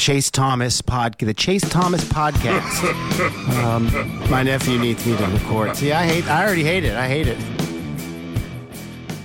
Chase 0.00 0.30
Thomas 0.30 0.80
pod, 0.80 1.18
the 1.18 1.34
Chase 1.34 1.68
Thomas 1.68 2.02
podcast. 2.04 3.58
um, 3.62 4.30
my 4.30 4.42
nephew 4.42 4.78
needs 4.78 5.04
me 5.04 5.14
to 5.14 5.26
record. 5.26 5.76
See, 5.76 5.92
I 5.92 6.06
hate. 6.06 6.26
I 6.26 6.42
already 6.42 6.64
hate 6.64 6.84
it. 6.84 6.96
I 6.96 7.06
hate 7.06 7.28
it. 7.28 7.36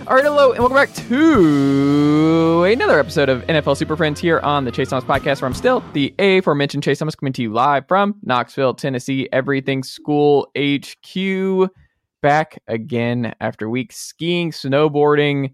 All 0.06 0.16
right, 0.18 0.26
hello, 0.26 0.52
and 0.52 0.60
welcome 0.60 0.76
back 0.76 0.94
to 1.08 2.66
another 2.66 3.00
episode 3.00 3.30
of 3.30 3.44
NFL 3.44 3.78
Super 3.78 3.96
Friends 3.96 4.20
here 4.20 4.42
on 4.42 4.66
the 4.66 4.72
Chase 4.72 4.90
Thomas 4.90 5.06
Podcast, 5.06 5.42
where 5.42 5.48
I'm 5.48 5.54
still 5.54 5.82
the 5.94 6.14
aforementioned 6.20 6.84
Chase 6.84 7.00
Thomas 7.00 7.16
coming 7.16 7.32
to 7.32 7.42
you 7.42 7.54
live 7.54 7.88
from 7.88 8.16
Knoxville, 8.24 8.74
Tennessee, 8.74 9.30
Everything 9.32 9.82
School 9.82 10.52
HQ. 10.58 11.72
Back 12.22 12.62
again 12.68 13.34
after 13.40 13.70
weeks 13.70 13.96
skiing, 13.96 14.52
snowboarding, 14.52 15.54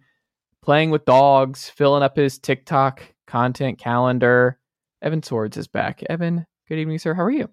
playing 0.64 0.90
with 0.90 1.06
dogs, 1.06 1.70
filling 1.70 2.02
up 2.02 2.18
his 2.18 2.40
TikTok 2.40 3.04
content 3.28 3.78
calendar. 3.78 4.58
Evan 5.02 5.24
Sowards 5.24 5.58
is 5.58 5.68
back. 5.68 6.04
Evan, 6.10 6.46
good 6.70 6.78
evening, 6.78 7.00
sir. 7.00 7.14
How 7.14 7.24
are 7.24 7.32
you? 7.32 7.50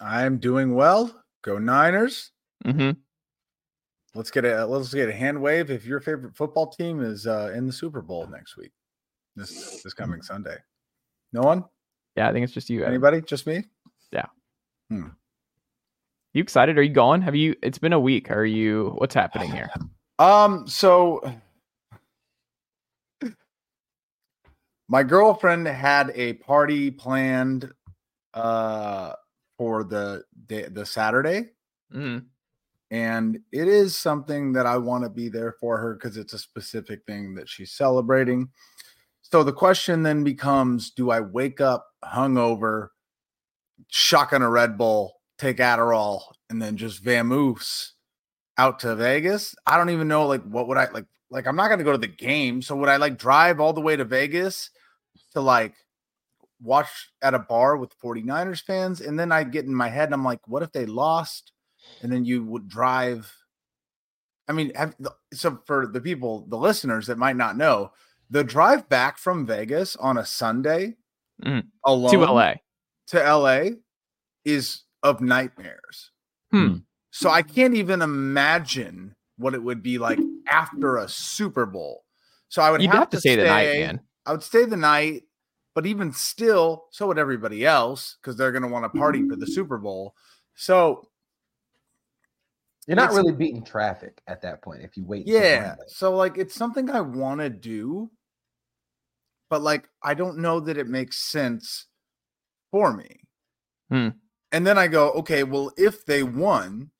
I'm 0.00 0.38
doing 0.38 0.74
well. 0.74 1.22
Go 1.42 1.58
Niners. 1.58 2.30
Mm-hmm. 2.64 2.90
Let's 4.14 4.30
get 4.30 4.44
a 4.44 4.66
let's 4.66 4.92
get 4.92 5.08
a 5.08 5.12
hand 5.12 5.40
wave 5.40 5.70
if 5.70 5.86
your 5.86 6.00
favorite 6.00 6.36
football 6.36 6.68
team 6.68 7.00
is 7.00 7.26
uh, 7.26 7.52
in 7.54 7.66
the 7.66 7.72
Super 7.72 8.00
Bowl 8.00 8.26
next 8.26 8.56
week. 8.56 8.72
This 9.34 9.82
this 9.82 9.94
coming 9.94 10.22
Sunday. 10.22 10.56
No 11.32 11.42
one? 11.42 11.64
Yeah, 12.16 12.28
I 12.28 12.32
think 12.32 12.44
it's 12.44 12.52
just 12.52 12.70
you. 12.70 12.82
Evan. 12.82 12.92
Anybody? 12.92 13.22
Just 13.22 13.46
me? 13.46 13.64
Yeah. 14.12 14.26
Hmm. 14.88 15.08
You 16.32 16.42
excited? 16.42 16.78
Are 16.78 16.82
you 16.82 16.92
going? 16.92 17.22
Have 17.22 17.34
you? 17.34 17.56
It's 17.62 17.78
been 17.78 17.92
a 17.92 18.00
week. 18.00 18.30
Are 18.30 18.44
you? 18.44 18.94
What's 18.98 19.14
happening 19.14 19.50
here? 19.50 19.70
Um. 20.18 20.68
So 20.68 21.20
my 24.88 25.02
girlfriend 25.02 25.66
had 25.66 26.12
a 26.14 26.34
party 26.34 26.90
planned 26.90 27.72
uh 28.34 29.12
for 29.56 29.84
the 29.84 30.24
day 30.46 30.68
the 30.68 30.84
Saturday. 30.84 31.50
Mm-hmm. 31.92 32.26
and 32.90 33.38
it 33.52 33.68
is 33.68 33.96
something 33.96 34.52
that 34.54 34.66
I 34.66 34.78
want 34.78 35.04
to 35.04 35.10
be 35.10 35.28
there 35.28 35.52
for 35.60 35.78
her 35.78 35.94
because 35.94 36.16
it's 36.16 36.32
a 36.32 36.38
specific 36.38 37.00
thing 37.06 37.34
that 37.36 37.48
she's 37.48 37.70
celebrating. 37.70 38.48
So 39.22 39.42
the 39.44 39.52
question 39.52 40.02
then 40.02 40.24
becomes 40.24 40.90
do 40.90 41.10
I 41.10 41.20
wake 41.20 41.60
up 41.60 41.86
hungover, 42.04 42.88
shotgun 43.88 44.42
a 44.42 44.50
Red 44.50 44.76
Bull, 44.76 45.14
take 45.38 45.58
Adderall, 45.58 46.22
and 46.50 46.60
then 46.60 46.76
just 46.76 47.04
vamoose 47.04 47.90
out 48.58 48.80
to 48.80 48.94
Vegas? 48.96 49.54
I 49.66 49.76
don't 49.76 49.90
even 49.90 50.08
know 50.08 50.26
like 50.26 50.42
what 50.42 50.66
would 50.68 50.78
I 50.78 50.88
like 50.90 51.06
like 51.34 51.46
I'm 51.48 51.56
not 51.56 51.66
going 51.66 51.78
to 51.80 51.84
go 51.84 51.92
to 51.92 51.98
the 51.98 52.06
game, 52.06 52.62
so 52.62 52.76
would 52.76 52.88
I 52.88 52.96
like 52.96 53.18
drive 53.18 53.58
all 53.60 53.72
the 53.72 53.80
way 53.82 53.96
to 53.96 54.04
Vegas 54.04 54.70
to 55.32 55.40
like 55.40 55.74
watch 56.62 57.10
at 57.20 57.34
a 57.34 57.38
bar 57.40 57.76
with 57.76 57.98
49ers 58.00 58.62
fans 58.62 59.00
and 59.00 59.18
then 59.18 59.32
I 59.32 59.42
get 59.44 59.64
in 59.66 59.74
my 59.74 59.88
head 59.88 60.04
and 60.08 60.14
I'm 60.14 60.24
like 60.24 60.46
what 60.46 60.62
if 60.62 60.72
they 60.72 60.86
lost? 60.86 61.50
and 62.02 62.10
then 62.10 62.24
you 62.24 62.42
would 62.44 62.66
drive. 62.68 63.30
I 64.48 64.52
mean, 64.52 64.72
have, 64.74 64.94
so 65.34 65.60
for 65.66 65.86
the 65.86 66.00
people, 66.00 66.46
the 66.48 66.56
listeners 66.56 67.06
that 67.08 67.18
might 67.18 67.36
not 67.36 67.58
know, 67.58 67.92
the 68.30 68.42
drive 68.44 68.88
back 68.88 69.18
from 69.18 69.44
Vegas 69.46 69.94
on 69.96 70.16
a 70.16 70.24
Sunday 70.24 70.96
Mhm. 71.44 71.66
alone 71.84 72.12
To 72.12 72.24
LA. 72.24 72.54
to 73.08 73.18
LA 73.22 73.70
is 74.46 74.84
of 75.02 75.20
nightmares. 75.20 76.10
Hmm. 76.52 76.76
So 77.10 77.28
I 77.28 77.42
can't 77.42 77.74
even 77.74 78.00
imagine 78.00 79.14
what 79.36 79.52
it 79.54 79.62
would 79.62 79.82
be 79.82 79.98
like 79.98 80.18
after 80.48 80.98
a 80.98 81.08
Super 81.08 81.66
Bowl. 81.66 82.04
So 82.48 82.62
I 82.62 82.70
would 82.70 82.80
You'd 82.82 82.90
have, 82.90 83.00
have 83.00 83.10
to 83.10 83.20
stay 83.20 83.36
the 83.36 83.44
night, 83.44 83.78
man. 83.80 84.00
I 84.26 84.32
would 84.32 84.42
stay 84.42 84.64
the 84.64 84.76
night, 84.76 85.24
but 85.74 85.86
even 85.86 86.12
still, 86.12 86.86
so 86.90 87.06
would 87.08 87.18
everybody 87.18 87.66
else 87.66 88.16
because 88.20 88.36
they're 88.36 88.52
going 88.52 88.62
to 88.62 88.68
want 88.68 88.84
to 88.84 88.98
party 88.98 89.28
for 89.28 89.36
the 89.36 89.46
Super 89.46 89.78
Bowl. 89.78 90.14
So 90.54 91.08
You're 92.86 92.96
not 92.96 93.12
really 93.12 93.32
beating 93.32 93.64
traffic 93.64 94.20
at 94.26 94.42
that 94.42 94.62
point 94.62 94.82
if 94.82 94.96
you 94.96 95.04
wait. 95.04 95.26
Yeah. 95.26 95.74
So 95.88 96.14
like 96.14 96.38
it's 96.38 96.54
something 96.54 96.90
I 96.90 97.00
want 97.00 97.40
to 97.40 97.50
do, 97.50 98.10
but 99.48 99.62
like 99.62 99.88
I 100.02 100.14
don't 100.14 100.38
know 100.38 100.60
that 100.60 100.78
it 100.78 100.86
makes 100.86 101.18
sense 101.18 101.86
for 102.70 102.92
me. 102.92 103.20
Hmm. 103.90 104.08
And 104.52 104.66
then 104.66 104.78
I 104.78 104.86
go, 104.86 105.10
okay, 105.12 105.42
well, 105.42 105.72
if 105.76 106.06
they 106.06 106.22
won, 106.22 106.90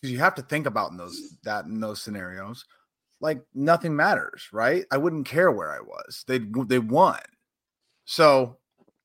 because 0.00 0.12
you 0.12 0.18
have 0.18 0.34
to 0.36 0.42
think 0.42 0.66
about 0.66 0.90
in 0.90 0.96
those 0.96 1.18
that 1.44 1.64
in 1.66 1.80
those 1.80 2.02
scenarios, 2.02 2.64
like 3.20 3.42
nothing 3.54 3.96
matters, 3.96 4.48
right? 4.52 4.84
I 4.90 4.98
wouldn't 4.98 5.26
care 5.26 5.50
where 5.50 5.72
I 5.72 5.80
was. 5.80 6.24
They 6.28 6.40
they 6.66 6.78
won. 6.78 7.20
So 8.04 8.58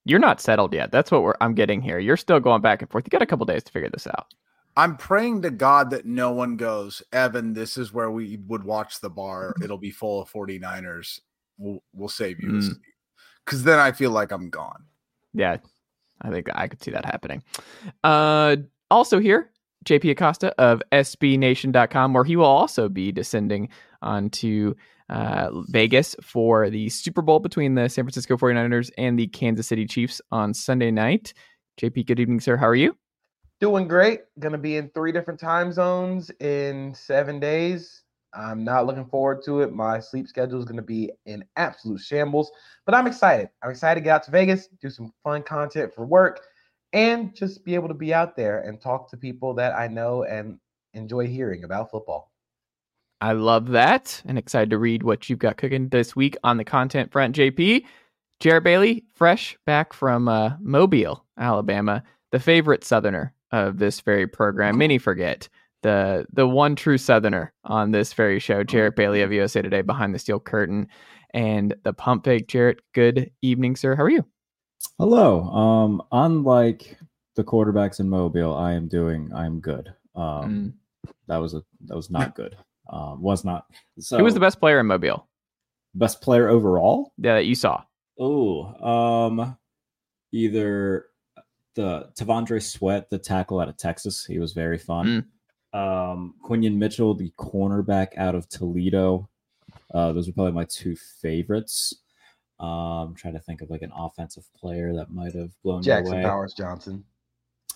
You're 0.05 0.19
not 0.19 0.41
settled 0.41 0.73
yet. 0.73 0.91
That's 0.91 1.11
what 1.11 1.23
we're, 1.23 1.35
I'm 1.41 1.53
getting 1.53 1.81
here. 1.81 1.99
You're 1.99 2.17
still 2.17 2.39
going 2.39 2.61
back 2.61 2.81
and 2.81 2.89
forth. 2.89 3.05
You 3.05 3.09
got 3.09 3.21
a 3.21 3.27
couple 3.27 3.45
days 3.45 3.63
to 3.63 3.71
figure 3.71 3.89
this 3.89 4.07
out. 4.07 4.33
I'm 4.77 4.95
praying 4.97 5.41
to 5.43 5.51
God 5.51 5.89
that 5.91 6.05
no 6.05 6.31
one 6.31 6.55
goes, 6.55 7.03
Evan, 7.11 7.53
this 7.53 7.77
is 7.77 7.93
where 7.93 8.09
we 8.09 8.37
would 8.47 8.63
watch 8.63 8.99
the 8.99 9.09
bar. 9.09 9.53
It'll 9.63 9.77
be 9.77 9.91
full 9.91 10.21
of 10.21 10.31
49ers. 10.31 11.19
We'll, 11.57 11.83
we'll 11.93 12.09
save 12.09 12.39
you. 12.39 12.49
Mm. 12.49 12.75
Because 13.45 13.63
then 13.63 13.79
I 13.79 13.91
feel 13.91 14.11
like 14.11 14.31
I'm 14.31 14.49
gone. 14.49 14.85
Yeah, 15.33 15.57
I 16.21 16.29
think 16.29 16.47
I 16.53 16.67
could 16.67 16.81
see 16.81 16.91
that 16.91 17.05
happening. 17.05 17.43
Uh, 18.03 18.55
also 18.89 19.19
here, 19.19 19.50
JP 19.85 20.11
Acosta 20.11 20.53
of 20.59 20.81
SBNation.com, 20.91 22.13
where 22.13 22.23
he 22.23 22.35
will 22.35 22.45
also 22.45 22.89
be 22.89 23.11
descending 23.11 23.69
onto 24.01 24.73
uh, 25.09 25.49
Vegas 25.67 26.15
for 26.21 26.69
the 26.69 26.89
Super 26.89 27.21
Bowl 27.21 27.39
between 27.39 27.75
the 27.75 27.89
San 27.89 28.05
Francisco 28.05 28.37
49ers 28.37 28.91
and 28.97 29.19
the 29.19 29.27
Kansas 29.27 29.67
City 29.67 29.85
Chiefs 29.85 30.21
on 30.31 30.53
Sunday 30.53 30.91
night. 30.91 31.33
JP, 31.79 32.05
good 32.07 32.19
evening, 32.19 32.39
sir. 32.39 32.57
How 32.57 32.67
are 32.67 32.75
you? 32.75 32.95
Doing 33.59 33.87
great. 33.87 34.21
Going 34.39 34.53
to 34.53 34.57
be 34.57 34.77
in 34.77 34.89
three 34.89 35.11
different 35.11 35.39
time 35.39 35.71
zones 35.71 36.31
in 36.39 36.93
seven 36.95 37.39
days. 37.39 38.03
I'm 38.33 38.63
not 38.63 38.85
looking 38.85 39.05
forward 39.05 39.43
to 39.45 39.61
it. 39.61 39.73
My 39.73 39.99
sleep 39.99 40.27
schedule 40.27 40.59
is 40.59 40.65
going 40.65 40.77
to 40.77 40.81
be 40.81 41.11
in 41.25 41.43
absolute 41.57 41.99
shambles, 41.99 42.51
but 42.85 42.95
I'm 42.95 43.07
excited. 43.07 43.49
I'm 43.61 43.71
excited 43.71 43.99
to 43.99 44.03
get 44.03 44.15
out 44.15 44.23
to 44.23 44.31
Vegas, 44.31 44.67
do 44.81 44.89
some 44.89 45.11
fun 45.23 45.43
content 45.43 45.93
for 45.93 46.05
work, 46.05 46.41
and 46.93 47.35
just 47.35 47.63
be 47.63 47.75
able 47.75 47.87
to 47.87 47.93
be 47.93 48.13
out 48.13 48.35
there 48.35 48.59
and 48.59 48.79
talk 48.81 49.09
to 49.09 49.17
people 49.17 49.53
that 49.55 49.73
I 49.73 49.87
know 49.87 50.23
and 50.23 50.59
enjoy 50.93 51.27
hearing 51.27 51.63
about 51.63 51.91
football. 51.91 52.31
I 53.21 53.33
love 53.33 53.69
that 53.69 54.21
and 54.25 54.37
excited 54.37 54.71
to 54.71 54.79
read 54.79 55.03
what 55.03 55.29
you've 55.29 55.39
got 55.39 55.57
cooking 55.57 55.89
this 55.89 56.15
week 56.15 56.35
on 56.43 56.57
the 56.57 56.63
content 56.63 57.11
front, 57.11 57.35
JP. 57.35 57.85
Jarrett 58.39 58.63
Bailey, 58.63 59.03
fresh 59.13 59.55
back 59.67 59.93
from 59.93 60.27
uh, 60.27 60.53
Mobile, 60.59 61.23
Alabama, 61.37 62.01
the 62.31 62.39
favorite 62.39 62.83
Southerner 62.83 63.35
of 63.51 63.77
this 63.77 64.01
very 64.01 64.25
program. 64.25 64.77
Many 64.77 64.97
forget 64.97 65.47
the 65.83 66.25
the 66.33 66.47
one 66.47 66.75
true 66.75 66.97
Southerner 66.97 67.53
on 67.63 67.91
this 67.91 68.13
very 68.13 68.39
show, 68.39 68.63
Jarrett 68.63 68.95
Bailey 68.95 69.21
of 69.21 69.31
USA 69.31 69.61
Today, 69.61 69.81
behind 69.81 70.15
the 70.15 70.19
steel 70.19 70.39
curtain, 70.39 70.87
and 71.33 71.75
the 71.83 71.93
pump 71.93 72.25
fake. 72.25 72.47
Jarrett, 72.47 72.79
good 72.93 73.29
evening, 73.41 73.75
sir. 73.75 73.95
How 73.95 74.03
are 74.03 74.09
you? 74.09 74.25
Hello. 74.97 75.43
Um, 75.43 76.01
unlike 76.11 76.97
the 77.35 77.43
quarterbacks 77.43 77.99
in 77.99 78.09
Mobile, 78.09 78.53
I 78.55 78.73
am 78.73 78.87
doing. 78.87 79.31
I 79.33 79.45
am 79.45 79.59
good. 79.59 79.93
Um, 80.15 80.73
that 81.27 81.37
was 81.37 81.53
a 81.53 81.63
that 81.85 81.95
was 81.95 82.09
not 82.09 82.35
good. 82.35 82.57
Um, 82.89 83.21
was 83.21 83.45
not. 83.45 83.65
So, 83.99 84.17
Who 84.17 84.23
was 84.23 84.33
the 84.33 84.39
best 84.39 84.59
player 84.59 84.79
in 84.79 84.87
Mobile? 84.87 85.27
best 85.93 86.21
player 86.21 86.47
overall? 86.49 87.11
Yeah, 87.17 87.35
that 87.35 87.45
you 87.45 87.55
saw. 87.55 87.83
Oh, 88.19 88.65
um, 88.85 89.57
either 90.31 91.07
the 91.75 92.09
T'Vondre 92.17 92.61
Sweat, 92.61 93.09
the 93.09 93.17
tackle 93.17 93.59
out 93.59 93.69
of 93.69 93.77
Texas. 93.77 94.25
He 94.25 94.39
was 94.39 94.53
very 94.53 94.77
fun. 94.77 95.25
Um, 95.73 96.35
Quinyon 96.45 96.75
Mitchell, 96.75 97.13
the 97.13 97.31
cornerback 97.37 98.17
out 98.17 98.35
of 98.35 98.47
Toledo. 98.49 99.29
Uh, 99.93 100.11
those 100.13 100.27
are 100.29 100.33
probably 100.33 100.51
my 100.53 100.65
two 100.65 100.95
favorites. 101.21 102.00
Um, 102.61 103.15
trying 103.15 103.33
to 103.33 103.39
think 103.39 103.61
of 103.61 103.69
like 103.71 103.81
an 103.81 103.91
offensive 103.95 104.43
player 104.55 104.93
that 104.93 105.09
might 105.09 105.33
have 105.33 105.49
blown 105.63 105.81
Jackson 105.81 106.13
away. 106.13 106.23
Powers 106.23 106.53
Johnson. 106.53 107.03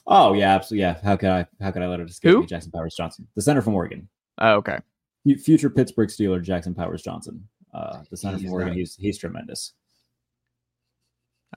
Oh 0.07 0.33
yeah, 0.33 0.53
absolutely. 0.53 0.81
Yeah. 0.83 0.97
How 1.03 1.15
could 1.17 1.29
I? 1.29 1.47
How 1.59 1.71
could 1.71 1.81
I 1.81 1.87
let 1.87 1.99
it 1.99 2.09
escape 2.09 2.31
Who? 2.31 2.41
me? 2.41 2.45
Jackson 2.45 2.71
Powers 2.71 2.95
Johnson, 2.95 3.27
the 3.35 3.41
center 3.41 3.61
from 3.63 3.73
Oregon, 3.73 4.07
Oh, 4.37 4.53
okay. 4.57 4.77
Fu- 5.23 5.37
future 5.37 5.69
Pittsburgh 5.71 6.09
Steeler 6.09 6.41
Jackson 6.43 6.75
Powers 6.75 7.01
Johnson. 7.01 7.47
Uh, 7.73 8.03
the 8.11 8.15
center 8.17 8.37
He's 8.37 8.45
from 8.45 8.53
Oregon. 8.53 8.69
nice. 8.73 8.77
He's 8.77 8.95
he's 8.97 9.17
tremendous. 9.17 9.73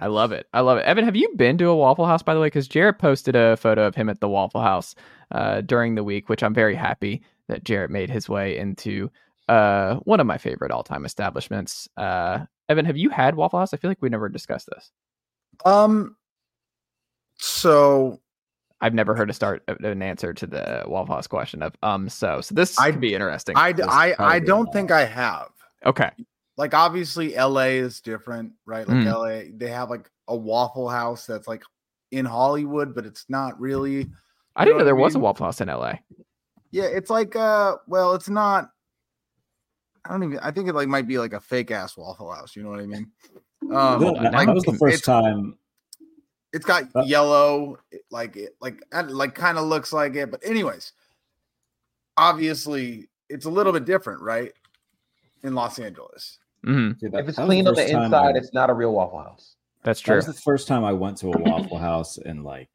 I 0.01 0.07
love 0.07 0.33
it. 0.33 0.47
I 0.53 0.61
love 0.61 0.79
it. 0.79 0.85
Evan, 0.85 1.05
have 1.05 1.17
you 1.17 1.33
been 1.37 1.59
to 1.59 1.67
a 1.69 1.77
Waffle 1.77 2.07
House, 2.07 2.23
by 2.23 2.33
the 2.35 2.41
way? 2.41 2.47
Because 2.47 2.69
Jarrett 2.69 2.99
posted 2.99 3.35
a 3.35 3.57
photo 3.57 3.87
of 3.87 3.95
him 3.97 4.09
at 4.09 4.21
the 4.21 4.29
Waffle 4.29 4.61
House 4.63 4.95
uh, 5.33 5.61
during 5.63 5.95
the 5.97 6.05
week, 6.05 6.29
which 6.29 6.43
I'm 6.43 6.55
very 6.55 6.77
happy 6.77 7.23
that 7.49 7.65
Jarrett 7.65 7.91
made 7.91 8.09
his 8.09 8.29
way 8.29 8.57
into 8.59 9.11
uh, 9.49 9.97
one 10.05 10.21
of 10.21 10.27
my 10.27 10.39
favorite 10.39 10.71
all 10.71 10.85
time 10.85 11.05
establishments. 11.05 11.89
Uh, 11.97 12.45
Evan, 12.69 12.85
have 12.85 12.97
you 12.97 13.11
had 13.11 13.35
Waffle 13.35 13.59
House? 13.59 13.73
I 13.73 13.76
feel 13.79 13.91
like 13.91 14.03
we 14.03 14.09
never 14.09 14.29
discussed 14.29 14.69
this. 14.73 14.91
Um. 15.65 16.17
So 17.38 18.20
I've 18.81 18.94
never 18.94 19.15
heard 19.15 19.31
a 19.31 19.32
start 19.32 19.62
an 19.69 20.03
answer 20.03 20.32
to 20.35 20.47
the 20.47 20.85
Waffle 20.87 21.15
House 21.15 21.26
question 21.26 21.62
of 21.62 21.75
um 21.82 22.09
so. 22.09 22.41
So 22.41 22.55
this 22.55 22.79
I- 22.79 22.91
could 22.91 23.00
be 23.00 23.15
interesting. 23.15 23.56
I 23.56 23.75
I 23.88 24.15
I 24.19 24.38
don't 24.41 24.73
think 24.73 24.91
I 24.91 25.05
have. 25.05 25.49
okay. 25.87 26.11
Like 26.56 26.75
obviously 26.75 27.35
LA 27.37 27.79
is 27.79 28.00
different, 28.00 28.53
right? 28.67 28.87
Like 28.88 28.99
Mm. 28.99 29.06
LA, 29.47 29.50
they 29.56 29.69
have 29.70 29.91
like 29.91 30.11
a 30.26 30.37
Waffle 30.37 30.88
House 30.88 31.25
that's 31.25 31.47
like 31.47 31.62
in 32.11 32.25
Hollywood, 32.25 32.94
but 32.97 33.06
it's 33.06 33.25
not 33.29 33.59
really. 33.61 34.09
I 34.56 34.65
didn't 34.65 34.79
know 34.79 34.81
know 34.81 34.85
there 34.87 34.97
was 34.97 35.15
a? 35.15 35.20
Waffle 35.20 35.47
House 35.47 35.61
in 35.61 35.69
LA. 35.69 35.94
Yeah, 36.73 36.85
it's 36.87 37.11
like 37.11 37.37
uh, 37.37 37.76
well, 37.87 38.15
it's 38.15 38.29
not. 38.29 38.70
I 40.08 40.12
don't 40.12 40.25
even. 40.25 40.38
I 40.40 40.50
think 40.50 40.69
it 40.69 40.75
like 40.75 40.88
might 40.88 41.06
be 41.06 41.19
like 41.19 41.34
a 41.34 41.40
fake 41.40 41.70
ass 41.70 41.96
Waffle 41.96 42.32
House. 42.32 42.56
You 42.56 42.62
know 42.64 42.70
what 42.70 42.81
I 42.81 42.87
mean? 42.87 43.10
Um, 43.60 44.00
That- 44.00 44.34
on, 44.34 44.46
that 44.46 44.55
was 44.55 44.64
the 44.64 44.72
first 44.75 45.02
it's- 45.02 45.05
time. 45.05 45.58
It's 46.52 46.64
got 46.64 46.84
Uh, 46.94 47.02
yellow, 47.02 47.78
like 48.10 48.37
it, 48.37 48.56
like 48.62 48.81
like 49.10 49.34
kind 49.34 49.58
of 49.58 49.64
looks 49.66 49.93
like 49.93 50.14
it. 50.14 50.31
But 50.31 50.40
anyways, 50.46 50.93
obviously 52.16 53.08
it's 53.28 53.44
a 53.46 53.50
little 53.50 53.72
bit 53.72 53.84
different, 53.84 54.22
right? 54.22 54.52
In 55.43 55.55
Los 55.55 55.78
Angeles. 55.78 56.38
hmm 56.64 56.93
Dude, 56.93 57.14
If 57.14 57.28
it's 57.28 57.37
that 57.37 57.43
was 57.43 57.49
clean 57.49 57.66
on 57.69 57.75
the 57.75 57.82
inside, 57.90 58.14
I- 58.34 58.38
it's 58.38 58.52
not 58.55 58.70
a 58.70 58.75
real 58.75 58.93
Waffle 58.93 59.19
House. 59.22 59.56
That's 59.82 60.00
That 60.00 60.06
true. 60.06 60.16
was 60.16 60.26
the 60.26 60.32
first 60.32 60.66
time 60.69 60.84
I 60.84 60.93
went 60.93 61.19
to 61.19 61.28
a 61.32 61.38
Waffle 61.38 61.78
House 61.78 62.16
and 62.19 62.44
like, 62.44 62.69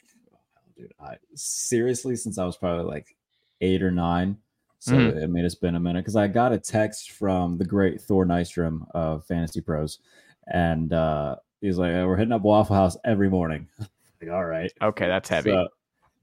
dude, 0.78 0.94
I 1.02 1.16
seriously 1.36 2.16
since 2.16 2.38
I 2.38 2.46
was 2.46 2.58
probably 2.58 2.86
like 2.86 3.16
eight 3.62 3.82
or 3.82 3.92
nine. 3.92 4.38
So 4.84 4.96
Mhm. 4.96 5.16
it 5.24 5.30
made 5.30 5.46
us 5.46 5.56
been 5.56 5.76
a 5.76 5.80
minute 5.80 6.02
because 6.02 6.18
I 6.18 6.28
got 6.28 6.52
a 6.52 6.58
text 6.60 7.12
from 7.12 7.58
the 7.58 7.64
great 7.64 8.02
Thor 8.02 8.26
Nystrom 8.26 8.82
of 8.92 9.26
Fantasy 9.26 9.62
Pros, 9.62 10.00
and 10.48 10.92
uh, 10.92 11.38
he's 11.62 11.78
like, 11.78 11.94
"We're 11.94 12.18
hitting 12.18 12.34
up 12.34 12.42
Waffle 12.42 12.76
House 12.76 12.98
every 13.06 13.30
morning." 13.30 13.70
like, 14.22 14.30
all 14.30 14.44
right, 14.44 14.70
Okay, 14.82 15.08
that's 15.08 15.30
heavy. 15.30 15.52
So, 15.52 15.70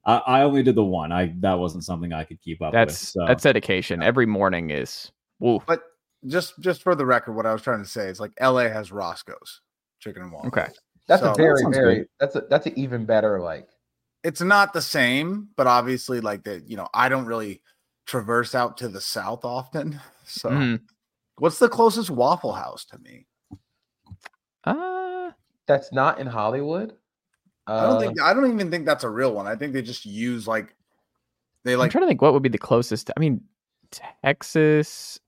I, 0.04 0.16
I 0.26 0.42
only 0.42 0.62
did 0.62 0.74
the 0.74 0.84
one. 0.84 1.10
I 1.10 1.32
that 1.38 1.58
wasn't 1.58 1.84
something 1.84 2.12
I 2.12 2.24
could 2.24 2.38
keep 2.42 2.60
up 2.60 2.74
that's 2.74 2.92
with. 3.00 3.08
So. 3.08 3.24
that's 3.26 3.42
dedication. 3.44 4.02
Every 4.02 4.26
morning 4.26 4.68
is 4.68 5.10
woo. 5.38 5.60
But 5.66 5.80
just 6.26 6.58
just 6.60 6.82
for 6.82 6.94
the 6.94 7.06
record, 7.06 7.32
what 7.32 7.46
I 7.46 7.54
was 7.54 7.62
trying 7.62 7.82
to 7.82 7.88
say 7.88 8.08
is 8.08 8.20
like 8.20 8.32
LA 8.42 8.68
has 8.68 8.92
Roscoe's 8.92 9.62
chicken 10.00 10.20
and 10.20 10.32
waffles. 10.32 10.52
Okay. 10.52 10.68
That's 11.08 11.22
So- 11.22 11.32
a 11.32 11.34
very, 11.34 11.62
sounds 11.62 11.76
very 11.78 11.94
good. 12.00 12.08
that's 12.20 12.36
a 12.36 12.42
that's 12.50 12.66
an 12.66 12.74
even 12.78 13.06
better 13.06 13.40
like 13.40 13.68
it's 14.22 14.42
not 14.42 14.74
the 14.74 14.82
same, 14.82 15.48
but 15.56 15.66
obviously, 15.66 16.20
like 16.20 16.44
that, 16.44 16.68
you 16.68 16.76
know, 16.76 16.88
I 16.92 17.08
don't 17.08 17.24
really 17.24 17.62
traverse 18.10 18.54
out 18.56 18.76
to 18.78 18.88
the 18.88 19.00
south 19.00 19.44
often. 19.44 20.00
So, 20.24 20.48
Mhm. 20.50 20.80
what's 21.38 21.58
the 21.58 21.68
closest 21.68 22.08
Waffle 22.10 22.52
House 22.52 22.84
to 22.86 22.98
me? 22.98 23.26
Uh, 24.64 25.30
that's 25.66 25.92
not 25.92 26.18
in 26.20 26.26
Hollywood. 26.26 26.92
Uh, 27.66 27.72
I 27.72 27.86
don't 27.86 28.00
think 28.00 28.20
I 28.20 28.32
don't 28.34 28.52
even 28.52 28.70
think 28.70 28.86
that's 28.86 29.04
a 29.04 29.08
real 29.08 29.32
one. 29.34 29.46
I 29.46 29.56
think 29.56 29.72
they 29.72 29.82
just 29.82 30.04
use 30.06 30.46
like 30.46 30.74
they 31.64 31.76
like. 31.76 31.82
I'm 31.82 31.86
like 31.86 31.90
trying 31.92 32.02
to 32.02 32.08
think 32.08 32.22
what 32.22 32.32
would 32.32 32.42
be 32.42 32.48
the 32.48 32.58
closest. 32.58 33.10
I 33.16 33.20
mean, 33.20 33.40
Texas. 33.90 35.18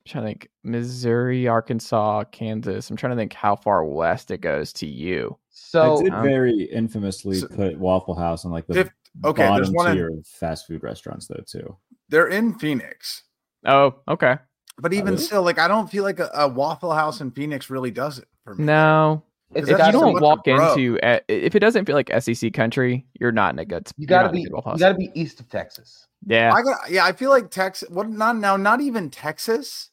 I'm 0.00 0.10
trying 0.10 0.24
to 0.24 0.28
think 0.30 0.48
Missouri, 0.64 1.46
Arkansas, 1.46 2.24
Kansas. 2.32 2.88
I'm 2.90 2.96
trying 2.96 3.10
to 3.10 3.16
think 3.16 3.32
how 3.32 3.54
far 3.56 3.84
west 3.84 4.30
it 4.30 4.40
goes 4.40 4.72
to 4.74 4.86
you. 4.86 5.36
so. 5.50 5.98
I 5.98 6.02
did 6.02 6.12
um, 6.12 6.22
very 6.24 6.62
infamously 6.64 7.36
so- 7.36 7.48
put 7.48 7.78
Waffle 7.78 8.14
House 8.14 8.44
in 8.44 8.50
like 8.50 8.66
the 8.66 8.74
Fif- 8.74 8.92
okay, 9.24 9.48
there's 9.54 9.70
one 9.70 9.90
in- 9.90 9.96
tier 9.96 10.08
of 10.08 10.26
fast 10.26 10.66
food 10.66 10.82
restaurants 10.82 11.26
though 11.26 11.42
too. 11.46 11.76
they're 12.08 12.28
in 12.28 12.54
Phoenix. 12.58 13.22
Oh, 13.66 13.94
okay. 14.08 14.36
But 14.78 14.94
even 14.94 15.12
really? 15.14 15.22
still, 15.22 15.42
like 15.42 15.58
I 15.58 15.68
don't 15.68 15.90
feel 15.90 16.04
like 16.04 16.20
a, 16.20 16.30
a 16.34 16.48
Waffle 16.48 16.92
House 16.92 17.20
in 17.20 17.30
Phoenix 17.30 17.68
really 17.68 17.90
does 17.90 18.18
it 18.18 18.28
for 18.44 18.54
me. 18.54 18.64
No, 18.64 19.22
It's 19.54 19.68
if 19.68 19.78
you 19.78 19.92
don't 19.92 20.14
what 20.14 20.22
walk 20.22 20.48
into 20.48 20.98
if 21.28 21.54
it 21.54 21.60
doesn't 21.60 21.84
feel 21.84 21.96
like 21.96 22.10
SEC 22.20 22.52
country, 22.54 23.06
you're 23.18 23.32
not 23.32 23.52
in 23.52 23.58
a 23.58 23.64
good. 23.64 23.86
you 23.96 24.02
you're 24.02 24.08
gotta 24.08 24.28
not 24.28 24.34
in 24.34 24.40
a 24.40 24.62
be 24.62 24.70
you 24.72 24.78
gotta 24.78 24.94
be 24.94 25.10
east 25.14 25.40
of 25.40 25.48
Texas. 25.50 26.06
Yeah, 26.26 26.52
I 26.54 26.62
got 26.62 26.90
yeah, 26.90 27.04
I 27.04 27.12
feel 27.12 27.30
like 27.30 27.50
Texas 27.50 27.90
what 27.90 28.08
not 28.08 28.36
now, 28.36 28.56
not 28.56 28.80
even 28.80 29.10
Texas. 29.10 29.90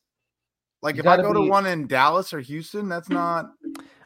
Like 0.81 0.95
You 0.95 1.01
if 1.01 1.07
I 1.07 1.17
gotta 1.17 1.23
go 1.23 1.33
to 1.33 1.41
one 1.41 1.65
in 1.65 1.87
Dallas 1.87 2.33
or 2.33 2.39
Houston, 2.39 2.87
that's 2.87 3.09
not 3.09 3.51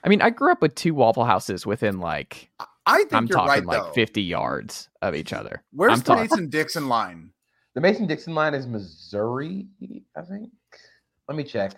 I 0.04 0.10
mean, 0.10 0.22
I 0.22 0.30
grew 0.32 0.52
up 0.52 0.62
with 0.62 0.74
two 0.76 0.94
Waffle 0.94 1.26
Houses 1.26 1.66
within 1.66 2.00
like 2.00 2.50
I 2.86 2.98
think 3.00 3.14
I'm 3.14 3.26
you're 3.28 3.38
talking 3.38 3.50
right 3.50 3.66
like 3.66 3.84
though. 3.84 3.92
50 3.94 4.22
yards 4.22 4.90
of 5.02 5.16
each 5.16 5.34
other. 5.34 5.64
Where's 5.72 5.94
I'm 5.94 6.00
the 6.00 6.04
talking- 6.06 6.22
Mason 6.24 6.50
Dixon 6.50 6.88
line? 6.90 7.32
The 7.76 7.82
Mason 7.82 8.06
Dixon 8.08 8.34
line 8.36 8.54
is 8.54 8.68
Missouri, 8.68 9.68
I 10.18 10.22
think. 10.24 10.50
Let 11.28 11.38
me 11.38 11.44
check. 11.44 11.74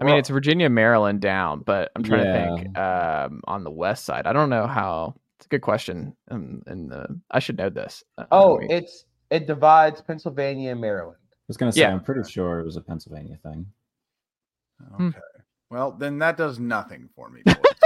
I 0.00 0.04
mean, 0.04 0.12
Well, 0.12 0.18
it's 0.20 0.28
Virginia, 0.30 0.70
Maryland 0.70 1.20
down, 1.20 1.60
but 1.66 1.90
I'm 1.96 2.02
trying 2.02 2.24
Yeah. 2.24 2.46
to 2.46 2.56
think 2.56 2.78
um, 2.78 3.40
on 3.46 3.64
the 3.64 3.70
west 3.70 4.04
side. 4.04 4.26
I 4.26 4.32
don't 4.32 4.48
know 4.48 4.66
how. 4.66 5.16
It's 5.38 5.46
a 5.46 5.48
good 5.48 5.60
question. 5.62 6.16
Um, 6.30 6.62
and 6.66 6.92
uh, 6.92 7.06
I 7.30 7.40
should 7.40 7.58
know 7.58 7.68
this. 7.68 8.02
Uh, 8.16 8.24
oh, 8.30 8.54
let 8.54 8.70
it's 8.70 9.04
it 9.30 9.46
divides 9.46 10.00
Pennsylvania 10.00 10.70
and 10.72 10.80
Maryland. 10.80 11.18
I 11.30 11.36
was 11.48 11.56
gonna 11.56 11.72
say 11.72 11.82
Yeah. 11.82 11.92
I'm 11.92 12.02
pretty 12.02 12.28
sure 12.30 12.60
it 12.60 12.64
was 12.64 12.76
a 12.76 12.80
Pennsylvania 12.80 13.38
thing. 13.42 13.66
Hmm. 14.96 15.08
Okay. 15.08 15.18
Well, 15.70 15.92
then 15.92 16.18
that 16.20 16.36
does 16.38 16.58
nothing 16.58 17.08
for 17.14 17.28
me. 17.28 17.42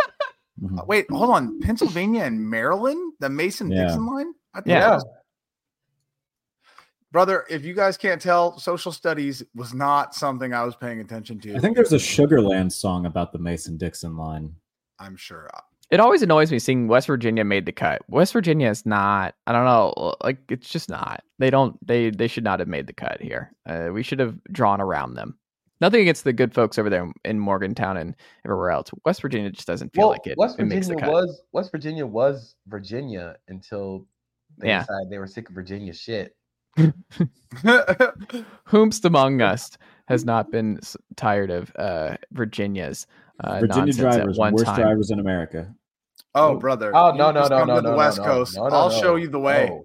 boys. 0.62 0.70
Mhm. 0.70 0.78
Uh, 0.80 0.84
Wait, 0.86 1.10
hold 1.10 1.30
on. 1.30 1.60
Pennsylvania 1.60 2.22
and 2.24 2.48
Maryland? 2.48 3.14
The 3.20 3.28
Mason 3.28 3.70
Yeah. 3.70 3.84
Dixon 3.84 4.06
line? 4.06 4.32
I 4.54 4.58
thought 4.60 4.66
Yeah. 4.68 4.94
was- 4.94 5.06
Brother, 7.10 7.44
if 7.50 7.62
you 7.64 7.74
guys 7.74 7.98
can't 7.98 8.22
tell, 8.22 8.58
social 8.58 8.90
studies 8.90 9.42
was 9.54 9.74
not 9.74 10.14
something 10.14 10.54
I 10.54 10.64
was 10.64 10.74
paying 10.76 10.98
attention 11.00 11.38
to. 11.40 11.54
I 11.54 11.58
think 11.58 11.76
there's 11.76 11.92
a 11.92 11.96
Sugarland 11.96 12.72
song 12.72 13.04
about 13.04 13.32
the 13.32 13.38
Mason 13.38 13.76
Dixon 13.76 14.16
line. 14.16 14.54
I'm 14.98 15.16
sure. 15.16 15.50
uh, 15.52 15.60
it 15.90 16.00
always 16.00 16.22
annoys 16.22 16.50
me 16.50 16.58
seeing 16.58 16.88
West 16.88 17.06
Virginia 17.08 17.44
made 17.44 17.66
the 17.66 17.72
cut. 17.72 18.00
West 18.08 18.32
Virginia 18.32 18.70
is 18.70 18.86
not. 18.86 19.34
I 19.46 19.52
don't 19.52 19.66
know. 19.66 20.14
Like 20.24 20.38
it's 20.48 20.70
just 20.70 20.88
not. 20.88 21.22
They 21.38 21.50
don't. 21.50 21.76
They 21.86 22.08
they 22.08 22.28
should 22.28 22.44
not 22.44 22.60
have 22.60 22.68
made 22.68 22.86
the 22.86 22.94
cut 22.94 23.20
here. 23.20 23.52
Uh, 23.66 23.90
we 23.92 24.02
should 24.02 24.18
have 24.18 24.42
drawn 24.44 24.80
around 24.80 25.12
them. 25.14 25.36
Nothing 25.82 26.00
against 26.02 26.22
the 26.22 26.32
good 26.32 26.54
folks 26.54 26.78
over 26.78 26.88
there 26.88 27.10
in 27.24 27.40
Morgantown 27.40 27.96
and 27.96 28.14
everywhere 28.44 28.70
else. 28.70 28.90
West 29.04 29.20
Virginia 29.20 29.50
just 29.50 29.66
doesn't 29.66 29.92
feel 29.92 30.02
Well, 30.02 30.10
like 30.10 30.26
it. 30.28 30.38
West 30.38 30.60
it 30.60 30.66
makes 30.66 30.86
the 30.86 30.94
Virginia 30.94 31.12
cut. 31.12 31.24
was 31.26 31.42
West 31.50 31.72
Virginia 31.72 32.06
was 32.06 32.54
Virginia 32.68 33.34
until 33.48 34.06
they 34.58 34.68
Yeah. 34.68 34.82
decided 34.82 35.10
they 35.10 35.18
were 35.18 35.26
sick 35.26 35.48
of 35.48 35.56
Virginia 35.56 35.92
shit. 35.92 36.36
Whomst 38.68 39.04
among 39.04 39.42
us 39.42 39.76
has 40.06 40.24
not 40.24 40.52
been 40.52 40.78
tired 41.16 41.50
of 41.50 41.72
uh, 41.76 42.16
Virginia's 42.30 43.08
uh, 43.40 43.58
Virginia 43.58 43.86
nonsense 43.86 43.96
drivers, 43.98 44.36
at 44.38 44.40
one 44.40 44.52
worst 44.52 44.66
time. 44.66 44.80
drivers 44.80 45.10
in 45.10 45.18
America. 45.18 45.74
oh, 46.36 46.56
brother. 46.58 46.94
Oh 46.94 47.10
no 47.10 47.32
no 47.32 47.48
no 47.48 47.64
no 47.64 47.80
no 47.80 47.90
the 47.90 47.96
West 47.96 48.18
no, 48.18 48.24
Coast. 48.24 48.56
no, 48.56 48.68
no, 48.68 48.76
I'll 48.76 48.90
show 48.90 49.16
you 49.16 49.28
the 49.28 49.40
way. 49.40 49.66
No. 49.68 49.84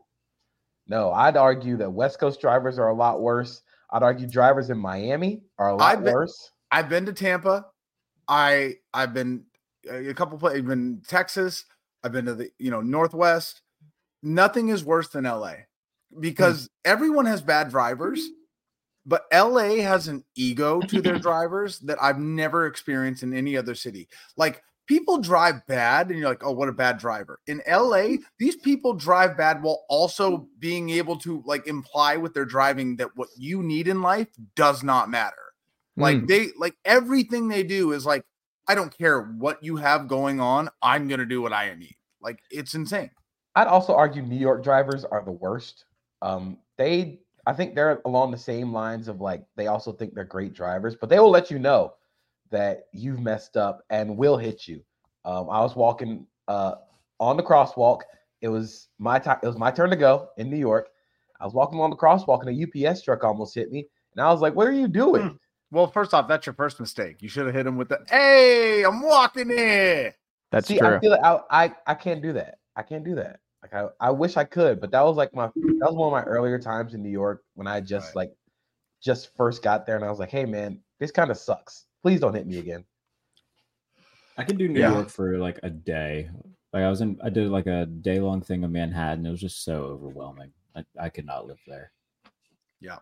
No, 0.89 1.11
I'd 1.11 1.35
argue 1.35 1.75
that 1.77 1.89
West 1.91 2.19
Coast 2.19 2.39
drivers 2.39 2.77
are 2.79 2.87
a 2.89 2.93
lot 2.95 3.19
worse. 3.19 3.63
I'd 3.91 4.03
argue 4.03 4.27
drivers 4.27 4.69
in 4.69 4.77
Miami 4.77 5.43
are 5.57 5.69
a 5.69 5.75
lot 5.75 5.97
I've 5.97 6.03
been- 6.03 6.13
worse. 6.13 6.51
I've 6.71 6.89
been 6.89 7.05
to 7.05 7.13
Tampa. 7.13 7.65
I 8.27 8.75
I've 8.93 9.13
been 9.13 9.45
uh, 9.89 9.95
a 9.95 10.13
couple 10.13 10.37
places. 10.37 10.59
I've 10.59 10.67
been 10.67 11.01
Texas. 11.07 11.65
I've 12.03 12.11
been 12.11 12.25
to 12.25 12.35
the 12.35 12.49
you 12.59 12.71
know 12.71 12.81
Northwest. 12.81 13.61
Nothing 14.21 14.69
is 14.69 14.83
worse 14.83 15.07
than 15.09 15.23
LA 15.23 15.53
because 16.19 16.63
hmm. 16.63 16.91
everyone 16.91 17.25
has 17.25 17.41
bad 17.41 17.69
drivers, 17.69 18.21
but 19.05 19.25
LA 19.33 19.75
has 19.77 20.07
an 20.09 20.25
ego 20.35 20.81
to 20.81 21.01
their 21.01 21.19
drivers 21.19 21.79
that 21.79 22.01
I've 22.01 22.19
never 22.19 22.67
experienced 22.67 23.23
in 23.23 23.33
any 23.33 23.55
other 23.55 23.75
city. 23.75 24.09
Like 24.35 24.61
people 24.87 25.17
drive 25.19 25.65
bad, 25.67 26.09
and 26.09 26.17
you're 26.17 26.29
like, 26.29 26.43
oh, 26.43 26.51
what 26.51 26.69
a 26.69 26.73
bad 26.73 26.97
driver. 26.97 27.39
In 27.47 27.61
LA, 27.69 28.15
these 28.39 28.55
people 28.55 28.93
drive 28.93 29.37
bad 29.37 29.61
while 29.61 29.85
also 29.89 30.47
being 30.59 30.89
able 30.89 31.17
to 31.17 31.43
like 31.45 31.67
imply 31.67 32.17
with 32.17 32.33
their 32.33 32.45
driving 32.45 32.95
that 32.97 33.09
what 33.15 33.29
you 33.37 33.61
need 33.61 33.87
in 33.87 34.01
life 34.01 34.27
does 34.55 34.83
not 34.83 35.09
matter. 35.09 35.35
Like 35.97 36.17
Mm. 36.17 36.27
they 36.27 36.47
like 36.57 36.75
everything 36.85 37.47
they 37.47 37.63
do 37.63 37.91
is 37.91 38.05
like, 38.05 38.23
I 38.67 38.75
don't 38.75 38.95
care 38.95 39.21
what 39.21 39.63
you 39.63 39.75
have 39.77 40.07
going 40.07 40.39
on, 40.39 40.69
I'm 40.81 41.07
gonna 41.07 41.25
do 41.25 41.41
what 41.41 41.53
I 41.53 41.73
need. 41.75 41.95
Like 42.21 42.39
it's 42.51 42.73
insane. 42.73 43.11
I'd 43.55 43.67
also 43.67 43.93
argue 43.95 44.21
New 44.21 44.37
York 44.37 44.63
drivers 44.63 45.03
are 45.05 45.23
the 45.23 45.31
worst. 45.31 45.85
Um, 46.21 46.59
they, 46.77 47.21
I 47.47 47.53
think 47.53 47.73
they're 47.73 48.01
along 48.05 48.29
the 48.31 48.37
same 48.37 48.71
lines 48.71 49.07
of 49.07 49.21
like 49.21 49.43
they 49.55 49.67
also 49.67 49.91
think 49.91 50.13
they're 50.13 50.23
great 50.23 50.53
drivers, 50.53 50.95
but 50.95 51.09
they 51.09 51.19
will 51.19 51.31
let 51.31 51.49
you 51.49 51.57
know 51.57 51.93
that 52.51 52.85
you've 52.93 53.19
messed 53.19 53.57
up 53.57 53.83
and 53.89 54.17
will 54.17 54.37
hit 54.37 54.67
you. 54.67 54.81
Um, 55.25 55.49
I 55.49 55.61
was 55.61 55.75
walking 55.75 56.25
uh, 56.47 56.75
on 57.19 57.37
the 57.37 57.43
crosswalk. 57.43 58.01
It 58.41 58.49
was 58.49 58.87
my 58.99 59.19
time. 59.19 59.39
It 59.43 59.47
was 59.47 59.57
my 59.57 59.71
turn 59.71 59.89
to 59.89 59.95
go 59.95 60.29
in 60.37 60.49
New 60.49 60.57
York. 60.57 60.89
I 61.39 61.45
was 61.45 61.53
walking 61.53 61.77
along 61.77 61.91
the 61.91 61.97
crosswalk 61.97 62.45
and 62.45 62.49
a 62.49 62.89
UPS 62.89 63.03
truck 63.03 63.23
almost 63.23 63.53
hit 63.55 63.71
me, 63.71 63.87
and 64.15 64.21
I 64.23 64.31
was 64.31 64.41
like, 64.41 64.55
"What 64.55 64.67
are 64.67 64.71
you 64.71 64.87
doing?" 64.87 65.37
Well, 65.71 65.87
first 65.87 66.13
off, 66.13 66.27
that's 66.27 66.45
your 66.45 66.53
first 66.53 66.79
mistake. 66.79 67.21
You 67.21 67.27
should 67.27 67.45
have 67.45 67.53
hit 67.53 67.67
him 67.67 67.75
with 67.77 67.89
the 67.89 67.99
hey, 68.09 68.83
I'm 68.83 69.01
walking 69.01 69.51
in. 69.51 70.13
That's 70.51 70.67
See, 70.67 70.77
true. 70.77 70.87
I 70.87 70.99
feel 70.99 71.11
like 71.11 71.23
I, 71.23 71.39
I 71.49 71.75
I 71.87 71.93
can't 71.93 72.21
do 72.21 72.33
that. 72.33 72.59
I 72.75 72.83
can't 72.83 73.03
do 73.03 73.15
that. 73.15 73.39
Like 73.61 73.73
I, 73.73 73.87
I 73.99 74.11
wish 74.11 74.37
I 74.37 74.43
could, 74.43 74.79
but 74.79 74.91
that 74.91 75.01
was 75.01 75.17
like 75.17 75.33
my 75.35 75.47
that 75.47 75.87
was 75.87 75.95
one 75.95 76.07
of 76.07 76.11
my 76.13 76.23
earlier 76.23 76.59
times 76.59 76.93
in 76.93 77.03
New 77.03 77.09
York 77.09 77.43
when 77.55 77.67
I 77.67 77.81
just 77.81 78.15
Right. 78.15 78.27
like 78.27 78.31
just 79.01 79.35
first 79.35 79.61
got 79.61 79.85
there 79.85 79.95
and 79.95 80.05
I 80.05 80.09
was 80.09 80.19
like, 80.19 80.31
hey 80.31 80.45
man, 80.45 80.79
this 80.99 81.11
kind 81.11 81.31
of 81.31 81.37
sucks. 81.37 81.86
Please 82.07 82.21
don't 82.21 82.33
hit 82.33 82.47
me 82.47 82.57
again. 82.57 82.85
I 84.37 84.45
could 84.45 84.57
do 84.57 84.69
New 84.69 84.79
Yeah. 84.79 84.93
York 84.93 85.09
for 85.09 85.37
like 85.39 85.59
a 85.61 85.69
day. 85.69 86.29
Like 86.71 86.83
I 86.83 86.89
was 86.89 87.01
in, 87.01 87.19
I 87.21 87.29
did 87.29 87.49
like 87.49 87.67
a 87.67 87.85
day 87.85 88.21
long 88.21 88.39
thing 88.39 88.63
in 88.63 88.71
Manhattan. 88.71 89.25
It 89.25 89.29
was 89.29 89.41
just 89.41 89.65
so 89.65 89.83
overwhelming. 89.83 90.53
I, 90.73 90.85
I 90.97 91.09
could 91.09 91.25
not 91.25 91.47
live 91.47 91.59
there. 91.67 91.91
Yeah, 92.79 92.99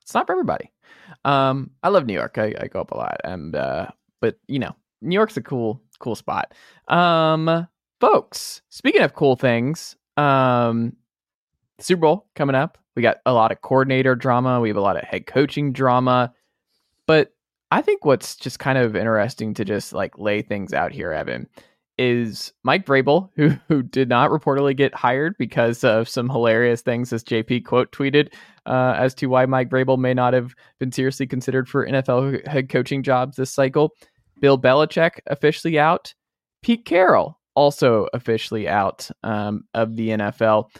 it's 0.00 0.14
not 0.14 0.26
for 0.26 0.32
everybody. 0.32 0.72
Um, 1.22 1.72
I 1.82 1.90
love 1.90 2.06
New 2.06 2.14
York. 2.14 2.38
I, 2.38 2.54
I 2.58 2.68
go 2.68 2.80
up 2.80 2.92
a 2.92 2.96
lot, 2.96 3.20
and 3.24 3.54
uh, 3.54 3.88
but 4.22 4.38
you 4.48 4.58
know, 4.58 4.74
New 5.02 5.16
York's 5.16 5.36
a 5.36 5.42
cool, 5.42 5.82
cool 5.98 6.14
spot. 6.14 6.54
Um, 6.88 7.68
folks, 8.00 8.62
speaking 8.70 9.02
of 9.02 9.12
cool 9.12 9.36
things, 9.36 9.96
um, 10.16 10.96
Super 11.78 12.00
Bowl 12.00 12.26
coming 12.34 12.56
up. 12.56 12.78
We 12.96 13.02
got 13.02 13.18
a 13.26 13.34
lot 13.34 13.52
of 13.52 13.60
coordinator 13.60 14.14
drama. 14.14 14.60
We 14.62 14.70
have 14.70 14.78
a 14.78 14.80
lot 14.80 14.96
of 14.96 15.04
head 15.04 15.26
coaching 15.26 15.74
drama, 15.74 16.32
but 17.06 17.34
I 17.70 17.82
think 17.82 18.04
what's 18.04 18.36
just 18.36 18.58
kind 18.58 18.78
of 18.78 18.96
interesting 18.96 19.54
to 19.54 19.64
just 19.64 19.92
like 19.92 20.18
lay 20.18 20.42
things 20.42 20.72
out 20.72 20.92
here, 20.92 21.12
Evan, 21.12 21.46
is 21.98 22.52
Mike 22.64 22.86
Vrabel, 22.86 23.30
who 23.36 23.50
who 23.68 23.82
did 23.82 24.08
not 24.08 24.30
reportedly 24.30 24.76
get 24.76 24.94
hired 24.94 25.36
because 25.38 25.84
of 25.84 26.08
some 26.08 26.28
hilarious 26.28 26.82
things, 26.82 27.12
as 27.12 27.22
JP 27.22 27.64
quote 27.64 27.92
tweeted, 27.92 28.32
uh, 28.66 28.94
as 28.96 29.14
to 29.16 29.26
why 29.26 29.46
Mike 29.46 29.70
Vrabel 29.70 29.98
may 29.98 30.14
not 30.14 30.34
have 30.34 30.54
been 30.78 30.92
seriously 30.92 31.26
considered 31.26 31.68
for 31.68 31.86
NFL 31.86 32.46
head 32.46 32.68
coaching 32.68 33.02
jobs 33.02 33.36
this 33.36 33.52
cycle. 33.52 33.94
Bill 34.40 34.58
Belichick 34.58 35.20
officially 35.26 35.78
out. 35.78 36.14
Pete 36.62 36.84
Carroll 36.84 37.38
also 37.54 38.08
officially 38.14 38.68
out 38.68 39.10
um, 39.22 39.64
of 39.74 39.96
the 39.96 40.10
NFL. 40.10 40.70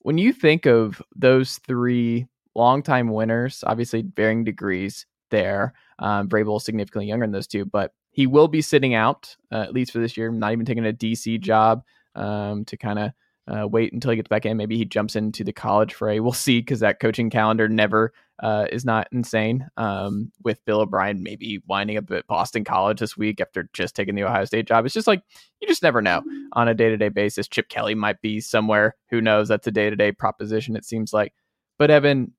When 0.00 0.18
you 0.18 0.32
think 0.32 0.66
of 0.66 1.02
those 1.14 1.58
three 1.66 2.26
longtime 2.54 3.08
winners, 3.08 3.64
obviously 3.66 4.04
varying 4.14 4.44
degrees 4.44 5.06
there, 5.30 5.74
um, 5.98 6.28
Vrabel 6.28 6.56
is 6.58 6.64
significantly 6.64 7.06
younger 7.06 7.26
than 7.26 7.32
those 7.32 7.46
two, 7.46 7.64
but 7.64 7.92
he 8.10 8.26
will 8.26 8.48
be 8.48 8.62
sitting 8.62 8.94
out 8.94 9.36
uh, 9.52 9.60
at 9.60 9.72
least 9.72 9.92
for 9.92 9.98
this 9.98 10.16
year. 10.16 10.30
Not 10.30 10.52
even 10.52 10.66
taking 10.66 10.86
a 10.86 10.92
DC 10.92 11.40
job 11.40 11.82
um, 12.14 12.64
to 12.66 12.76
kind 12.76 12.98
of 12.98 13.12
uh, 13.48 13.66
wait 13.66 13.92
until 13.92 14.10
he 14.10 14.16
gets 14.16 14.28
back 14.28 14.44
in. 14.44 14.56
Maybe 14.56 14.76
he 14.76 14.84
jumps 14.84 15.16
into 15.16 15.42
the 15.42 15.52
college 15.52 15.94
fray. 15.94 16.20
We'll 16.20 16.32
see 16.32 16.60
because 16.60 16.80
that 16.80 17.00
coaching 17.00 17.30
calendar 17.30 17.68
never 17.68 18.12
uh, 18.40 18.66
is 18.70 18.84
not 18.84 19.08
insane. 19.10 19.66
Um, 19.76 20.30
with 20.42 20.64
Bill 20.64 20.80
O'Brien 20.80 21.22
maybe 21.22 21.60
winding 21.66 21.96
up 21.96 22.10
at 22.10 22.26
Boston 22.26 22.64
College 22.64 23.00
this 23.00 23.16
week 23.16 23.40
after 23.40 23.68
just 23.72 23.96
taking 23.96 24.14
the 24.14 24.24
Ohio 24.24 24.44
State 24.44 24.66
job. 24.66 24.84
It's 24.84 24.94
just 24.94 25.06
like 25.06 25.22
you 25.60 25.68
just 25.68 25.82
never 25.82 26.02
know 26.02 26.22
on 26.52 26.68
a 26.68 26.74
day 26.74 26.90
to 26.90 26.96
day 26.96 27.08
basis. 27.08 27.48
Chip 27.48 27.68
Kelly 27.68 27.94
might 27.94 28.20
be 28.20 28.40
somewhere. 28.40 28.94
Who 29.10 29.20
knows? 29.20 29.48
That's 29.48 29.66
a 29.66 29.72
day 29.72 29.88
to 29.90 29.96
day 29.96 30.12
proposition. 30.12 30.76
It 30.76 30.84
seems 30.84 31.12
like. 31.12 31.32
But 31.78 31.90
Evan, 31.90 32.32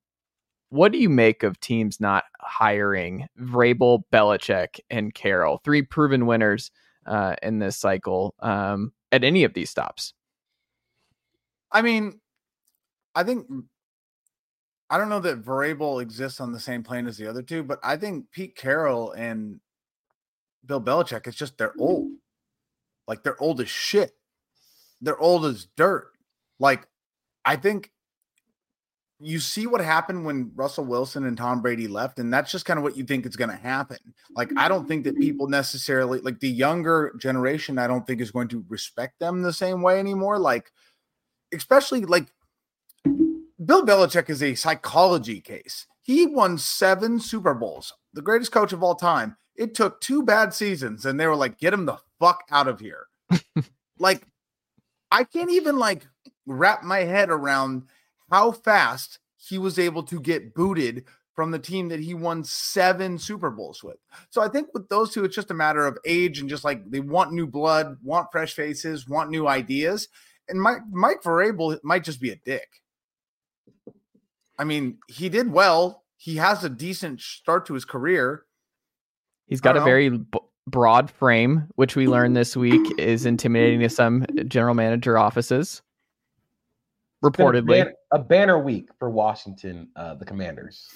what 0.69 0.91
do 0.91 0.97
you 0.97 1.09
make 1.09 1.43
of 1.43 1.59
teams 1.59 1.99
not 1.99 2.23
hiring 2.39 3.27
Vrabel, 3.39 4.03
Belichick, 4.11 4.79
and 4.89 5.13
Carroll, 5.13 5.59
three 5.63 5.81
proven 5.81 6.25
winners 6.25 6.71
uh, 7.05 7.35
in 7.41 7.59
this 7.59 7.77
cycle 7.77 8.35
um, 8.39 8.93
at 9.11 9.23
any 9.23 9.43
of 9.43 9.53
these 9.53 9.69
stops? 9.69 10.13
I 11.71 11.81
mean, 11.81 12.19
I 13.15 13.23
think 13.23 13.47
I 14.89 14.97
don't 14.97 15.09
know 15.09 15.19
that 15.19 15.43
Vrabel 15.43 16.01
exists 16.01 16.39
on 16.39 16.51
the 16.51 16.59
same 16.59 16.83
plane 16.83 17.07
as 17.07 17.17
the 17.17 17.27
other 17.27 17.43
two, 17.43 17.63
but 17.63 17.79
I 17.83 17.95
think 17.95 18.31
Pete 18.31 18.55
Carroll 18.55 19.11
and 19.11 19.59
Bill 20.65 20.81
Belichick, 20.81 21.27
it's 21.27 21.37
just 21.37 21.57
they're 21.57 21.73
old. 21.79 22.11
Like 23.07 23.23
they're 23.23 23.41
old 23.41 23.61
as 23.61 23.69
shit. 23.69 24.13
They're 25.01 25.19
old 25.19 25.45
as 25.45 25.67
dirt. 25.75 26.11
Like 26.59 26.87
I 27.45 27.55
think 27.55 27.91
you 29.21 29.39
see 29.39 29.67
what 29.67 29.81
happened 29.81 30.23
when 30.23 30.51
Russell 30.55 30.85
Wilson 30.85 31.25
and 31.25 31.37
Tom 31.37 31.61
Brady 31.61 31.87
left, 31.87 32.19
and 32.19 32.33
that's 32.33 32.51
just 32.51 32.65
kind 32.65 32.77
of 32.77 32.83
what 32.83 32.95
you 32.95 33.03
think 33.03 33.25
is 33.25 33.35
going 33.35 33.49
to 33.49 33.55
happen. 33.55 33.97
Like, 34.35 34.51
I 34.55 34.69
don't 34.69 34.87
think 34.87 35.03
that 35.03 35.17
people 35.17 35.45
mm-hmm. 35.45 35.51
necessarily, 35.51 36.19
like 36.19 36.39
the 36.39 36.49
younger 36.49 37.13
generation, 37.17 37.77
I 37.77 37.87
don't 37.87 38.07
think 38.07 38.21
is 38.21 38.31
going 38.31 38.47
to 38.49 38.63
respect 38.69 39.19
them 39.19 39.41
the 39.41 39.51
same 39.51 39.81
way 39.81 39.99
anymore. 39.99 40.39
Like, 40.39 40.71
especially 41.53 42.05
like 42.05 42.27
Bill 43.03 43.85
Belichick 43.85 44.29
is 44.29 44.41
a 44.41 44.55
psychology 44.55 45.41
case. 45.41 45.85
He 46.01 46.25
won 46.25 46.57
seven 46.57 47.19
Super 47.19 47.53
Bowls, 47.53 47.93
the 48.13 48.21
greatest 48.21 48.53
coach 48.53 48.71
of 48.71 48.83
all 48.83 48.95
time. 48.95 49.35
It 49.57 49.75
took 49.75 49.99
two 49.99 50.23
bad 50.23 50.53
seasons, 50.53 51.05
and 51.05 51.19
they 51.19 51.27
were 51.27 51.35
like, 51.35 51.59
get 51.59 51.73
him 51.73 51.85
the 51.85 51.97
fuck 52.19 52.43
out 52.51 52.69
of 52.69 52.79
here. 52.79 53.07
like, 53.99 54.25
I 55.11 55.25
can't 55.25 55.51
even 55.51 55.77
like 55.77 56.07
wrap 56.45 56.83
my 56.83 56.99
head 56.99 57.29
around 57.29 57.83
how 58.31 58.51
fast 58.51 59.19
he 59.37 59.57
was 59.57 59.79
able 59.79 60.03
to 60.03 60.19
get 60.19 60.53
booted 60.53 61.05
from 61.39 61.51
the 61.51 61.59
team 61.59 61.87
that 61.87 62.01
he 62.01 62.13
won 62.13 62.43
seven 62.43 63.17
Super 63.17 63.49
Bowls 63.49 63.81
with. 63.81 63.95
So 64.29 64.41
I 64.41 64.49
think 64.49 64.67
with 64.73 64.89
those 64.89 65.13
two, 65.13 65.23
it's 65.23 65.35
just 65.35 65.51
a 65.51 65.53
matter 65.53 65.85
of 65.85 65.97
age 66.05 66.39
and 66.39 66.49
just 66.49 66.65
like 66.65 66.89
they 66.91 66.99
want 66.99 67.31
new 67.31 67.47
blood, 67.47 67.95
want 68.03 68.27
fresh 68.31 68.53
faces, 68.53 69.07
want 69.07 69.29
new 69.29 69.47
ideas. 69.47 70.09
And 70.49 70.61
Mike 70.61 70.81
Mike 70.91 71.21
Vrabel 71.23 71.79
might 71.81 72.03
just 72.03 72.19
be 72.19 72.31
a 72.31 72.35
dick. 72.35 72.67
I 74.57 74.65
mean, 74.65 74.97
he 75.07 75.29
did 75.29 75.49
well. 75.49 76.03
He 76.17 76.35
has 76.35 76.65
a 76.65 76.69
decent 76.69 77.21
start 77.21 77.65
to 77.67 77.73
his 77.73 77.85
career. 77.85 78.43
He's 79.47 79.61
got 79.61 79.77
a 79.77 79.79
know. 79.79 79.85
very 79.85 80.09
b- 80.09 80.39
broad 80.67 81.09
frame, 81.09 81.69
which 81.75 81.95
we 81.95 82.07
learned 82.07 82.35
this 82.35 82.57
week 82.57 82.99
is 82.99 83.25
intimidating 83.25 83.79
to 83.79 83.89
some 83.89 84.25
general 84.47 84.73
manager 84.73 85.17
offices. 85.17 85.81
It's 87.21 87.37
a 87.37 87.41
Reportedly, 87.41 87.91
a 88.11 88.19
banner 88.19 88.57
week 88.59 88.89
for 88.97 89.09
Washington, 89.09 89.89
uh, 89.95 90.15
the 90.15 90.25
Commanders. 90.25 90.87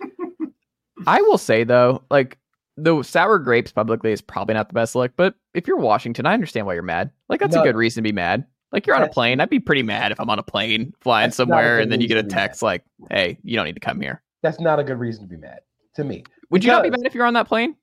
I 1.06 1.20
will 1.22 1.38
say 1.38 1.64
though, 1.64 2.02
like 2.10 2.38
the 2.76 3.02
sour 3.02 3.38
grapes 3.38 3.70
publicly 3.72 4.12
is 4.12 4.20
probably 4.20 4.54
not 4.54 4.68
the 4.68 4.74
best 4.74 4.94
look, 4.94 5.12
but 5.16 5.34
if 5.54 5.66
you're 5.68 5.76
Washington, 5.76 6.26
I 6.26 6.34
understand 6.34 6.66
why 6.66 6.74
you're 6.74 6.82
mad. 6.82 7.10
Like 7.28 7.40
that's 7.40 7.54
No. 7.54 7.62
a 7.62 7.64
good 7.64 7.76
reason 7.76 8.02
to 8.02 8.08
be 8.08 8.12
mad. 8.12 8.44
Like 8.72 8.86
you're 8.86 8.96
on 8.96 9.02
a 9.02 9.08
plane. 9.08 9.40
I'd 9.40 9.50
be 9.50 9.60
pretty 9.60 9.84
mad 9.84 10.10
if 10.10 10.18
I'm 10.20 10.28
on 10.30 10.38
a 10.40 10.42
plane 10.42 10.92
flying 11.00 11.28
That's 11.28 11.38
not 11.38 11.44
a 11.44 11.46
somewhere 11.46 11.78
and 11.78 11.92
then 11.92 12.00
you 12.00 12.08
get 12.08 12.14
a 12.16 12.22
reason 12.22 12.28
to 12.30 12.34
be 12.34 12.36
mad. 12.36 12.46
text 12.46 12.62
like, 12.62 12.84
"Hey, 13.10 13.38
you 13.44 13.54
don't 13.56 13.66
need 13.66 13.74
to 13.74 13.80
come 13.80 14.00
here." 14.00 14.22
That's 14.42 14.58
not 14.58 14.80
a 14.80 14.84
good 14.84 14.98
reason 14.98 15.22
to 15.22 15.28
be 15.28 15.36
mad 15.36 15.60
to 15.94 16.02
me. 16.04 16.24
Would 16.50 16.64
you 16.64 16.72
not 16.72 16.82
be 16.82 16.90
mad 16.90 17.00
if 17.04 17.14
you're 17.14 17.26
on 17.26 17.34
that 17.34 17.46
plane? 17.46 17.76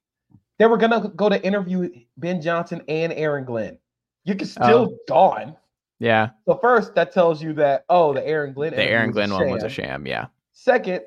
They 0.60 0.66
were 0.66 0.78
gonna 0.78 1.10
go 1.16 1.30
to 1.30 1.42
interview 1.46 1.90
Ben 2.18 2.42
Johnson 2.42 2.82
and 2.90 3.13
Aaron 3.13 3.46
Glenn. 3.46 3.78
You 4.25 4.36
can 4.36 4.48
Oh. 4.60 4.66
still 4.66 4.98
gone. 5.08 5.56
Yeah, 6.01 6.29
So 6.46 6.55
first, 6.58 6.96
that 6.96 7.13
tells 7.13 7.43
you 7.43 7.53
that 7.53 7.86
oh, 7.88 8.12
the 8.13 8.25
Aaron 8.27 8.53
Glenn, 8.53 8.72
the 8.72 8.81
Aaron 8.84 9.12
Glenn 9.12 9.31
one 9.31 9.50
was 9.51 9.62
a 9.63 9.70
sham. 9.70 10.08
Yeah, 10.08 10.25
Second, 10.51 11.01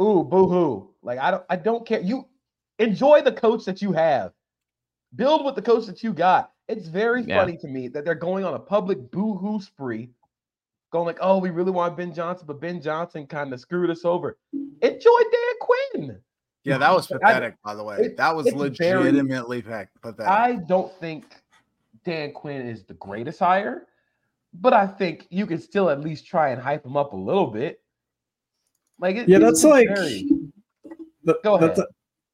ooh, 0.00 0.22
boo 0.22 0.46
hoo. 0.48 0.90
Like 1.02 1.18
I 1.18 1.32
don't, 1.32 1.42
I 1.50 1.56
don't 1.56 1.84
care. 1.84 2.00
You 2.00 2.26
enjoy 2.78 3.22
the 3.22 3.32
coach 3.32 3.64
that 3.64 3.82
you 3.82 3.90
have. 3.92 4.32
Build 5.16 5.44
with 5.44 5.56
the 5.56 5.62
coach 5.62 5.86
that 5.86 6.02
you 6.04 6.12
got. 6.12 6.52
It's 6.68 6.86
very 6.86 7.22
Yeah. 7.24 7.40
funny 7.40 7.56
to 7.58 7.66
me 7.66 7.88
that 7.88 8.04
they're 8.04 8.14
going 8.14 8.44
on 8.44 8.54
a 8.54 8.58
public 8.58 9.10
boo 9.10 9.34
hoo 9.34 9.60
spree, 9.60 10.10
going 10.92 11.06
like, 11.06 11.18
"Oh, 11.20 11.38
we 11.38 11.50
really 11.50 11.72
want 11.72 11.96
Ben 11.96 12.14
Johnson, 12.14 12.46
but 12.46 12.60
Ben 12.60 12.80
Johnson 12.80 13.26
kind 13.26 13.52
of 13.52 13.58
screwed 13.60 13.90
us 13.90 14.04
over." 14.04 14.38
Enjoy 14.52 15.20
Dan 15.32 15.56
Quinn. 15.60 16.20
Yeah, 16.62 16.78
that 16.78 16.92
was 16.94 17.10
I- 17.12 17.18
pathetic, 17.18 17.56
by 17.64 17.74
the 17.74 17.82
way. 17.82 17.96
it- 17.98 18.16
that 18.16 18.34
was 18.36 18.46
legitimately 18.52 19.10
very- 19.10 19.12
legitimately 19.12 19.62
pa- 19.62 19.84
pathetic. 20.02 20.28
I 20.30 20.52
don't 20.68 20.92
think 21.00 21.24
Dan 22.04 22.32
Quinn 22.32 22.66
is 22.68 22.84
the 22.84 22.94
greatest 22.94 23.40
hire, 23.40 23.86
but 24.54 24.72
I 24.72 24.86
think 24.86 25.26
you 25.30 25.46
can 25.46 25.60
still 25.60 25.90
at 25.90 26.00
least 26.00 26.26
try 26.26 26.50
and 26.50 26.60
hype 26.62 26.84
him 26.86 26.96
up 26.96 27.12
a 27.12 27.16
little 27.16 27.48
bit. 27.48 27.80
Like, 28.98 29.16
it, 29.16 29.28
Yeah, 29.28 29.38
that's 29.38 29.64
like 29.64 29.88
very- 29.88 30.28
Th- 31.26 31.36
Go 31.42 31.56
That's, 31.58 31.78
ahead. 31.78 31.88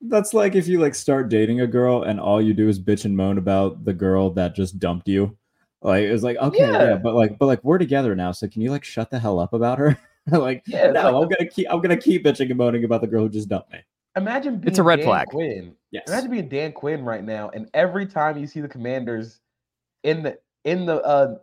that's 0.08 0.34
like 0.34 0.54
if 0.56 0.66
you 0.66 0.80
like 0.80 0.94
start 0.96 1.28
dating 1.28 1.60
a 1.60 1.66
girl 1.66 2.02
and 2.02 2.18
all 2.18 2.42
you 2.42 2.52
do 2.52 2.68
is 2.68 2.80
bitch 2.80 3.04
and 3.04 3.16
moan 3.16 3.38
about 3.38 3.84
the 3.84 3.92
girl 3.92 4.30
that 4.30 4.54
just 4.54 4.78
dumped 4.80 5.06
you. 5.08 5.36
Like 5.82 6.02
it's 6.04 6.22
like 6.24 6.36
okay, 6.38 6.58
yeah. 6.58 6.82
Yeah. 6.82 6.96
but 6.96 7.14
like 7.14 7.38
but 7.38 7.46
like 7.46 7.62
we're 7.62 7.78
together 7.78 8.14
now, 8.16 8.32
so 8.32 8.48
can 8.48 8.60
you 8.62 8.70
like 8.70 8.84
shut 8.84 9.10
the 9.10 9.18
hell 9.18 9.38
up 9.38 9.52
about 9.52 9.78
her? 9.78 9.96
like 10.30 10.62
Yeah, 10.66 10.90
no, 10.90 11.02
like- 11.02 11.14
I'm 11.22 11.28
gonna 11.38 11.50
keep 11.50 11.66
I'm 11.70 11.80
gonna 11.80 11.96
keep 11.96 12.24
bitching 12.24 12.48
and 12.50 12.58
moaning 12.58 12.84
about 12.84 13.00
the 13.00 13.06
girl 13.06 13.22
who 13.22 13.28
just 13.30 13.48
dumped 13.48 13.72
me. 13.72 13.78
imagine 14.16 14.56
being 14.58 14.68
It's 14.68 14.78
a 14.80 14.82
red 14.82 14.96
Dan 14.96 15.06
flag. 15.06 15.26
Quinn. 15.28 15.74
Yes. 15.92 16.08
Imagine 16.08 16.30
being 16.32 16.48
Dan 16.48 16.72
Quinn 16.72 17.04
right 17.04 17.24
now, 17.24 17.48
and 17.50 17.70
every 17.74 18.06
time 18.06 18.36
you 18.38 18.46
see 18.48 18.60
the 18.60 18.68
Commanders 18.68 19.38
in 20.02 20.22
the 20.24 20.36
in 20.64 20.84
the 20.84 21.00
uh, 21.02 21.36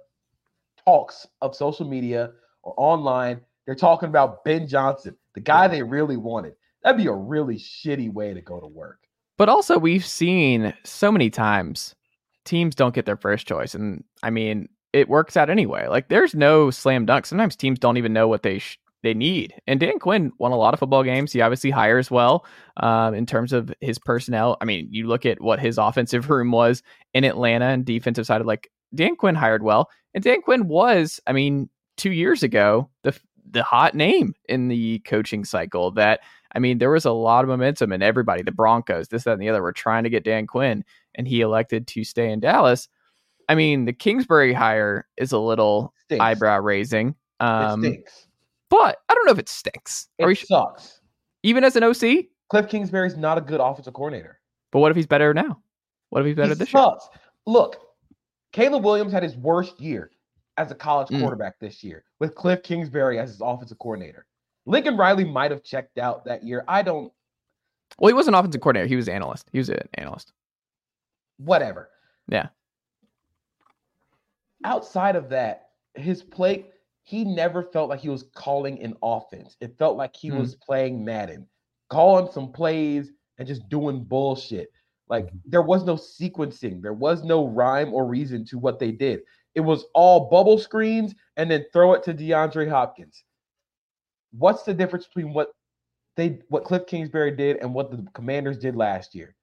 talks 0.88 1.28
of 1.42 1.54
social 1.54 1.86
media 1.86 2.32
or 2.64 2.74
online, 2.78 3.42
they're 3.66 3.76
talking 3.76 4.08
about 4.08 4.46
Ben 4.46 4.68
Johnson, 4.68 5.16
the 5.36 5.42
guy 5.42 5.68
they 5.68 5.84
really 5.84 6.16
wanted. 6.16 6.54
That'd 6.82 6.98
be 6.98 7.08
a 7.08 7.14
really 7.14 7.58
shitty 7.58 8.12
way 8.12 8.34
to 8.34 8.42
go 8.42 8.60
to 8.62 8.68
work. 8.68 9.00
But 9.38 9.50
also, 9.50 9.78
we've 9.78 10.06
seen 10.06 10.74
so 10.86 11.12
many 11.12 11.30
times 11.30 11.94
teams 12.46 12.74
don't 12.74 12.96
get 12.96 13.06
their 13.06 13.18
first 13.18 13.46
choice, 13.46 13.76
and 13.76 14.04
I 14.24 14.30
mean, 14.30 14.70
it 14.94 15.10
works 15.10 15.36
out 15.36 15.50
anyway. 15.50 15.88
Like, 15.88 16.08
there's 16.08 16.34
no 16.34 16.72
slam 16.72 17.06
dunk. 17.06 17.26
Sometimes 17.26 17.56
teams 17.56 17.78
don't 17.78 17.98
even 17.98 18.14
know 18.14 18.28
what 18.28 18.44
they 18.44 18.60
sh- 18.60 18.80
they 19.04 19.14
need. 19.14 19.54
And 19.68 19.80
Dan 19.80 20.00
Quinn 20.00 20.32
won 20.40 20.52
a 20.54 20.58
lot 20.58 20.74
of 20.74 20.80
football 20.80 21.04
games. 21.04 21.32
He 21.32 21.42
obviously 21.42 21.70
hires 21.70 22.10
well 22.10 22.46
um, 22.78 23.14
in 23.14 23.26
terms 23.26 23.54
of 23.54 23.72
his 23.80 24.00
personnel. 24.00 24.58
I 24.60 24.66
mean, 24.66 24.88
you 24.90 25.08
look 25.08 25.26
at 25.26 25.40
what 25.42 25.60
his 25.60 25.78
offensive 25.78 26.30
room 26.32 26.52
was 26.52 26.82
in 27.14 27.26
Atlanta 27.26 27.66
and 27.66 27.86
defensive 27.86 28.26
side. 28.26 28.42
Of 28.42 28.48
like 28.48 28.72
Dan 28.96 29.16
Quinn 29.16 29.36
hired 29.36 29.64
well, 29.64 29.90
and 30.14 30.24
Dan 30.24 30.42
Quinn 30.42 30.68
was, 30.68 31.20
I 31.28 31.34
mean, 31.34 31.70
two 31.98 32.12
years 32.12 32.44
ago 32.44 32.90
the 33.04 33.18
the 33.50 33.64
hot 33.64 33.96
name 33.96 34.34
in 34.50 34.68
the 34.68 35.00
coaching 35.00 35.46
cycle. 35.46 35.92
That 35.92 36.20
I 36.54 36.60
mean, 36.60 36.78
there 36.78 36.90
was 36.92 37.06
a 37.06 37.12
lot 37.12 37.44
of 37.44 37.50
momentum, 37.50 37.92
and 37.92 38.02
everybody, 38.04 38.42
the 38.44 38.52
Broncos, 38.52 39.08
this, 39.10 39.24
that, 39.24 39.34
and 39.34 39.42
the 39.42 39.50
other, 39.50 39.62
were 39.62 39.74
trying 39.74 40.04
to 40.04 40.10
get 40.10 40.24
Dan 40.24 40.48
Quinn, 40.48 40.84
and 41.16 41.28
he 41.28 41.42
elected 41.42 41.88
to 41.88 42.04
stay 42.04 42.32
in 42.32 42.40
Dallas. 42.40 42.88
I 43.50 43.56
mean, 43.56 43.86
the 43.86 43.94
Kingsbury 43.94 44.54
hire 44.54 45.08
is 45.18 45.32
a 45.32 45.40
little 45.40 45.94
Stinks. 46.06 46.22
eyebrow 46.24 46.60
raising. 46.60 47.16
Um, 47.40 47.84
it 47.84 47.88
stinks. 47.92 48.28
but 48.70 48.98
I 49.10 49.14
don't 49.14 49.26
know 49.26 49.32
if 49.32 49.40
it 49.40 49.48
stinks. 49.50 50.08
It 50.18 50.24
Are 50.26 50.28
we 50.28 50.36
sh- 50.36 50.46
sucks. 50.48 51.00
even 51.44 51.64
as 51.64 51.76
an 51.78 51.84
OC? 51.84 52.26
Cliff 52.50 52.68
Kingsbury's 52.68 53.16
not 53.16 53.38
a 53.38 53.42
good 53.42 53.60
offensive 53.62 53.94
coordinator. 53.94 54.40
But 54.72 54.80
what 54.80 54.92
if 54.92 54.98
he's 54.98 55.08
better 55.08 55.34
now? 55.34 55.62
What 56.10 56.22
if 56.22 56.26
he's 56.28 56.36
better 56.36 56.50
he 56.50 56.56
this 56.56 56.74
year? 56.74 56.82
sucks. 56.82 57.08
Look, 57.46 57.78
Caleb 58.58 58.84
Williams 58.84 59.12
had 59.14 59.22
his 59.22 59.38
worst 59.38 59.80
year 59.80 60.10
as 60.58 60.72
a 60.72 60.76
college 60.76 61.10
Mm. 61.10 61.20
quarterback 61.22 61.60
this 61.60 61.84
year 61.84 62.04
with 62.18 62.34
Cliff 62.34 62.64
Kingsbury 62.64 63.20
as 63.20 63.30
his 63.30 63.40
offensive 63.40 63.78
coordinator. 63.78 64.26
Lincoln 64.66 64.98
Riley 64.98 65.26
might 65.26 65.52
have 65.52 65.62
checked 65.62 66.00
out 66.00 66.26
that 66.26 66.44
year. 66.44 66.66
I 66.68 66.82
don't, 66.82 67.14
Well, 68.00 68.08
he 68.08 68.16
wasn't 68.16 68.36
offensive 68.36 68.60
coordinator. 68.60 68.88
He 68.88 68.96
was 68.96 69.08
an 69.08 69.14
analyst. 69.14 69.48
He 69.52 69.60
was 69.60 69.70
an 69.70 69.88
analyst. 69.94 70.34
whatever. 71.38 71.92
Yeah. 72.28 72.48
Outside 74.64 75.16
of 75.16 75.30
that, 75.30 75.70
his 75.94 76.24
play, 76.24 76.66
he 77.04 77.24
never 77.24 77.62
felt 77.62 77.90
like 77.90 78.00
he 78.00 78.10
was 78.10 78.24
calling 78.34 78.82
an 78.82 78.98
offense. 79.04 79.56
It 79.62 79.78
felt 79.78 79.98
like 79.98 80.16
he 80.16 80.30
Hmm. 80.30 80.40
was 80.40 80.56
playing 80.56 81.06
Madden, 81.06 81.48
calling 81.90 82.28
some 82.32 82.52
plays 82.52 83.12
and 83.38 83.48
just 83.48 83.70
doing 83.70 84.04
bullshit. 84.04 84.72
Like 85.10 85.26
mm-hmm. 85.26 85.38
there 85.46 85.62
was 85.62 85.84
no 85.84 85.96
sequencing, 85.96 86.82
there 86.82 86.94
was 86.94 87.24
no 87.24 87.48
rhyme 87.48 87.94
or 87.94 88.06
reason 88.06 88.46
to 88.46 88.58
what 88.58 88.80
they 88.80 88.92
did. 88.92 89.22
It 89.56 89.62
was 89.62 89.86
all 89.94 90.30
bubble 90.30 90.58
screens 90.58 91.16
and 91.36 91.50
then 91.50 91.66
throw 91.74 91.94
it 91.94 92.04
to 92.04 92.14
DeAndre 92.14 92.70
Hopkins. 92.70 93.24
What's 94.32 94.64
the 94.64 94.74
difference 94.74 95.08
between 95.08 95.34
what 95.34 95.50
they 96.16 96.40
what 96.50 96.64
Cliff 96.64 96.86
Kingsbury 96.86 97.32
did 97.32 97.58
and 97.58 97.74
what 97.74 97.90
the 97.90 98.06
Commanders 98.14 98.58
did 98.58 98.76
last 98.76 99.16
year? 99.16 99.36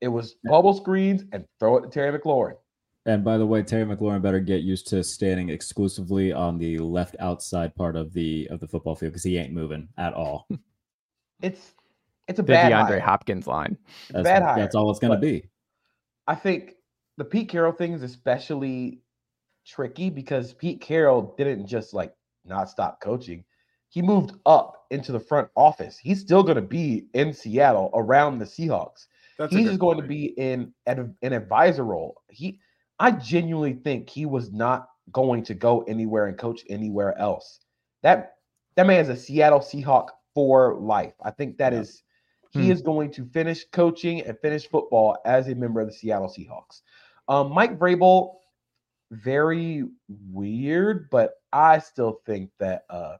It 0.00 0.08
was 0.08 0.36
bubble 0.44 0.74
screens 0.74 1.24
and 1.32 1.44
throw 1.58 1.78
it 1.78 1.82
to 1.82 1.88
Terry 1.88 2.16
McLaurin. 2.18 2.56
And 3.06 3.24
by 3.24 3.38
the 3.38 3.46
way, 3.46 3.62
Terry 3.62 3.84
McLaurin 3.84 4.22
better 4.22 4.40
get 4.40 4.62
used 4.62 4.86
to 4.88 5.02
standing 5.02 5.48
exclusively 5.48 6.32
on 6.32 6.58
the 6.58 6.78
left 6.78 7.16
outside 7.18 7.74
part 7.74 7.96
of 7.96 8.12
the 8.12 8.46
of 8.50 8.60
the 8.60 8.68
football 8.68 8.94
field 8.94 9.12
because 9.12 9.24
he 9.24 9.38
ain't 9.38 9.52
moving 9.52 9.88
at 9.96 10.14
all. 10.14 10.46
It's 11.42 11.72
it's 12.30 12.38
a 12.38 12.42
The 12.42 12.46
bad 12.52 12.72
DeAndre 12.72 12.86
hire. 12.88 13.00
Hopkins 13.00 13.46
line. 13.46 13.76
That's, 14.10 14.24
Bad 14.24 14.42
hire, 14.42 14.56
that's 14.58 14.74
all 14.74 14.90
it's 14.90 15.00
gonna 15.00 15.18
be. 15.18 15.50
I 16.26 16.34
think 16.34 16.74
the 17.16 17.24
Pete 17.24 17.48
Carroll 17.48 17.72
thing 17.72 17.92
is 17.92 18.02
especially 18.02 19.00
tricky 19.66 20.10
because 20.10 20.54
Pete 20.54 20.80
Carroll 20.80 21.34
didn't 21.36 21.66
just 21.66 21.92
like 21.92 22.14
not 22.44 22.70
stop 22.70 23.00
coaching. 23.00 23.44
He 23.88 24.00
moved 24.02 24.32
up 24.46 24.84
into 24.90 25.10
the 25.12 25.18
front 25.20 25.48
office. 25.56 25.98
He's 25.98 26.20
still 26.20 26.42
going 26.44 26.56
to 26.56 26.62
be 26.62 27.06
in 27.14 27.32
Seattle 27.32 27.90
around 27.94 28.38
the 28.38 28.44
Seahawks. 28.44 29.06
That's 29.36 29.52
a 29.52 29.58
He's 29.58 29.66
just 29.66 29.80
going 29.80 30.00
to 30.00 30.06
be 30.06 30.26
in 30.38 30.72
an, 30.86 31.16
an 31.22 31.32
advisor 31.32 31.84
role. 31.84 32.22
He, 32.28 32.60
I 33.00 33.10
genuinely 33.10 33.72
think 33.72 34.08
he 34.08 34.26
was 34.26 34.52
not 34.52 34.86
going 35.12 35.42
to 35.44 35.54
go 35.54 35.82
anywhere 35.82 36.26
and 36.26 36.38
coach 36.38 36.62
anywhere 36.70 37.18
else. 37.18 37.58
That 38.02 38.34
that 38.76 38.86
man 38.86 39.00
is 39.00 39.08
a 39.08 39.16
Seattle 39.16 39.58
Seahawk 39.60 40.08
for 40.34 40.76
life. 40.76 41.14
I 41.24 41.32
think 41.32 41.58
that 41.58 41.72
Yeah. 41.72 41.80
is 41.80 42.02
he 42.50 42.66
Hmm. 42.66 42.72
is 42.72 42.82
going 42.82 43.10
to 43.12 43.24
finish 43.26 43.64
coaching 43.72 44.22
and 44.22 44.38
finish 44.40 44.68
football 44.68 45.16
as 45.24 45.48
a 45.48 45.54
member 45.54 45.80
of 45.80 45.88
the 45.88 45.92
Seattle 45.92 46.28
Seahawks. 46.28 46.82
Um, 47.28 47.52
Mike 47.52 47.78
Vrabel, 47.78 48.36
very 49.12 49.84
weird, 50.32 51.08
but 51.10 51.34
I 51.52 51.78
still 51.78 52.20
think 52.26 52.50
that 52.58 52.84
uh, 52.90 53.16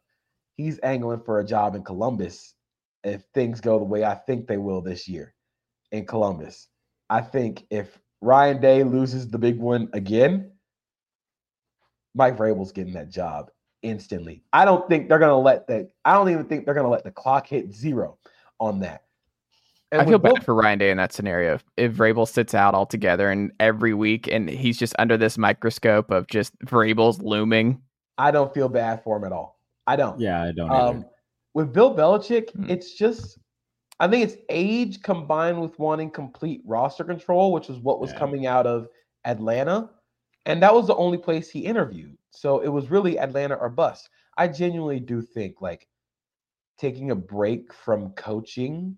he's 0.56 0.78
angling 0.80 1.22
for 1.22 1.40
a 1.40 1.44
job 1.44 1.74
in 1.74 1.82
Columbus 1.82 2.54
if 3.04 3.24
things 3.34 3.60
go 3.60 3.78
the 3.78 3.84
way 3.84 4.04
I 4.04 4.14
think 4.14 4.46
they 4.46 4.58
will 4.58 4.80
this 4.82 5.08
year 5.08 5.34
in 5.92 6.06
Columbus. 6.06 6.68
I 7.08 7.20
think 7.22 7.66
if 7.70 7.98
Ryan 8.20 8.60
Day 8.60 8.84
loses 8.84 9.28
the 9.28 9.38
big 9.38 9.58
one 9.58 9.88
again, 9.92 10.52
Mike 12.14 12.36
Vrabel's 12.36 12.72
getting 12.72 12.92
that 12.94 13.08
job 13.10 13.50
instantly. 13.82 14.42
I 14.52 14.64
don't 14.64 14.88
think 14.88 15.08
they're 15.08 15.18
gonna 15.18 15.38
let 15.38 15.66
that. 15.68 15.90
I 16.04 16.14
don't 16.14 16.28
even 16.28 16.44
think 16.46 16.64
they're 16.64 16.74
gonna 16.74 16.90
let 16.90 17.04
the 17.04 17.10
clock 17.10 17.46
hit 17.46 17.72
zero 17.72 18.18
on 18.58 18.80
that. 18.80 19.04
And 19.92 20.00
I 20.00 20.04
feel 20.04 20.14
with 20.14 20.22
Bill- 20.22 20.34
bad 20.34 20.44
for 20.44 20.54
Ryan 20.54 20.78
Day 20.78 20.90
in 20.90 20.96
that 20.98 21.12
scenario. 21.12 21.54
If, 21.54 21.64
if 21.76 21.92
Vrabel 21.92 22.28
sits 22.28 22.54
out 22.54 22.74
altogether 22.74 23.30
and 23.30 23.50
every 23.58 23.92
week 23.94 24.28
and 24.28 24.48
he's 24.48 24.78
just 24.78 24.94
under 24.98 25.16
this 25.16 25.36
microscope 25.36 26.10
of 26.10 26.26
just 26.28 26.56
Vrabel's 26.60 27.20
looming. 27.20 27.80
I 28.18 28.30
don't 28.30 28.52
feel 28.54 28.68
bad 28.68 29.02
for 29.02 29.16
him 29.16 29.24
at 29.24 29.32
all. 29.32 29.58
I 29.86 29.96
don't. 29.96 30.20
Yeah, 30.20 30.42
I 30.42 30.52
don't. 30.52 30.70
Um, 30.70 31.04
with 31.54 31.72
Bill 31.72 31.94
Belichick, 31.96 32.50
Hmm. 32.52 32.70
it's 32.70 32.94
just, 32.94 33.38
I 33.98 34.06
think 34.06 34.24
it's 34.28 34.36
age 34.48 35.02
combined 35.02 35.60
with 35.60 35.76
wanting 35.78 36.10
complete 36.10 36.62
roster 36.64 37.02
control, 37.02 37.52
which 37.52 37.68
is 37.68 37.78
what 37.78 37.98
was 38.00 38.12
Yeah. 38.12 38.18
coming 38.18 38.46
out 38.46 38.66
of 38.66 38.86
Atlanta. 39.24 39.90
And 40.46 40.62
that 40.62 40.72
was 40.72 40.86
the 40.86 40.94
only 40.96 41.18
place 41.18 41.50
he 41.50 41.60
interviewed. 41.60 42.16
So 42.30 42.60
it 42.60 42.68
was 42.68 42.90
really 42.90 43.18
Atlanta 43.18 43.56
or 43.56 43.68
bust. 43.68 44.08
I 44.38 44.46
genuinely 44.46 45.00
do 45.00 45.20
think 45.20 45.60
like 45.60 45.88
taking 46.78 47.10
a 47.10 47.16
break 47.16 47.74
from 47.74 48.10
coaching 48.12 48.96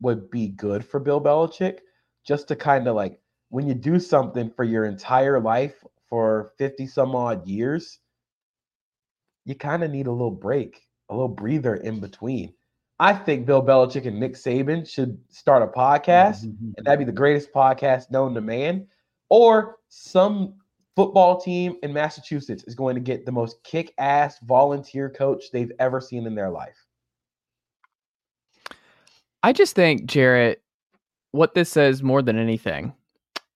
would 0.00 0.30
be 0.30 0.48
good 0.48 0.84
for 0.84 1.00
Bill 1.00 1.20
Belichick, 1.20 1.78
just 2.24 2.48
to 2.48 2.56
kind 2.56 2.88
of 2.88 2.94
like 2.94 3.20
when 3.50 3.66
you 3.66 3.74
do 3.74 3.98
something 3.98 4.50
for 4.50 4.64
your 4.64 4.84
entire 4.84 5.40
life 5.40 5.84
for 6.08 6.52
50 6.58 6.86
some 6.86 7.14
odd 7.14 7.46
years, 7.46 7.98
you 9.44 9.54
kind 9.54 9.82
of 9.82 9.90
need 9.90 10.06
a 10.06 10.12
little 10.12 10.30
break, 10.30 10.86
a 11.08 11.14
little 11.14 11.28
breather 11.28 11.76
in 11.76 12.00
between. 12.00 12.52
I 12.98 13.14
think 13.14 13.46
Bill 13.46 13.62
Belichick 13.62 14.06
and 14.06 14.20
Nick 14.20 14.34
Saban 14.34 14.86
should 14.88 15.18
start 15.30 15.62
a 15.62 15.66
podcast, 15.66 16.44
mm-hmm. 16.44 16.72
and 16.76 16.86
that'd 16.86 16.98
be 16.98 17.04
the 17.06 17.12
greatest 17.12 17.52
podcast 17.52 18.10
known 18.10 18.34
to 18.34 18.40
man. 18.40 18.86
Or 19.30 19.78
some 19.88 20.54
football 20.96 21.40
team 21.40 21.76
in 21.82 21.92
Massachusetts 21.92 22.64
is 22.64 22.74
going 22.74 22.94
to 22.94 23.00
get 23.00 23.24
the 23.24 23.32
most 23.32 23.62
kick 23.64 23.94
ass 23.96 24.38
volunteer 24.40 25.08
coach 25.08 25.50
they've 25.50 25.72
ever 25.78 26.00
seen 26.00 26.26
in 26.26 26.34
their 26.34 26.50
life. 26.50 26.79
I 29.42 29.52
just 29.52 29.74
think, 29.74 30.06
Jarrett, 30.06 30.62
what 31.32 31.54
this 31.54 31.70
says 31.70 32.02
more 32.02 32.22
than 32.22 32.38
anything, 32.38 32.94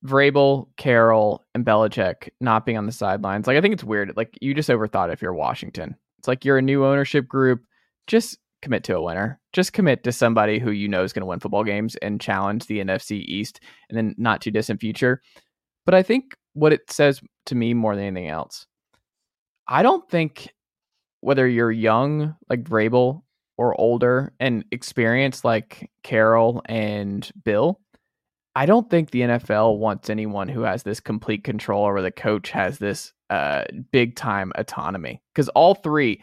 Vrabel, 0.04 0.68
Carroll, 0.76 1.44
and 1.54 1.64
Belichick 1.64 2.30
not 2.40 2.64
being 2.64 2.78
on 2.78 2.86
the 2.86 2.92
sidelines. 2.92 3.46
Like, 3.46 3.56
I 3.56 3.60
think 3.60 3.74
it's 3.74 3.84
weird. 3.84 4.16
Like, 4.16 4.38
you 4.40 4.54
just 4.54 4.68
overthought 4.68 5.12
if 5.12 5.22
you're 5.22 5.34
Washington. 5.34 5.96
It's 6.18 6.28
like 6.28 6.44
you're 6.44 6.58
a 6.58 6.62
new 6.62 6.84
ownership 6.84 7.26
group. 7.28 7.62
Just 8.06 8.38
commit 8.62 8.84
to 8.84 8.96
a 8.96 9.02
winner. 9.02 9.40
Just 9.52 9.72
commit 9.72 10.04
to 10.04 10.12
somebody 10.12 10.58
who 10.58 10.70
you 10.70 10.88
know 10.88 11.04
is 11.04 11.12
going 11.12 11.20
to 11.20 11.26
win 11.26 11.40
football 11.40 11.64
games 11.64 11.96
and 11.96 12.20
challenge 12.20 12.66
the 12.66 12.80
NFC 12.80 13.22
East 13.26 13.60
in 13.90 13.96
the 13.96 14.14
not 14.16 14.40
too 14.40 14.50
distant 14.50 14.80
future. 14.80 15.20
But 15.84 15.94
I 15.94 16.02
think 16.02 16.34
what 16.54 16.72
it 16.72 16.90
says 16.90 17.20
to 17.46 17.54
me 17.54 17.74
more 17.74 17.94
than 17.94 18.06
anything 18.06 18.30
else, 18.30 18.66
I 19.68 19.82
don't 19.82 20.08
think 20.10 20.48
whether 21.20 21.46
you're 21.46 21.72
young 21.72 22.36
like 22.48 22.64
Vrabel 22.64 23.22
or 23.56 23.78
older 23.80 24.32
and 24.40 24.64
experienced 24.70 25.44
like 25.44 25.90
Carroll 26.02 26.62
and 26.66 27.30
Bill, 27.44 27.80
I 28.56 28.66
don't 28.66 28.88
think 28.88 29.10
the 29.10 29.22
NFL 29.22 29.78
wants 29.78 30.10
anyone 30.10 30.48
who 30.48 30.62
has 30.62 30.82
this 30.82 31.00
complete 31.00 31.44
control 31.44 31.82
or 31.82 32.00
the 32.00 32.10
coach 32.10 32.50
has 32.50 32.78
this 32.78 33.12
uh, 33.30 33.64
big 33.90 34.16
time 34.16 34.52
autonomy 34.54 35.22
because 35.32 35.48
all 35.50 35.74
three 35.74 36.22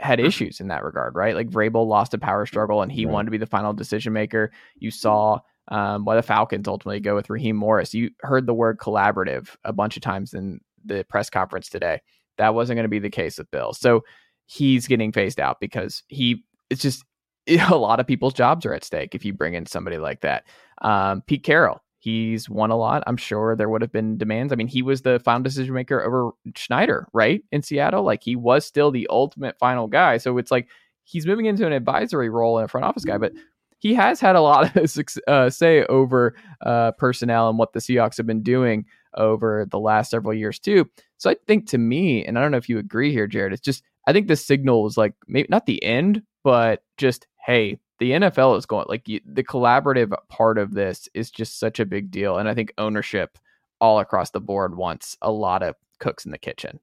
had 0.00 0.20
issues 0.20 0.60
in 0.60 0.68
that 0.68 0.84
regard, 0.84 1.14
right? 1.14 1.34
Like 1.34 1.48
Vrabel 1.48 1.86
lost 1.86 2.12
a 2.14 2.18
power 2.18 2.44
struggle 2.44 2.82
and 2.82 2.90
he 2.90 3.06
right. 3.06 3.12
wanted 3.12 3.26
to 3.26 3.30
be 3.30 3.38
the 3.38 3.46
final 3.46 3.72
decision 3.72 4.12
maker. 4.12 4.52
You 4.76 4.90
saw 4.90 5.40
um, 5.68 6.04
why 6.04 6.16
the 6.16 6.22
Falcons 6.22 6.68
ultimately 6.68 7.00
go 7.00 7.14
with 7.14 7.30
Raheem 7.30 7.56
Morris. 7.56 7.94
You 7.94 8.10
heard 8.20 8.46
the 8.46 8.54
word 8.54 8.78
collaborative 8.78 9.56
a 9.64 9.72
bunch 9.72 9.96
of 9.96 10.02
times 10.02 10.34
in 10.34 10.60
the 10.84 11.04
press 11.08 11.30
conference 11.30 11.68
today. 11.68 12.00
That 12.38 12.54
wasn't 12.54 12.78
going 12.78 12.84
to 12.84 12.88
be 12.88 12.98
the 12.98 13.10
case 13.10 13.38
with 13.38 13.50
Bill. 13.50 13.72
So 13.72 14.02
he's 14.46 14.86
getting 14.86 15.12
phased 15.12 15.40
out 15.40 15.58
because 15.60 16.02
he, 16.08 16.44
it's 16.72 16.82
just 16.82 17.04
a 17.46 17.76
lot 17.76 18.00
of 18.00 18.06
people's 18.06 18.34
jobs 18.34 18.66
are 18.66 18.74
at 18.74 18.84
stake 18.84 19.14
if 19.14 19.24
you 19.24 19.32
bring 19.32 19.54
in 19.54 19.66
somebody 19.66 19.98
like 19.98 20.20
that. 20.22 20.44
Um, 20.80 21.22
Pete 21.22 21.44
Carroll, 21.44 21.80
he's 21.98 22.48
won 22.48 22.70
a 22.70 22.76
lot. 22.76 23.02
I'm 23.06 23.16
sure 23.16 23.54
there 23.54 23.68
would 23.68 23.82
have 23.82 23.92
been 23.92 24.16
demands. 24.16 24.52
I 24.52 24.56
mean, 24.56 24.68
he 24.68 24.82
was 24.82 25.02
the 25.02 25.20
final 25.20 25.42
decision 25.42 25.74
maker 25.74 26.02
over 26.02 26.30
Schneider, 26.56 27.06
right? 27.12 27.42
In 27.52 27.62
Seattle. 27.62 28.04
Like 28.04 28.22
he 28.22 28.36
was 28.36 28.64
still 28.64 28.90
the 28.90 29.06
ultimate 29.10 29.58
final 29.58 29.86
guy. 29.86 30.18
So 30.18 30.38
it's 30.38 30.50
like 30.50 30.68
he's 31.04 31.26
moving 31.26 31.46
into 31.46 31.66
an 31.66 31.72
advisory 31.72 32.30
role 32.30 32.58
and 32.58 32.64
a 32.64 32.68
front 32.68 32.84
office 32.84 33.04
guy, 33.04 33.18
but 33.18 33.32
he 33.78 33.94
has 33.94 34.20
had 34.20 34.36
a 34.36 34.40
lot 34.40 34.76
of 34.76 34.98
uh, 35.28 35.50
say 35.50 35.84
over 35.86 36.34
uh, 36.64 36.92
personnel 36.92 37.48
and 37.48 37.58
what 37.58 37.72
the 37.72 37.80
Seahawks 37.80 38.16
have 38.16 38.26
been 38.26 38.42
doing 38.42 38.84
over 39.14 39.66
the 39.70 39.78
last 39.78 40.10
several 40.10 40.32
years 40.32 40.58
too. 40.58 40.88
So 41.18 41.28
I 41.28 41.36
think 41.46 41.66
to 41.68 41.78
me, 41.78 42.24
and 42.24 42.38
I 42.38 42.42
don't 42.42 42.52
know 42.52 42.58
if 42.58 42.68
you 42.68 42.78
agree 42.78 43.12
here, 43.12 43.26
Jarrett, 43.26 43.52
it's 43.52 43.60
just 43.60 43.82
I 44.06 44.12
think 44.12 44.28
the 44.28 44.36
signal 44.36 44.82
was 44.82 44.96
like 44.96 45.14
maybe 45.28 45.48
not 45.50 45.66
the 45.66 45.82
end, 45.84 46.22
but 46.42 46.82
just 46.96 47.26
hey, 47.44 47.78
the 47.98 48.12
NFL 48.12 48.58
is 48.58 48.66
going 48.66 48.86
like 48.88 49.04
the 49.04 49.44
collaborative 49.44 50.12
part 50.28 50.58
of 50.58 50.74
this 50.74 51.08
is 51.14 51.30
just 51.30 51.58
such 51.58 51.80
a 51.80 51.86
big 51.86 52.10
deal, 52.10 52.38
and 52.38 52.48
I 52.48 52.54
think 52.54 52.72
ownership 52.78 53.38
all 53.80 53.98
across 54.00 54.30
the 54.30 54.40
board 54.40 54.76
wants 54.76 55.16
a 55.22 55.30
lot 55.30 55.62
of 55.62 55.74
cooks 55.98 56.24
in 56.24 56.30
the 56.30 56.38
kitchen. 56.38 56.80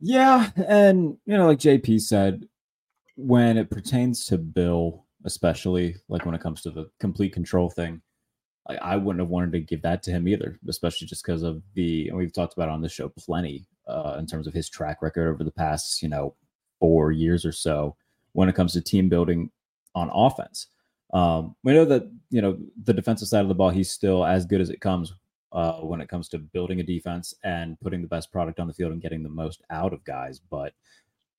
Yeah, 0.00 0.50
and 0.68 1.16
you 1.24 1.36
know, 1.36 1.46
like 1.46 1.58
JP 1.58 2.00
said, 2.00 2.46
when 3.16 3.56
it 3.56 3.70
pertains 3.70 4.26
to 4.26 4.38
Bill, 4.38 5.04
especially 5.24 5.96
like 6.08 6.26
when 6.26 6.34
it 6.34 6.40
comes 6.40 6.62
to 6.62 6.70
the 6.70 6.90
complete 7.00 7.32
control 7.32 7.70
thing, 7.70 8.02
I, 8.68 8.76
I 8.76 8.96
wouldn't 8.96 9.20
have 9.20 9.30
wanted 9.30 9.52
to 9.52 9.60
give 9.60 9.82
that 9.82 10.02
to 10.04 10.10
him 10.10 10.28
either, 10.28 10.58
especially 10.68 11.06
just 11.06 11.24
because 11.24 11.42
of 11.42 11.62
the 11.74 12.08
and 12.08 12.18
we've 12.18 12.32
talked 12.32 12.54
about 12.54 12.68
on 12.68 12.82
the 12.82 12.88
show 12.88 13.08
plenty 13.08 13.66
uh, 13.88 14.16
in 14.18 14.26
terms 14.26 14.46
of 14.46 14.54
his 14.54 14.68
track 14.68 15.00
record 15.00 15.28
over 15.28 15.44
the 15.44 15.50
past 15.50 16.02
you 16.02 16.08
know 16.08 16.34
four 16.78 17.10
years 17.10 17.46
or 17.46 17.52
so 17.52 17.96
when 18.36 18.50
it 18.50 18.54
comes 18.54 18.74
to 18.74 18.82
team 18.82 19.08
building 19.08 19.50
on 19.94 20.10
offense. 20.12 20.66
Um, 21.14 21.56
we 21.64 21.72
know 21.72 21.86
that 21.86 22.06
you 22.28 22.42
know 22.42 22.58
the 22.84 22.92
defensive 22.92 23.28
side 23.28 23.40
of 23.40 23.48
the 23.48 23.54
ball, 23.54 23.70
he's 23.70 23.90
still 23.90 24.26
as 24.26 24.44
good 24.44 24.60
as 24.60 24.68
it 24.68 24.82
comes 24.82 25.14
uh, 25.52 25.78
when 25.80 26.02
it 26.02 26.10
comes 26.10 26.28
to 26.28 26.38
building 26.38 26.80
a 26.80 26.82
defense 26.82 27.32
and 27.44 27.80
putting 27.80 28.02
the 28.02 28.08
best 28.08 28.30
product 28.30 28.60
on 28.60 28.66
the 28.66 28.74
field 28.74 28.92
and 28.92 29.00
getting 29.00 29.22
the 29.22 29.30
most 29.30 29.62
out 29.70 29.94
of 29.94 30.04
guys. 30.04 30.38
But 30.38 30.74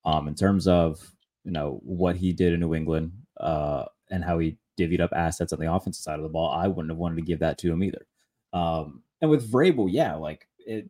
um, 0.06 0.28
in 0.28 0.34
terms 0.34 0.68
of 0.68 1.00
you 1.44 1.52
know 1.52 1.80
what 1.84 2.16
he 2.16 2.34
did 2.34 2.54
in 2.54 2.62
New 2.62 2.74
England 2.74 3.12
uh, 3.40 3.86
and 4.10 4.24
how 4.24 4.40
he 4.40 4.58
divvied 4.80 5.02
up 5.02 5.14
assets 5.16 5.54
on 5.54 5.60
the 5.60 5.72
offensive 5.72 6.02
side 6.02 6.18
of 6.18 6.24
the 6.24 6.30
ball, 6.30 6.50
I 6.50 6.68
wouldn't 6.68 6.90
have 6.90 6.98
wanted 6.98 7.18
to 7.18 7.22
give 7.22 7.40
that 7.40 7.60
to 7.60 7.72
him 7.72 7.84
either. 7.84 8.08
Um, 8.54 9.04
and 9.22 9.30
with 9.30 9.52
Vrabel, 9.52 9.88
yeah, 9.92 10.16
like 10.16 10.48
it, 10.58 10.90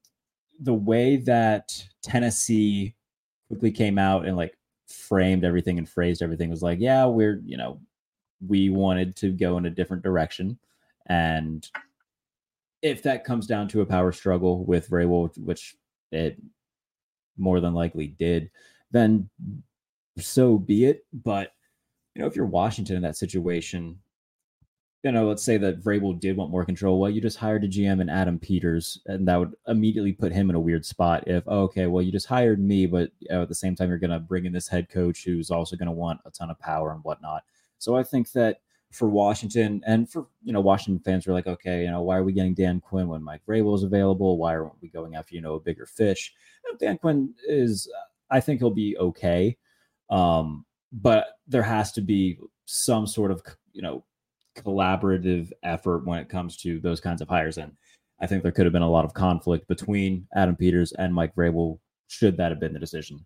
the 0.61 0.73
way 0.73 1.17
that 1.17 1.85
Tennessee 2.01 2.95
quickly 3.49 3.71
came 3.71 3.97
out 3.97 4.25
and 4.25 4.37
like 4.37 4.57
framed 4.87 5.43
everything 5.43 5.77
and 5.77 5.87
phrased 5.87 6.21
everything 6.21 6.49
was 6.49 6.63
like, 6.63 6.79
yeah, 6.79 7.05
we're 7.05 7.41
you 7.45 7.57
know 7.57 7.79
we 8.45 8.69
wanted 8.69 9.15
to 9.17 9.31
go 9.31 9.57
in 9.57 9.65
a 9.65 9.71
different 9.71 10.03
direction, 10.03 10.57
and 11.07 11.67
if 12.81 13.03
that 13.03 13.23
comes 13.23 13.47
down 13.47 13.67
to 13.69 13.81
a 13.81 13.85
power 13.85 14.11
struggle 14.11 14.63
with 14.65 14.89
Vrabel, 14.89 15.37
which 15.39 15.75
it 16.11 16.37
more 17.37 17.59
than 17.59 17.73
likely 17.73 18.07
did, 18.07 18.49
then 18.91 19.29
so 20.17 20.57
be 20.57 20.85
it. 20.85 21.05
But 21.13 21.51
you 22.15 22.21
know, 22.21 22.27
if 22.27 22.35
you're 22.35 22.45
Washington 22.45 22.95
in 22.95 23.01
that 23.03 23.17
situation, 23.17 23.99
you 25.03 25.11
know, 25.11 25.27
let's 25.27 25.43
say 25.43 25.57
that 25.57 25.81
Vrabel 25.81 26.19
did 26.19 26.37
want 26.37 26.51
more 26.51 26.65
control. 26.65 26.99
Well, 26.99 27.11
you 27.11 27.21
just 27.21 27.37
hired 27.37 27.63
a 27.63 27.67
GM 27.67 28.01
and 28.01 28.09
Adam 28.09 28.39
Peters, 28.39 28.99
and 29.05 29.27
that 29.27 29.37
would 29.37 29.55
immediately 29.67 30.11
put 30.11 30.31
him 30.31 30.49
in 30.49 30.55
a 30.55 30.59
weird 30.59 30.85
spot. 30.85 31.27
If 31.27 31.43
oh, 31.47 31.63
okay, 31.63 31.85
well, 31.85 32.01
you 32.01 32.11
just 32.11 32.25
hired 32.25 32.59
me, 32.59 32.87
but 32.87 33.11
you 33.19 33.29
know, 33.29 33.43
at 33.43 33.49
the 33.49 33.55
same 33.55 33.75
time, 33.75 33.89
you're 33.89 33.99
going 33.99 34.09
to 34.11 34.19
bring 34.19 34.45
in 34.45 34.53
this 34.53 34.67
head 34.67 34.89
coach 34.89 35.23
who's 35.23 35.51
also 35.51 35.75
going 35.75 35.87
to 35.87 35.91
want 35.91 36.21
a 36.25 36.31
ton 36.31 36.49
of 36.49 36.59
power 36.59 36.91
and 36.91 37.03
whatnot. 37.03 37.43
So 37.77 37.95
I 37.95 38.03
think 38.03 38.31
that 38.31 38.61
for 38.91 39.07
Washington 39.09 39.81
and 39.85 40.09
for 40.09 40.27
you 40.43 40.51
know 40.51 40.61
Washington 40.61 41.03
fans 41.03 41.27
are 41.27 41.33
like, 41.33 41.47
okay, 41.47 41.83
you 41.83 41.91
know, 41.91 42.01
why 42.01 42.17
are 42.17 42.23
we 42.23 42.33
getting 42.33 42.55
Dan 42.55 42.81
Quinn 42.81 43.07
when 43.07 43.23
Mike 43.23 43.41
Vrabel 43.47 43.75
is 43.75 43.83
available? 43.83 44.37
Why 44.37 44.55
aren't 44.55 44.81
we 44.81 44.89
going 44.89 45.15
after 45.15 45.35
you 45.35 45.41
know 45.41 45.55
a 45.55 45.59
bigger 45.59 45.85
fish? 45.85 46.33
Dan 46.79 46.97
Quinn 46.97 47.33
is, 47.47 47.89
I 48.29 48.39
think 48.39 48.59
he'll 48.59 48.71
be 48.71 48.97
okay. 48.97 49.57
Um, 50.09 50.65
but 50.91 51.27
there 51.47 51.63
has 51.63 51.91
to 51.93 52.01
be 52.01 52.39
some 52.65 53.05
sort 53.05 53.31
of 53.31 53.43
you 53.73 53.81
know 53.81 54.03
collaborative 54.63 55.51
effort 55.63 56.05
when 56.05 56.19
it 56.19 56.29
comes 56.29 56.57
to 56.57 56.79
those 56.79 56.99
kinds 56.99 57.21
of 57.21 57.27
hires. 57.27 57.57
And 57.57 57.71
i 58.19 58.25
think 58.25 58.41
there 58.41 58.51
could 58.51 58.65
have 58.65 58.73
been 58.73 58.81
a 58.81 58.89
lot 58.89 59.05
of 59.05 59.13
conflict 59.13 59.67
between 59.67 60.27
adam 60.33 60.55
peters 60.55 60.91
and 60.93 61.13
mike 61.13 61.35
vrabel 61.35 61.77
should 62.07 62.35
that 62.37 62.51
have 62.51 62.59
been 62.59 62.73
the 62.73 62.79
decision. 62.79 63.25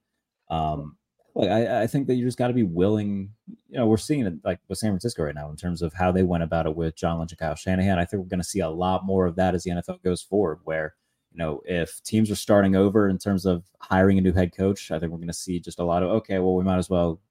Um 0.50 0.98
like 1.34 1.50
I, 1.50 1.84
I 1.84 1.88
think 1.88 2.08
that 2.08 2.16
you 2.16 2.26
just 2.26 2.38
got 2.38 2.50
to 2.50 2.54
be 2.54 2.64
willing 2.64 3.30
you 3.70 3.78
know 3.78 3.88
we're 3.88 3.98
seeing 3.98 4.26
it 4.26 4.34
like 4.44 4.60
with 4.68 4.78
san 4.78 4.92
francisco 4.92 5.24
right 5.24 5.36
now 5.36 5.50
in 5.50 5.56
terms 5.56 5.82
of 5.82 5.94
how 5.94 6.12
they 6.12 6.24
went 6.24 6.44
about 6.44 6.66
it 6.66 6.76
with 6.76 6.96
john 6.96 7.20
lynch 7.20 7.32
and 7.32 7.40
kyle 7.40 7.56
shanahan. 7.56 8.00
I 8.00 8.06
think 8.06 8.22
we're 8.22 8.30
going 8.30 8.42
to 8.42 8.48
see 8.48 8.60
a 8.60 8.70
lot 8.70 9.06
more 9.06 9.26
of 9.26 9.36
that 9.38 9.56
as 9.56 9.64
the 9.64 9.72
nfl 9.72 10.04
goes 10.04 10.22
forward 10.22 10.60
where 10.66 10.96
you 11.32 11.38
know, 11.38 11.62
if 11.66 12.02
teams 12.04 12.30
are 12.30 12.36
starting 12.36 12.76
over 12.76 13.08
in 13.08 13.18
terms 13.18 13.46
of 13.46 13.64
hiring 13.80 14.18
a 14.18 14.22
new 14.22 14.34
head 14.34 14.56
coach, 14.56 14.92
I 14.92 15.00
think 15.00 15.12
we're 15.12 15.18
going 15.18 15.28
to 15.28 15.34
see 15.34 15.60
just 15.60 15.80
a 15.80 15.84
lot 15.84 16.04
of 16.04 16.10
okay, 16.10 16.40
well, 16.40 16.56
we 16.56 16.64
might 16.64 16.78
as 16.78 16.90
well 16.90 17.22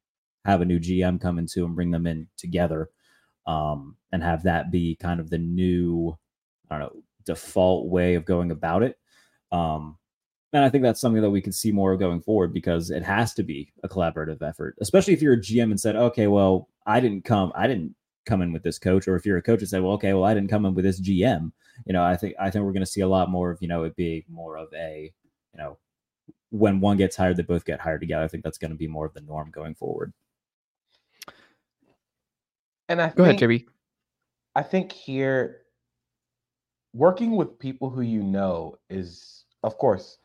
have 0.44 0.62
a 0.62 0.64
new 0.64 0.78
GM 0.78 1.20
come 1.20 1.38
into 1.38 1.64
and 1.64 1.74
bring 1.74 1.90
them 1.90 2.06
in 2.06 2.26
together, 2.38 2.88
um, 3.50 3.96
and 4.12 4.22
have 4.22 4.42
that 4.44 4.70
be 4.70 4.96
kind 4.96 5.20
of 5.20 5.30
the 5.30 5.38
new, 5.38 6.16
I 6.70 6.78
don't 6.78 6.94
know, 6.94 7.02
default 7.24 7.88
way 7.88 8.14
of 8.14 8.24
going 8.24 8.50
about 8.50 8.82
it. 8.82 8.98
Um, 9.52 9.96
and 10.52 10.64
I 10.64 10.68
think 10.68 10.82
that's 10.82 11.00
something 11.00 11.22
that 11.22 11.30
we 11.30 11.40
can 11.40 11.52
see 11.52 11.70
more 11.70 11.96
going 11.96 12.20
forward 12.20 12.52
because 12.52 12.90
it 12.90 13.04
has 13.04 13.34
to 13.34 13.42
be 13.42 13.72
a 13.84 13.88
collaborative 13.88 14.42
effort, 14.42 14.76
especially 14.80 15.14
if 15.14 15.22
you're 15.22 15.34
a 15.34 15.40
GM 15.40 15.70
and 15.70 15.80
said, 15.80 15.96
okay, 15.96 16.26
well, 16.26 16.68
I 16.86 17.00
didn't 17.00 17.24
come, 17.24 17.52
I 17.54 17.66
didn't 17.68 17.94
come 18.26 18.42
in 18.42 18.52
with 18.52 18.62
this 18.62 18.78
coach, 18.78 19.06
or 19.06 19.16
if 19.16 19.24
you're 19.24 19.36
a 19.36 19.42
coach 19.42 19.60
and 19.60 19.68
said, 19.68 19.82
well, 19.82 19.92
okay, 19.92 20.12
well, 20.12 20.24
I 20.24 20.34
didn't 20.34 20.50
come 20.50 20.66
in 20.66 20.74
with 20.74 20.84
this 20.84 21.00
GM 21.00 21.52
you 21.86 21.92
know, 21.92 22.04
I 22.04 22.16
think 22.16 22.34
I 22.38 22.50
think 22.50 22.64
we're 22.64 22.72
going 22.72 22.84
to 22.84 22.90
see 22.90 23.00
a 23.00 23.08
lot 23.08 23.30
more 23.30 23.50
of 23.50 23.60
you 23.60 23.68
know 23.68 23.84
it 23.84 23.96
being 23.96 24.24
more 24.28 24.56
of 24.56 24.68
a 24.74 25.12
you 25.54 25.58
know 25.58 25.78
when 26.50 26.80
one 26.80 26.96
gets 26.96 27.16
hired, 27.16 27.36
they 27.36 27.42
both 27.42 27.64
get 27.64 27.80
hired 27.80 28.00
together. 28.00 28.24
I 28.24 28.28
think 28.28 28.44
that's 28.44 28.58
going 28.58 28.72
to 28.72 28.76
be 28.76 28.88
more 28.88 29.06
of 29.06 29.14
the 29.14 29.20
norm 29.20 29.50
going 29.50 29.74
forward. 29.74 30.12
And 32.90 33.00
I 33.00 33.08
go 33.08 33.24
think, 33.24 33.40
ahead, 33.40 33.50
JP. 33.50 33.66
I 34.56 34.62
think 34.62 34.90
here, 34.90 35.62
working 36.92 37.36
with 37.36 37.58
people 37.58 37.88
who 37.88 38.02
you 38.02 38.22
know 38.22 38.76
is, 38.90 39.44
of 39.62 39.78
course, 39.78 40.18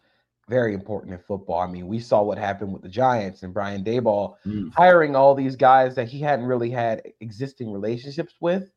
very 0.49 0.73
important 0.73 1.13
in 1.13 1.19
football. 1.19 1.59
I 1.59 1.67
mean, 1.67 1.87
we 1.87 1.99
saw 1.99 2.23
what 2.23 2.39
happened 2.39 2.73
with 2.73 2.81
the 2.81 2.89
Giants 2.89 3.43
and 3.43 3.53
Brian 3.53 3.83
Daboll 3.83 4.35
mm. 4.45 4.73
hiring 4.73 5.15
all 5.15 5.35
these 5.35 5.55
guys 5.55 5.95
that 5.95 6.07
he 6.07 6.19
hadn't 6.19 6.45
really 6.45 6.71
had 6.71 7.03
existing 7.19 7.71
relationships 7.71 8.33
with 8.41 8.71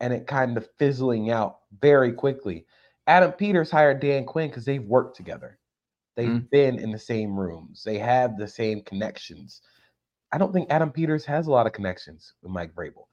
and 0.00 0.12
it 0.14 0.26
kind 0.26 0.56
of 0.56 0.68
fizzling 0.78 1.30
out 1.30 1.58
very 1.80 2.12
quickly. 2.12 2.66
Adam 3.06 3.32
Peters 3.32 3.70
hired 3.70 4.00
Dan 4.00 4.24
Quinn 4.24 4.48
because 4.48 4.64
they've 4.64 4.82
worked 4.82 5.16
together. 5.16 5.58
They've 6.16 6.28
mm 6.28 6.50
been 6.50 6.78
in 6.78 6.90
the 6.90 6.98
same 6.98 7.38
rooms. 7.38 7.82
They 7.84 7.98
have 7.98 8.36
the 8.36 8.48
same 8.48 8.82
connections. 8.82 9.62
I 10.32 10.38
don't 10.38 10.52
think 10.52 10.70
Adam 10.70 10.90
Peters 10.90 11.24
has 11.24 11.46
a 11.46 11.50
lot 11.50 11.66
of 11.66 11.72
connections 11.72 12.34
with 12.42 12.52
Mike 12.52 12.74
Vrabel. 12.74 13.06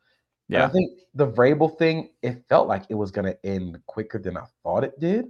Yeah. 0.50 0.66
I 0.66 0.70
think 0.70 0.92
the 1.14 1.28
Vrabel 1.28 1.78
thing, 1.78 2.10
it 2.22 2.44
felt 2.48 2.68
like 2.68 2.84
it 2.90 2.96
was 2.96 3.12
going 3.12 3.26
to 3.26 3.46
end 3.46 3.78
quicker 3.86 4.18
than 4.18 4.38
I 4.38 4.44
thought 4.64 4.84
it 4.84 5.00
did 5.00 5.26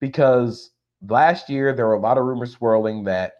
because 0.00 0.70
last 1.06 1.48
year 1.48 1.72
there 1.72 1.86
were 1.86 1.94
a 1.94 2.00
lot 2.00 2.18
of 2.18 2.24
rumors 2.24 2.52
swirling 2.52 3.04
that 3.04 3.34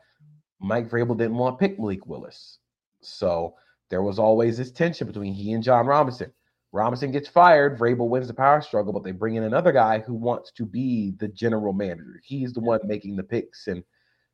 Mike 0.61 0.91
Vrabel 0.91 1.17
didn't 1.17 1.37
want 1.37 1.59
to 1.59 1.69
pick 1.69 1.79
Malik 1.79 2.07
Willis. 2.07 2.59
So 3.01 3.55
there 3.91 4.03
was 4.03 4.19
always 4.19 4.59
this 4.59 4.73
tension 4.73 5.07
between 5.07 5.35
he 5.35 5.53
and 5.53 5.63
Jon 5.63 5.87
Robinson. 5.87 6.33
Robinson 6.73 7.13
gets 7.13 7.29
fired. 7.29 7.79
Vrabel 7.79 8.09
wins 8.09 8.27
the 8.29 8.35
power 8.35 8.61
struggle, 8.61 8.93
but 8.93 9.03
they 9.03 9.13
bring 9.13 9.37
in 9.37 9.45
another 9.45 9.73
guy 9.73 10.01
who 10.01 10.15
wants 10.15 10.53
to 10.53 10.67
be 10.67 11.15
the 11.19 11.29
general 11.29 11.73
manager. 11.73 12.21
He's 12.23 12.53
the 12.53 12.61
one 12.61 12.81
making 12.85 13.17
the 13.17 13.23
picks 13.23 13.69
and 13.69 13.83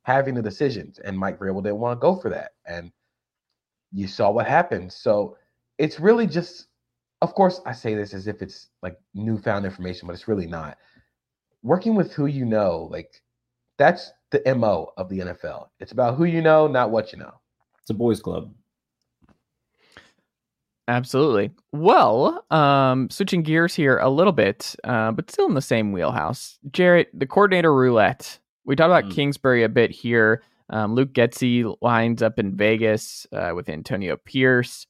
having 0.02 0.34
the 0.34 0.42
decisions. 0.42 0.98
And 0.98 1.16
Mike 1.16 1.38
Vrabel 1.38 1.62
didn't 1.62 1.78
want 1.78 2.00
to 2.00 2.02
go 2.02 2.16
for 2.16 2.30
that. 2.30 2.52
And 2.66 2.90
you 3.92 4.08
saw 4.08 4.30
what 4.30 4.46
happened. 4.46 4.92
So 4.92 5.36
it's 5.78 6.00
really 6.00 6.26
just, 6.26 6.66
of 7.22 7.34
course, 7.34 7.60
I 7.66 7.72
say 7.72 7.94
this 7.94 8.14
as 8.14 8.26
if 8.26 8.42
it's 8.42 8.68
like 8.82 8.98
newfound 9.14 9.64
information, 9.64 10.06
but 10.06 10.14
it's 10.14 10.28
really 10.28 10.46
not. 10.46 10.78
Working 11.62 11.94
with 11.94 12.12
who 12.12 12.26
you 12.26 12.44
know, 12.44 12.88
like 12.90 13.22
that's 13.78 14.12
the 14.30 14.42
MO 14.54 14.92
of 14.96 15.08
the 15.08 15.20
NFL. 15.20 15.68
It's 15.80 15.92
about 15.92 16.16
who 16.16 16.24
you 16.24 16.42
know, 16.42 16.66
not 16.66 16.90
what 16.90 17.12
you 17.12 17.18
know. 17.18 17.32
It's 17.80 17.90
a 17.90 17.94
boys' 17.94 18.20
club. 18.20 18.52
Absolutely. 20.86 21.50
Well, 21.72 22.44
um, 22.50 23.08
switching 23.08 23.42
gears 23.42 23.74
here 23.74 23.98
a 23.98 24.10
little 24.10 24.32
bit, 24.34 24.76
uh, 24.84 25.12
but 25.12 25.30
still 25.30 25.46
in 25.46 25.54
the 25.54 25.62
same 25.62 25.92
wheelhouse. 25.92 26.58
Jarrett, 26.72 27.08
the 27.14 27.26
coordinator 27.26 27.74
roulette. 27.74 28.38
We 28.66 28.76
talked 28.76 28.88
about 28.88 29.04
Mm. 29.04 29.14
Kingsbury 29.14 29.62
a 29.62 29.68
bit 29.68 29.90
here. 29.90 30.42
Um, 30.70 30.94
Luke 30.94 31.12
Getsy 31.12 31.74
lines 31.80 32.22
up 32.22 32.38
in 32.38 32.56
Vegas 32.56 33.26
uh, 33.32 33.52
with 33.54 33.68
Antonio 33.68 34.16
Pierce. 34.16 34.86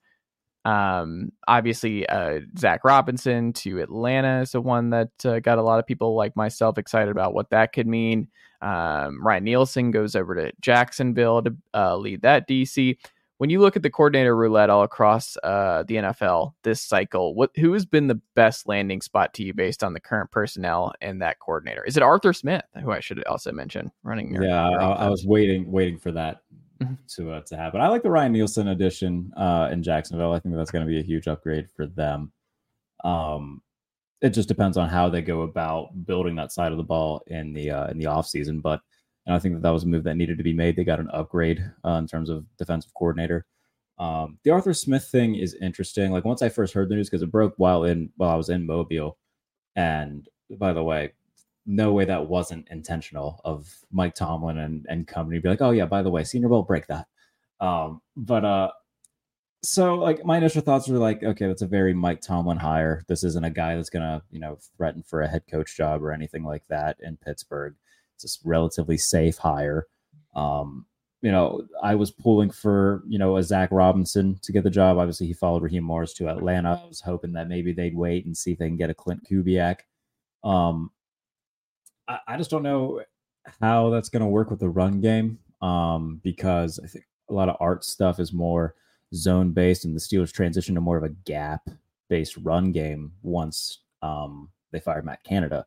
Um, 0.64 1.32
obviously, 1.46 2.06
uh, 2.08 2.40
Zac 2.58 2.84
Robinson 2.84 3.52
to 3.54 3.80
Atlanta 3.80 4.40
is 4.40 4.52
the 4.52 4.60
one 4.60 4.90
that 4.90 5.10
uh, 5.24 5.40
got 5.40 5.58
a 5.58 5.62
lot 5.62 5.78
of 5.78 5.86
people 5.86 6.14
like 6.14 6.36
myself 6.36 6.78
excited 6.78 7.10
about 7.10 7.34
what 7.34 7.50
that 7.50 7.72
could 7.72 7.86
mean. 7.86 8.28
Um, 8.62 9.24
Ryan 9.24 9.44
Nielsen 9.44 9.90
goes 9.90 10.16
over 10.16 10.34
to 10.34 10.52
Jacksonville 10.60 11.42
to 11.42 11.56
uh, 11.74 11.96
lead 11.96 12.22
that 12.22 12.48
DC 12.48 12.96
when 13.38 13.50
you 13.50 13.60
look 13.60 13.76
at 13.76 13.82
the 13.82 13.90
coordinator 13.90 14.36
roulette 14.36 14.70
all 14.70 14.84
across 14.84 15.36
uh, 15.42 15.82
the 15.86 15.96
NFL 15.96 16.54
this 16.62 16.80
cycle, 16.80 17.34
what 17.34 17.50
who 17.56 17.72
has 17.72 17.84
been 17.84 18.06
the 18.06 18.20
best 18.34 18.68
landing 18.68 19.00
spot 19.00 19.34
to 19.34 19.44
you 19.44 19.52
based 19.52 19.82
on 19.82 19.92
the 19.92 20.00
current 20.00 20.30
personnel 20.30 20.92
and 21.00 21.20
that 21.20 21.40
coordinator? 21.40 21.84
Is 21.84 21.96
it 21.96 22.02
Arthur 22.02 22.32
Smith, 22.32 22.62
who 22.82 22.90
I 22.90 23.00
should 23.00 23.22
also 23.24 23.52
mention, 23.52 23.90
running? 24.02 24.32
Your, 24.32 24.44
yeah, 24.44 24.68
I, 24.68 25.06
I 25.06 25.08
was 25.08 25.26
waiting, 25.26 25.70
waiting 25.70 25.98
for 25.98 26.12
that. 26.12 26.42
To 27.16 27.32
uh, 27.32 27.40
to 27.42 27.56
happen. 27.56 27.80
I 27.80 27.88
like 27.88 28.02
the 28.02 28.10
Ryan 28.10 28.32
Nielsen 28.32 28.68
addition 28.68 29.32
uh, 29.36 29.68
in 29.72 29.82
Jacksonville. 29.82 30.32
I 30.32 30.38
think 30.38 30.54
that's 30.54 30.70
going 30.70 30.84
to 30.84 30.90
be 30.90 31.00
a 31.00 31.04
huge 31.04 31.28
upgrade 31.28 31.68
for 31.70 31.86
them. 31.86 32.32
Um, 33.04 33.62
it 34.20 34.30
just 34.30 34.48
depends 34.48 34.76
on 34.76 34.88
how 34.88 35.08
they 35.08 35.20
go 35.20 35.42
about 35.42 36.06
building 36.06 36.34
that 36.36 36.52
side 36.52 36.72
of 36.72 36.78
the 36.78 36.84
ball 36.84 37.22
in 37.26 37.52
the 37.52 37.70
uh, 37.70 37.86
in 37.88 37.98
the 37.98 38.06
off 38.06 38.26
season. 38.26 38.60
But 38.60 38.80
and 39.26 39.34
I 39.34 39.38
think 39.38 39.54
that 39.54 39.62
that 39.62 39.70
was 39.70 39.84
a 39.84 39.88
move 39.88 40.04
that 40.04 40.16
needed 40.16 40.38
to 40.38 40.44
be 40.44 40.52
made. 40.52 40.76
They 40.76 40.84
got 40.84 41.00
an 41.00 41.10
upgrade 41.12 41.64
uh, 41.84 41.92
in 41.92 42.06
terms 42.06 42.30
of 42.30 42.44
defensive 42.58 42.92
coordinator. 42.94 43.46
Um, 43.98 44.38
the 44.42 44.50
Arthur 44.50 44.74
Smith 44.74 45.04
thing 45.04 45.36
is 45.36 45.54
interesting. 45.60 46.10
Like 46.10 46.24
once 46.24 46.42
I 46.42 46.48
first 46.48 46.74
heard 46.74 46.88
the 46.88 46.96
news, 46.96 47.08
because 47.08 47.22
it 47.22 47.30
broke 47.30 47.54
while 47.56 47.84
in 47.84 48.10
while 48.16 48.30
I 48.30 48.36
was 48.36 48.48
in 48.48 48.66
Mobile, 48.66 49.18
and 49.76 50.26
by 50.58 50.72
the 50.72 50.82
way, 50.82 51.12
no 51.66 51.92
way 51.92 52.04
that 52.04 52.28
wasn't 52.28 52.68
intentional 52.70 53.40
of 53.44 53.72
Mike 53.90 54.14
Tomlin 54.14 54.58
and 54.58 54.86
and 54.88 55.06
company. 55.06 55.38
Be 55.38 55.48
like, 55.48 55.62
oh 55.62 55.70
yeah, 55.70 55.86
by 55.86 56.02
the 56.02 56.10
way, 56.10 56.24
Senior 56.24 56.48
Bowl 56.48 56.62
break 56.62 56.86
that. 56.88 57.06
Um, 57.60 58.00
but 58.16 58.44
uh, 58.44 58.70
so 59.62 59.94
like 59.94 60.24
my 60.24 60.36
initial 60.36 60.62
thoughts 60.62 60.88
were 60.88 60.98
like, 60.98 61.22
okay, 61.22 61.46
that's 61.46 61.62
a 61.62 61.66
very 61.66 61.94
Mike 61.94 62.20
Tomlin 62.20 62.58
hire. 62.58 63.04
This 63.08 63.24
isn't 63.24 63.44
a 63.44 63.50
guy 63.50 63.76
that's 63.76 63.90
gonna 63.90 64.22
you 64.30 64.40
know 64.40 64.58
threaten 64.76 65.02
for 65.02 65.22
a 65.22 65.28
head 65.28 65.44
coach 65.50 65.76
job 65.76 66.02
or 66.02 66.12
anything 66.12 66.44
like 66.44 66.64
that 66.68 66.96
in 67.00 67.16
Pittsburgh. 67.16 67.74
It's 68.16 68.40
a 68.44 68.48
relatively 68.48 68.98
safe 68.98 69.38
hire. 69.38 69.86
Um, 70.34 70.86
you 71.24 71.32
know, 71.32 71.62
I 71.82 71.94
was 71.94 72.10
pulling 72.10 72.50
for, 72.50 73.02
you 73.08 73.18
know, 73.18 73.38
a 73.38 73.42
Zac 73.42 73.70
Robinson 73.72 74.38
to 74.42 74.52
get 74.52 74.62
the 74.62 74.68
job. 74.68 74.98
Obviously, 74.98 75.26
he 75.26 75.32
followed 75.32 75.62
Raheem 75.62 75.82
Morris 75.82 76.12
to 76.14 76.28
Atlanta. 76.28 76.82
I 76.84 76.86
was 76.86 77.00
hoping 77.00 77.32
that 77.32 77.48
maybe 77.48 77.72
they'd 77.72 77.96
wait 77.96 78.26
and 78.26 78.36
see 78.36 78.52
if 78.52 78.58
they 78.58 78.68
can 78.68 78.76
get 78.76 78.90
a 78.90 78.94
Klint 78.94 79.20
Kubiak. 79.26 79.78
Um, 80.46 80.90
I, 82.08 82.18
I 82.28 82.36
just 82.36 82.50
don't 82.50 82.62
know 82.62 83.02
how 83.60 83.90
that's 83.90 84.08
going 84.08 84.22
to 84.22 84.26
work 84.26 84.50
with 84.50 84.60
the 84.60 84.68
run 84.68 85.00
game 85.00 85.38
um, 85.62 86.20
because 86.22 86.80
I 86.82 86.86
think 86.86 87.04
a 87.28 87.34
lot 87.34 87.48
of 87.48 87.56
art 87.60 87.84
stuff 87.84 88.20
is 88.20 88.32
more 88.32 88.74
zone 89.14 89.52
based, 89.52 89.84
and 89.84 89.94
the 89.94 90.00
Steelers 90.00 90.32
transition 90.32 90.74
to 90.74 90.80
more 90.80 90.96
of 90.96 91.04
a 91.04 91.08
gap 91.24 91.68
based 92.08 92.36
run 92.38 92.72
game 92.72 93.12
once 93.22 93.80
um, 94.02 94.50
they 94.72 94.80
fired 94.80 95.04
Matt 95.04 95.22
Canada. 95.24 95.66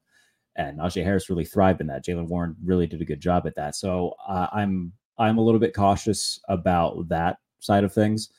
And 0.55 0.79
Najee 0.79 1.03
Harris 1.03 1.29
really 1.29 1.45
thrived 1.45 1.81
in 1.81 1.87
that. 1.87 2.03
Jaylen 2.03 2.27
Warren 2.27 2.55
really 2.63 2.87
did 2.87 3.01
a 3.01 3.05
good 3.05 3.21
job 3.21 3.45
at 3.45 3.55
that. 3.55 3.75
So 3.75 4.15
uh, 4.27 4.47
I'm 4.51 4.91
I'm 5.17 5.37
a 5.37 5.41
little 5.41 5.59
bit 5.59 5.75
cautious 5.75 6.39
about 6.47 7.07
that 7.09 7.37
side 7.59 7.83
of 7.83 7.93
things. 7.93 8.29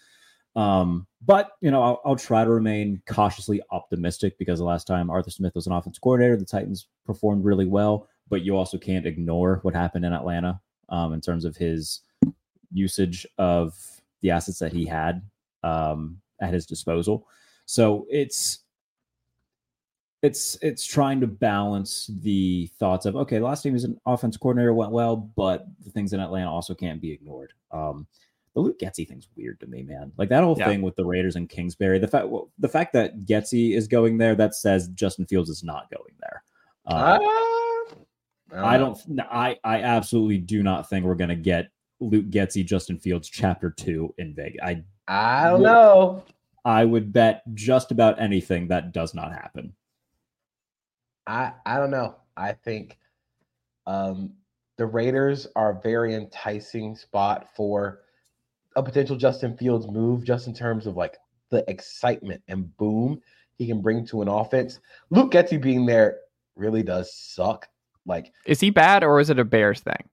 Um, 0.56 1.06
but 1.24 1.52
you 1.60 1.70
know, 1.70 1.82
I'll, 1.82 2.00
I'll 2.04 2.16
try 2.16 2.44
to 2.44 2.50
remain 2.50 3.02
cautiously 3.06 3.60
optimistic 3.70 4.38
because 4.38 4.58
the 4.58 4.64
last 4.64 4.86
time 4.86 5.10
Arthur 5.10 5.30
Smith 5.30 5.54
was 5.54 5.66
an 5.66 5.72
offensive 5.72 6.00
coordinator, 6.00 6.36
the 6.36 6.44
Titans 6.44 6.88
performed 7.04 7.44
really 7.44 7.66
well. 7.66 8.08
But 8.28 8.42
you 8.42 8.56
also 8.56 8.76
can't 8.76 9.06
ignore 9.06 9.60
what 9.62 9.74
happened 9.74 10.04
in 10.04 10.12
Atlanta 10.12 10.60
um, 10.90 11.12
in 11.12 11.20
terms 11.20 11.44
of 11.44 11.56
his 11.56 12.00
usage 12.72 13.26
of 13.38 13.74
the 14.20 14.30
assets 14.30 14.58
that 14.58 14.72
he 14.72 14.84
had 14.84 15.22
um, 15.62 16.20
at 16.40 16.52
his 16.52 16.66
disposal. 16.66 17.26
So 17.64 18.06
it's 18.10 18.60
it's 20.22 20.58
it's 20.62 20.84
trying 20.84 21.20
to 21.20 21.26
balance 21.26 22.10
the 22.22 22.68
thoughts 22.78 23.06
of 23.06 23.14
okay, 23.16 23.38
last 23.38 23.62
time 23.62 23.70
he 23.70 23.74
was 23.74 23.84
an 23.84 24.00
offense 24.04 24.36
coordinator 24.36 24.74
went 24.74 24.90
well, 24.90 25.16
but 25.16 25.66
the 25.84 25.90
things 25.90 26.12
in 26.12 26.20
Atlanta 26.20 26.50
also 26.50 26.74
can't 26.74 27.00
be 27.00 27.12
ignored. 27.12 27.52
Um, 27.70 28.06
the 28.58 28.62
Luke 28.64 28.80
Getsy 28.80 29.06
thing's 29.06 29.28
weird 29.36 29.60
to 29.60 29.68
me, 29.68 29.84
man. 29.84 30.10
Like 30.16 30.28
that 30.30 30.42
whole 30.42 30.58
Yeah. 30.58 30.66
thing 30.66 30.82
with 30.82 30.96
the 30.96 31.04
Raiders 31.04 31.36
and 31.36 31.48
Kingsbury. 31.48 32.00
The 32.00 32.08
fact 32.08 32.28
well, 32.28 32.50
the 32.58 32.68
fact 32.68 32.92
that 32.94 33.20
Getsy 33.20 33.74
is 33.76 33.86
going 33.86 34.18
there 34.18 34.34
that 34.34 34.56
says 34.56 34.88
Justin 34.88 35.26
Fields 35.26 35.48
is 35.48 35.62
not 35.62 35.88
going 35.92 36.14
there. 36.20 36.42
Uh, 36.86 37.18
Ah, 38.50 38.74
I 38.74 38.78
don't. 38.78 38.98
I 39.30 39.56
I 39.62 39.82
absolutely 39.82 40.38
do 40.38 40.64
not 40.64 40.88
think 40.88 41.04
we're 41.04 41.14
gonna 41.14 41.36
get 41.36 41.70
Luke 42.00 42.26
Getsy, 42.30 42.64
Justin 42.64 42.98
Fields, 42.98 43.28
Chapter 43.28 43.70
Two 43.70 44.12
in 44.18 44.34
Vegas. 44.34 44.60
I 44.64 44.82
I 45.06 45.50
don't 45.50 45.62
know. 45.62 46.24
I 46.64 46.84
would 46.84 47.12
bet 47.12 47.42
just 47.54 47.92
about 47.92 48.20
anything 48.20 48.66
that 48.68 48.90
does 48.92 49.14
not 49.14 49.30
happen. 49.32 49.72
I 51.28 51.52
I 51.64 51.76
don't 51.76 51.92
know. 51.92 52.16
I 52.36 52.54
think 52.54 52.98
um, 53.86 54.32
the 54.78 54.86
Raiders 54.86 55.46
are 55.54 55.70
a 55.78 55.80
very 55.80 56.14
enticing 56.14 56.96
spot 56.96 57.48
for 57.54 58.00
a 58.78 58.82
potential 58.82 59.16
Justin 59.16 59.56
Fields 59.56 59.88
move, 59.88 60.24
just 60.24 60.46
in 60.46 60.54
terms 60.54 60.86
of 60.86 60.96
like 60.96 61.16
the 61.50 61.64
excitement 61.68 62.42
and 62.48 62.74
boom 62.76 63.20
he 63.56 63.66
can 63.66 63.80
bring 63.82 64.06
to 64.06 64.22
an 64.22 64.28
offense. 64.28 64.78
Luke 65.10 65.32
Getsy 65.32 65.60
being 65.60 65.84
there 65.84 66.18
really 66.54 66.84
does 66.84 67.12
suck. 67.12 67.66
Like, 68.06 68.32
Is 68.46 68.60
he 68.60 68.70
bad 68.70 69.02
or 69.02 69.18
is 69.18 69.30
it 69.30 69.38
a 69.40 69.44
Bears 69.44 69.80
thing? 69.80 70.08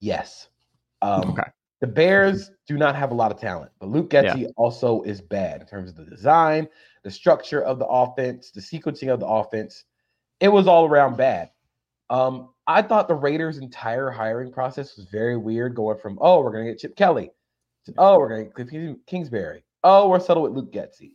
yes, 0.00 0.48
um, 1.02 1.30
Okay. 1.32 1.50
the 1.80 1.86
Bears 1.86 2.50
do 2.68 2.78
not 2.78 2.94
have 2.94 3.10
a 3.10 3.14
lot 3.14 3.32
of 3.32 3.38
talent, 3.40 3.72
but 3.80 3.88
Luke 3.88 4.10
Getsy 4.10 4.46
also 4.56 5.02
is 5.02 5.20
bad 5.20 5.60
in 5.60 5.66
terms 5.66 5.90
of 5.90 5.96
the 5.96 6.04
design, 6.04 6.68
the 7.02 7.10
structure 7.10 7.60
of 7.62 7.78
the 7.78 7.86
offense, 7.86 8.50
the 8.52 8.60
sequencing 8.60 9.12
of 9.12 9.18
the 9.20 9.26
offense. 9.26 9.84
It 10.38 10.48
was 10.48 10.66
all 10.68 10.86
around 10.86 11.16
bad. 11.16 11.50
Um, 12.08 12.50
I 12.66 12.82
thought 12.82 13.08
the 13.08 13.14
Raiders' 13.14 13.58
entire 13.58 14.10
hiring 14.10 14.52
process 14.52 14.96
was 14.96 15.06
very 15.06 15.36
weird, 15.36 15.74
going 15.74 15.98
from 15.98 16.18
oh 16.20 16.40
we're 16.40 16.52
gonna 16.52 16.66
get 16.66 16.78
Chip 16.78 16.96
Kelly, 16.96 17.30
oh 17.98 18.18
we're 18.18 18.28
gonna 18.28 18.46
Cliff 18.46 18.96
Kingsbury, 19.06 19.64
oh 19.84 20.08
we're 20.08 20.20
settled 20.20 20.44
with 20.44 20.64
Luke 20.64 20.72
Getsy. 20.72 21.12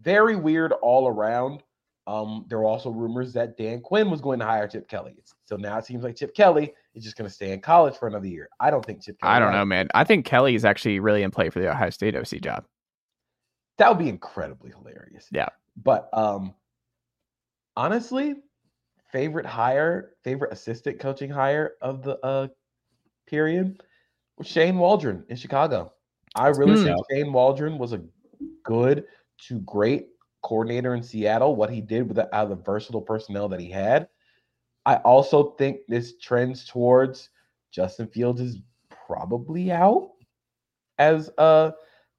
Very 0.00 0.36
weird 0.36 0.72
all 0.72 1.08
around. 1.08 1.62
Um, 2.06 2.46
there 2.48 2.58
were 2.58 2.64
also 2.64 2.88
rumors 2.88 3.34
that 3.34 3.58
Dan 3.58 3.82
Quinn 3.82 4.10
was 4.10 4.22
going 4.22 4.38
to 4.38 4.46
hire 4.46 4.66
Chip 4.66 4.88
Kelly. 4.88 5.14
So 5.44 5.56
now 5.56 5.76
it 5.76 5.84
seems 5.84 6.02
like 6.02 6.16
Chip 6.16 6.34
Kelly 6.34 6.72
is 6.94 7.04
just 7.04 7.18
going 7.18 7.28
to 7.28 7.34
stay 7.34 7.52
in 7.52 7.60
college 7.60 7.96
for 7.96 8.08
another 8.08 8.26
year. 8.26 8.48
I 8.58 8.70
don't 8.70 8.82
think 8.82 9.02
Chip. 9.02 9.20
Kelly 9.20 9.30
I 9.34 9.38
don't 9.38 9.52
know, 9.52 9.66
man. 9.66 9.88
I 9.94 10.04
think 10.04 10.24
Kelly 10.24 10.54
is 10.54 10.64
actually 10.64 11.00
really 11.00 11.22
in 11.22 11.30
play 11.30 11.50
for 11.50 11.60
the 11.60 11.70
Ohio 11.70 11.90
State 11.90 12.16
OC 12.16 12.40
job. 12.40 12.64
That 13.76 13.90
would 13.90 13.98
be 13.98 14.08
incredibly 14.08 14.70
hilarious. 14.70 15.26
Yeah. 15.30 15.48
But 15.76 16.08
um 16.12 16.54
honestly, 17.76 18.36
favorite 19.12 19.46
hire, 19.46 20.12
favorite 20.24 20.52
assistant 20.52 20.98
coaching 20.98 21.30
hire 21.30 21.72
of 21.82 22.02
the 22.02 22.18
uh 22.24 22.48
period 23.26 23.82
was 24.38 24.46
Shane 24.46 24.78
Waldron 24.78 25.24
in 25.28 25.36
Chicago. 25.36 25.92
I 26.34 26.48
really 26.48 26.76
Hmm. 26.76 26.84
think 26.84 27.06
Shane 27.10 27.32
Waldron 27.32 27.78
was 27.78 27.92
a 27.92 28.02
good 28.64 29.04
to 29.46 29.60
great 29.60 30.08
coordinator 30.42 30.94
in 30.94 31.02
Seattle. 31.02 31.56
What 31.56 31.70
he 31.70 31.80
did 31.80 32.06
with 32.08 32.16
the, 32.16 32.34
out 32.34 32.50
of 32.50 32.50
the 32.50 32.64
versatile 32.64 33.02
personnel 33.02 33.48
that 33.48 33.60
he 33.60 33.70
had. 33.70 34.08
I 34.86 34.96
also 34.96 35.50
think 35.52 35.80
this 35.88 36.16
trends 36.18 36.64
towards 36.64 37.30
Justin 37.70 38.06
Fields 38.08 38.40
is 38.40 38.58
probably 39.06 39.70
out 39.70 40.12
as 40.98 41.30
a 41.38 41.72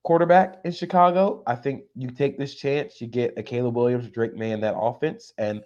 quarterback 0.03 0.59
in 0.63 0.71
Chicago. 0.71 1.43
I 1.47 1.55
think 1.55 1.83
you 1.95 2.09
take 2.09 2.37
this 2.37 2.55
chance, 2.55 3.01
you 3.01 3.07
get 3.07 3.37
a 3.37 3.43
Caleb 3.43 3.75
Williams, 3.75 4.09
Drake 4.09 4.35
Maye 4.35 4.51
in 4.51 4.61
that 4.61 4.77
offense, 4.77 5.33
and 5.37 5.63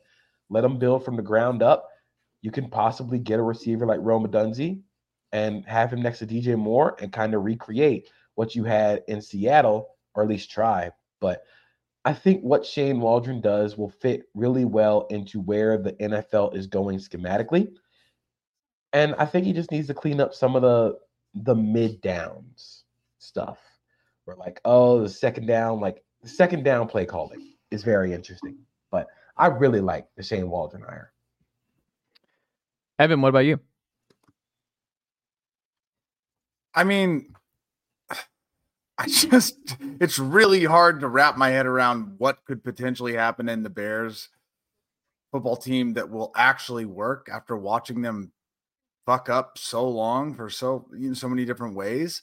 let 0.50 0.62
them 0.62 0.80
build 0.80 1.04
from 1.04 1.16
the 1.16 1.22
ground 1.22 1.62
up. 1.62 1.90
You 2.42 2.52
can 2.52 2.70
possibly 2.70 3.20
get 3.20 3.40
a 3.40 3.44
receiver 3.44 3.86
like 3.86 4.00
Rome 4.02 4.26
Odunze 4.26 4.82
and 5.32 5.66
have 5.66 5.92
him 5.92 6.02
next 6.02 6.20
to 6.20 6.26
DJ 6.28 6.58
Moore 6.58 6.96
and 7.02 7.12
kind 7.12 7.34
of 7.34 7.44
recreate 7.44 8.10
what 8.36 8.56
you 8.56 8.64
had 8.64 9.04
in 9.08 9.22
Seattle, 9.22 9.90
or 10.16 10.24
at 10.24 10.30
least 10.30 10.52
try. 10.52 10.92
But 11.20 11.44
I 12.06 12.14
think 12.14 12.42
what 12.42 12.66
Shane 12.66 13.00
Waldron 13.00 13.42
does 13.42 13.78
will 13.78 13.90
fit 13.90 14.24
really 14.34 14.66
well 14.66 15.08
into 15.10 15.40
where 15.40 15.78
the 15.78 15.94
NFL 15.94 16.56
is 16.56 16.68
going 16.68 17.00
schematically. 17.00 17.74
And 18.92 19.16
I 19.18 19.26
think 19.26 19.46
he 19.46 19.54
just 19.54 19.72
needs 19.72 19.88
to 19.88 19.94
clean 19.94 20.20
up 20.20 20.34
some 20.34 20.56
of 20.56 20.62
the 20.62 20.98
the 21.36 21.56
mid 21.56 22.02
downs 22.02 22.84
stuff. 23.20 23.58
Where 24.26 24.38
like, 24.38 24.62
oh, 24.66 25.02
the 25.02 25.10
second 25.10 25.48
down, 25.48 25.80
like 25.80 26.04
the 26.22 26.30
second 26.30 26.64
down 26.64 26.88
play 26.88 27.06
calling 27.06 27.54
is 27.72 27.84
very 27.84 28.14
interesting. 28.14 28.58
But 28.92 29.08
I 29.38 29.48
really 29.48 29.82
like 29.82 30.08
the 30.16 30.24
Shane 30.24 30.50
Waldron 30.50 30.84
hire. 30.84 31.12
Evan, 33.00 33.22
what 33.22 33.30
about 33.30 33.40
you? 33.40 33.60
I 36.76 36.84
mean, 36.84 37.34
I 39.04 39.08
just 39.08 39.76
it's 40.00 40.18
really 40.18 40.64
hard 40.64 41.02
to 41.02 41.10
wrap 41.10 41.38
my 41.38 41.50
head 41.50 41.66
around 41.66 42.16
what 42.20 42.38
could 42.46 42.64
potentially 42.64 43.14
happen 43.14 43.50
in 43.50 43.62
the 43.62 43.70
Bears 43.70 44.30
football 45.30 45.58
team 45.58 45.94
that 45.96 46.10
will 46.10 46.32
actually 46.38 46.86
work 46.86 47.28
after 47.32 47.58
watching 47.58 48.02
them 48.02 48.32
fuck 49.06 49.28
up 49.28 49.58
so 49.58 49.86
long 49.90 50.34
for 50.34 50.50
so 50.50 50.88
know, 50.94 51.14
so 51.14 51.28
many 51.28 51.44
different 51.44 51.76
ways. 51.76 52.22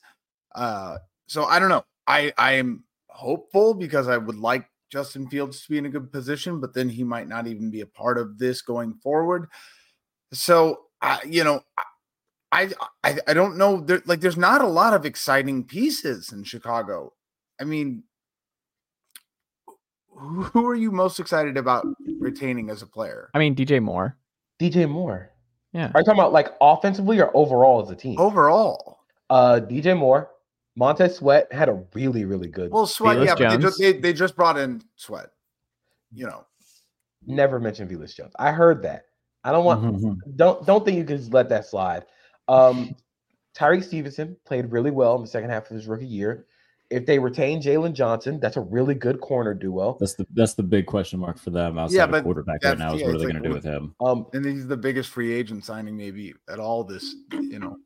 Uh 0.54 0.96
so 1.26 1.44
I 1.44 1.58
don't 1.58 1.68
know. 1.68 1.84
I 2.06 2.32
I 2.38 2.52
am 2.52 2.84
hopeful 3.08 3.74
because 3.74 4.08
I 4.08 4.16
would 4.16 4.38
like 4.38 4.64
Justin 4.90 5.28
Fields 5.28 5.62
to 5.62 5.70
be 5.70 5.76
in 5.76 5.84
a 5.84 5.90
good 5.90 6.10
position, 6.10 6.60
but 6.60 6.72
then 6.72 6.88
he 6.88 7.04
might 7.04 7.28
not 7.28 7.46
even 7.46 7.70
be 7.70 7.82
a 7.82 7.86
part 7.86 8.16
of 8.16 8.38
this 8.38 8.62
going 8.62 8.94
forward. 9.02 9.48
So 10.32 10.84
I 11.02 11.20
you 11.26 11.44
know 11.44 11.60
I 12.52 12.70
I, 13.04 13.18
I 13.28 13.34
don't 13.34 13.56
know 13.56 13.80
there, 13.80 14.02
like 14.06 14.20
there's 14.20 14.36
not 14.36 14.60
a 14.60 14.66
lot 14.66 14.94
of 14.94 15.06
exciting 15.06 15.64
pieces 15.64 16.32
in 16.32 16.44
Chicago. 16.44 17.12
I 17.60 17.64
mean 17.64 18.04
who 20.20 20.66
are 20.66 20.74
you 20.74 20.90
most 20.90 21.18
excited 21.18 21.56
about 21.56 21.86
retaining 22.18 22.68
as 22.68 22.82
a 22.82 22.86
player? 22.86 23.30
I 23.32 23.38
mean, 23.38 23.54
DJ 23.54 23.82
Moore. 23.82 24.18
DJ 24.60 24.88
Moore. 24.88 25.30
Yeah. 25.72 25.90
Are 25.94 26.00
you 26.00 26.04
talking 26.04 26.20
about 26.20 26.32
like 26.32 26.48
offensively 26.60 27.20
or 27.20 27.34
overall 27.34 27.82
as 27.82 27.90
a 27.90 27.96
team? 27.96 28.20
Overall. 28.20 28.98
Uh, 29.30 29.60
DJ 29.62 29.96
Moore, 29.96 30.30
Montez 30.76 31.16
Sweat 31.16 31.50
had 31.52 31.68
a 31.70 31.84
really, 31.94 32.26
really 32.26 32.48
good. 32.48 32.70
Well, 32.70 32.86
Sweat, 32.86 33.16
Velus 33.16 33.26
yeah, 33.26 33.34
but 33.34 33.50
they 33.50 33.62
just, 33.62 33.78
they, 33.78 33.92
they 33.92 34.12
just 34.12 34.36
brought 34.36 34.58
in 34.58 34.82
Sweat. 34.96 35.30
You 36.12 36.26
know, 36.26 36.44
Never 37.26 37.60
mentioned 37.60 37.90
Velus 37.90 38.14
Jones. 38.14 38.32
I 38.38 38.50
heard 38.50 38.82
that. 38.82 39.04
I 39.44 39.52
don't 39.52 39.64
want. 39.64 39.82
Mhm. 39.82 40.16
Don't 40.36 40.66
don't 40.66 40.84
think 40.84 40.98
you 40.98 41.04
can 41.04 41.16
just 41.16 41.32
let 41.32 41.48
that 41.48 41.66
slide. 41.66 42.04
Um, 42.50 42.96
Tyrique 43.56 43.84
Stevenson 43.84 44.36
played 44.44 44.70
really 44.70 44.90
well 44.90 45.16
in 45.16 45.22
the 45.22 45.28
second 45.28 45.50
half 45.50 45.70
of 45.70 45.76
his 45.76 45.86
rookie 45.86 46.06
year. 46.06 46.46
If 46.90 47.06
they 47.06 47.20
retain 47.20 47.62
Jaylon 47.62 47.92
Johnson, 47.92 48.40
that's 48.40 48.56
a 48.56 48.60
really 48.60 48.94
good 48.94 49.20
corner 49.20 49.54
duo. 49.54 49.96
That's 50.00 50.14
the 50.14 50.26
that's 50.34 50.54
the 50.54 50.64
big 50.64 50.86
question 50.86 51.20
mark 51.20 51.38
for 51.38 51.50
them 51.50 51.78
outside 51.78 51.96
Yeah, 51.96 52.04
of 52.04 52.10
but 52.10 52.24
quarterback 52.24 52.64
right 52.64 52.76
now. 52.76 52.94
Is 52.94 53.00
yeah, 53.00 53.06
what 53.06 53.14
are 53.14 53.18
they 53.18 53.24
like, 53.26 53.32
going 53.34 53.42
to 53.44 53.48
do 53.48 53.54
with 53.54 53.62
him? 53.64 53.94
Um, 54.00 54.26
and 54.32 54.44
he's 54.44 54.66
the 54.66 54.76
biggest 54.76 55.10
free 55.10 55.32
agent 55.32 55.64
signing 55.64 55.96
maybe 55.96 56.34
at 56.48 56.58
all 56.58 56.82
this, 56.82 57.14
you 57.32 57.60
know. 57.60 57.76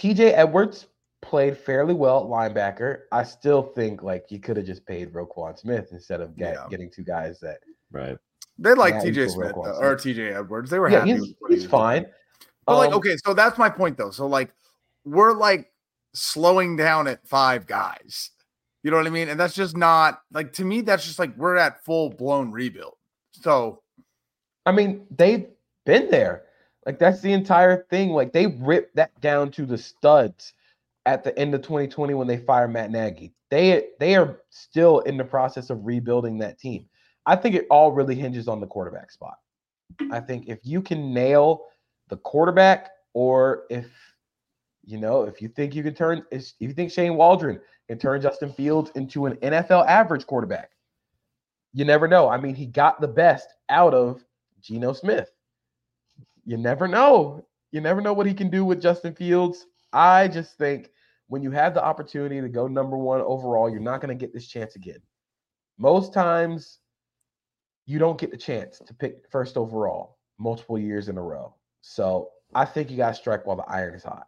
TJ 0.00 0.32
Edwards 0.34 0.86
played 1.20 1.58
fairly 1.58 1.92
well 1.92 2.20
at 2.22 2.54
linebacker. 2.54 3.00
I 3.12 3.24
still 3.24 3.62
think 3.62 4.02
like 4.02 4.24
you 4.30 4.38
could 4.38 4.56
have 4.56 4.64
just 4.64 4.86
paid 4.86 5.12
Roquan 5.12 5.58
Smith 5.58 5.88
instead 5.92 6.22
of 6.22 6.34
get, 6.36 6.54
Yeah. 6.54 6.66
getting 6.70 6.90
two 6.90 7.02
guys 7.04 7.40
that 7.40 7.58
Right. 7.90 8.16
They 8.58 8.72
like 8.74 8.94
TJ 8.94 9.30
Smith 9.30 9.52
Roquan 9.52 9.78
or 9.80 9.94
TJ 9.94 10.34
Edwards. 10.34 10.70
They 10.70 10.78
were 10.78 10.90
yeah, 10.90 11.00
happy 11.00 11.12
he's, 11.12 11.20
with 11.20 11.34
what 11.40 11.50
he 11.50 11.56
he's 11.58 11.70
was 11.70 12.00
doing. 12.00 12.06
But 12.68 12.76
like, 12.76 12.90
Um, 12.90 12.96
okay, 12.96 13.16
so 13.24 13.32
that's 13.32 13.56
my 13.56 13.70
point 13.70 13.96
though. 13.96 14.10
So 14.10 14.26
like 14.26 14.52
we're 15.06 15.32
like 15.32 15.72
slowing 16.14 16.76
down 16.76 17.08
at 17.08 17.26
five 17.26 17.66
guys. 17.66 18.30
You 18.82 18.90
know 18.90 18.98
what 18.98 19.06
I 19.06 19.10
mean? 19.10 19.30
And 19.30 19.40
that's 19.40 19.54
just 19.54 19.76
not 19.76 20.20
like 20.32 20.52
to 20.54 20.64
me, 20.64 20.82
that's 20.82 21.06
just 21.06 21.18
like 21.18 21.34
we're 21.36 21.56
at 21.56 21.82
full 21.84 22.10
blown 22.10 22.52
rebuild. 22.52 22.96
So 23.32 23.82
I 24.66 24.72
mean, 24.72 25.06
they've 25.16 25.46
been 25.86 26.10
there. 26.10 26.44
Like 26.84 26.98
that's 26.98 27.22
the 27.22 27.32
entire 27.32 27.86
thing. 27.88 28.10
Like 28.10 28.34
they 28.34 28.46
ripped 28.46 28.96
that 28.96 29.18
down 29.22 29.50
to 29.52 29.64
the 29.64 29.78
studs 29.78 30.52
at 31.06 31.24
the 31.24 31.36
end 31.38 31.54
of 31.54 31.62
2020 31.62 32.12
when 32.12 32.26
they 32.26 32.36
fired 32.36 32.68
Matt 32.68 32.90
Nagy. 32.90 33.32
They 33.50 33.86
they 33.98 34.14
are 34.14 34.42
still 34.50 34.98
in 35.00 35.16
the 35.16 35.24
process 35.24 35.70
of 35.70 35.86
rebuilding 35.86 36.36
that 36.38 36.58
team. 36.58 36.84
I 37.24 37.36
think 37.36 37.54
it 37.54 37.66
all 37.70 37.92
really 37.92 38.14
hinges 38.14 38.46
on 38.46 38.60
the 38.60 38.66
quarterback 38.66 39.10
spot. 39.10 39.36
I 40.12 40.20
think 40.20 40.48
if 40.48 40.58
you 40.64 40.82
can 40.82 41.14
nail 41.14 41.64
the 42.08 42.16
quarterback, 42.16 42.90
or 43.14 43.64
if 43.70 43.86
you 44.84 44.98
know, 44.98 45.22
if 45.22 45.42
you 45.42 45.48
think 45.48 45.74
you 45.74 45.82
can 45.82 45.94
turn, 45.94 46.24
if 46.30 46.52
you 46.58 46.72
think 46.72 46.90
Shane 46.90 47.16
Waldron 47.16 47.60
can 47.88 47.98
turn 47.98 48.22
Justin 48.22 48.52
Fields 48.52 48.90
into 48.94 49.26
an 49.26 49.36
NFL 49.36 49.86
average 49.86 50.26
quarterback, 50.26 50.70
you 51.72 51.84
never 51.84 52.08
know. 52.08 52.28
I 52.28 52.38
mean, 52.38 52.54
he 52.54 52.66
got 52.66 53.00
the 53.00 53.08
best 53.08 53.48
out 53.68 53.92
of 53.92 54.24
Geno 54.62 54.92
Smith. 54.92 55.30
You 56.44 56.56
never 56.56 56.88
know. 56.88 57.44
You 57.70 57.82
never 57.82 58.00
know 58.00 58.14
what 58.14 58.26
he 58.26 58.32
can 58.32 58.48
do 58.48 58.64
with 58.64 58.80
Justin 58.80 59.14
Fields. 59.14 59.66
I 59.92 60.28
just 60.28 60.56
think 60.56 60.90
when 61.28 61.42
you 61.42 61.50
have 61.50 61.74
the 61.74 61.84
opportunity 61.84 62.40
to 62.40 62.48
go 62.48 62.66
number 62.66 62.96
one 62.96 63.20
overall, 63.20 63.68
you're 63.68 63.80
not 63.80 64.00
going 64.00 64.16
to 64.16 64.20
get 64.20 64.32
this 64.32 64.48
chance 64.48 64.76
again. 64.76 65.00
Most 65.76 66.14
times, 66.14 66.78
you 67.84 67.98
don't 67.98 68.18
get 68.18 68.30
the 68.30 68.36
chance 68.36 68.78
to 68.86 68.94
pick 68.94 69.30
first 69.30 69.56
overall 69.56 70.16
multiple 70.38 70.78
years 70.78 71.08
in 71.08 71.18
a 71.18 71.22
row. 71.22 71.54
So 71.80 72.30
I 72.54 72.64
think 72.64 72.90
you 72.90 72.96
got 72.96 73.10
to 73.10 73.14
strike 73.14 73.46
while 73.46 73.56
the 73.56 73.64
iron 73.64 73.94
is 73.94 74.04
hot. 74.04 74.26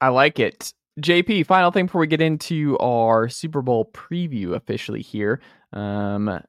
I 0.00 0.08
like 0.08 0.38
it. 0.38 0.72
JP, 1.00 1.46
final 1.46 1.70
thing 1.70 1.86
before 1.86 2.00
we 2.00 2.06
get 2.06 2.20
into 2.20 2.76
our 2.78 3.28
Super 3.28 3.62
Bowl 3.62 3.90
preview 3.94 4.54
officially 4.54 5.00
here. 5.00 5.40
Um, 5.72 6.42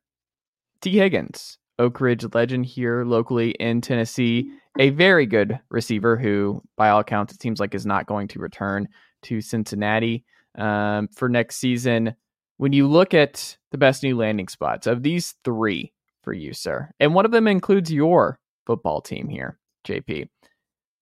Tee 0.81 0.97
Higgins, 0.97 1.59
Oak 1.79 2.01
Ridge 2.01 2.25
legend 2.33 2.65
here 2.65 3.05
locally 3.05 3.51
in 3.51 3.79
Tennessee, 3.79 4.51
a 4.77 4.89
very 4.89 5.25
good 5.25 5.59
receiver 5.69 6.17
who, 6.17 6.61
by 6.75 6.89
all 6.89 6.99
accounts, 6.99 7.33
it 7.33 7.41
seems 7.41 7.59
like 7.59 7.73
is 7.73 7.85
not 7.85 8.05
going 8.05 8.27
to 8.29 8.39
return 8.39 8.87
to 9.23 9.39
Cincinnati 9.39 10.25
um, 10.57 11.07
for 11.15 11.29
next 11.29 11.57
season. 11.57 12.15
When 12.57 12.73
you 12.73 12.87
look 12.87 13.13
at 13.13 13.57
the 13.71 13.77
best 13.77 14.03
new 14.03 14.17
landing 14.17 14.47
spots 14.47 14.87
of 14.87 15.03
these 15.03 15.35
three 15.45 15.93
for 16.21 16.33
you, 16.33 16.53
sir, 16.53 16.89
and 16.99 17.13
one 17.13 17.25
of 17.25 17.31
them 17.31 17.47
includes 17.47 17.91
your 17.91 18.39
football 18.65 19.01
team 19.01 19.27
here, 19.27 19.57
JP, 19.85 20.29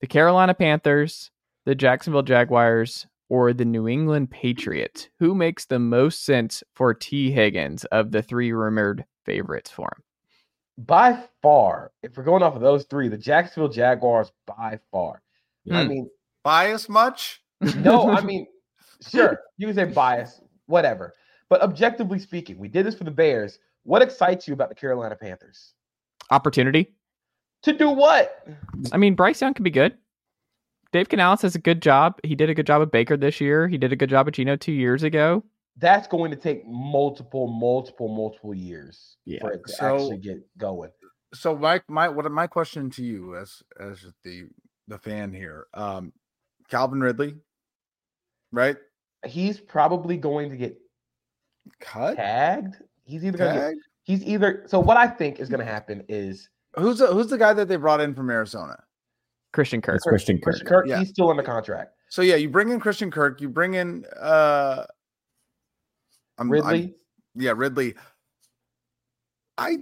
the 0.01 0.07
Carolina 0.07 0.53
Panthers, 0.53 1.31
the 1.65 1.75
Jacksonville 1.75 2.23
Jaguars, 2.23 3.05
or 3.29 3.53
the 3.53 3.65
New 3.65 3.87
England 3.87 4.31
Patriots? 4.31 5.09
Who 5.19 5.33
makes 5.35 5.65
the 5.65 5.79
most 5.79 6.25
sense 6.25 6.63
for 6.75 6.93
Tee 6.93 7.31
Higgins 7.31 7.85
of 7.85 8.11
the 8.11 8.21
three 8.21 8.51
rumored 8.51 9.05
favorites 9.25 9.69
for 9.71 9.87
him? 9.95 10.03
By 10.85 11.23
far, 11.41 11.91
if 12.01 12.17
we're 12.17 12.23
going 12.23 12.43
off 12.43 12.55
of 12.55 12.61
those 12.61 12.85
three, 12.85 13.07
the 13.07 13.17
Jacksonville 13.17 13.69
Jaguars 13.69 14.31
by 14.47 14.79
far. 14.91 15.21
I 15.71 15.83
Hmm. 15.83 15.89
mean, 15.89 16.09
bias 16.43 16.89
much? 16.89 17.41
no, 17.77 18.09
I 18.09 18.21
mean, 18.25 18.47
sure, 19.07 19.39
you 19.57 19.67
can 19.67 19.75
say 19.75 19.83
bias, 19.85 20.41
whatever. 20.65 21.13
But 21.49 21.61
objectively 21.61 22.17
speaking, 22.17 22.57
we 22.57 22.67
did 22.69 22.85
this 22.85 22.95
for 22.95 23.03
the 23.03 23.11
Bears. 23.11 23.59
What 23.83 24.01
excites 24.01 24.47
you 24.47 24.53
about 24.53 24.69
the 24.69 24.75
Carolina 24.75 25.15
Panthers? 25.15 25.73
Opportunity. 26.31 26.95
To 27.63 27.73
do 27.73 27.89
what? 27.89 28.45
I 28.91 28.97
mean, 28.97 29.15
Bryce 29.15 29.41
Young 29.41 29.53
can 29.53 29.63
be 29.63 29.69
good. 29.69 29.97
Dave 30.91 31.09
Canales 31.09 31.41
has 31.43 31.55
a 31.55 31.59
good 31.59 31.81
job. 31.81 32.19
He 32.23 32.35
did 32.35 32.49
a 32.49 32.53
good 32.53 32.65
job 32.67 32.81
at 32.81 32.91
Baker 32.91 33.15
this 33.15 33.39
year. 33.39 33.67
He 33.67 33.77
did 33.77 33.93
a 33.93 33.95
good 33.95 34.09
job 34.09 34.27
at 34.27 34.33
Geno 34.33 34.55
two 34.55 34.73
years 34.73 35.03
ago. 35.03 35.43
That's 35.77 36.07
going 36.07 36.31
to 36.31 36.37
take 36.37 36.65
multiple, 36.67 37.47
multiple, 37.47 38.09
multiple 38.13 38.53
years 38.53 39.15
Yeah. 39.25 39.39
for 39.41 39.51
it 39.53 39.61
to 39.65 39.71
So- 39.73 39.95
actually 39.95 40.17
get 40.17 40.57
going. 40.57 40.91
So 41.33 41.55
my 41.55 41.81
my 41.87 42.09
what 42.09 42.29
my 42.29 42.45
question 42.45 42.89
to 42.89 43.03
you 43.03 43.37
as 43.37 43.63
as 43.79 44.05
the 44.25 44.49
the 44.89 44.97
fan 44.97 45.31
here, 45.31 45.67
um, 45.73 46.11
Calvin 46.67 46.99
Ridley, 46.99 47.37
right? 48.51 48.75
He's 49.25 49.57
probably 49.57 50.17
going 50.17 50.49
to 50.49 50.57
get 50.57 50.77
Cut. 51.79 52.17
tagged. 52.17 52.75
He's 53.05 53.23
either 53.23 53.37
going 53.37 53.53
to 53.55 53.59
get, 53.61 53.73
he's 54.03 54.23
either 54.25 54.63
so 54.67 54.77
what 54.81 54.97
I 54.97 55.07
think 55.07 55.39
is 55.39 55.47
going 55.47 55.61
to 55.65 55.71
happen 55.71 56.03
is 56.09 56.49
Who's 56.75 56.99
the, 56.99 57.07
who's 57.07 57.27
the 57.27 57.37
guy 57.37 57.53
that 57.53 57.67
they 57.67 57.75
brought 57.75 58.01
in 58.01 58.13
from 58.15 58.29
Arizona? 58.29 58.81
Christian 59.53 59.81
Kirk. 59.81 59.95
It's 59.95 60.03
Christian 60.05 60.37
Kirk. 60.37 60.43
Christian 60.43 60.67
Kirk, 60.67 60.87
Yeah. 60.87 60.99
he's 60.99 61.09
still 61.09 61.29
in 61.31 61.37
the 61.37 61.43
contract. 61.43 61.93
So 62.09 62.21
yeah, 62.21 62.35
you 62.35 62.49
bring 62.49 62.69
in 62.69 62.79
Christian 62.79 63.11
Kirk, 63.11 63.41
you 63.41 63.49
bring 63.49 63.73
in 63.73 64.05
uh 64.19 64.85
I'm, 66.37 66.45
I'm- 66.45 66.51
Ridley, 66.51 66.95
yeah, 67.35 67.53
Ridley. 67.55 67.95
I 69.57 69.77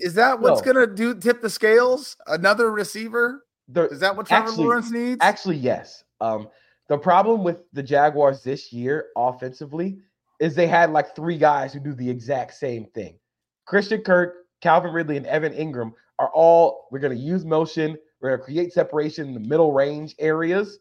is 0.00 0.14
that 0.14 0.38
what's 0.40 0.64
No. 0.64 0.72
gonna 0.72 0.86
do 0.86 1.14
tip 1.14 1.40
the 1.40 1.50
scales? 1.50 2.16
Another 2.26 2.70
receiver? 2.70 3.44
the, 3.70 3.88
Is 3.90 4.00
that 4.00 4.16
what 4.16 4.26
Trevor 4.26 4.48
Actually- 4.48 4.64
Lawrence 4.64 4.90
needs? 4.90 5.18
Actually, 5.20 5.56
yes. 5.56 6.04
Um, 6.22 6.48
the 6.88 6.96
problem 6.96 7.44
with 7.44 7.64
the 7.74 7.82
Jaguars 7.82 8.42
this 8.42 8.72
year 8.72 9.08
offensively 9.16 9.98
is 10.40 10.54
they 10.54 10.66
had 10.66 10.90
like 10.90 11.14
three 11.14 11.36
guys 11.36 11.72
who 11.74 11.80
do 11.80 11.92
the 11.94 12.08
exact 12.08 12.54
same 12.54 12.86
thing. 12.94 13.18
Christian 13.66 14.00
Kirk, 14.02 14.34
Calvin 14.60 14.92
Ridley, 14.92 15.16
and 15.16 15.26
Evan 15.26 15.52
Engram 15.52 15.92
are 16.18 16.30
all 16.34 16.88
we're 16.90 16.98
going 16.98 17.16
to 17.16 17.22
use 17.22 17.44
motion. 17.44 17.96
We're 18.20 18.30
going 18.30 18.40
to 18.40 18.44
create 18.44 18.72
separation 18.72 19.28
in 19.28 19.34
the 19.34 19.40
middle 19.40 19.72
range 19.72 20.14
areas. 20.18 20.78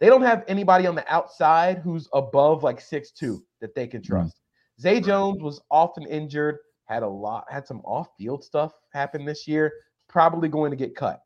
They 0.00 0.08
don't 0.08 0.22
have 0.22 0.44
anybody 0.48 0.86
on 0.86 0.96
the 0.96 1.12
outside 1.12 1.78
who's 1.78 2.08
above 2.12 2.64
like 2.64 2.80
six 2.80 3.12
two 3.12 3.44
that 3.60 3.74
they 3.74 3.86
can 3.86 4.02
trust. 4.02 4.40
Zay 4.80 5.00
Jones 5.00 5.40
was 5.40 5.60
often 5.70 6.04
injured, 6.06 6.58
had 6.86 7.04
a 7.04 7.08
lot, 7.08 7.44
had 7.48 7.66
some 7.66 7.80
off-field 7.84 8.42
stuff 8.42 8.72
happen 8.92 9.24
this 9.24 9.46
year. 9.46 9.72
Probably 10.08 10.48
going 10.48 10.72
to 10.72 10.76
get 10.76 10.96
cut. 10.96 11.22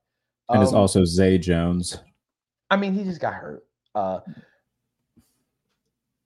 And 0.50 0.62
it's 0.62 0.72
Um, 0.72 0.80
also 0.80 1.04
Zay 1.04 1.38
Jones. 1.38 1.98
I 2.70 2.76
mean, 2.76 2.92
he 2.92 3.04
just 3.04 3.20
got 3.20 3.32
hurt. 3.32 3.64
Uh, 3.94 4.20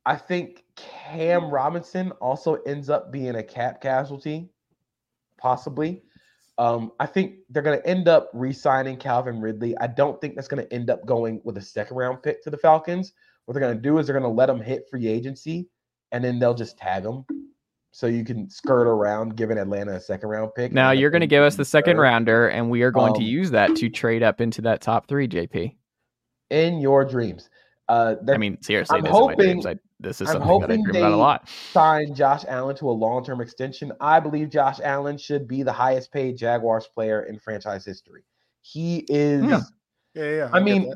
I 0.05 0.17
think 0.17 0.65
Cam 0.75 1.51
Robinson 1.51 2.11
also 2.13 2.55
ends 2.67 2.91
up 2.91 3.13
being 3.13 3.37
a 3.37 3.43
cap 3.43 3.81
casualty, 3.81 4.49
possibly. 5.41 6.03
Um, 6.59 6.93
I 7.01 7.07
think 7.07 7.37
they're 7.49 7.63
going 7.63 7.81
to 7.81 7.87
end 7.87 8.07
up 8.07 8.29
re-signing 8.35 8.99
Calvin 8.99 9.41
Ridley. 9.41 9.77
I 9.79 9.87
don't 9.87 10.21
think 10.21 10.35
that's 10.35 10.49
going 10.49 10.63
to 10.65 10.73
end 10.73 10.91
up 10.91 11.05
going 11.07 11.41
with 11.45 11.57
a 11.57 11.63
second 11.63 11.97
round 11.97 12.23
pick 12.23 12.43
to 12.45 12.51
the 12.51 12.59
Falcons. 12.59 13.13
What 13.47 13.55
they're 13.55 13.63
going 13.63 13.75
to 13.75 13.81
do 13.81 13.99
is 13.99 14.07
they're 14.07 14.19
going 14.19 14.31
to 14.31 14.37
let 14.37 14.51
him 14.51 14.61
hit 14.61 14.85
free 14.91 15.07
agency, 15.09 15.69
and 16.13 16.23
then 16.23 16.39
they'll 16.39 16.55
just 16.55 16.77
tag 16.77 17.05
him, 17.05 17.25
so 17.93 18.07
you 18.07 18.25
can 18.25 18.49
skirt 18.51 18.87
around 18.87 19.37
giving 19.37 19.57
Atlanta 19.59 19.93
a 19.95 20.01
second 20.01 20.29
round 20.29 20.51
pick. 20.55 20.71
Now 20.73 20.91
you're 20.91 21.11
going 21.11 21.23
to 21.23 21.27
give 21.27 21.43
us 21.43 21.57
the 21.57 21.65
second 21.65 21.97
third. 21.97 22.03
rounder, 22.03 22.49
and 22.49 22.69
we 22.71 22.83
are 22.83 22.91
going 22.91 23.15
to 23.15 23.21
Um, 23.21 23.27
use 23.27 23.51
that 23.53 23.75
to 23.77 23.89
trade 23.89 24.23
up 24.23 24.41
into 24.43 24.61
that 24.63 24.81
top 24.83 25.09
three. 25.09 25.27
JP. 25.29 25.77
in 26.51 26.79
your 26.81 27.05
dreams. 27.05 27.49
Uh, 27.89 28.17
I 28.29 28.37
mean, 28.37 28.61
seriously, 28.63 28.99
I'm 28.99 29.05
hoping- 29.07 29.37
dreams. 29.39 29.67
I, 29.67 29.77
this 30.01 30.21
is 30.21 30.29
I'm 30.29 30.35
something 30.41 30.49
that 30.61 30.71
I 30.71 30.75
hoping 30.75 30.83
dream 30.85 30.97
about 30.97 31.09
a 31.09 31.11
they- 31.13 31.17
lot. 31.17 31.49
sign 31.49 32.15
Josh 32.15 32.45
Allen 32.49 32.75
to 32.77 32.89
a 32.89 32.93
long-term 32.93 33.41
extension. 33.41 33.93
I 34.01 34.19
believe 34.21 34.51
Josh 34.51 34.81
Allen 34.83 35.19
should 35.19 35.47
be 35.47 35.63
the 35.63 35.73
highest 35.73 36.13
paid 36.13 36.37
Jaguars 36.37 36.87
player 36.87 37.23
in 37.25 37.39
franchise 37.39 37.85
history. 37.85 38.25
He 38.63 39.05
is. 39.09 39.45
Yeah. 39.45 39.61
Yeah, 40.15 40.31
yeah. 40.37 40.51
I 40.53 40.59
get 40.59 40.65
mean, 40.65 40.95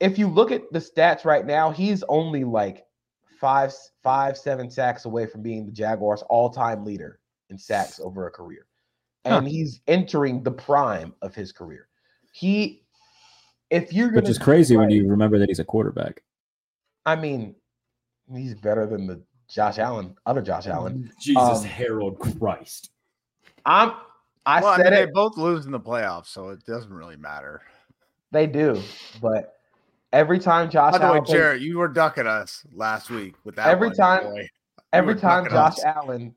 if 0.00 0.18
you 0.18 0.28
look 0.28 0.52
at 0.52 0.62
the 0.72 0.78
stats 0.78 1.24
right 1.24 1.44
now, 1.46 1.70
he's 1.70 2.02
only 2.04 2.44
like 2.44 2.84
five, 3.40 3.72
five, 4.02 4.38
seven 4.38 4.70
sacks 4.70 5.04
away 5.04 5.26
from 5.26 5.42
being 5.42 5.66
the 5.66 5.72
Jaguars' 5.72 6.22
all-time 6.28 6.84
leader 6.84 7.18
in 7.50 7.58
sacks 7.58 7.98
over 8.00 8.26
a 8.28 8.30
career, 8.30 8.66
Huh. 9.26 9.38
and 9.38 9.48
he's 9.48 9.80
entering 9.88 10.42
the 10.42 10.50
prime 10.52 11.12
of 11.22 11.34
his 11.34 11.52
career. 11.52 11.88
He, 12.32 12.84
if 13.70 13.92
you're 13.92 14.08
going 14.10 14.22
Which 14.22 14.30
is 14.30 14.38
crazy 14.38 14.76
when 14.76 14.90
you 14.90 15.08
remember 15.08 15.38
that 15.38 15.48
he's 15.48 15.58
a 15.58 15.64
quarterback. 15.64 16.22
I 17.04 17.16
mean, 17.16 17.54
he's 18.34 18.54
better 18.54 18.86
than 18.86 19.06
the 19.06 19.22
Josh 19.48 19.78
Allen, 19.78 20.16
other 20.26 20.42
Josh 20.42 20.66
Allen. 20.66 21.10
Jesus 21.20 21.42
Um, 21.60 21.64
Harold 21.64 22.18
Christ. 22.18 22.90
I'm. 23.66 23.92
I 24.44 24.60
well, 24.60 24.70
I 24.72 24.76
said 24.78 24.84
mean, 24.86 24.94
they 24.94 25.06
both 25.12 25.36
lose 25.36 25.66
in 25.66 25.72
the 25.72 25.78
playoffs, 25.78 26.26
so 26.26 26.48
it 26.48 26.64
doesn't 26.64 26.92
really 26.92 27.16
matter. 27.16 27.62
They 28.32 28.46
do, 28.48 28.80
but 29.20 29.54
every 30.12 30.38
time 30.40 30.68
Josh 30.70 30.92
By 30.92 30.98
the 30.98 31.04
way, 31.04 31.10
Allen, 31.10 31.24
plays- 31.24 31.36
Jarrett, 31.38 31.60
you 31.62 31.78
were 31.78 31.86
ducking 31.88 32.26
us 32.26 32.64
last 32.74 33.08
week 33.10 33.34
with 33.44 33.54
that. 33.56 33.68
Every 33.68 33.88
one, 33.88 33.96
time- 33.96 34.24
boy. 34.24 34.48
every 34.92 35.14
time 35.14 35.44
Josh 35.48 35.74
us. 35.78 35.84
Allen, 35.84 36.34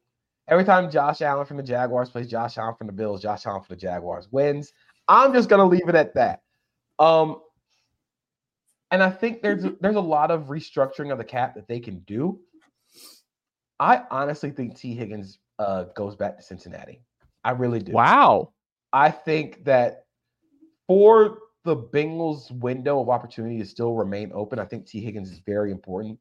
every 0.49 0.65
time 0.65 0.91
Josh 0.91 1.21
Allen 1.21 1.45
from 1.47 1.57
the 1.57 1.63
Jaguars 1.63 2.09
plays 2.11 2.29
Josh 2.29 2.57
Allen 2.59 2.75
from 2.75 2.87
the 2.87 2.93
Bills, 2.93 3.21
Josh 3.23 3.45
Allen 3.47 3.61
from 3.63 3.75
the 3.75 3.81
Jaguars 3.81 4.27
wins. 4.31 4.71
I'm 5.07 5.33
just 5.33 5.49
gonna 5.49 5.65
leave 5.65 5.87
it 5.89 5.95
at 5.95 6.13
that. 6.15 6.41
Um, 6.99 7.37
and 8.91 9.01
I 9.03 9.09
think 9.09 9.41
there's 9.41 9.65
there's 9.81 9.95
a 9.95 10.01
lot 10.01 10.31
of 10.31 10.43
restructuring 10.43 11.11
of 11.11 11.17
the 11.17 11.23
cap 11.23 11.55
that 11.55 11.67
they 11.67 11.79
can 11.79 11.99
do. 11.99 12.39
I 13.79 14.03
honestly 14.09 14.51
think 14.51 14.77
Tee 14.77 14.93
Higgins 14.93 15.39
uh, 15.59 15.85
goes 15.95 16.15
back 16.15 16.37
to 16.37 16.43
Cincinnati. 16.43 17.01
I 17.43 17.51
really 17.51 17.79
do. 17.79 17.91
Wow. 17.91 18.53
I 18.93 19.11
think 19.11 19.65
that 19.65 20.05
for 20.87 21.39
the 21.65 21.75
Bengals' 21.75 22.51
window 22.51 23.01
of 23.01 23.09
opportunity 23.09 23.57
to 23.57 23.65
still 23.65 23.93
remain 23.93 24.31
open, 24.33 24.59
I 24.59 24.65
think 24.65 24.85
Tee 24.85 25.01
Higgins 25.01 25.31
is 25.31 25.39
very 25.45 25.71
important. 25.71 26.17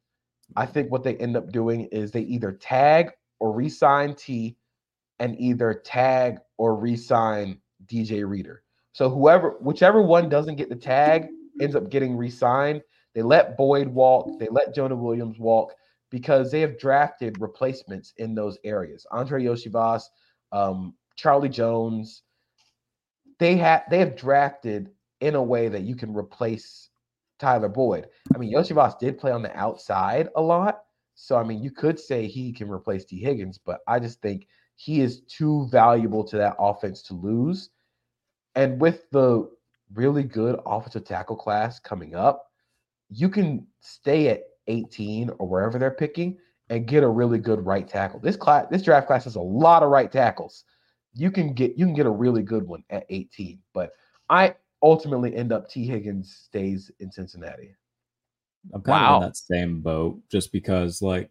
I 0.56 0.66
think 0.66 0.90
what 0.90 1.04
they 1.04 1.16
end 1.16 1.36
up 1.36 1.52
doing 1.52 1.82
is 1.92 2.10
they 2.10 2.22
either 2.22 2.52
tag 2.52 3.10
or 3.40 3.52
re-sign 3.52 4.14
Tee, 4.14 4.56
and 5.20 5.38
either 5.38 5.74
tag 5.74 6.38
or 6.58 6.74
re-sign 6.74 7.58
DJ 7.86 8.28
Reader. 8.28 8.62
So 8.92 9.08
whoever, 9.08 9.56
whichever 9.60 10.02
one 10.02 10.28
doesn't 10.28 10.56
get 10.56 10.68
the 10.68 10.76
tag, 10.76 11.28
ends 11.60 11.76
up 11.76 11.90
getting 11.90 12.16
re-signed. 12.16 12.82
They 13.14 13.22
let 13.22 13.56
Boyd 13.56 13.88
walk. 13.88 14.38
They 14.38 14.48
let 14.50 14.74
Jonah 14.74 14.96
Williams 14.96 15.38
walk 15.38 15.72
because 16.10 16.50
they 16.50 16.60
have 16.60 16.78
drafted 16.78 17.40
replacements 17.40 18.12
in 18.18 18.34
those 18.34 18.58
areas. 18.64 19.06
Andrei 19.12 19.44
Iosivas, 19.44 20.02
um, 20.52 20.94
Charlie 21.16 21.48
Jones. 21.48 22.22
They 23.38 23.56
have 23.56 23.82
they 23.90 23.98
have 23.98 24.16
drafted 24.16 24.90
in 25.20 25.34
a 25.34 25.42
way 25.42 25.68
that 25.68 25.82
you 25.82 25.96
can 25.96 26.14
replace 26.14 26.90
Tyler 27.38 27.68
Boyd. 27.68 28.08
I 28.34 28.38
mean, 28.38 28.52
Yoshivas 28.52 28.98
did 28.98 29.18
play 29.18 29.32
on 29.32 29.42
the 29.42 29.56
outside 29.56 30.28
a 30.36 30.40
lot, 30.40 30.84
so 31.14 31.36
I 31.36 31.44
mean, 31.44 31.62
you 31.62 31.70
could 31.70 31.98
say 31.98 32.26
he 32.26 32.52
can 32.52 32.70
replace 32.70 33.04
Tee 33.04 33.18
Higgins, 33.20 33.58
but 33.58 33.80
I 33.86 33.98
just 33.98 34.20
think 34.20 34.46
he 34.76 35.00
is 35.00 35.22
too 35.22 35.66
valuable 35.70 36.24
to 36.24 36.36
that 36.36 36.56
offense 36.58 37.02
to 37.04 37.14
lose. 37.14 37.70
And 38.54 38.80
with 38.80 39.10
the 39.10 39.50
really 39.94 40.22
good 40.22 40.58
offensive 40.66 41.04
tackle 41.04 41.36
class 41.36 41.78
coming 41.78 42.14
up, 42.14 42.46
you 43.10 43.28
can 43.28 43.66
stay 43.80 44.28
at 44.28 44.42
18 44.66 45.30
or 45.38 45.48
wherever 45.48 45.78
they're 45.78 45.90
picking 45.90 46.38
and 46.70 46.86
get 46.86 47.02
a 47.02 47.08
really 47.08 47.38
good 47.38 47.64
right 47.64 47.86
tackle. 47.86 48.20
This 48.20 48.36
class, 48.36 48.66
this 48.70 48.82
draft 48.82 49.06
class 49.06 49.24
has 49.24 49.36
a 49.36 49.40
lot 49.40 49.82
of 49.82 49.90
right 49.90 50.10
tackles. 50.10 50.64
You 51.14 51.30
can 51.30 51.52
get 51.52 51.78
you 51.78 51.84
can 51.86 51.94
get 51.94 52.06
a 52.06 52.10
really 52.10 52.42
good 52.42 52.66
one 52.66 52.82
at 52.90 53.04
18. 53.08 53.60
But 53.72 53.92
I 54.30 54.54
ultimately 54.82 55.34
end 55.34 55.52
up 55.52 55.68
Tee 55.68 55.86
Higgins 55.86 56.34
stays 56.46 56.90
in 57.00 57.10
Cincinnati. 57.12 57.74
I'm 58.72 58.82
kind 58.82 59.02
Wow. 59.02 59.16
of 59.16 59.22
in 59.22 59.28
that 59.28 59.36
same 59.36 59.80
boat 59.80 60.20
just 60.30 60.50
because, 60.52 61.02
like, 61.02 61.30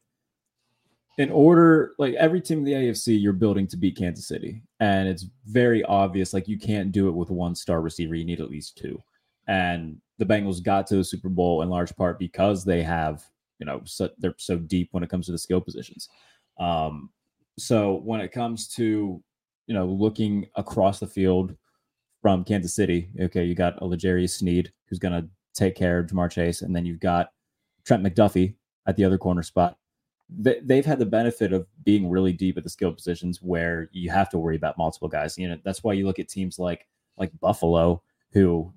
in 1.18 1.32
order, 1.32 1.94
like 1.98 2.14
every 2.16 2.42
team 2.42 2.60
in 2.60 2.64
the 2.64 2.74
AFC, 2.74 3.20
you're 3.20 3.34
building 3.34 3.68
to 3.68 3.78
beat 3.78 3.98
Kansas 3.98 4.28
City, 4.28 4.62
and 4.84 5.08
it's 5.08 5.26
very 5.46 5.82
obvious. 5.86 6.34
Like, 6.34 6.50
you 6.50 6.60
can't 6.60 6.92
do 6.92 7.08
it 7.08 7.16
with 7.16 7.30
one 7.30 7.56
star 7.56 7.80
receiver; 7.82 8.16
you 8.16 8.26
need 8.26 8.42
at 8.42 8.50
least 8.50 8.78
two. 8.78 9.02
And 9.48 10.02
the 10.18 10.26
Bengals 10.26 10.62
got 10.62 10.88
to 10.88 10.98
the 10.98 11.06
Super 11.06 11.30
Bowl 11.30 11.62
in 11.62 11.70
large 11.70 11.96
part 11.96 12.20
because 12.20 12.66
they 12.66 12.84
have, 12.84 13.24
you 13.60 13.66
know, 13.66 13.82
so, 13.86 14.10
they're 14.18 14.36
so 14.38 14.58
deep 14.58 14.90
when 14.92 15.04
it 15.04 15.10
comes 15.10 15.26
to 15.28 15.32
the 15.32 15.38
skill 15.38 15.62
positions. 15.62 16.10
Um, 16.60 17.12
so 17.58 18.02
when 18.04 18.20
it 18.20 18.34
comes 18.34 18.68
to, 18.76 19.24
you 19.68 19.74
know, 19.74 19.86
looking 19.86 20.48
across 20.56 21.00
the 21.00 21.08
field 21.08 21.56
from 22.22 22.44
Kansas 22.44 22.76
City, 22.76 23.10
okay, 23.22 23.46
you 23.46 23.56
got 23.56 23.82
a 23.82 24.28
Sneed 24.28 24.74
who's 24.90 25.00
going 25.00 25.14
to 25.14 25.30
take 25.54 25.76
care 25.76 26.00
of 26.00 26.08
Ja'Marr 26.08 26.30
Chase, 26.30 26.62
and 26.62 26.76
then 26.76 26.86
you've 26.86 27.00
got 27.00 27.32
Trent 27.86 28.04
McDuffie 28.04 28.56
at 28.86 28.98
the 28.98 29.06
other 29.06 29.18
corner 29.18 29.44
spot. 29.44 29.78
They, 30.30 30.60
they've 30.64 30.86
had 30.86 31.00
the 31.00 31.06
benefit 31.06 31.54
of 31.54 31.68
being 31.84 32.10
really 32.10 32.34
deep 32.34 32.58
at 32.58 32.64
the 32.64 32.70
skill 32.70 32.92
positions 32.92 33.42
where 33.42 33.90
you 33.92 34.10
have 34.10 34.30
to 34.32 34.38
worry 34.38 34.56
about 34.56 34.78
multiple 34.78 35.08
guys. 35.08 35.38
You 35.38 35.50
know, 35.50 35.58
that's 35.64 35.84
why 35.84 35.94
you 35.94 36.06
look 36.06 36.20
at 36.20 36.30
teams 36.30 36.60
like 36.60 36.88
like 37.18 37.32
Buffalo, 37.40 38.02
who, 38.32 38.74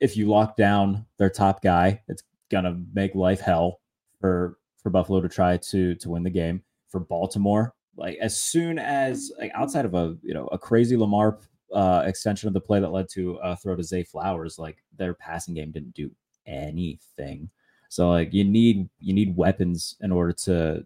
if 0.00 0.16
you 0.16 0.26
lock 0.26 0.56
down 0.56 1.04
their 1.18 1.30
top 1.30 1.62
guy, 1.62 2.00
it's 2.08 2.22
gonna 2.50 2.80
make 2.94 3.14
life 3.14 3.40
hell 3.40 3.80
for 4.20 4.58
for 4.82 4.90
Buffalo 4.90 5.20
to 5.20 5.28
try 5.28 5.56
to 5.56 5.94
to 5.96 6.10
win 6.10 6.22
the 6.22 6.30
game. 6.30 6.62
For 6.88 7.00
Baltimore, 7.00 7.74
like 7.96 8.16
as 8.20 8.38
soon 8.38 8.78
as 8.78 9.32
like 9.38 9.50
outside 9.54 9.84
of 9.84 9.94
a 9.94 10.16
you 10.22 10.32
know 10.32 10.46
a 10.52 10.58
crazy 10.58 10.96
Lamar 10.96 11.40
uh, 11.74 12.04
extension 12.06 12.46
of 12.46 12.54
the 12.54 12.60
play 12.60 12.80
that 12.80 12.92
led 12.92 13.08
to 13.10 13.34
a 13.42 13.56
throw 13.56 13.74
to 13.74 13.82
Zay 13.82 14.04
Flowers, 14.04 14.58
like 14.58 14.78
their 14.96 15.12
passing 15.12 15.54
game 15.54 15.72
didn't 15.72 15.94
do 15.94 16.10
anything. 16.46 17.50
So 17.94 18.10
like 18.10 18.34
you 18.34 18.42
need 18.42 18.88
you 18.98 19.14
need 19.14 19.36
weapons 19.36 19.96
in 20.00 20.10
order 20.10 20.32
to 20.32 20.84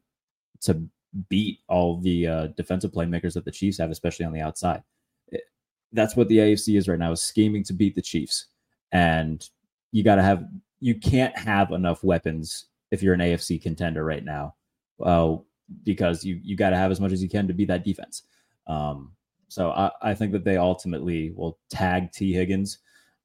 to 0.60 0.82
beat 1.30 1.60
all 1.66 1.98
the 2.02 2.26
uh, 2.26 2.46
defensive 2.48 2.92
playmakers 2.92 3.32
that 3.32 3.46
the 3.46 3.50
Chiefs 3.50 3.78
have, 3.78 3.90
especially 3.90 4.26
on 4.26 4.32
the 4.34 4.42
outside. 4.42 4.82
It- 5.28 5.44
that's 5.92 6.14
what 6.16 6.28
the 6.28 6.36
AFC 6.38 6.76
is 6.76 6.86
right 6.86 6.98
now: 6.98 7.12
is 7.12 7.22
scheming 7.22 7.64
to 7.64 7.72
beat 7.72 7.94
the 7.94 8.02
Chiefs, 8.02 8.48
and 8.92 9.48
you 9.90 10.04
got 10.04 10.16
to 10.16 10.22
have 10.22 10.44
you 10.80 10.96
can't 10.96 11.34
have 11.38 11.72
enough 11.72 12.04
weapons 12.04 12.66
if 12.90 13.02
you're 13.02 13.14
an 13.14 13.20
AFC 13.22 13.58
contender 13.58 14.04
right 14.04 14.22
now, 14.24 14.54
uh, 15.02 15.36
because 15.84 16.24
you 16.24 16.38
you 16.42 16.56
got 16.56 16.70
to 16.70 16.76
have 16.76 16.90
as 16.90 17.00
much 17.00 17.12
as 17.12 17.22
you 17.22 17.28
can 17.30 17.48
to 17.48 17.54
beat 17.54 17.68
that 17.68 17.84
defense. 17.86 18.24
Um, 18.66 19.12
so 19.48 19.70
I, 19.70 19.90
I 20.02 20.14
think 20.14 20.32
that 20.32 20.44
they 20.44 20.58
ultimately 20.58 21.30
will 21.30 21.58
tag 21.70 22.12
Tee 22.12 22.34
Higgins 22.34 22.80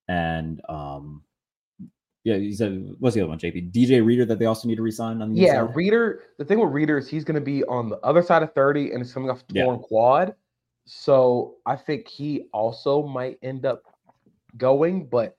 and 0.08 0.62
um 0.70 1.24
yeah, 2.24 2.38
he 2.38 2.54
said 2.54 2.96
what's 3.00 3.16
the 3.16 3.22
other 3.22 3.30
one, 3.30 3.40
JP? 3.40 3.74
DJ 3.74 4.06
Reader 4.06 4.26
that 4.26 4.40
they 4.40 4.46
also 4.46 4.68
need 4.68 4.76
to 4.78 4.82
resign 4.82 5.22
on 5.22 5.34
the 5.34 5.42
Yeah, 5.42 5.62
inside? 5.62 5.76
Reader. 5.76 6.24
The 6.38 6.46
thing 6.46 6.60
with 6.60 6.72
Reader 6.72 6.98
is 6.98 7.08
he's 7.08 7.24
going 7.26 7.36
to 7.36 7.42
be 7.42 7.64
on 7.66 7.90
the 7.90 7.98
other 8.00 8.22
side 8.22 8.44
of 8.44 8.54
30 8.54 8.92
and 8.92 9.02
it's 9.02 9.14
coming 9.14 9.30
off 9.30 9.44
Yeah. 9.50 9.66
torn 9.66 9.80
quad. 9.80 10.36
So 10.86 11.56
I 11.66 11.76
think 11.76 12.08
he 12.08 12.46
also 12.54 13.04
might 13.04 13.40
end 13.42 13.66
up 13.66 13.84
going, 14.58 15.06
but 15.08 15.38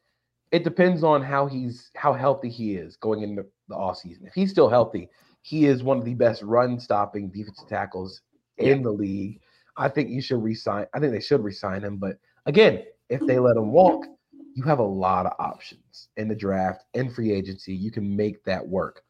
it 0.53 0.65
depends 0.65 1.03
on 1.03 1.23
how 1.23 1.47
he's 1.47 1.91
how 1.97 2.13
healthy 2.13 2.49
he 2.49 2.77
is 2.77 2.97
going 2.97 3.23
into 3.23 3.45
the 3.69 3.75
off 3.75 3.99
season. 3.99 4.27
If 4.27 4.35
he's 4.35 4.51
still 4.51 4.69
healthy, 4.69 5.09
he 5.43 5.67
is 5.67 5.83
one 5.83 5.99
of 5.99 6.05
the 6.05 6.15
best 6.15 6.43
run 6.43 6.79
stopping 6.79 7.29
defensive 7.29 7.69
tackles 7.69 8.23
in 8.59 8.83
the 8.83 8.91
league. 8.91 9.41
I 9.77 9.89
think 9.89 10.11
you 10.11 10.21
should 10.23 10.43
resign. 10.43 10.87
I 10.95 11.01
think 11.01 11.13
they 11.13 11.21
should 11.21 11.43
resign 11.43 11.83
him. 11.83 11.97
But 11.97 12.19
again, 12.47 12.85
if 13.09 13.21
they 13.27 13.39
let 13.39 13.57
him 13.57 13.73
walk, 13.73 14.07
you 14.55 14.63
have 14.63 14.79
a 14.79 14.83
lot 14.85 15.27
of 15.27 15.33
options 15.39 16.09
in 16.17 16.29
the 16.29 16.35
draft 16.35 16.85
and 16.95 17.13
free 17.13 17.33
agency. 17.33 17.75
You 17.75 17.91
can 17.91 18.17
make 18.17 18.45
that 18.45 18.67
work. 18.67 19.05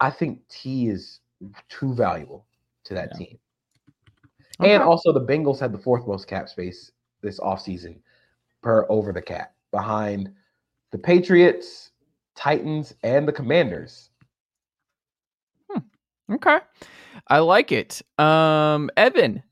I 0.00 0.10
think 0.10 0.46
Tee 0.48 0.88
is 0.88 1.20
too 1.68 1.94
valuable 1.94 2.46
to 2.84 2.94
that 2.94 3.10
Yeah. 3.12 3.18
team. 3.18 3.38
And 4.60 4.82
also 4.82 5.12
the 5.12 5.24
Bengals 5.24 5.58
had 5.60 5.72
the 5.72 5.78
fourth 5.78 6.06
most 6.06 6.26
cap 6.26 6.48
space 6.48 6.92
this 7.22 7.40
offseason 7.40 8.00
per 8.62 8.86
over 8.88 9.12
the 9.12 9.22
cap 9.22 9.54
behind 9.70 10.34
the 10.90 10.98
Patriots, 10.98 11.92
Titans, 12.34 12.94
and 13.02 13.26
the 13.26 13.32
Commanders. 13.32 14.10
Okay. 16.30 16.58
I 17.28 17.38
like 17.38 17.72
it. 17.72 18.02
Um, 18.18 18.90
Evan, 18.96 19.42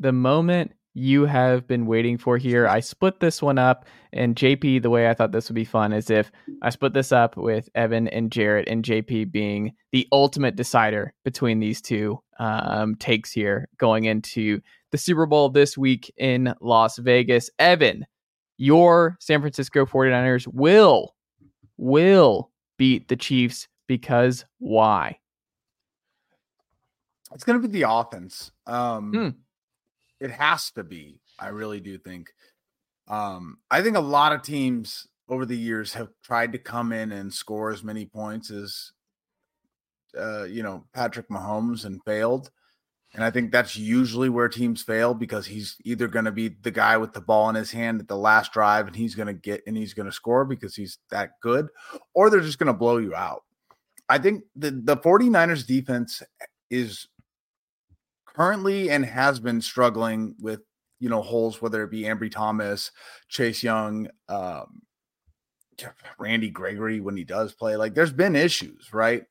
the 0.00 0.12
moment 0.12 0.72
you 0.96 1.26
have 1.26 1.66
been 1.66 1.84
waiting 1.84 2.16
for 2.16 2.38
here. 2.38 2.66
I 2.66 2.80
split 2.80 3.20
this 3.20 3.42
one 3.42 3.58
up, 3.58 3.84
and 4.14 4.34
JP, 4.34 4.80
the 4.80 4.88
way 4.88 5.10
I 5.10 5.14
thought 5.14 5.30
this 5.30 5.50
would 5.50 5.54
be 5.54 5.64
fun 5.64 5.92
is 5.92 6.08
if 6.08 6.32
I 6.62 6.70
split 6.70 6.94
this 6.94 7.12
up 7.12 7.36
with 7.36 7.68
Evan 7.74 8.08
and 8.08 8.32
Jarrett, 8.32 8.66
and 8.66 8.82
JP 8.82 9.30
being 9.30 9.74
the 9.92 10.08
ultimate 10.10 10.56
decider 10.56 11.12
between 11.22 11.60
these 11.60 11.82
two 11.82 12.18
um, 12.38 12.94
takes 12.94 13.30
here 13.30 13.68
going 13.76 14.04
into 14.04 14.58
the 14.90 14.96
Super 14.96 15.26
Bowl 15.26 15.50
this 15.50 15.76
week 15.76 16.10
in 16.16 16.54
Las 16.62 16.96
Vegas. 16.96 17.50
Evan, 17.58 18.06
your 18.56 19.18
San 19.20 19.40
Francisco 19.40 19.84
49ers 19.84 20.48
will, 20.48 21.14
will 21.76 22.50
beat 22.78 23.08
the 23.08 23.16
Chiefs 23.16 23.68
because 23.86 24.46
why? 24.60 25.18
It's 27.34 27.44
going 27.44 27.60
to 27.60 27.68
be 27.68 27.80
the 27.80 27.90
offense. 27.90 28.50
Um, 28.66 29.12
Hmm. 29.12 29.28
It 30.20 30.30
has 30.30 30.70
to 30.72 30.84
be. 30.84 31.20
I 31.38 31.48
really 31.48 31.80
do 31.80 31.98
think. 31.98 32.32
Um, 33.08 33.58
I 33.70 33.82
think 33.82 33.96
a 33.96 34.00
lot 34.00 34.32
of 34.32 34.42
teams 34.42 35.06
over 35.28 35.44
the 35.44 35.56
years 35.56 35.92
have 35.94 36.08
tried 36.22 36.52
to 36.52 36.58
come 36.58 36.92
in 36.92 37.12
and 37.12 37.32
score 37.32 37.70
as 37.70 37.84
many 37.84 38.06
points 38.06 38.50
as, 38.50 38.92
uh, 40.18 40.44
you 40.44 40.62
know, 40.62 40.84
Patrick 40.94 41.28
Mahomes 41.28 41.84
and 41.84 42.02
failed. 42.04 42.50
And 43.14 43.24
I 43.24 43.30
think 43.30 43.50
that's 43.50 43.76
usually 43.76 44.28
where 44.28 44.48
teams 44.48 44.82
fail 44.82 45.14
because 45.14 45.46
he's 45.46 45.76
either 45.84 46.06
going 46.06 46.26
to 46.26 46.32
be 46.32 46.48
the 46.48 46.70
guy 46.70 46.96
with 46.96 47.12
the 47.12 47.20
ball 47.20 47.48
in 47.48 47.54
his 47.54 47.70
hand 47.70 48.00
at 48.00 48.08
the 48.08 48.16
last 48.16 48.52
drive 48.52 48.86
and 48.86 48.96
he's 48.96 49.14
going 49.14 49.28
to 49.28 49.32
get 49.32 49.62
and 49.66 49.76
he's 49.76 49.94
going 49.94 50.06
to 50.06 50.12
score 50.12 50.44
because 50.44 50.74
he's 50.74 50.98
that 51.10 51.30
good, 51.40 51.68
or 52.14 52.28
they're 52.28 52.40
just 52.40 52.58
going 52.58 52.66
to 52.66 52.72
blow 52.72 52.98
you 52.98 53.14
out. 53.14 53.42
I 54.08 54.18
think 54.18 54.44
the, 54.54 54.70
the 54.70 54.96
49ers 54.96 55.66
defense 55.66 56.22
is 56.70 57.08
currently 58.36 58.90
and 58.90 59.04
has 59.04 59.40
been 59.40 59.62
struggling 59.62 60.34
with 60.38 60.60
you 61.00 61.08
know 61.08 61.22
holes, 61.22 61.62
whether 61.62 61.82
it 61.82 61.90
be 61.90 62.02
Ambry 62.02 62.30
Thomas, 62.30 62.90
Chase 63.28 63.62
Young, 63.62 64.08
um, 64.28 64.82
Randy 66.18 66.50
Gregory 66.50 67.00
when 67.00 67.16
he 67.16 67.24
does 67.24 67.54
play. 67.54 67.76
Like 67.76 67.94
there's 67.94 68.12
been 68.12 68.36
issues, 68.36 68.92
right? 68.92 69.24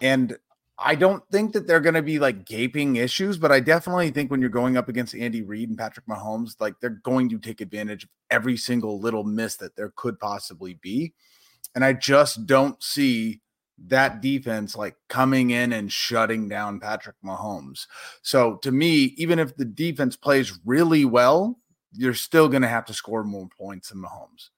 And 0.00 0.36
I 0.78 0.94
don't 0.94 1.22
think 1.30 1.52
that 1.52 1.66
they're 1.66 1.80
going 1.80 1.94
to 1.94 2.02
be 2.02 2.18
like 2.18 2.46
gaping 2.46 2.96
issues, 2.96 3.38
but 3.38 3.52
I 3.52 3.60
definitely 3.60 4.10
think 4.10 4.30
when 4.30 4.40
you're 4.40 4.50
going 4.50 4.76
up 4.76 4.88
against 4.88 5.14
Andy 5.14 5.42
Reid 5.42 5.68
and 5.68 5.78
Patrick 5.78 6.06
Mahomes, 6.06 6.60
like 6.60 6.74
they're 6.80 6.90
going 6.90 7.28
to 7.30 7.38
take 7.38 7.60
advantage 7.60 8.04
of 8.04 8.10
every 8.30 8.56
single 8.56 9.00
little 9.00 9.22
miss 9.22 9.56
that 9.56 9.76
there 9.76 9.92
could 9.94 10.18
possibly 10.18 10.74
be. 10.74 11.14
And 11.74 11.84
I 11.84 11.92
just 11.92 12.46
don't 12.46 12.80
see 12.82 13.40
that 13.86 14.20
defense 14.20 14.76
like 14.76 14.96
coming 15.08 15.50
in 15.50 15.72
and 15.72 15.92
shutting 15.92 16.48
down 16.48 16.80
Patrick 16.80 17.16
Mahomes. 17.24 17.86
So 18.22 18.56
to 18.56 18.70
me, 18.70 19.14
even 19.16 19.38
if 19.38 19.56
the 19.56 19.64
defense 19.64 20.16
plays 20.16 20.58
really 20.64 21.04
well, 21.04 21.58
you're 21.92 22.14
still 22.14 22.48
going 22.48 22.62
to 22.62 22.68
have 22.68 22.84
to 22.86 22.94
score 22.94 23.24
more 23.24 23.48
points 23.58 23.90
than 23.90 24.02
Mahomes. 24.02 24.50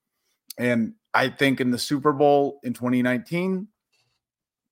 And 0.58 0.94
I 1.12 1.28
think 1.28 1.60
in 1.60 1.70
the 1.70 1.78
Super 1.78 2.12
Bowl 2.12 2.60
in 2.62 2.72
2019, 2.72 3.68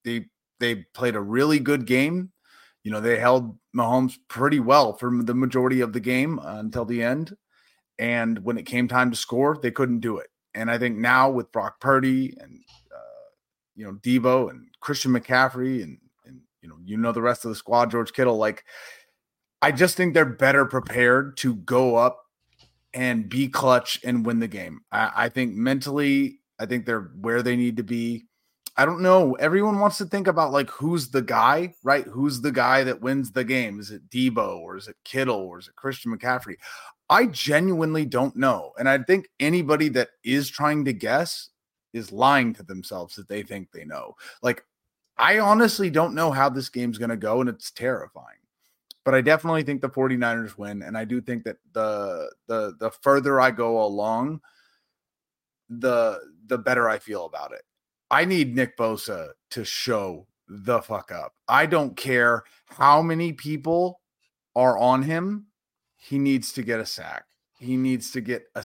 they 0.04 0.26
they 0.60 0.76
played 0.94 1.16
a 1.16 1.20
really 1.20 1.58
good 1.58 1.86
game. 1.86 2.30
You 2.84 2.90
know, 2.90 3.00
they 3.00 3.18
held 3.18 3.58
Mahomes 3.74 4.16
pretty 4.28 4.60
well 4.60 4.92
for 4.94 5.10
the 5.22 5.34
majority 5.34 5.80
of 5.80 5.92
the 5.92 6.00
game 6.00 6.38
uh, 6.38 6.58
until 6.58 6.84
the 6.84 7.02
end. 7.02 7.36
And 7.98 8.44
when 8.44 8.58
it 8.58 8.66
came 8.66 8.88
time 8.88 9.10
to 9.10 9.16
score, 9.16 9.58
they 9.60 9.70
couldn't 9.70 10.00
do 10.00 10.18
it. 10.18 10.28
And 10.54 10.70
I 10.70 10.78
think 10.78 10.98
now 10.98 11.30
with 11.30 11.52
Brock 11.52 11.80
Purdy 11.80 12.36
and 12.40 12.60
you 13.74 13.84
know 13.84 13.92
Deebo 14.02 14.50
and 14.50 14.68
Christian 14.80 15.12
McCaffrey 15.12 15.82
and 15.82 15.98
and 16.24 16.40
you 16.62 16.68
know 16.68 16.76
you 16.84 16.96
know 16.96 17.12
the 17.12 17.22
rest 17.22 17.44
of 17.44 17.50
the 17.50 17.54
squad, 17.54 17.90
George 17.90 18.12
Kittle, 18.12 18.36
like 18.36 18.64
I 19.62 19.72
just 19.72 19.96
think 19.96 20.14
they're 20.14 20.24
better 20.24 20.66
prepared 20.66 21.36
to 21.38 21.54
go 21.54 21.96
up 21.96 22.20
and 22.92 23.28
be 23.28 23.48
clutch 23.48 24.00
and 24.04 24.24
win 24.24 24.38
the 24.38 24.48
game. 24.48 24.80
I, 24.92 25.10
I 25.16 25.28
think 25.28 25.54
mentally, 25.54 26.40
I 26.58 26.66
think 26.66 26.86
they're 26.86 27.10
where 27.20 27.42
they 27.42 27.56
need 27.56 27.78
to 27.78 27.82
be. 27.82 28.26
I 28.76 28.84
don't 28.84 29.02
know. 29.02 29.34
Everyone 29.34 29.78
wants 29.78 29.98
to 29.98 30.04
think 30.04 30.26
about 30.26 30.52
like 30.52 30.68
who's 30.68 31.10
the 31.10 31.22
guy, 31.22 31.74
right? 31.82 32.04
Who's 32.04 32.40
the 32.40 32.52
guy 32.52 32.84
that 32.84 33.00
wins 33.00 33.32
the 33.32 33.44
game? 33.44 33.78
Is 33.80 33.90
it 33.90 34.08
Deebo 34.10 34.58
or 34.58 34.76
is 34.76 34.88
it 34.88 34.96
Kittle 35.04 35.36
or 35.36 35.58
is 35.58 35.68
it 35.68 35.76
Christian 35.76 36.16
McCaffrey? 36.16 36.56
I 37.08 37.26
genuinely 37.26 38.04
don't 38.04 38.36
know. 38.36 38.72
And 38.78 38.88
I 38.88 38.98
think 38.98 39.28
anybody 39.38 39.88
that 39.90 40.08
is 40.24 40.48
trying 40.48 40.84
to 40.86 40.92
guess 40.92 41.50
is 41.94 42.12
lying 42.12 42.52
to 42.52 42.62
themselves 42.62 43.16
that 43.16 43.28
they 43.28 43.42
think 43.42 43.70
they 43.72 43.84
know. 43.84 44.14
Like, 44.42 44.62
I 45.16 45.38
honestly 45.38 45.88
don't 45.88 46.14
know 46.14 46.30
how 46.30 46.50
this 46.50 46.68
game's 46.68 46.98
going 46.98 47.10
to 47.10 47.16
go, 47.16 47.40
and 47.40 47.48
it's 47.48 47.70
terrifying. 47.70 48.38
But 49.04 49.14
I 49.14 49.20
definitely 49.20 49.62
think 49.62 49.80
the 49.80 49.88
49ers 49.88 50.58
win. 50.58 50.82
And 50.82 50.98
I 50.98 51.04
do 51.04 51.20
think 51.20 51.44
that 51.44 51.56
the 51.72 52.30
the 52.48 52.74
the 52.80 52.90
further 53.02 53.40
I 53.40 53.50
go 53.50 53.82
along, 53.82 54.40
the 55.68 56.20
the 56.46 56.58
better 56.58 56.88
I 56.88 56.98
feel 56.98 57.26
about 57.26 57.52
it. 57.52 57.62
I 58.10 58.24
need 58.24 58.54
Nick 58.54 58.76
Bosa 58.76 59.30
to 59.50 59.64
show 59.64 60.26
the 60.48 60.80
fuck 60.80 61.12
up. 61.12 61.34
I 61.48 61.66
don't 61.66 61.96
care 61.96 62.44
how 62.66 63.02
many 63.02 63.32
people 63.32 64.00
are 64.56 64.78
on 64.78 65.02
him. 65.02 65.46
He 65.96 66.18
needs 66.18 66.52
to 66.52 66.62
get 66.62 66.80
a 66.80 66.86
sack. 66.86 67.24
He 67.58 67.76
needs 67.76 68.10
to 68.12 68.20
get 68.20 68.44
a 68.54 68.64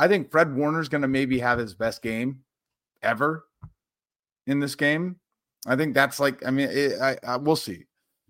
I 0.00 0.08
think 0.08 0.30
Fred 0.30 0.54
Warner's 0.54 0.88
going 0.88 1.02
to 1.02 1.08
maybe 1.08 1.38
have 1.40 1.58
his 1.58 1.74
best 1.74 2.02
game 2.02 2.40
ever 3.02 3.44
in 4.46 4.58
this 4.58 4.74
game. 4.74 5.16
I 5.66 5.76
think 5.76 5.92
that's 5.92 6.18
like, 6.18 6.44
I 6.46 6.50
mean, 6.50 6.70
it, 6.70 6.98
I, 6.98 7.18
I 7.22 7.36
we'll 7.36 7.54
see. 7.54 7.84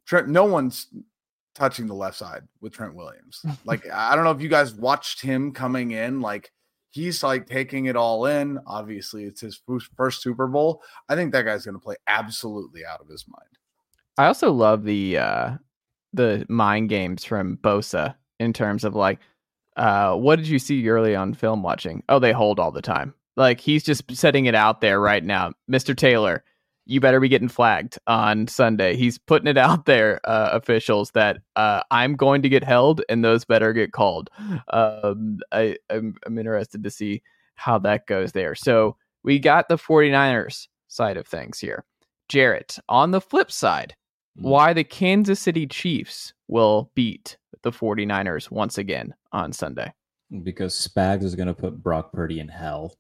Trent, 0.05 0.29
no 0.29 0.45
one's 0.45 0.89
touching 1.55 1.87
the 1.87 1.95
left 1.95 2.19
side 2.19 2.43
with 2.61 2.73
Trent 2.73 2.97
Williams. 2.97 3.45
Like, 3.65 3.89
I 3.89 4.17
don't 4.17 4.25
know 4.25 4.33
if 4.33 4.43
you 4.43 4.49
guys 4.49 4.75
watched 4.75 5.21
him 5.21 5.53
coming 5.53 5.93
in. 5.93 6.21
Like, 6.21 6.51
he's 6.91 7.23
like 7.23 7.47
taking 7.47 7.85
it 7.85 7.95
all 7.95 8.27
in. 8.27 8.59
Obviously, 8.67 9.23
it's 9.23 9.41
his 9.41 9.61
first, 9.65 9.91
first 9.97 10.23
Super 10.23 10.49
Bowl. 10.49 10.83
I 11.09 11.15
think 11.15 11.33
that 11.33 11.45
guy's 11.45 11.65
going 11.65 11.77
to 11.77 11.81
play 11.81 11.95
absolutely 12.09 12.85
out 12.85 13.01
of 13.01 13.09
his 13.09 13.27
mind. 13.29 13.47
I 14.19 14.27
also 14.27 14.51
love 14.51 14.83
the 14.83 15.19
uh 15.19 15.51
the 16.13 16.45
mind 16.49 16.89
games 16.89 17.25
from 17.25 17.59
Bosa 17.59 18.17
in 18.41 18.53
terms 18.53 18.83
of 18.83 18.97
like 18.97 19.21
uh 19.81 20.15
what 20.15 20.37
did 20.37 20.47
you 20.47 20.59
see 20.61 20.89
early 20.89 21.17
on 21.17 21.35
film 21.35 21.63
watching? 21.63 22.05
Oh, 22.09 22.21
they 22.21 22.33
hold 22.33 22.61
all 22.61 22.71
the 22.71 22.83
time. 22.83 23.15
Like 23.37 23.59
he's 23.59 23.83
just 23.83 24.05
setting 24.15 24.47
it 24.47 24.55
out 24.55 24.81
there 24.81 25.01
right 25.01 25.25
now. 25.25 25.53
Mr. 25.71 25.97
Taylor, 25.97 26.45
you 26.87 27.01
better 27.01 27.21
be 27.21 27.29
getting 27.29 27.49
flagged 27.49 27.99
on 28.07 28.49
Sunday. 28.49 28.97
He's 28.97 29.17
putting 29.17 29.47
it 29.47 29.57
out 29.57 29.87
there, 29.87 30.21
uh, 30.25 30.51
officials, 30.53 31.13
that 31.13 31.39
uh, 31.57 31.83
I'm 31.91 32.17
going 32.17 32.43
to 32.43 32.49
get 32.49 32.65
held 32.65 33.03
and 33.09 33.25
those 33.25 33.45
better 33.45 33.73
get 33.73 33.93
called. 33.93 34.29
Um, 34.73 35.39
I, 35.53 35.77
I'm, 35.89 36.17
I'm 36.27 36.39
interested 36.39 36.83
to 36.83 36.91
see 36.91 37.23
how 37.55 37.79
that 37.79 38.07
goes 38.07 38.33
there. 38.33 38.55
So 38.55 38.97
we 39.23 39.39
got 39.39 39.69
the 39.69 39.77
49ers 39.77 40.67
side 40.89 41.17
of 41.17 41.27
things 41.27 41.59
here. 41.59 41.85
Jarrett, 42.29 42.79
on 42.89 43.11
the 43.11 43.21
flip 43.21 43.51
side, 43.51 43.95
why 44.35 44.73
the 44.73 44.85
Kansas 44.85 45.41
City 45.41 45.67
Chiefs 45.67 46.33
will 46.49 46.91
beat 46.95 47.37
the 47.63 47.71
49ers 47.71 48.51
once 48.51 48.79
again 48.79 49.15
on 49.33 49.53
Sunday. 49.53 49.93
because 50.43 50.75
Spags 50.75 51.25
is 51.25 51.35
going 51.35 51.49
to 51.49 51.55
put 51.55 51.83
Brock 51.83 52.13
Purdy 52.13 52.41
in 52.41 52.49
hell. 52.49 52.97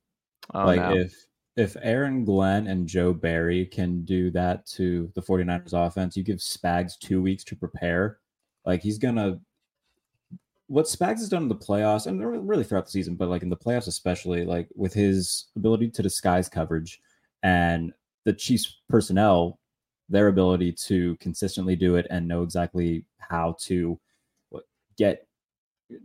Oh, 0.54 0.64
like 0.64 0.80
no. 0.80 0.96
if 0.96 1.14
if 1.56 1.76
Aaron 1.82 2.24
Glenn 2.24 2.66
and 2.66 2.86
Joe 2.86 3.12
Barry 3.12 3.66
can 3.66 4.04
do 4.04 4.30
that 4.30 4.66
to 4.66 5.10
the 5.14 5.22
49ers 5.22 5.72
offense, 5.74 6.16
you 6.16 6.24
give 6.24 6.38
Spags 6.38 6.98
two 6.98 7.20
weeks 7.20 7.44
to 7.44 7.56
prepare. 7.56 8.18
Like 8.64 8.82
he's 8.82 8.98
gonna 8.98 9.40
what 10.66 10.86
Spags 10.86 11.18
has 11.18 11.28
done 11.28 11.42
in 11.42 11.48
the 11.48 11.56
playoffs 11.56 12.06
and 12.06 12.24
really 12.48 12.62
throughout 12.62 12.84
the 12.84 12.92
season, 12.92 13.16
but 13.16 13.28
like 13.28 13.42
in 13.42 13.48
the 13.48 13.56
playoffs 13.56 13.88
especially, 13.88 14.44
like 14.44 14.68
with 14.76 14.94
his 14.94 15.46
ability 15.56 15.90
to 15.90 16.02
disguise 16.02 16.48
coverage 16.48 17.00
and 17.42 17.92
the 18.24 18.32
Chiefs 18.32 18.80
personnel, 18.88 19.58
their 20.08 20.28
ability 20.28 20.72
to 20.72 21.16
consistently 21.16 21.74
do 21.74 21.96
it 21.96 22.06
and 22.10 22.28
know 22.28 22.42
exactly 22.42 23.04
how 23.18 23.56
to 23.60 24.00
get 24.96 25.26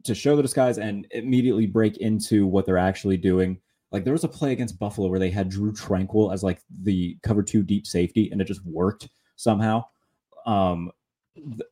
to 0.03 0.15
show 0.15 0.35
the 0.35 0.41
disguise 0.41 0.77
and 0.77 1.07
immediately 1.11 1.65
break 1.65 1.97
into 1.97 2.47
what 2.47 2.65
they're 2.65 2.77
actually 2.77 3.17
doing. 3.17 3.59
Like 3.91 4.03
there 4.03 4.13
was 4.13 4.23
a 4.23 4.29
play 4.29 4.51
against 4.51 4.79
Buffalo 4.79 5.07
where 5.07 5.19
they 5.19 5.29
had 5.29 5.49
Drue 5.49 5.71
Tranquill 5.71 6.33
as 6.33 6.43
like 6.43 6.61
the 6.81 7.17
cover 7.23 7.43
two 7.43 7.63
deep 7.63 7.87
safety 7.87 8.29
and 8.31 8.41
it 8.41 8.45
just 8.45 8.65
worked 8.65 9.09
somehow. 9.35 9.85
Um, 10.45 10.91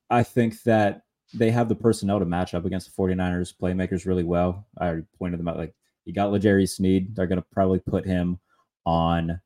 I 0.09 0.23
think 0.23 0.61
that 0.63 1.03
they 1.33 1.51
have 1.51 1.67
the 1.67 1.75
personnel 1.75 2.19
to 2.19 2.25
match 2.25 2.53
up 2.53 2.65
against 2.65 2.95
the 2.95 3.01
49ers 3.01 3.53
playmakers 3.59 4.05
really 4.05 4.23
well. 4.23 4.67
I 4.77 4.87
already 4.87 5.05
pointed 5.17 5.39
them 5.39 5.47
out. 5.47 5.57
Like 5.57 5.73
you 6.05 6.13
got 6.13 6.31
L'Jarius 6.31 6.75
Sneed. 6.75 7.15
They're 7.15 7.27
going 7.27 7.41
to 7.41 7.47
probably 7.51 7.79
put 7.79 8.05
him 8.05 8.39
on 8.85 9.39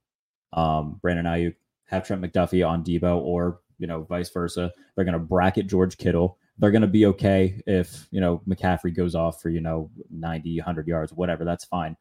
um, 0.53 0.99
Brandon 1.01 1.25
Aiyuk, 1.25 1.55
have 1.85 2.05
Trent 2.05 2.21
McDuffie 2.21 2.67
on 2.67 2.83
Deebo, 2.83 3.17
or 3.17 3.59
you 3.77 3.87
know 3.87 4.03
vice 4.03 4.29
versa. 4.29 4.71
They're 4.95 5.05
going 5.05 5.13
to 5.13 5.19
bracket 5.19 5.67
George 5.67 5.97
Kittle. 5.97 6.37
They're 6.59 6.71
going 6.71 6.81
to 6.81 6.87
be 6.87 7.05
okay 7.07 7.61
if 7.67 8.07
you 8.11 8.21
know 8.21 8.41
McCaffrey 8.47 8.95
goes 8.95 9.15
off 9.15 9.41
for 9.41 9.49
you 9.49 9.61
know 9.61 9.91
90, 10.09 10.59
100 10.59 10.87
yards, 10.87 11.13
whatever. 11.13 11.45
That's 11.45 11.65
fine. 11.65 11.95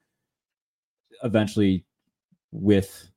Eventually, 1.23 1.85
with 2.53 3.11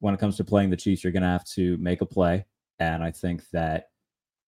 when 0.00 0.14
it 0.14 0.20
comes 0.20 0.36
to 0.36 0.44
playing 0.44 0.70
the 0.70 0.76
Chiefs, 0.76 1.02
you're 1.02 1.12
going 1.12 1.22
to 1.22 1.28
have 1.28 1.44
to 1.44 1.76
make 1.78 2.00
a 2.00 2.06
play, 2.06 2.46
and 2.78 3.02
I 3.02 3.10
think 3.10 3.42
that 3.50 3.88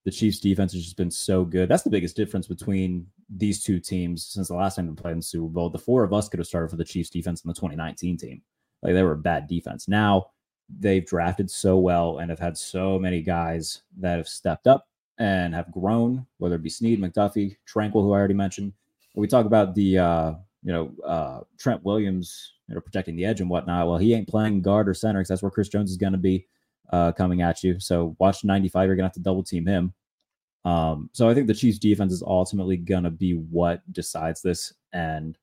the 0.05 0.11
Chiefs 0.11 0.39
defense 0.39 0.73
has 0.73 0.83
just 0.83 0.97
been 0.97 1.11
so 1.11 1.45
good. 1.45 1.69
That's 1.69 1.83
the 1.83 1.91
biggest 1.91 2.17
difference 2.17 2.47
between 2.47 3.07
these 3.29 3.63
two 3.63 3.79
teams 3.79 4.27
since 4.27 4.49
the 4.49 4.55
last 4.55 4.77
time 4.77 4.87
they 4.87 4.95
played 4.95 5.13
in 5.13 5.19
the 5.19 5.23
Super 5.23 5.49
Bowl. 5.49 5.69
The 5.69 5.79
four 5.79 6.03
of 6.03 6.15
us 6.15 6.31
could 6.31 6.41
have 6.41 6.47
started 6.47 6.71
for 6.71 6.77
the 6.77 6.85
Chiefs 6.85 7.11
defense 7.11 7.45
in 7.45 7.49
the 7.49 7.55
2019 7.55 8.17
team. 8.17 8.41
Like 8.83 8.95
they 8.95 9.03
were 9.03 9.13
a 9.13 9.19
bad 9.19 9.49
defense. 9.49 9.87
Now 9.87 10.31
they've 10.79 11.05
drafted 11.05 11.51
so 11.51 11.77
well 11.79 12.19
and 12.19 12.31
have 12.31 12.39
had 12.39 12.57
so 12.57 12.99
many 12.99 13.21
guys 13.21 13.83
that 13.99 14.17
have 14.17 14.29
stepped 14.29 14.67
up 14.67 14.88
and 15.19 15.55
have 15.55 15.73
grown, 15.73 16.27
whether 16.39 16.57
it 16.57 16.63
be 16.63 16.71
Sneed, 16.71 17.01
McDuffie, 17.01 17.57
Tranquill, 17.73 18.03
who 18.03 18.13
I 18.13 18.19
already 18.19 18.35
mentioned. 18.35 18.73
When 19.15 19.23
we 19.23 19.29
talk 19.29 19.47
about 19.47 19.75
the 19.75 19.99
uh, 19.99 20.33
you 20.63 20.73
know, 20.73 20.93
uh, 21.05 21.41
Trent 21.59 21.85
Williams, 21.85 22.55
you 22.69 22.75
know, 22.75 22.81
protecting 22.81 23.17
the 23.17 23.25
edge 23.25 23.41
and 23.41 23.49
whatnot. 23.49 23.87
Well, 23.87 23.99
he 23.99 24.15
ain't 24.15 24.29
playing 24.29 24.63
guard 24.63 24.89
or 24.89 24.95
center 24.95 25.21
because 25.21 25.29
that's 25.29 25.43
where 25.43 25.51
Chris 25.51 25.69
Jones 25.69 25.91
is 25.91 25.97
going 25.97 26.13
to 26.13 26.19
be 26.19 26.47
uh, 26.93 27.13
coming 27.13 27.43
at 27.43 27.63
you. 27.63 27.79
So 27.81 28.17
watch 28.19 28.45
95. 28.45 28.87
You're 28.87 28.97
going 28.97 29.05
to 29.05 29.09
have 29.09 29.13
to 29.15 29.21
double 29.21 29.43
team 29.43 29.67
him. 29.67 29.95
Um, 30.65 31.09
so 31.13 31.29
I 31.29 31.35
think 31.35 31.47
the 31.47 31.55
Chiefs 31.55 31.79
defense 31.79 32.13
is 32.13 32.23
ultimately 32.23 32.77
going 32.77 33.05
to 33.05 33.11
be 33.11 33.33
what 33.33 33.81
decides 33.93 34.43
this. 34.43 34.75
And 34.93 35.39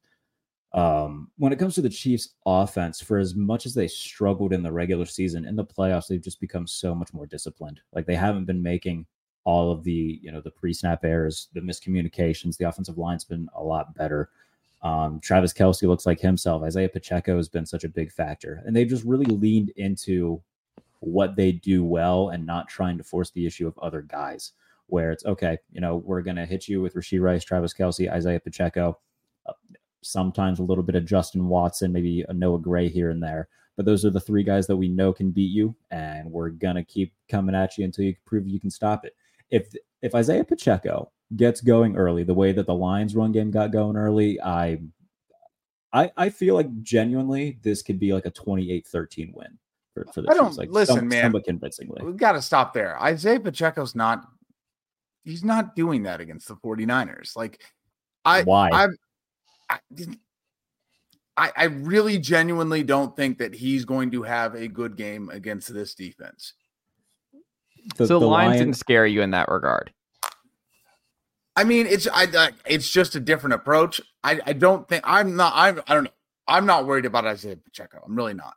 um, 0.74 1.32
when 1.38 1.54
it 1.54 1.60
comes 1.60 1.76
to 1.76 1.82
the 1.82 1.90
Chiefs 1.90 2.36
offense, 2.46 3.00
for 3.00 3.18
as 3.18 3.34
much 3.34 3.66
as 3.66 3.74
they 3.74 3.88
struggled 3.88 4.52
in 4.52 4.62
the 4.62 4.72
regular 4.72 5.06
season, 5.06 5.46
in 5.46 5.56
the 5.56 5.66
playoffs, 5.66 6.08
they've 6.08 6.22
just 6.22 6.42
become 6.42 6.68
so 6.68 6.94
much 6.94 7.14
more 7.14 7.26
disciplined. 7.26 7.80
Like 7.94 8.06
they 8.06 8.16
haven't 8.16 8.46
been 8.46 8.62
making 8.62 9.06
all 9.46 9.72
of 9.72 9.84
the, 9.84 10.20
you 10.22 10.32
know, 10.32 10.42
the 10.42 10.52
pre-snap 10.52 11.06
errors, 11.06 11.48
the 11.54 11.62
miscommunications. 11.62 12.58
The 12.58 12.68
offensive 12.68 12.98
line's 12.98 13.24
been 13.24 13.48
a 13.56 13.64
lot 13.64 13.96
better. 13.96 14.30
Um, 14.82 15.20
Travis 15.20 15.54
Kelce 15.54 15.88
looks 15.88 16.06
like 16.06 16.20
himself. 16.20 16.64
Isaiah 16.64 16.90
Pacheco 16.90 17.38
has 17.38 17.48
been 17.48 17.66
such 17.66 17.84
a 17.84 17.90
big 17.90 18.12
factor, 18.12 18.62
and 18.66 18.76
they've 18.76 18.88
just 18.88 19.04
really 19.04 19.26
leaned 19.26 19.70
into 19.78 20.42
what 21.00 21.36
they 21.36 21.52
do 21.52 21.84
well 21.84 22.30
and 22.30 22.46
not 22.46 22.68
trying 22.68 22.98
to 22.98 23.04
force 23.04 23.30
the 23.32 23.46
issue 23.46 23.68
of 23.68 23.78
other 23.80 24.02
guys 24.02 24.52
where 24.88 25.12
it's 25.12 25.26
okay, 25.26 25.58
you 25.72 25.82
know, 25.82 25.98
we're 25.98 26.22
to 26.22 26.46
hit 26.46 26.68
you 26.68 26.82
with 26.82 26.94
Rashee 26.94 27.22
Rice, 27.22 27.44
Travis 27.44 27.74
Kelce, 27.74 28.12
Isaiah 28.12 28.40
Pacheco, 28.40 28.98
uh, 29.48 29.54
sometimes 30.02 30.60
a 30.60 30.64
little 30.64 30.84
bit 30.84 30.96
of 30.96 31.06
Justin 31.06 31.48
Watson, 31.48 31.92
maybe 31.92 32.24
a 32.30 32.34
Noah 32.34 32.60
Gray 32.60 32.88
here 32.88 33.10
and 33.10 33.22
there. 33.22 33.48
But 33.76 33.86
those 33.86 34.06
are 34.06 34.10
the 34.10 34.20
three 34.20 34.44
guys 34.44 34.68
that 34.68 34.78
we 34.78 34.88
know 34.88 35.12
can 35.12 35.32
beat 35.32 35.52
you, 35.52 35.76
and 35.92 36.32
we're 36.32 36.50
gonna 36.50 36.84
keep 36.84 37.14
coming 37.30 37.56
at 37.56 37.78
you 37.78 37.86
until 37.86 38.06
you 38.06 38.16
prove 38.26 38.48
you 38.48 38.60
can 38.60 38.70
stop 38.70 39.06
it. 39.06 39.16
If 39.52 39.74
if 40.02 40.16
Isaiah 40.16 40.44
Pacheco 40.44 41.12
gets 41.36 41.62
going 41.62 41.96
early, 41.96 42.24
the 42.24 42.34
way 42.34 42.52
that 42.52 42.66
the 42.66 42.74
Lions 42.74 43.16
run 43.16 43.32
game 43.32 43.52
got 43.52 43.72
going 43.72 43.98
early, 43.98 44.42
I 44.42 44.80
I, 45.96 46.12
I 46.18 46.30
feel 46.30 46.56
like 46.56 46.82
genuinely 46.82 47.58
this 47.64 47.82
could 47.82 48.00
be 48.00 48.14
like 48.14 48.26
a 48.26 48.32
28-13 48.32 49.34
win 49.34 49.58
for, 49.94 50.06
for 50.14 50.22
the 50.22 50.30
I 50.30 50.34
don't 50.34 50.58
Like 50.58 50.70
listen, 50.70 50.98
some, 50.98 51.08
man. 51.08 51.24
somewhat 51.24 51.46
convincingly. 51.46 52.04
We've 52.04 52.18
got 52.18 52.34
to 52.34 52.42
stop 52.42 52.74
there. 52.74 53.02
Isaiah 53.02 53.40
Pacheco's 53.40 53.96
not 53.96 54.26
he's 55.24 55.44
not 55.44 55.76
doing 55.76 56.04
that 56.04 56.20
against 56.20 56.50
the 56.50 56.56
49ers. 56.56 57.36
Like 57.38 57.62
I 58.26 58.44
Why? 58.44 58.70
I 58.72 58.88
I, 59.70 59.80
I 61.38 61.52
I 61.56 61.64
really 61.66 62.20
genuinely 62.20 62.84
don't 62.84 63.16
think 63.16 63.38
that 63.38 63.56
he's 63.56 63.86
going 63.86 64.12
to 64.12 64.24
have 64.24 64.54
a 64.54 64.68
good 64.68 64.98
game 64.98 65.30
against 65.30 65.74
this 65.74 65.96
defense. 65.96 66.54
The, 67.98 68.08
so 68.08 68.16
the, 68.16 68.22
the 68.22 68.28
Lions 68.28 68.50
Lion- 68.52 68.60
didn't 68.60 68.78
scare 68.78 69.06
you 69.06 69.22
in 69.22 69.32
that 69.32 69.50
regard. 69.50 69.94
I 71.56 71.64
mean, 71.64 71.86
it's 71.88 72.08
I, 72.08 72.24
I 72.24 72.52
it's 72.66 72.90
just 72.90 73.16
a 73.16 73.20
different 73.20 73.54
approach. 73.54 74.02
I 74.24 74.40
I 74.46 74.54
don't 74.54 74.88
think 74.88 75.04
I'm 75.06 75.36
not 75.36 75.54
I'm 75.56 75.82
I 75.88 75.94
don't 75.94 76.06
know. 76.06 76.10
I'm 76.48 76.66
not 76.66 76.86
worried 76.86 77.06
about 77.06 77.26
Isaiah 77.26 77.58
Pacheco. 77.58 78.04
I'm 78.06 78.16
really 78.16 78.34
not. 78.34 78.56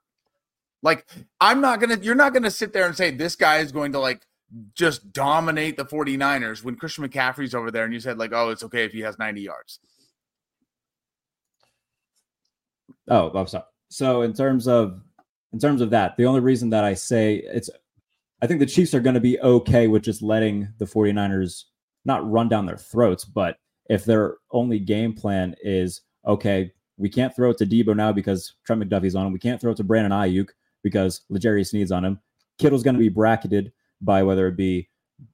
Like 0.83 1.07
I'm 1.41 1.61
not 1.61 1.81
going 1.81 1.97
to 1.97 2.05
you're 2.05 2.15
not 2.15 2.33
going 2.33 2.43
to 2.43 2.51
sit 2.51 2.73
there 2.73 2.87
and 2.87 2.97
say 2.97 3.11
this 3.11 3.37
guy 3.37 3.59
is 3.59 3.73
going 3.73 3.93
to 3.93 4.01
like 4.01 4.27
just 4.75 5.13
dominate 5.13 5.77
the 5.77 5.85
49ers 5.85 6.65
when 6.65 6.75
Christian 6.75 7.07
McCaffrey's 7.07 7.55
over 7.55 7.71
there 7.71 7.85
and 7.85 7.93
you 7.93 8.01
said 8.01 8.19
like 8.19 8.33
oh 8.33 8.51
it's 8.51 8.65
okay 8.65 8.85
if 8.85 8.93
he 8.93 9.01
has 9.01 9.19
90 9.19 9.43
yards. 9.43 9.79
Oh, 13.09 13.31
I'm 13.31 13.47
sorry. 13.47 13.65
So 13.91 14.23
in 14.23 14.33
terms 14.33 14.69
of 14.69 15.01
in 15.53 15.59
terms 15.59 15.81
of 15.81 15.91
that, 15.91 16.17
the 16.17 16.27
only 16.27 16.41
reason 16.41 16.71
that 16.71 16.85
I 16.85 16.95
say 16.95 17.37
it's 17.37 17.71
I 18.41 18.47
think 18.47 18.61
the 18.61 18.67
Chiefs 18.67 18.95
are 18.95 19.01
going 19.01 19.15
to 19.15 19.21
be 19.21 19.41
okay 19.41 19.89
with 19.89 20.03
just 20.03 20.23
letting 20.23 20.69
the 20.79 20.85
49ers 20.85 21.65
not 22.05 22.29
run 22.31 22.49
down 22.49 22.67
their 22.67 22.77
throats, 22.77 23.25
but 23.25 23.59
if 23.89 24.05
their 24.05 24.37
only 24.53 24.79
game 24.79 25.13
plan 25.13 25.55
is 25.63 26.03
okay, 26.27 26.73
we 26.97 27.09
can't 27.09 27.35
throw 27.35 27.51
it 27.51 27.59
to 27.59 27.67
Deebo 27.67 27.97
now 27.97 28.13
because 28.13 28.55
Trent 28.65 28.83
McDuffie's 28.83 29.15
on 29.15 29.27
him. 29.27 29.33
We 29.33 29.39
can't 29.39 29.61
throw 29.61 29.73
it 29.73 29.77
to 29.79 29.85
Brandon 29.85 30.13
Aiyuk 30.13 30.49
because 30.83 31.23
L'Jarius 31.31 31.69
Sneed's 31.69 31.93
on 31.93 32.05
him. 32.05 32.21
Kittle's 32.59 32.83
going 32.83 32.95
to 32.95 33.01
be 33.01 33.09
bracketed 33.09 33.73
by 34.01 34.23
whether 34.23 34.47
it 34.49 34.57
be 34.57 34.89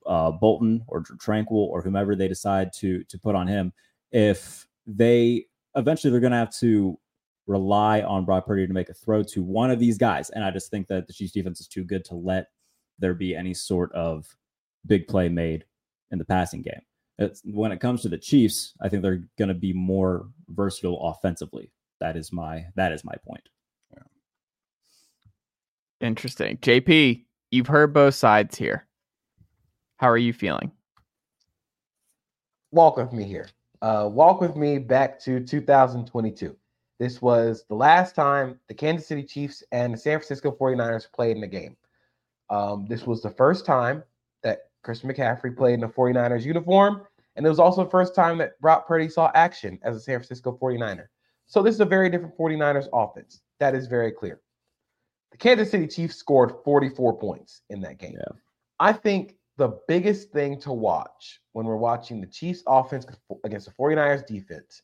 uh, 0.06 0.30
Bolton 0.30 0.82
or 0.88 1.02
Tranquill 1.02 1.50
or 1.50 1.82
whomever 1.82 2.14
they 2.14 2.28
decide 2.28 2.72
to 2.74 3.04
to 3.04 3.18
put 3.18 3.34
on 3.34 3.46
him. 3.46 3.72
If 4.12 4.66
they 4.86 5.46
eventually 5.74 6.10
they're 6.10 6.20
going 6.20 6.32
to 6.32 6.38
have 6.38 6.54
to 6.58 6.98
rely 7.46 8.02
on 8.02 8.24
Brock 8.24 8.46
Purdy 8.46 8.66
to 8.66 8.72
make 8.72 8.88
a 8.88 8.94
throw 8.94 9.22
to 9.22 9.42
one 9.42 9.70
of 9.70 9.78
these 9.78 9.98
guys, 9.98 10.30
and 10.30 10.44
I 10.44 10.50
just 10.50 10.70
think 10.70 10.86
that 10.88 11.06
the 11.06 11.12
Chiefs 11.12 11.32
defense 11.32 11.60
is 11.60 11.68
too 11.68 11.84
good 11.84 12.04
to 12.06 12.14
let 12.14 12.48
there 12.98 13.14
be 13.14 13.34
any 13.34 13.54
sort 13.54 13.92
of 13.92 14.26
big 14.86 15.08
play 15.08 15.28
made 15.28 15.64
in 16.10 16.18
the 16.18 16.24
passing 16.24 16.62
game. 16.62 16.80
It's, 17.18 17.42
when 17.44 17.72
it 17.72 17.80
comes 17.80 18.02
to 18.02 18.08
the 18.08 18.18
Chiefs, 18.18 18.74
I 18.80 18.88
think 18.88 19.02
they're 19.02 19.24
going 19.38 19.48
to 19.48 19.54
be 19.54 19.72
more 19.72 20.26
versatile 20.48 21.00
offensively. 21.08 21.70
That 22.00 22.16
is 22.16 22.32
my 22.32 22.66
that 22.74 22.92
is 22.92 23.04
my 23.04 23.14
point. 23.26 23.48
Interesting. 26.00 26.58
JP, 26.58 27.24
you've 27.50 27.68
heard 27.68 27.94
both 27.94 28.14
sides 28.14 28.58
here. 28.58 28.86
How 29.96 30.10
are 30.10 30.18
you 30.18 30.32
feeling? 30.32 30.70
walk 32.74 32.96
with 32.96 33.12
me 33.12 33.24
here. 33.24 33.48
Uh, 33.80 34.08
walk 34.10 34.40
with 34.40 34.56
me 34.56 34.78
back 34.78 35.18
to 35.20 35.40
2022. 35.40 36.56
This 36.98 37.22
was 37.22 37.64
the 37.68 37.74
last 37.74 38.14
time 38.14 38.58
the 38.68 38.74
Kansas 38.74 39.06
City 39.06 39.22
Chiefs 39.22 39.62
and 39.72 39.94
the 39.94 39.98
San 39.98 40.18
Francisco 40.18 40.50
49ers 40.50 41.10
played 41.12 41.36
in 41.36 41.42
a 41.44 41.48
game. 41.48 41.76
Um, 42.50 42.86
this 42.88 43.06
was 43.06 43.22
the 43.22 43.30
first 43.30 43.66
time 43.66 44.02
that 44.42 44.70
Christian 44.82 45.10
McCaffrey 45.10 45.56
played 45.56 45.74
in 45.74 45.84
a 45.84 45.88
49ers 45.88 46.44
uniform, 46.44 47.02
and 47.36 47.44
it 47.44 47.48
was 47.48 47.58
also 47.58 47.84
the 47.84 47.90
first 47.90 48.14
time 48.14 48.38
that 48.38 48.60
Brock 48.60 48.86
Purdy 48.86 49.08
saw 49.08 49.30
action 49.34 49.78
as 49.82 49.96
a 49.96 50.00
San 50.00 50.18
Francisco 50.18 50.56
49er. 50.60 51.06
So 51.46 51.62
this 51.62 51.74
is 51.74 51.80
a 51.80 51.86
very 51.86 52.10
different 52.10 52.36
49ers 52.36 52.88
offense. 52.92 53.40
That 53.60 53.74
is 53.74 53.86
very 53.86 54.12
clear. 54.12 54.40
The 55.32 55.38
Kansas 55.38 55.70
City 55.70 55.86
Chiefs 55.86 56.16
scored 56.16 56.52
44 56.64 57.18
points 57.18 57.62
in 57.70 57.80
that 57.80 57.98
game. 57.98 58.14
Yeah. 58.16 58.36
I 58.78 58.92
think 58.92 59.36
the 59.56 59.78
biggest 59.88 60.30
thing 60.30 60.60
to 60.60 60.72
watch 60.72 61.40
when 61.52 61.66
we're 61.66 61.76
watching 61.76 62.20
the 62.20 62.26
Chiefs 62.26 62.62
offense 62.66 63.06
against 63.44 63.66
the 63.66 63.72
49ers 63.72 64.26
defense, 64.26 64.82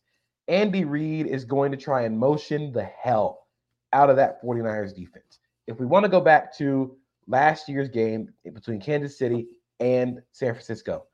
Andy 0.49 0.85
Reid 0.85 1.27
is 1.27 1.45
going 1.45 1.71
to 1.73 1.77
try 1.77 2.03
and 2.03 2.19
motion 2.19 2.73
the 2.73 2.85
hell 2.85 3.47
out 3.93 4.11
of 4.11 4.17
that 4.17 4.43
49ers 4.43 4.95
defense. 4.95 5.39
If 5.67 5.79
we 5.79 5.87
want 5.87 6.05
to 6.05 6.09
go 6.09 6.21
back 6.21 6.57
to 6.59 6.97
last 7.31 7.69
year's 7.69 7.89
game 7.89 8.29
between 8.53 8.81
Kansas 8.81 9.17
City 9.17 9.47
and 9.79 10.21
San 10.33 10.53
Francisco, 10.53 11.05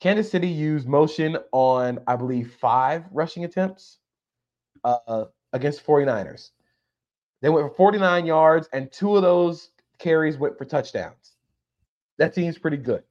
Kansas 0.00 0.30
City 0.30 0.48
used 0.48 0.88
motion 0.88 1.36
on, 1.52 2.00
I 2.06 2.16
believe, 2.16 2.54
five 2.54 3.04
rushing 3.12 3.44
attempts 3.44 3.98
uh, 4.82 5.24
against 5.52 5.86
49ers. 5.86 6.50
They 7.40 7.50
went 7.50 7.68
for 7.68 7.74
49 7.74 8.26
yards, 8.26 8.68
and 8.72 8.90
two 8.90 9.16
of 9.16 9.22
those 9.22 9.70
carries 9.98 10.36
went 10.36 10.58
for 10.58 10.64
touchdowns. 10.64 11.36
That 12.18 12.34
seems 12.34 12.58
pretty 12.58 12.76
good. 12.76 13.02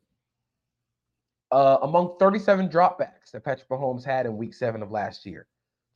Uh, 1.52 1.78
among 1.84 2.18
37 2.20 2.70
dropbacks 2.70 3.32
that 3.32 3.44
Patrick 3.44 3.70
Mahomes 3.70 4.04
had 4.04 4.26
in 4.26 4.38
week 4.38 4.56
seven 4.56 4.82
of 4.82 4.92
last 4.92 5.26
year, 5.26 5.48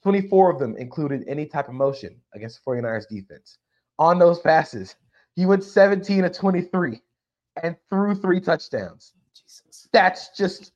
24 0.04 0.52
of 0.52 0.60
them 0.60 0.76
included 0.78 1.24
any 1.28 1.46
type 1.46 1.68
of 1.68 1.74
motion 1.74 2.16
against 2.34 2.64
the 2.64 2.72
49ers 2.72 3.08
defense. 3.10 3.58
On 3.98 4.20
those 4.20 4.40
passes, 4.40 4.96
he 5.38 5.46
went 5.46 5.64
17 5.64 6.24
to 6.24 6.30
23 6.30 7.00
and 7.64 7.78
threw 7.90 8.16
three 8.16 8.42
touchdowns. 8.42 9.14
Jesus. 9.36 9.88
That's 9.94 10.36
just, 10.36 10.74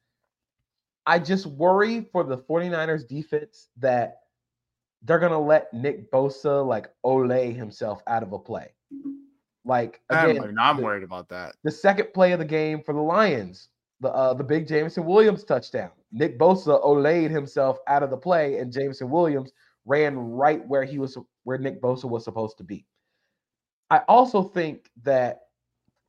I 1.08 1.18
just 1.18 1.48
worry 1.48 2.08
for 2.12 2.24
the 2.24 2.38
49ers 2.38 3.08
defense 3.08 3.70
that 3.78 4.20
they're 5.02 5.18
going 5.18 5.32
to 5.32 5.40
let 5.40 5.74
Nick 5.74 6.12
Bosa 6.12 6.66
like 6.66 6.92
ole 7.04 7.28
himself 7.28 8.04
out 8.06 8.22
of 8.22 8.34
a 8.34 8.40
play. 8.40 8.72
Like, 9.66 10.00
again, 10.12 10.40
I'm, 10.40 10.60
I'm 10.60 10.78
worried 10.78 11.04
about 11.04 11.28
that. 11.30 11.56
The 11.64 11.72
second 11.72 12.14
play 12.14 12.32
of 12.32 12.40
the 12.40 12.46
game 12.46 12.84
for 12.84 12.94
the 12.94 13.02
Lions, 13.02 13.70
the 14.00 14.10
uh, 14.10 14.36
the 14.36 14.44
big 14.44 14.68
Jameson 14.68 15.06
Williams 15.06 15.44
touchdown. 15.44 15.90
Nick 16.12 16.38
Bosa 16.38 16.84
olayed 16.84 17.32
himself 17.32 17.78
out 17.88 18.04
of 18.04 18.10
the 18.12 18.18
play, 18.18 18.58
and 18.58 18.72
Jameson 18.72 19.10
Williams 19.10 19.52
ran 19.86 20.18
right 20.18 20.66
where 20.68 20.84
he 20.84 21.00
was, 21.00 21.18
where 21.44 21.58
Nick 21.58 21.82
Bosa 21.82 22.06
was 22.06 22.24
supposed 22.24 22.58
to 22.58 22.64
be. 22.64 22.86
I 23.92 24.00
also 24.08 24.42
think 24.42 24.90
that 25.04 25.42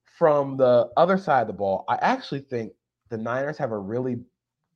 from 0.05 0.57
the 0.57 0.89
other 0.97 1.19
side 1.19 1.41
of 1.43 1.47
the 1.49 1.53
ball, 1.53 1.85
I 1.89 1.97
actually 1.97 2.41
think 2.41 2.73
the 3.11 3.19
Niners 3.19 3.59
have 3.59 3.73
a 3.73 3.79
really 3.79 4.21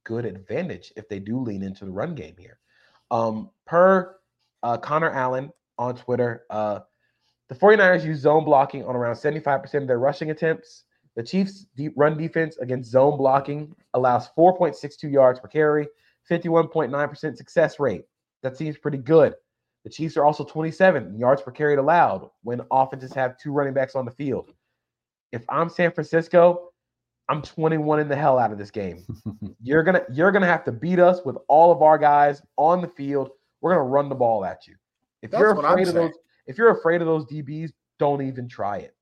good 0.03 0.25
advantage 0.25 0.93
if 0.97 1.09
they 1.09 1.21
do 1.21 1.39
lean 1.39 1.63
into 1.63 1.85
the 1.85 1.93
run 1.93 2.17
game 2.17 2.35
here. 2.37 2.59
Um, 3.13 3.51
per 3.65 4.17
uh, 4.65 4.77
Connor 4.79 5.11
Allen 5.11 5.53
on 5.79 5.95
Twitter, 5.95 6.47
uh, 6.51 6.81
the 7.49 7.55
49ers 7.55 8.05
use 8.05 8.19
zone 8.19 8.45
blocking 8.45 8.85
on 8.85 8.97
around 8.97 9.15
75% 9.15 9.73
of 9.75 9.87
their 9.87 10.01
rushing 10.01 10.33
attempts. 10.33 10.83
The 11.15 11.23
Chiefs' 11.23 11.67
deep 11.77 11.93
run 11.97 12.19
defense 12.19 12.57
against 12.57 12.91
zone 12.91 13.17
blocking 13.17 13.73
allows 13.95 14.31
4.62 14.37 15.13
yards 15.13 15.39
per 15.39 15.47
carry, 15.47 15.87
51.9% 16.29 17.37
success 17.37 17.79
rate. 17.79 18.03
That 18.43 18.57
seems 18.57 18.77
pretty 18.79 18.99
good. 18.99 19.35
The 19.87 19.91
Chiefs 19.91 20.17
are 20.17 20.25
also 20.25 20.43
27 20.43 21.17
yards 21.17 21.43
per 21.43 21.53
carry 21.53 21.77
allowed 21.77 22.29
when 22.43 22.61
offenses 22.73 23.13
have 23.15 23.39
two 23.39 23.53
running 23.53 23.73
backs 23.73 23.95
on 23.95 24.05
the 24.05 24.11
field. 24.11 24.53
If 25.31 25.45
I'm 25.49 25.69
San 25.69 25.93
Francisco, 25.93 26.73
I'm 27.29 27.41
21 27.41 28.01
in 28.01 28.09
the 28.09 28.17
hell 28.17 28.37
out 28.37 28.51
of 28.51 28.59
this 28.59 28.73
game. 28.73 29.05
you're 29.63 29.85
gonna 29.85 30.03
you're 30.13 30.33
gonna 30.33 30.49
have 30.49 30.65
to 30.65 30.73
beat 30.73 30.99
us 30.99 31.21
with 31.25 31.37
all 31.47 31.71
of 31.71 31.83
our 31.83 31.99
guys 31.99 32.43
on 32.57 32.81
the 32.81 32.89
field. 32.89 33.31
We're 33.61 33.75
gonna 33.75 33.85
run 33.85 34.09
the 34.09 34.17
ball 34.17 34.45
at 34.45 34.67
you. 34.67 34.75
If 35.23 35.31
That's 35.31 35.41
you're 35.41 35.53
afraid 35.53 35.87
of 35.87 35.95
those, 35.95 36.15
if 36.49 36.59
you're 36.59 36.77
afraid 36.77 37.01
of 37.01 37.07
those 37.07 37.25
DBs, 37.27 37.71
don't 38.01 38.23
even 38.23 38.49
try 38.49 38.79
it. 38.79 38.97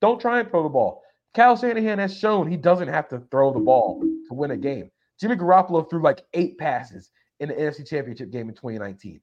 Don't 0.00 0.18
try 0.18 0.40
and 0.40 0.48
throw 0.48 0.62
the 0.62 0.70
ball. 0.70 1.02
Kyle 1.34 1.54
Shanahan 1.54 1.98
has 1.98 2.16
shown 2.16 2.50
he 2.50 2.56
doesn't 2.56 2.88
have 2.88 3.10
to 3.10 3.20
throw 3.30 3.52
the 3.52 3.60
ball 3.60 4.00
to 4.00 4.32
win 4.32 4.52
a 4.52 4.56
game. 4.56 4.90
Jimmy 5.20 5.36
Garoppolo 5.36 5.90
threw 5.90 6.00
like 6.00 6.22
eight 6.32 6.56
passes 6.56 7.10
in 7.40 7.50
the 7.50 7.54
NFC 7.56 7.86
Championship 7.86 8.30
game 8.30 8.48
in 8.48 8.54
2019. 8.54 9.20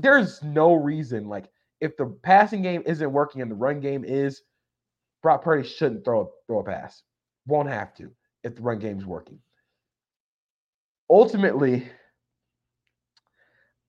There's 0.00 0.42
no 0.42 0.74
reason, 0.74 1.28
like, 1.28 1.48
if 1.80 1.96
the 1.96 2.06
passing 2.22 2.62
game 2.62 2.82
isn't 2.86 3.12
working 3.12 3.42
and 3.42 3.50
the 3.50 3.56
run 3.56 3.80
game 3.80 4.04
is, 4.04 4.42
Brock 5.22 5.42
Purdy 5.42 5.66
shouldn't 5.66 6.04
throw 6.04 6.20
a, 6.20 6.26
throw 6.46 6.60
a 6.60 6.64
pass. 6.64 7.02
Won't 7.46 7.68
have 7.68 7.94
to 7.94 8.10
if 8.44 8.56
the 8.56 8.62
run 8.62 8.78
game's 8.78 9.04
working. 9.04 9.38
Ultimately, 11.10 11.88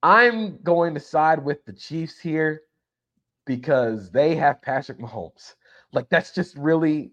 I'm 0.01 0.57
going 0.63 0.93
to 0.93 0.99
side 0.99 1.43
with 1.43 1.63
the 1.65 1.73
Chiefs 1.73 2.19
here 2.19 2.61
because 3.45 4.11
they 4.11 4.35
have 4.35 4.61
Patrick 4.61 4.99
Mahomes. 4.99 5.53
Like 5.91 6.09
that's 6.09 6.33
just 6.33 6.57
really 6.57 7.11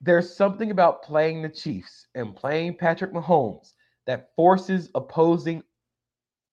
there's 0.00 0.34
something 0.34 0.70
about 0.70 1.02
playing 1.02 1.42
the 1.42 1.48
Chiefs 1.48 2.06
and 2.14 2.34
playing 2.34 2.76
Patrick 2.76 3.12
Mahomes 3.12 3.74
that 4.06 4.30
forces 4.34 4.90
opposing 4.94 5.62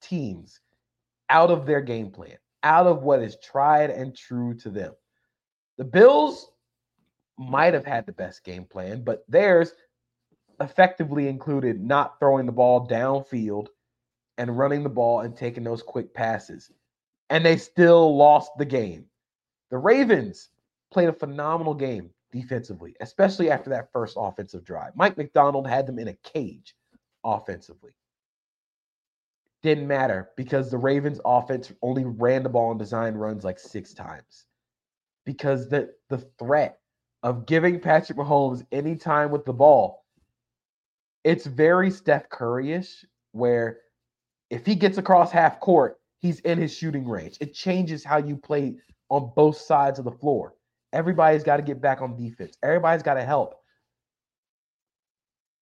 teams 0.02 0.60
out 1.30 1.52
of 1.52 1.66
their 1.66 1.82
game 1.82 2.12
plan, 2.12 2.38
out 2.64 2.88
of 2.88 3.04
what 3.04 3.22
is 3.22 3.38
tried 3.44 3.90
and 3.90 4.16
true 4.16 4.54
to 4.56 4.70
them. 4.70 4.94
The 5.78 5.86
Bills 5.86 6.52
might 7.38 7.74
have 7.74 7.86
had 7.86 8.06
the 8.06 8.12
best 8.12 8.44
game 8.44 8.66
plan, 8.66 9.04
but 9.04 9.24
theirs 9.30 9.74
effectively 10.60 11.28
included 11.28 11.82
not 11.82 12.20
throwing 12.20 12.46
the 12.46 12.52
ball 12.52 12.88
downfield 12.88 13.68
and 14.38 14.58
running 14.58 14.84
the 14.84 14.90
ball 14.90 15.22
and 15.22 15.36
taking 15.36 15.64
those 15.64 15.82
quick 15.82 16.14
passes. 16.14 16.72
And 17.30 17.46
they 17.46 17.58
still 17.58 18.16
lost 18.18 18.52
the 18.58 18.66
game. 18.66 19.06
The 19.70 19.78
Ravens 19.78 20.50
played 20.92 21.10
a 21.10 21.14
phenomenal 21.14 21.76
game 21.76 22.10
defensively, 22.32 22.96
especially 23.02 23.52
after 23.52 23.70
that 23.70 23.92
first 23.92 24.16
offensive 24.20 24.64
drive. 24.64 24.96
Mike 24.96 25.18
Macdonald 25.18 25.68
had 25.68 25.86
them 25.86 26.00
in 26.00 26.08
a 26.10 26.18
cage 26.24 26.76
offensively. 27.24 27.92
Didn't 29.62 29.88
matter 29.88 30.30
because 30.38 30.72
the 30.72 30.78
Ravens 30.78 31.20
offense 31.26 31.72
only 31.82 32.06
ran 32.06 32.44
the 32.44 32.50
ball 32.50 32.72
and 32.72 32.80
design 32.80 33.16
runs 33.16 33.44
like 33.44 33.60
six 33.60 33.94
times. 33.94 34.46
Because 35.26 35.70
the 35.70 35.94
the 36.10 36.20
threat 36.40 36.80
of 37.24 37.46
giving 37.46 37.80
Patrick 37.80 38.18
Mahomes 38.18 38.66
any 38.72 38.96
time 38.96 39.32
with 39.32 39.46
the 39.46 39.54
ball, 39.54 40.06
it's 41.24 41.46
very 41.46 41.92
Steph 41.92 42.30
Curry-ish, 42.30 43.06
where 43.34 43.80
if 44.50 44.66
he 44.66 44.76
gets 44.76 44.98
across 44.98 45.32
half 45.32 45.60
court, 45.60 46.00
he's 46.20 46.40
in 46.40 46.58
his 46.58 46.74
shooting 46.74 47.08
range. 47.08 47.38
It 47.42 47.54
changes 47.54 48.04
how 48.04 48.18
you 48.18 48.38
play 48.38 48.78
on 49.10 49.32
both 49.36 49.58
sides 49.58 50.00
of 50.00 50.06
the 50.06 50.12
floor. 50.12 50.56
Everybody's 50.94 51.44
got 51.44 51.58
to 51.58 51.64
get 51.64 51.82
back 51.82 52.02
on 52.02 52.16
defense. 52.16 52.58
Everybody's 52.64 53.04
got 53.04 53.16
to 53.16 53.24
help. 53.24 53.56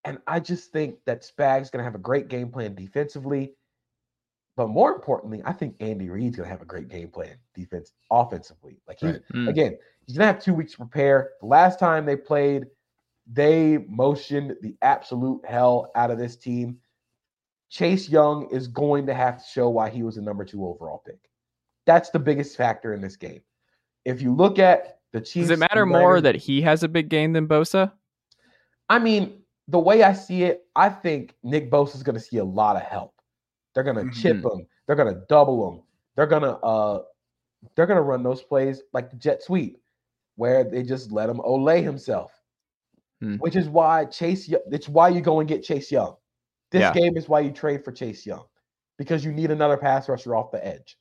And 0.05 0.19
I 0.25 0.39
just 0.39 0.71
think 0.71 0.99
that 1.05 1.25
Spag's 1.25 1.69
going 1.69 1.79
to 1.79 1.83
have 1.83 1.95
a 1.95 1.99
great 1.99 2.29
game 2.29 2.49
plan 2.49 2.75
defensively. 2.75 3.55
But 4.57 4.69
more 4.69 4.91
importantly, 4.91 5.41
I 5.45 5.53
think 5.53 5.75
Andy 5.79 6.09
Reid's 6.09 6.35
going 6.35 6.47
to 6.47 6.51
have 6.51 6.63
a 6.63 6.65
great 6.65 6.89
game 6.89 7.09
plan 7.09 7.37
defense 7.53 7.93
offensively. 8.11 8.81
Like 8.87 8.99
he, 8.99 9.05
right. 9.05 9.21
mm. 9.31 9.47
again, 9.47 9.77
he's 10.05 10.17
going 10.17 10.27
to 10.27 10.33
have 10.33 10.43
two 10.43 10.55
weeks 10.55 10.71
to 10.71 10.79
prepare. 10.79 11.29
The 11.41 11.45
last 11.45 11.79
time 11.79 12.05
they 12.05 12.15
played, 12.15 12.65
they 13.31 13.77
motioned 13.87 14.55
the 14.61 14.75
absolute 14.81 15.45
hell 15.45 15.91
out 15.95 16.09
of 16.09 16.17
this 16.17 16.35
team. 16.35 16.79
Chase 17.69 18.09
Young 18.09 18.49
is 18.49 18.67
going 18.67 19.05
to 19.05 19.13
have 19.13 19.37
to 19.37 19.43
show 19.47 19.69
why 19.69 19.89
he 19.91 20.01
was 20.01 20.15
the 20.15 20.21
number 20.21 20.43
two 20.43 20.65
overall 20.65 21.03
pick. 21.05 21.19
That's 21.85 22.09
the 22.09 22.19
biggest 22.19 22.57
factor 22.57 22.93
in 22.95 23.01
this 23.01 23.15
game. 23.15 23.41
If 24.05 24.23
you 24.23 24.33
look 24.33 24.57
at 24.57 24.97
the 25.13 25.21
Chiefs. 25.21 25.49
Does 25.49 25.51
it 25.51 25.59
matter 25.59 25.85
more 25.85 26.19
that 26.19 26.35
he 26.35 26.61
has 26.61 26.81
a 26.81 26.87
big 26.87 27.09
game 27.09 27.33
than 27.33 27.47
Bosa? 27.47 27.91
I 28.89 28.97
mean, 28.97 29.41
the 29.67 29.79
way 29.79 30.01
I 30.01 30.13
see 30.13 30.43
it, 30.43 30.65
I 30.75 30.89
think 30.89 31.35
Nick 31.43 31.69
Bosa 31.69 31.95
is 31.95 32.03
going 32.03 32.15
to 32.15 32.21
see 32.21 32.37
a 32.37 32.43
lot 32.43 32.75
of 32.75 32.81
help. 32.81 33.13
They're 33.77 33.83
going 33.83 33.97
to 33.97 34.05
mm-hmm. 34.05 34.21
chip 34.21 34.37
him. 34.37 34.65
They're 34.87 34.95
to 35.13 35.21
double 35.29 35.69
them. 35.69 35.83
They're 36.15 36.25
going 36.25 36.41
to 36.41 36.55
uh, 36.57 37.03
they're 37.75 37.85
to 37.97 38.01
run 38.01 38.23
those 38.23 38.41
plays 38.41 38.81
like 38.91 39.11
the 39.11 39.17
jet 39.17 39.43
sweep, 39.43 39.79
where 40.35 40.63
they 40.63 40.81
just 40.81 41.11
let 41.11 41.29
him 41.29 41.37
olay 41.37 41.83
himself. 41.83 42.31
Hmm. 43.21 43.35
Which 43.35 43.55
is 43.55 43.69
why 43.69 44.05
Chase. 44.05 44.51
It's 44.71 44.89
why 44.89 45.09
you 45.09 45.21
go 45.21 45.41
and 45.41 45.47
get 45.47 45.61
Chase 45.61 45.91
Young. 45.91 46.15
This 46.71 46.81
yeah. 46.81 46.91
game 46.91 47.17
is 47.17 47.29
why 47.29 47.41
you 47.41 47.51
trade 47.51 47.85
for 47.85 47.91
Chase 47.91 48.25
Young, 48.25 48.45
because 48.97 49.23
you 49.23 49.31
need 49.31 49.51
another 49.51 49.77
pass 49.77 50.09
rusher 50.09 50.35
off 50.35 50.49
the 50.49 50.65
edge. 50.65 50.97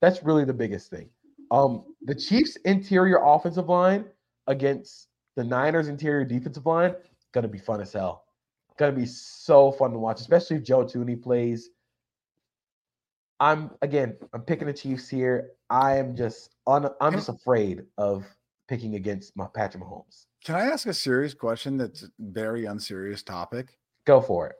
That's 0.00 0.22
really 0.22 0.46
the 0.46 0.54
biggest 0.54 0.88
thing. 0.88 1.10
Um, 1.50 1.84
the 2.00 2.14
Chiefs' 2.14 2.56
interior 2.64 3.20
offensive 3.22 3.68
line 3.68 4.06
against 4.46 5.08
the 5.36 5.44
Niners' 5.44 5.88
interior 5.88 6.24
defensive 6.24 6.64
line 6.64 6.94
gonna 7.32 7.48
be 7.48 7.58
fun 7.58 7.82
as 7.82 7.92
hell. 7.92 8.24
Gonna 8.78 8.92
be 8.92 9.04
so 9.04 9.72
fun 9.72 9.92
to 9.92 9.98
watch, 9.98 10.22
especially 10.22 10.56
if 10.56 10.62
Joe 10.62 10.86
Thuney 10.86 11.22
plays. 11.22 11.68
I'm 13.42 13.72
again, 13.82 14.16
I'm 14.32 14.42
picking 14.42 14.68
the 14.68 14.72
Chiefs 14.72 15.08
here. 15.08 15.50
I 15.68 15.96
am 15.96 16.14
just 16.14 16.54
un, 16.68 16.88
I'm 17.00 17.14
just 17.14 17.28
afraid 17.28 17.82
of 17.98 18.24
picking 18.68 18.94
against 18.94 19.36
my 19.36 19.48
Patrick 19.52 19.82
Mahomes. 19.82 20.26
Can 20.44 20.54
I 20.54 20.66
ask 20.66 20.86
a 20.86 20.94
serious 20.94 21.34
question 21.34 21.76
that's 21.76 22.06
very 22.20 22.66
unserious 22.66 23.24
topic? 23.24 23.76
Go 24.06 24.20
for 24.20 24.46
it. 24.46 24.56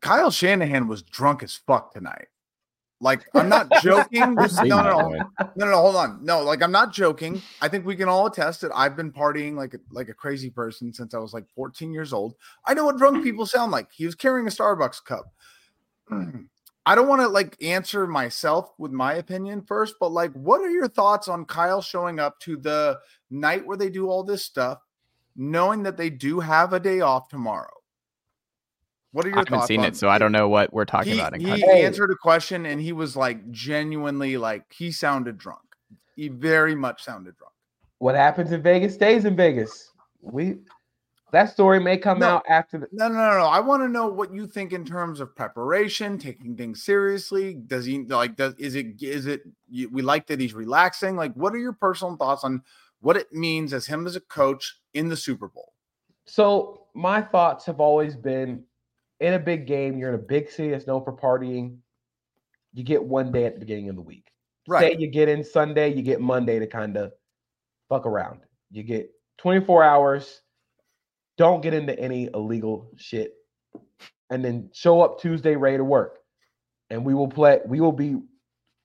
Kyle 0.00 0.30
Shanahan 0.30 0.88
was 0.88 1.02
drunk 1.02 1.42
as 1.42 1.54
fuck 1.54 1.92
tonight. 1.92 2.28
Like 2.98 3.26
I'm 3.34 3.50
not 3.50 3.70
joking. 3.82 4.34
no, 4.34 4.46
no, 4.64 4.82
no, 5.10 5.30
no, 5.56 5.66
no, 5.66 5.76
hold 5.76 5.96
on. 5.96 6.24
No, 6.24 6.40
like 6.40 6.62
I'm 6.62 6.72
not 6.72 6.94
joking. 6.94 7.42
I 7.60 7.68
think 7.68 7.84
we 7.84 7.94
can 7.94 8.08
all 8.08 8.24
attest 8.26 8.62
that 8.62 8.72
I've 8.74 8.96
been 8.96 9.12
partying 9.12 9.54
like 9.54 9.74
a, 9.74 9.78
like 9.90 10.08
a 10.08 10.14
crazy 10.14 10.48
person 10.48 10.94
since 10.94 11.12
I 11.12 11.18
was 11.18 11.34
like 11.34 11.44
14 11.54 11.92
years 11.92 12.14
old. 12.14 12.36
I 12.64 12.72
know 12.72 12.86
what 12.86 12.96
drunk 12.96 13.22
people 13.22 13.44
sound 13.44 13.70
like. 13.70 13.88
He 13.92 14.06
was 14.06 14.14
carrying 14.14 14.46
a 14.46 14.50
Starbucks 14.50 15.04
cup. 15.04 15.26
I 16.86 16.94
don't 16.94 17.08
want 17.08 17.22
to 17.22 17.28
like 17.28 17.56
answer 17.62 18.06
myself 18.06 18.72
with 18.78 18.92
my 18.92 19.14
opinion 19.14 19.62
first, 19.62 19.94
but 19.98 20.12
like, 20.12 20.32
what 20.32 20.60
are 20.60 20.70
your 20.70 20.88
thoughts 20.88 21.28
on 21.28 21.46
Kyle 21.46 21.80
showing 21.80 22.20
up 22.20 22.38
to 22.40 22.56
the 22.56 22.98
night 23.30 23.66
where 23.66 23.76
they 23.76 23.88
do 23.88 24.08
all 24.08 24.22
this 24.22 24.44
stuff, 24.44 24.80
knowing 25.34 25.82
that 25.84 25.96
they 25.96 26.10
do 26.10 26.40
have 26.40 26.72
a 26.72 26.80
day 26.80 27.00
off 27.00 27.28
tomorrow? 27.28 27.70
What 29.12 29.24
are 29.24 29.28
your 29.28 29.38
I 29.38 29.40
haven't 29.42 29.58
thoughts 29.58 29.68
seen 29.68 29.80
on 29.80 29.86
it, 29.86 29.96
so 29.96 30.08
I 30.08 30.18
don't 30.18 30.32
know 30.32 30.48
what 30.48 30.74
we're 30.74 30.84
talking 30.84 31.12
he, 31.12 31.18
about. 31.20 31.34
In 31.34 31.40
he 31.40 31.46
context. 31.46 31.70
answered 31.70 32.10
a 32.10 32.16
question 32.16 32.66
and 32.66 32.80
he 32.80 32.92
was 32.92 33.16
like 33.16 33.50
genuinely 33.50 34.36
like 34.36 34.64
he 34.72 34.90
sounded 34.90 35.38
drunk. 35.38 35.60
He 36.16 36.28
very 36.28 36.74
much 36.74 37.02
sounded 37.04 37.36
drunk. 37.36 37.54
What 37.98 38.16
happens 38.16 38.52
in 38.52 38.60
Vegas 38.60 38.94
stays 38.94 39.24
in 39.24 39.36
Vegas. 39.36 39.92
We 40.20 40.58
that 41.34 41.50
story 41.50 41.80
may 41.80 41.98
come 41.98 42.18
No. 42.18 42.26
out 42.36 42.44
after 42.48 42.78
the 42.78 42.88
No, 42.92 43.08
no, 43.08 43.14
no, 43.14 43.38
no. 43.38 43.46
I 43.46 43.60
want 43.60 43.82
to 43.82 43.88
know 43.88 44.06
what 44.08 44.32
you 44.34 44.46
think 44.46 44.72
in 44.72 44.84
terms 44.84 45.20
of 45.20 45.34
preparation, 45.34 46.18
taking 46.18 46.56
things 46.56 46.82
seriously. 46.82 47.54
Does 47.54 47.84
he 47.84 48.04
like? 48.04 48.36
Does 48.36 48.54
is 48.54 48.74
it? 48.74 49.02
Is 49.02 49.26
it? 49.26 49.42
You, 49.68 49.88
we 49.90 50.02
like 50.02 50.26
that 50.28 50.40
he's 50.40 50.54
relaxing. 50.54 51.16
Like, 51.16 51.34
what 51.34 51.54
are 51.54 51.58
your 51.58 51.72
personal 51.72 52.16
thoughts 52.16 52.44
on 52.44 52.62
what 53.00 53.16
it 53.16 53.32
means 53.32 53.72
as 53.72 53.86
him 53.86 54.06
as 54.06 54.16
a 54.16 54.20
coach 54.20 54.78
in 54.94 55.08
the 55.08 55.16
Super 55.16 55.48
Bowl? 55.48 55.72
So 56.26 56.86
my 56.94 57.20
thoughts 57.20 57.66
have 57.66 57.80
always 57.80 58.16
been 58.16 58.64
in 59.20 59.34
a 59.34 59.38
big 59.38 59.66
game, 59.66 59.98
you're 59.98 60.10
in 60.10 60.14
a 60.14 60.18
big 60.18 60.50
city 60.50 60.70
that's 60.70 60.86
known 60.86 61.04
for 61.04 61.12
partying. 61.16 61.78
You 62.72 62.82
get 62.82 63.02
one 63.02 63.30
day 63.30 63.44
at 63.44 63.54
the 63.54 63.60
beginning 63.60 63.88
of 63.88 63.96
the 63.96 64.02
week. 64.02 64.26
Right. 64.66 64.92
Say 64.92 64.98
you 64.98 65.08
get 65.08 65.28
in 65.28 65.44
Sunday, 65.44 65.92
you 65.92 66.02
get 66.02 66.20
Monday 66.20 66.58
to 66.58 66.66
kind 66.66 66.96
of 66.96 67.12
fuck 67.88 68.06
around. 68.06 68.40
You 68.70 68.82
get 68.82 69.10
24 69.38 69.84
hours. 69.84 70.40
Don't 71.36 71.62
get 71.62 71.74
into 71.74 71.98
any 71.98 72.28
illegal 72.34 72.90
shit. 72.96 73.34
And 74.30 74.44
then 74.44 74.70
show 74.72 75.00
up 75.02 75.20
Tuesday 75.20 75.56
ready 75.56 75.76
to 75.76 75.84
work. 75.84 76.18
And 76.90 77.04
we 77.04 77.14
will 77.14 77.28
play, 77.28 77.60
we 77.66 77.80
will 77.80 77.92
be, 77.92 78.16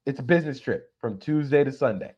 it's 0.05 0.19
a 0.19 0.23
business 0.23 0.59
trip 0.59 0.91
from 0.99 1.17
Tuesday 1.19 1.63
to 1.63 1.71
Sunday. 1.71 2.13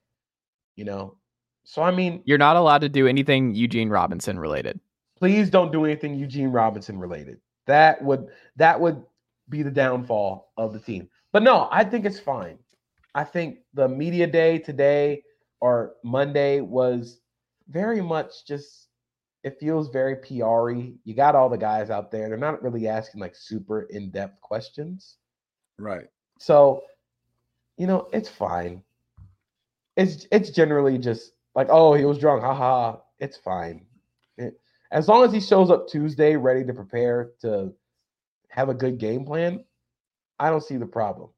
You 0.75 0.85
know? 0.85 1.17
So 1.63 1.81
I 1.81 1.91
mean, 1.91 2.21
You're 2.25 2.37
not 2.37 2.55
allowed 2.55 2.81
to 2.81 2.89
do 2.89 3.07
anything 3.07 3.53
Eugene 3.53 3.89
Robinson 3.89 4.39
related. 4.39 4.79
please 5.19 5.49
don't 5.49 5.71
do 5.71 5.85
anything 5.85 6.15
Eugene 6.15 6.47
Robinson 6.49 6.97
related. 6.97 7.37
That 7.67 8.03
would 8.03 8.27
that 8.55 8.79
would 8.79 9.03
be 9.49 9.61
the 9.61 9.69
downfall 9.71 10.51
of 10.57 10.73
the 10.73 10.79
team. 10.79 11.07
But 11.31 11.43
no, 11.43 11.67
I 11.71 11.83
think 11.83 12.05
it's 12.05 12.19
fine. 12.19 12.57
I 13.13 13.23
think 13.23 13.59
the 13.73 13.87
media 13.87 14.25
day 14.25 14.57
today 14.57 15.23
or 15.59 15.93
Monday 16.03 16.61
was 16.61 17.19
very 17.69 18.01
much 18.01 18.45
just 18.47 18.80
it 19.43 19.57
feels 19.59 19.89
very 19.89 20.15
PR-y. 20.17 20.93
You 21.03 21.15
got 21.15 21.35
all 21.35 21.49
the 21.49 21.57
guys 21.57 21.89
out 21.89 22.11
there. 22.11 22.29
They're 22.29 22.37
not 22.37 22.61
really 22.61 22.87
asking 22.87 23.21
like 23.21 23.35
super 23.35 23.83
in-depth 23.83 24.39
questions. 24.41 25.17
Right. 25.79 26.07
So, 26.39 26.83
you 27.77 27.87
know, 27.87 28.07
it's 28.13 28.29
fine. 28.29 28.83
It's 29.97 30.27
it's 30.31 30.51
generally 30.51 30.97
just 30.97 31.33
like, 31.55 31.67
oh, 31.69 31.93
he 31.93 32.05
was 32.05 32.17
drunk. 32.17 32.43
Haha. 32.43 32.97
It's 33.19 33.37
fine. 33.37 33.85
It- 34.37 34.59
as 34.91 35.07
long 35.07 35.23
as 35.23 35.31
he 35.31 35.39
shows 35.39 35.71
up 35.71 35.87
Tuesday 35.87 36.35
ready 36.35 36.65
to 36.65 36.73
prepare 36.73 37.31
to 37.41 37.73
have 38.49 38.67
a 38.67 38.73
good 38.73 38.97
game 38.97 39.25
plan, 39.25 39.63
I 40.37 40.49
don't 40.49 40.63
see 40.63 40.75
the 40.75 40.85
problem. 40.85 41.29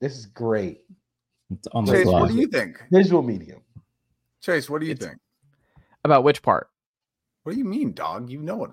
This 0.00 0.18
is 0.18 0.26
great. 0.26 0.82
It's 1.50 1.66
Chase, 1.90 2.06
what 2.06 2.28
do 2.28 2.36
you 2.36 2.46
think? 2.48 2.82
Visual 2.90 3.22
medium. 3.22 3.62
Chase, 4.42 4.68
what 4.70 4.80
do 4.80 4.86
you 4.86 4.92
It's- 4.92 5.08
think? 5.08 5.20
About 6.04 6.22
which 6.24 6.42
part? 6.42 6.68
What 7.42 7.52
do 7.52 7.58
you 7.58 7.64
mean, 7.64 7.92
dog? 7.92 8.30
You 8.30 8.40
know 8.40 8.64
it. 8.64 8.70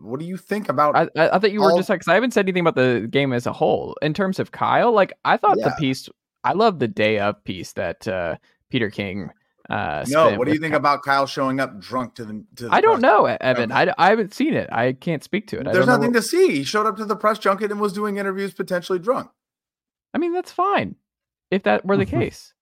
What 0.00 0.18
do 0.20 0.26
you 0.26 0.36
think 0.36 0.68
about? 0.68 0.96
I, 0.96 1.02
I, 1.16 1.28
I 1.36 1.38
thought 1.38 1.52
you 1.52 1.60
were 1.60 1.70
all- 1.72 1.76
just 1.76 1.88
like, 1.88 2.00
'cause 2.00 2.08
I 2.08 2.14
haven't 2.14 2.32
said 2.32 2.44
anything 2.46 2.60
about 2.66 2.74
the 2.76 3.06
game 3.10 3.32
as 3.32 3.46
a 3.46 3.52
whole. 3.52 3.96
In 4.02 4.14
terms 4.14 4.38
of 4.38 4.50
Kyle, 4.52 4.92
like 4.92 5.12
I 5.24 5.36
thought 5.36 5.56
the 5.58 5.72
piece, 5.78 6.08
I 6.44 6.52
love 6.52 6.78
the 6.78 6.88
day 6.88 7.18
of 7.18 7.42
piece 7.44 7.72
that 7.74 8.06
uh, 8.08 8.36
Peter 8.70 8.90
King. 8.90 9.30
Uh, 9.70 10.04
no. 10.08 10.36
What 10.36 10.46
do 10.46 10.52
you 10.54 10.60
think 10.60 10.74
Ky- 10.74 10.76
about 10.76 11.02
Kyle 11.02 11.26
showing 11.26 11.58
up 11.60 11.78
drunk 11.80 12.14
to 12.16 12.24
the? 12.24 12.44
To 12.56 12.64
the 12.68 12.72
I 12.74 12.80
don't 12.80 13.00
know, 13.00 13.24
Evan. 13.26 13.72
I, 13.72 13.92
I 13.98 14.10
haven't 14.10 14.32
seen 14.34 14.54
it. 14.54 14.68
I 14.72 14.92
can't 14.92 15.24
speak 15.24 15.48
to 15.48 15.58
it. 15.60 15.66
I 15.66 15.72
There's 15.72 15.86
know 15.86 15.96
nothing 15.96 16.12
what- 16.12 16.22
to 16.22 16.28
see. 16.28 16.48
He 16.58 16.62
showed 16.64 16.86
up 16.86 16.96
to 16.98 17.04
the 17.04 17.16
press 17.16 17.38
junket 17.40 17.70
and 17.72 17.80
was 17.80 17.92
doing 17.92 18.16
interviews 18.16 18.54
potentially 18.54 18.98
drunk. 19.00 19.28
I 20.14 20.18
mean, 20.18 20.32
that's 20.32 20.52
fine 20.52 20.94
if 21.50 21.62
that 21.64 21.84
were 21.84 21.96
the 21.96 22.06
case. 22.06 22.54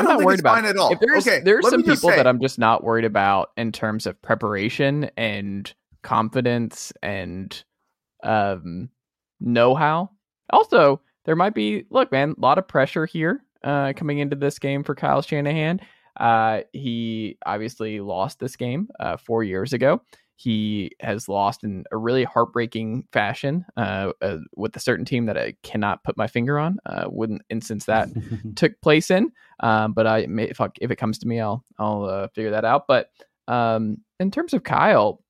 I'm 0.00 0.06
don't 0.06 0.24
worried 0.24 0.40
about 0.40 0.64
it. 0.64 0.68
at 0.68 0.76
all. 0.76 0.92
If 0.92 1.00
there's 1.00 1.26
okay, 1.26 1.40
there's 1.40 1.68
some 1.68 1.82
people 1.82 2.10
say- 2.10 2.16
that 2.16 2.26
I'm 2.26 2.40
just 2.40 2.58
not 2.58 2.82
worried 2.84 3.04
about 3.04 3.50
in 3.56 3.72
terms 3.72 4.06
of 4.06 4.20
preparation 4.22 5.10
and 5.16 5.72
confidence 6.02 6.92
and 7.02 7.62
um 8.22 8.88
know-how. 9.40 10.10
Also, 10.50 11.00
there 11.24 11.36
might 11.36 11.54
be 11.54 11.84
look, 11.90 12.12
man, 12.12 12.34
a 12.36 12.40
lot 12.40 12.58
of 12.58 12.66
pressure 12.68 13.06
here 13.06 13.42
uh 13.64 13.92
coming 13.96 14.18
into 14.18 14.36
this 14.36 14.58
game 14.58 14.82
for 14.84 14.94
Kyle 14.94 15.22
Shanahan. 15.22 15.80
Uh 16.18 16.60
he 16.72 17.38
obviously 17.46 18.00
lost 18.00 18.38
this 18.38 18.56
game 18.56 18.88
uh 19.00 19.16
4 19.16 19.44
years 19.44 19.72
ago. 19.72 20.02
He 20.42 20.92
has 21.00 21.28
lost 21.28 21.62
in 21.62 21.84
a 21.92 21.96
really 21.96 22.24
heartbreaking 22.24 23.06
fashion 23.12 23.64
uh, 23.76 24.12
uh 24.20 24.38
with 24.56 24.74
a 24.76 24.80
certain 24.80 25.04
team 25.04 25.26
that 25.26 25.38
I 25.38 25.54
cannot 25.62 26.02
put 26.04 26.16
my 26.16 26.26
finger 26.26 26.58
on. 26.58 26.78
Uh 26.84 27.04
wouldn't 27.08 27.42
instance 27.48 27.84
that 27.86 28.08
took 28.56 28.80
place 28.80 29.10
in. 29.10 29.32
Um, 29.60 29.92
but 29.92 30.06
I 30.06 30.26
may, 30.26 30.44
if 30.44 30.60
I, 30.60 30.68
if 30.80 30.90
it 30.90 30.96
comes 30.96 31.18
to 31.18 31.28
me, 31.28 31.40
I'll 31.40 31.64
I'll 31.78 32.04
uh, 32.04 32.28
figure 32.28 32.50
that 32.50 32.64
out. 32.64 32.86
But 32.86 33.10
um, 33.48 33.98
in 34.18 34.30
terms 34.30 34.52
of 34.52 34.64
Kyle, 34.64 35.22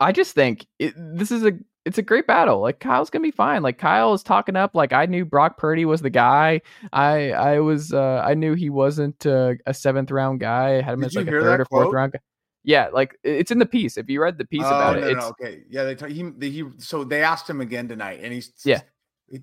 I 0.00 0.12
just 0.12 0.34
think 0.34 0.66
it, 0.78 0.94
this 0.96 1.30
is 1.30 1.44
a 1.44 1.52
it's 1.84 1.98
a 1.98 2.02
great 2.02 2.26
battle. 2.26 2.60
Like 2.60 2.80
Kyle's 2.80 3.10
gonna 3.10 3.22
be 3.22 3.30
fine. 3.30 3.62
Like 3.62 3.78
Kyle 3.78 4.12
is 4.12 4.22
talking 4.22 4.56
up. 4.56 4.74
Like 4.74 4.92
I 4.92 5.06
knew 5.06 5.24
Brock 5.24 5.56
Purdy 5.56 5.84
was 5.84 6.02
the 6.02 6.10
guy. 6.10 6.60
I 6.92 7.30
I 7.30 7.60
was 7.60 7.92
uh, 7.92 8.22
I 8.24 8.34
knew 8.34 8.54
he 8.54 8.70
wasn't 8.70 9.24
uh, 9.24 9.54
a 9.66 9.72
seventh 9.72 10.10
round 10.10 10.40
guy. 10.40 10.78
I 10.78 10.82
had 10.82 10.94
him 10.94 11.00
Did 11.00 11.06
as 11.06 11.14
like 11.16 11.28
a 11.28 11.30
third 11.30 11.60
or 11.60 11.64
fourth 11.64 11.92
round 11.92 12.12
guy. 12.12 12.20
Yeah, 12.66 12.88
like 12.92 13.16
it's 13.22 13.52
in 13.52 13.60
the 13.60 13.64
piece. 13.66 13.96
If 13.96 14.10
you 14.10 14.20
read 14.20 14.38
the 14.38 14.44
piece 14.44 14.64
Oh, 14.64 14.68
about 14.68 14.96
no, 14.96 15.06
it, 15.06 15.12
no, 15.12 15.18
it's 15.18 15.26
okay. 15.28 15.62
Yeah, 15.70 15.84
they 15.84 15.94
t- 15.94 16.12
he, 16.12 16.22
the, 16.36 16.50
he 16.50 16.64
so 16.78 17.04
they 17.04 17.22
asked 17.22 17.48
him 17.48 17.60
again 17.60 17.86
tonight, 17.88 18.18
and 18.22 18.32
he's 18.32 18.52
Yeah. 18.64 18.82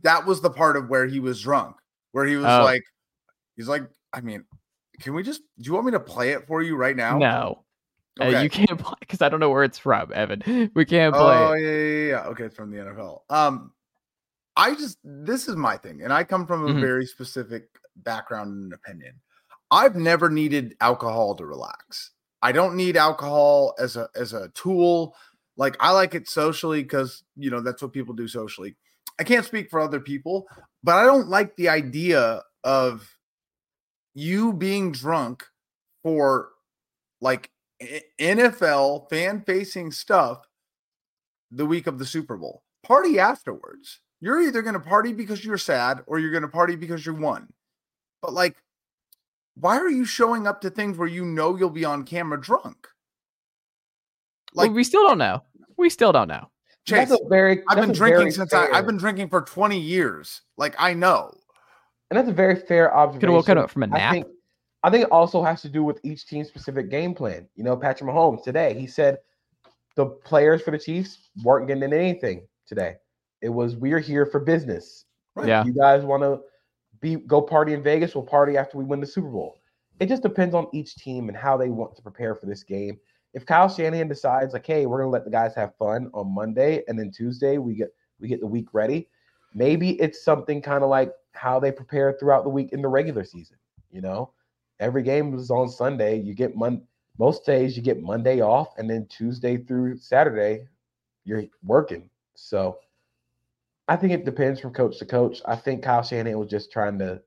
That 0.04 0.26
was 0.26 0.42
the 0.42 0.50
part 0.50 0.76
of 0.78 0.90
where 0.90 1.06
he 1.08 1.20
was 1.22 1.42
drunk, 1.42 1.78
where 2.12 2.26
he 2.26 2.36
was 2.36 2.46
Oh. 2.46 2.64
like, 2.64 2.84
he's 3.56 3.68
like, 3.70 3.84
I 4.12 4.20
mean, 4.22 4.44
can 5.00 5.14
we 5.14 5.24
just? 5.24 5.42
Do 5.58 5.64
you 5.68 5.74
want 5.74 5.86
me 5.86 5.94
to 5.94 6.00
play 6.02 6.32
it 6.32 6.46
for 6.48 6.62
you 6.62 6.76
right 6.76 6.96
now? 6.96 7.18
no. 7.18 7.64
Uh, 8.22 8.26
you 8.28 8.50
can't 8.50 8.78
play 8.80 8.94
because 9.00 9.22
I 9.22 9.30
don't 9.30 9.40
know 9.40 9.50
where 9.50 9.64
it's 9.64 9.78
from, 9.80 10.12
Evan. 10.14 10.44
We 10.76 10.84
can't 10.86 11.16
play. 11.16 11.38
Oh 11.38 11.54
yeah, 11.54 11.70
yeah, 11.70 12.08
yeah. 12.10 12.24
Okay, 12.28 12.44
it's 12.44 12.56
from 12.56 12.72
the 12.72 12.78
NFL. 12.78 13.22
Um, 13.30 13.72
I 14.56 14.76
just 14.76 15.00
this 15.04 15.48
is 15.48 15.56
my 15.56 15.78
thing, 15.78 16.02
and 16.04 16.12
I 16.14 16.24
come 16.26 16.46
from 16.46 16.66
a 16.66 16.74
Mhm. 16.74 16.82
very 16.82 17.06
specific 17.06 17.70
background 17.96 18.52
and 18.52 18.74
opinion. 18.74 19.16
I've 19.72 19.96
never 19.96 20.30
needed 20.30 20.76
alcohol 20.82 21.34
to 21.36 21.46
relax. 21.46 22.12
I 22.44 22.52
don't 22.52 22.76
need 22.76 22.98
alcohol 22.98 23.74
as 23.80 23.96
a 23.96 24.10
as 24.16 24.34
a 24.34 24.50
tool. 24.50 25.16
Like 25.56 25.78
I 25.80 25.92
like 25.92 26.14
it 26.14 26.28
socially 26.28 26.84
because 26.84 27.24
you 27.36 27.50
know 27.50 27.62
that's 27.62 27.82
what 27.82 27.94
people 27.94 28.14
do 28.14 28.28
socially. 28.28 28.76
I 29.20 29.24
can't 29.24 29.46
speak 29.46 29.70
for 29.70 29.80
other 29.80 30.00
people, 30.00 30.48
but 30.84 30.96
I 30.96 31.06
don't 31.06 31.30
like 31.30 31.56
the 31.56 31.70
idea 31.70 32.44
of 32.64 33.18
you 34.14 34.54
being 34.54 34.92
drunk 34.92 35.46
for 36.04 36.50
like 37.22 37.50
NFL 38.20 39.10
fan 39.10 39.42
facing 39.42 39.92
stuff 39.92 40.48
the 41.52 41.66
week 41.66 41.88
of 41.88 41.98
the 41.98 42.06
Super 42.06 42.36
Bowl. 42.36 42.64
Party 42.84 43.20
afterwards. 43.20 44.02
You're 44.20 44.42
either 44.42 44.62
going 44.62 44.74
to 44.74 44.80
party 44.80 45.14
because 45.14 45.44
you're 45.44 45.58
sad 45.58 46.02
or 46.08 46.20
you're 46.20 46.32
going 46.32 46.44
to 46.44 46.50
party 46.50 46.76
because 46.76 47.06
you 47.06 47.14
won. 47.14 47.48
But 48.22 48.34
like, 48.34 48.56
why 49.56 49.78
are 49.78 49.90
you 49.90 50.06
showing 50.06 50.48
up 50.48 50.62
to 50.62 50.70
things 50.70 50.98
where 50.98 51.08
you 51.08 51.26
know 51.26 51.56
you'll 51.56 51.70
be 51.70 51.86
on 51.86 52.04
camera 52.04 52.40
drunk? 52.40 52.88
Well, 54.54 54.68
Like, 54.68 54.76
we 54.76 54.84
still 54.84 55.08
don't 55.08 55.18
know. 55.18 55.44
We 55.78 55.90
still 55.90 56.12
don't 56.12 56.28
know. 56.28 56.50
Chase, 56.86 57.10
that's 57.10 57.22
a 57.22 57.28
very 57.30 57.64
I've 57.70 57.78
been 57.78 57.92
a 57.92 57.94
drinking 57.94 58.20
very 58.20 58.32
since 58.32 58.54
I, 58.54 58.66
fair- 58.66 58.76
I've 58.76 58.86
been 58.86 58.98
drinking 58.98 59.30
for 59.30 59.42
20 59.42 59.80
years. 59.80 60.42
Like, 60.58 60.76
I 60.78 60.94
know. 60.94 61.34
And 62.10 62.18
that's 62.18 62.30
a 62.30 62.34
very 62.34 62.56
fair 62.56 62.94
observation. 62.96 63.20
Could 63.22 63.30
have 63.30 63.36
woken 63.36 63.58
up 63.58 63.70
from 63.70 63.84
a 63.84 63.88
I 63.88 63.90
nap. 63.98 64.12
think, 64.14 64.28
I 64.84 64.90
think 64.90 65.06
it 65.06 65.12
also 65.12 65.42
has 65.44 65.62
to 65.62 65.70
do 65.70 65.84
with 65.84 66.00
each 66.04 66.28
team's 66.28 66.50
specific 66.50 66.90
game 66.90 67.16
plan. 67.16 67.48
You 67.56 67.64
know, 67.64 67.78
Patrick 67.78 68.10
Mahomes 68.10 68.44
today, 68.44 68.78
he 68.78 68.86
said 68.86 69.18
the 69.96 70.08
players 70.08 70.62
for 70.62 70.72
the 70.72 70.78
Chiefs 70.78 71.30
weren't 71.44 71.68
getting 71.68 71.84
into 71.84 71.98
anything 71.98 72.46
today. 72.68 72.96
It 73.42 73.50
was 73.50 73.76
we're 73.76 74.00
here 74.00 74.26
for 74.26 74.40
business. 74.40 75.06
Right. 75.36 75.48
Yeah. 75.48 75.64
You 75.64 75.74
guys 75.74 76.04
want 76.04 76.22
to 76.24 76.42
be 77.04 77.18
go 77.18 77.42
party 77.42 77.74
in 77.74 77.84
Vegas? 77.84 78.16
We'll 78.16 78.24
party 78.24 78.58
after 78.58 78.78
we 78.80 78.86
win 78.86 79.00
the 79.02 79.06
Super 79.06 79.30
Bowl. 79.30 79.60
It 80.00 80.08
just 80.08 80.24
depends 80.24 80.56
on 80.56 80.68
each 80.74 80.96
team 80.96 81.28
and 81.28 81.38
how 81.38 81.56
they 81.56 81.70
want 81.70 81.96
to 81.98 82.02
prepare 82.02 82.34
for 82.34 82.48
this 82.48 82.64
game. 82.64 82.98
If 83.34 83.46
Kyle 83.46 83.70
Shanahan 83.70 84.08
decides 84.08 84.54
like, 84.54 84.66
hey, 84.66 84.88
we're 84.88 85.00
gonna 85.00 85.12
let 85.12 85.26
the 85.26 85.32
guys 85.32 85.54
have 85.56 85.76
fun 85.76 86.10
on 86.14 86.34
Monday 86.34 86.84
and 86.88 86.98
then 86.98 87.12
Tuesday 87.12 87.60
we 87.60 87.76
get 87.76 87.94
we 88.20 88.28
get 88.28 88.40
the 88.40 88.48
week 88.48 88.68
ready, 88.74 89.10
maybe 89.54 89.92
it's 90.02 90.24
something 90.24 90.62
kind 90.62 90.84
of 90.84 90.90
like 90.90 91.12
how 91.34 91.60
they 91.60 91.72
prepare 91.72 92.16
throughout 92.20 92.44
the 92.44 92.50
week 92.50 92.72
in 92.72 92.82
the 92.82 92.88
regular 92.88 93.24
season. 93.24 93.58
You 93.92 94.02
know, 94.02 94.32
every 94.80 95.04
game 95.04 95.36
is 95.36 95.52
on 95.52 95.70
Sunday. 95.70 96.20
You 96.20 96.34
get 96.34 96.56
mon 96.56 96.82
most 97.20 97.46
days 97.46 97.78
you 97.78 97.84
get 97.84 98.02
Monday 98.02 98.42
off, 98.42 98.70
and 98.78 98.90
then 98.90 99.06
Tuesday 99.08 99.58
through 99.58 99.98
Saturday 99.98 100.68
you're 101.26 101.44
working. 101.64 102.10
So 102.36 102.78
I 103.88 103.96
think 103.98 104.14
it 104.14 104.26
depends 104.26 104.60
from 104.60 104.74
coach 104.74 104.98
to 105.00 105.06
coach. 105.06 105.42
I 105.46 105.56
think 105.56 105.84
Kyle 105.84 106.04
Shanahan 106.04 106.40
was 106.40 106.50
just 106.50 106.72
trying 106.72 107.00
to 107.00 107.22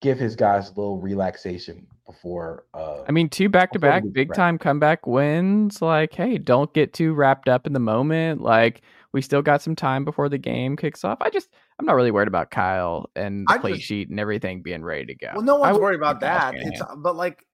give 0.00 0.18
his 0.18 0.36
guys 0.36 0.70
a 0.70 0.74
little 0.74 0.98
relaxation 0.98 1.86
before. 2.06 2.64
Uh, 2.72 3.02
I 3.06 3.12
mean, 3.12 3.28
two 3.28 3.48
back 3.48 3.72
to 3.72 3.78
back 3.78 4.02
big 4.12 4.30
right. 4.30 4.36
time 4.36 4.58
comeback 4.58 5.06
wins. 5.06 5.82
Like, 5.82 6.14
hey, 6.14 6.38
don't 6.38 6.72
get 6.72 6.94
too 6.94 7.12
wrapped 7.12 7.48
up 7.48 7.66
in 7.66 7.74
the 7.74 7.80
moment. 7.80 8.40
Like, 8.40 8.82
we 9.12 9.20
still 9.20 9.42
got 9.42 9.60
some 9.60 9.76
time 9.76 10.04
before 10.04 10.28
the 10.28 10.38
game 10.38 10.76
kicks 10.76 11.04
off. 11.04 11.18
I 11.20 11.30
just, 11.30 11.50
I'm 11.78 11.84
not 11.84 11.96
really 11.96 12.10
worried 12.10 12.28
about 12.28 12.50
Kyle 12.50 13.10
and 13.14 13.46
the 13.46 13.52
I 13.52 13.58
play 13.58 13.74
just- 13.74 13.84
sheet 13.84 14.08
and 14.08 14.18
everything 14.18 14.62
being 14.62 14.82
ready 14.82 15.06
to 15.06 15.14
go. 15.14 15.30
Well, 15.34 15.42
no 15.44 15.56
one's 15.56 15.78
worried 15.78 15.96
about 15.96 16.20
that. 16.20 16.54
It's 16.56 16.80
but 16.96 17.16
like 17.16 17.44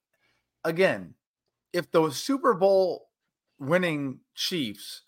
again, 0.64 1.14
if 1.72 1.90
the 1.90 2.10
Super 2.10 2.54
Bowl 2.54 3.08
winning 3.58 4.20
Chiefs 4.34 5.02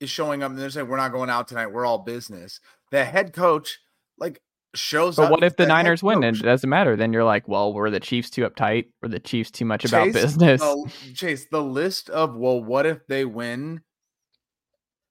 is 0.00 0.10
showing 0.10 0.42
up 0.42 0.50
and 0.50 0.58
they're 0.58 0.70
saying 0.70 0.88
we're 0.88 0.96
not 0.96 1.12
going 1.12 1.30
out 1.30 1.48
tonight, 1.48 1.68
we're 1.68 1.86
all 1.86 1.98
business. 1.98 2.60
The 2.90 3.04
head 3.04 3.32
coach 3.32 3.78
like 4.18 4.40
shows 4.74 5.16
But 5.16 5.24
up. 5.26 5.30
what 5.30 5.42
if 5.42 5.56
the 5.56 5.64
head 5.64 5.68
Niners 5.68 6.02
win 6.02 6.22
and 6.22 6.36
coach- 6.36 6.42
it 6.42 6.46
doesn't 6.46 6.68
matter? 6.68 6.96
Then 6.96 7.12
you're 7.12 7.24
like, 7.24 7.48
well, 7.48 7.72
were 7.72 7.90
the 7.90 8.00
Chiefs 8.00 8.30
too 8.30 8.48
uptight? 8.48 8.86
Were 9.02 9.08
the 9.08 9.20
Chiefs 9.20 9.50
too 9.50 9.64
much 9.64 9.84
about 9.84 10.04
Chase, 10.06 10.14
business? 10.14 10.60
the- 10.60 10.92
Chase, 11.14 11.46
the 11.50 11.62
list 11.62 12.10
of 12.10 12.36
well, 12.36 12.62
what 12.62 12.86
if 12.86 13.06
they 13.06 13.24
win 13.24 13.80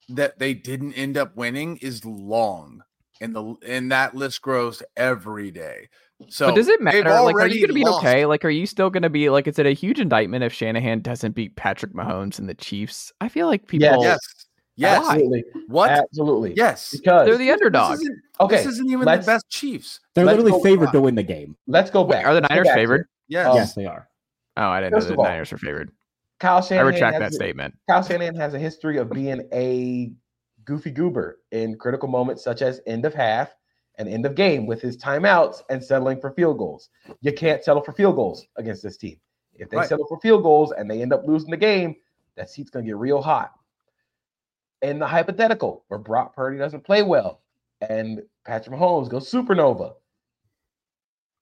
that 0.10 0.40
they 0.40 0.54
didn't 0.54 0.94
end 0.94 1.18
up 1.18 1.36
winning 1.36 1.78
is 1.78 2.06
long. 2.06 2.84
And 3.22 3.34
the 3.36 3.56
and 3.66 3.92
that 3.92 4.14
list 4.14 4.42
grows 4.42 4.84
every 4.98 5.50
day. 5.50 5.88
So 6.30 6.48
but 6.48 6.56
does 6.56 6.68
it 6.68 6.82
matter? 6.82 7.10
Like, 7.10 7.36
are 7.36 7.48
you 7.48 7.60
going 7.62 7.68
to 7.70 7.74
be 7.74 7.84
lost. 7.84 8.06
okay? 8.06 8.26
Like, 8.26 8.44
are 8.44 8.50
you 8.50 8.66
still 8.66 8.90
going 8.90 9.04
to 9.04 9.10
be 9.10 9.30
like? 9.30 9.48
Is 9.48 9.58
it 9.58 9.66
a 9.66 9.72
huge 9.72 10.00
indictment 10.00 10.44
if 10.44 10.54
Shanahan 10.54 11.00
doesn't 11.02 11.34
beat 11.34 11.56
Patrick 11.56 11.94
Mahomes 11.94 12.40
and 12.40 12.50
the 12.50 12.54
Chiefs? 12.54 13.14
I 13.22 13.30
feel 13.30 13.48
like 13.48 13.68
people. 13.68 13.88
Yes. 13.88 14.04
Yes. 14.04 14.45
Why? 14.78 14.88
Absolutely. 14.98 15.44
What? 15.68 15.90
Absolutely. 15.92 16.54
Yes. 16.56 16.92
Because 16.92 17.28
They're 17.28 17.38
the 17.38 17.52
underdog. 17.52 17.92
This 17.94 18.02
isn't, 18.02 18.20
Okay, 18.42 18.56
this 18.58 18.66
isn't 18.66 18.90
even 18.90 19.06
let's- 19.06 19.26
the 19.26 19.32
best 19.32 19.50
Chiefs. 19.50 20.00
They're 20.14 20.26
Let's 20.26 20.38
literally 20.42 20.62
favored 20.64 20.86
back. 20.88 20.94
to 20.94 21.02
win 21.02 21.16
the 21.16 21.24
game. 21.24 21.56
let's 21.68 21.90
go 21.90 22.02
Wait, 22.04 22.16
back. 22.16 22.26
are 22.26 22.34
the 22.34 22.42
Niners 22.42 22.70
favored? 22.72 23.02
it. 23.02 23.08
Yes. 23.30 23.48
Um, 23.48 23.56
yes, 23.56 23.74
they 23.74 23.86
are. 23.86 24.08
Oh, 24.58 24.64
I 24.70 24.82
didn't 24.82 24.94
know 25.00 25.06
the 25.06 25.16
all, 25.16 25.24
Niners 25.24 25.52
were 25.52 25.58
favored. 25.58 25.92
Kyle 26.40 26.62
Shanahan 26.62 26.86
I 26.86 26.90
retract 26.90 27.20
that 27.20 27.32
a- 27.32 27.36
statement. 27.36 27.76
Kyle 27.90 28.04
Shanahan 28.04 28.36
has 28.36 28.54
a 28.54 28.60
history 28.60 28.98
of 28.98 29.10
being 29.10 29.48
a 29.54 30.12
goofy 30.66 30.92
goober 30.92 31.40
in 31.52 31.78
critical 31.78 32.10
moments 32.10 32.44
such 32.44 32.62
as 32.62 32.82
end 32.88 33.06
of 33.06 33.14
half 33.14 33.56
and 33.98 34.10
end 34.10 34.26
of 34.26 34.36
game 34.36 34.66
with 34.66 34.82
his 34.82 34.98
timeouts 34.98 35.62
and 35.70 35.82
settling 35.82 36.20
for 36.20 36.32
field 36.32 36.58
goals. 36.58 36.90
You 37.22 37.32
can't 37.32 37.64
settle 37.64 37.82
for 37.82 37.94
field 37.94 38.16
goals 38.16 38.46
against 38.58 38.84
this 38.84 38.98
team. 38.98 39.18
If 39.54 39.70
they 39.70 39.78
Right. 39.78 39.88
settle 39.88 40.06
for 40.08 40.20
field 40.20 40.44
goals 40.44 40.74
and 40.74 40.92
they 40.92 41.02
end 41.02 41.14
up 41.14 41.26
losing 41.26 41.50
the 41.52 41.56
game, 41.58 41.96
that 42.36 42.50
seat's 42.50 42.70
going 42.70 42.84
to 42.84 42.90
get 42.90 42.98
real 42.98 43.22
hot. 43.22 43.54
In 44.82 45.00
the 45.00 45.08
hypothetical 45.08 45.84
where 45.88 46.00
Brock 46.00 46.36
Purdy 46.36 46.58
doesn't 46.58 46.84
play 46.84 47.02
well 47.02 47.42
and 47.82 48.22
Patrick 48.46 48.76
Mahomes 48.78 49.10
goes 49.10 49.32
supernova, 49.32 49.94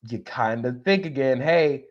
you 0.10 0.20
kind 0.20 0.66
of 0.66 0.84
think 0.84 1.06
again, 1.06 1.42
hey, 1.42 1.86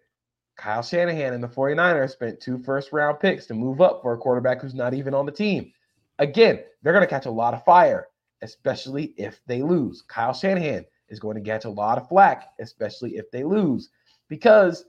Kyle 0.56 0.82
Shanahan 0.82 1.34
and 1.34 1.42
the 1.42 1.48
49ers 1.48 2.10
spent 2.10 2.40
two 2.40 2.58
first 2.58 2.92
round 2.92 3.20
picks 3.20 3.46
to 3.46 3.54
move 3.54 3.80
up 3.80 4.02
for 4.02 4.12
a 4.12 4.18
quarterback 4.18 4.60
who's 4.60 4.74
not 4.74 4.94
even 4.94 5.14
on 5.14 5.26
the 5.26 5.32
team. 5.32 5.72
Again, 6.18 6.60
they're 6.82 6.92
going 6.92 7.04
to 7.04 7.10
catch 7.10 7.26
a 7.26 7.30
lot 7.30 7.54
of 7.54 7.64
fire, 7.64 8.08
especially 8.42 9.14
if 9.16 9.40
they 9.46 9.62
lose. 9.62 10.02
Kyle 10.02 10.34
Shanahan 10.34 10.84
is 11.08 11.18
going 11.18 11.36
to 11.36 11.42
catch 11.42 11.64
a 11.64 11.70
lot 11.70 11.98
of 11.98 12.08
flack, 12.08 12.50
especially 12.60 13.16
if 13.16 13.30
they 13.30 13.44
lose, 13.44 13.90
because 14.28 14.84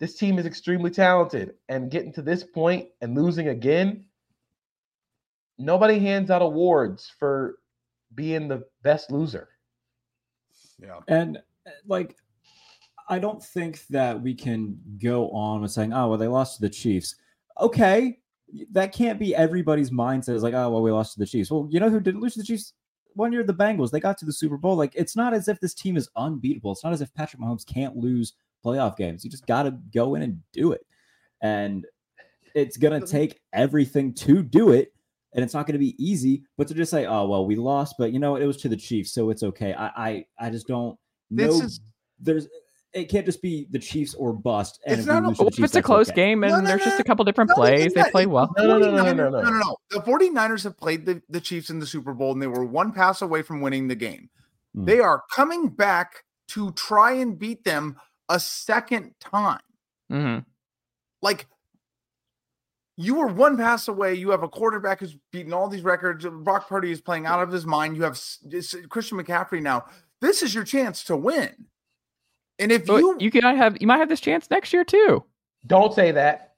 this 0.00 0.16
team 0.16 0.38
is 0.38 0.46
extremely 0.46 0.90
talented. 0.90 1.54
And 1.68 1.90
getting 1.90 2.12
to 2.14 2.22
this 2.22 2.42
point 2.42 2.88
and 3.00 3.14
losing 3.14 3.48
again, 3.48 4.06
nobody 5.62 5.98
hands 5.98 6.30
out 6.30 6.42
awards 6.42 7.10
for 7.18 7.58
being 8.14 8.48
the 8.48 8.64
best 8.82 9.10
loser. 9.10 9.48
Yeah. 10.78 11.00
And 11.08 11.38
like, 11.86 12.16
I 13.08 13.18
don't 13.18 13.42
think 13.42 13.86
that 13.88 14.20
we 14.20 14.34
can 14.34 14.78
go 15.02 15.30
on 15.30 15.60
with 15.60 15.70
saying, 15.70 15.92
"Oh, 15.92 16.08
well, 16.08 16.18
they 16.18 16.28
lost 16.28 16.56
to 16.56 16.62
the 16.62 16.70
Chiefs." 16.70 17.16
Okay, 17.60 18.18
that 18.72 18.92
can't 18.92 19.18
be 19.18 19.34
everybody's 19.34 19.90
mindset. 19.90 20.34
Is 20.34 20.42
like, 20.42 20.54
"Oh, 20.54 20.70
well, 20.70 20.82
we 20.82 20.90
lost 20.90 21.14
to 21.14 21.18
the 21.18 21.26
Chiefs." 21.26 21.50
Well, 21.50 21.68
you 21.70 21.80
know 21.80 21.90
who 21.90 22.00
didn't 22.00 22.20
lose 22.20 22.34
to 22.34 22.40
the 22.40 22.46
Chiefs? 22.46 22.74
One 23.14 23.32
year, 23.32 23.44
the 23.44 23.54
Bengals. 23.54 23.90
They 23.90 24.00
got 24.00 24.18
to 24.18 24.24
the 24.24 24.32
Super 24.32 24.56
Bowl. 24.56 24.76
Like, 24.76 24.92
it's 24.94 25.16
not 25.16 25.34
as 25.34 25.48
if 25.48 25.60
this 25.60 25.74
team 25.74 25.96
is 25.96 26.08
unbeatable. 26.16 26.72
It's 26.72 26.84
not 26.84 26.92
as 26.92 27.02
if 27.02 27.12
Patrick 27.14 27.42
Mahomes 27.42 27.66
can't 27.66 27.96
lose 27.96 28.34
playoff 28.64 28.96
games. 28.96 29.24
You 29.24 29.30
just 29.30 29.46
got 29.46 29.64
to 29.64 29.72
go 29.92 30.14
in 30.14 30.22
and 30.22 30.40
do 30.52 30.72
it, 30.72 30.86
and 31.42 31.86
it's 32.54 32.76
gonna 32.76 33.04
take 33.04 33.40
everything 33.52 34.14
to 34.14 34.42
do 34.42 34.70
it. 34.70 34.94
And 35.34 35.42
it's 35.44 35.54
not 35.54 35.66
going 35.66 35.72
to 35.74 35.78
be 35.78 35.94
easy, 35.98 36.44
but 36.58 36.68
to 36.68 36.74
just 36.74 36.90
say, 36.90 37.06
"Oh 37.06 37.26
well, 37.26 37.46
we 37.46 37.56
lost," 37.56 37.94
but 37.98 38.12
you 38.12 38.18
know? 38.18 38.36
It 38.36 38.44
was 38.46 38.58
to 38.58 38.68
the 38.68 38.76
Chiefs, 38.76 39.12
so 39.14 39.30
it's 39.30 39.42
okay. 39.42 39.72
I, 39.72 39.86
I, 39.86 40.24
I 40.38 40.50
just 40.50 40.66
don't 40.68 40.98
This 41.30 41.58
know. 41.58 41.64
is 41.64 41.80
There's, 42.20 42.48
it 42.92 43.08
can't 43.08 43.24
just 43.24 43.40
be 43.40 43.66
the 43.70 43.78
Chiefs 43.78 44.12
or 44.14 44.34
bust. 44.34 44.78
And 44.84 44.94
It's 44.98 45.02
if 45.04 45.08
not 45.08 45.24
a- 45.24 45.28
lose 45.28 45.38
to 45.38 45.44
Well, 45.44 45.50
the 45.50 45.56
if 45.62 45.64
it's 45.64 45.76
a 45.76 45.80
close 45.82 46.10
okay. 46.10 46.16
game 46.16 46.44
and 46.44 46.52
No, 46.52 46.60
no, 46.60 46.66
there's 46.68 46.84
just 46.84 47.00
a 47.00 47.04
couple 47.04 47.24
different 47.24 47.48
not 47.56 47.66
even 47.66 47.78
plays, 47.78 47.94
they 47.94 48.10
play 48.10 48.26
well. 48.26 48.52
No, 48.58 48.66
no, 48.66 48.78
no, 48.78 48.90
no, 48.90 49.02
no, 49.04 49.12
no, 49.14 49.30
no. 49.30 49.40
no, 49.40 49.50
no. 49.50 49.76
The 49.90 50.00
49ers 50.00 50.64
have 50.64 50.76
played 50.76 51.06
the, 51.06 51.22
the 51.30 51.40
Chiefs 51.40 51.70
in 51.70 51.78
the 51.78 51.86
Super 51.86 52.12
Bowl 52.12 52.32
and 52.32 52.42
they 52.42 52.46
were 52.46 52.66
one 52.66 52.92
pass 52.92 53.22
away 53.22 53.40
from 53.40 53.62
winning 53.62 53.88
the 53.88 53.94
game. 53.94 54.28
Hmm. 54.74 54.84
They 54.84 55.00
are 55.00 55.22
coming 55.34 55.68
back 55.70 56.24
to 56.48 56.72
try 56.72 57.12
and 57.12 57.38
beat 57.38 57.64
them 57.64 57.96
a 58.28 58.38
second 58.38 59.14
time. 59.18 59.60
hmm 60.10 60.38
Like 61.22 61.46
you 62.96 63.14
were 63.14 63.26
one 63.26 63.56
pass 63.56 63.88
away. 63.88 64.14
You 64.14 64.30
have 64.30 64.42
a 64.42 64.48
quarterback 64.48 65.00
who's 65.00 65.16
beaten 65.32 65.52
all 65.52 65.68
these 65.68 65.82
records. 65.82 66.26
Brock 66.26 66.68
Purdy 66.68 66.90
is 66.92 67.00
playing 67.00 67.26
out 67.26 67.42
of 67.42 67.50
his 67.50 67.64
mind. 67.66 67.96
You 67.96 68.02
have 68.02 68.20
Christian 68.90 69.18
McCaffrey 69.18 69.62
now. 69.62 69.84
This 70.20 70.42
is 70.42 70.54
your 70.54 70.64
chance 70.64 71.02
to 71.04 71.16
win. 71.16 71.50
And 72.58 72.70
if 72.70 72.86
But 72.86 72.98
you 72.98 73.16
you 73.18 73.30
can 73.30 73.42
have 73.42 73.78
you 73.80 73.86
might 73.86 73.98
have 73.98 74.08
this 74.08 74.20
chance 74.20 74.50
next 74.50 74.72
year 74.72 74.84
too. 74.84 75.24
Don't 75.66 75.92
say 75.94 76.12
that. 76.12 76.54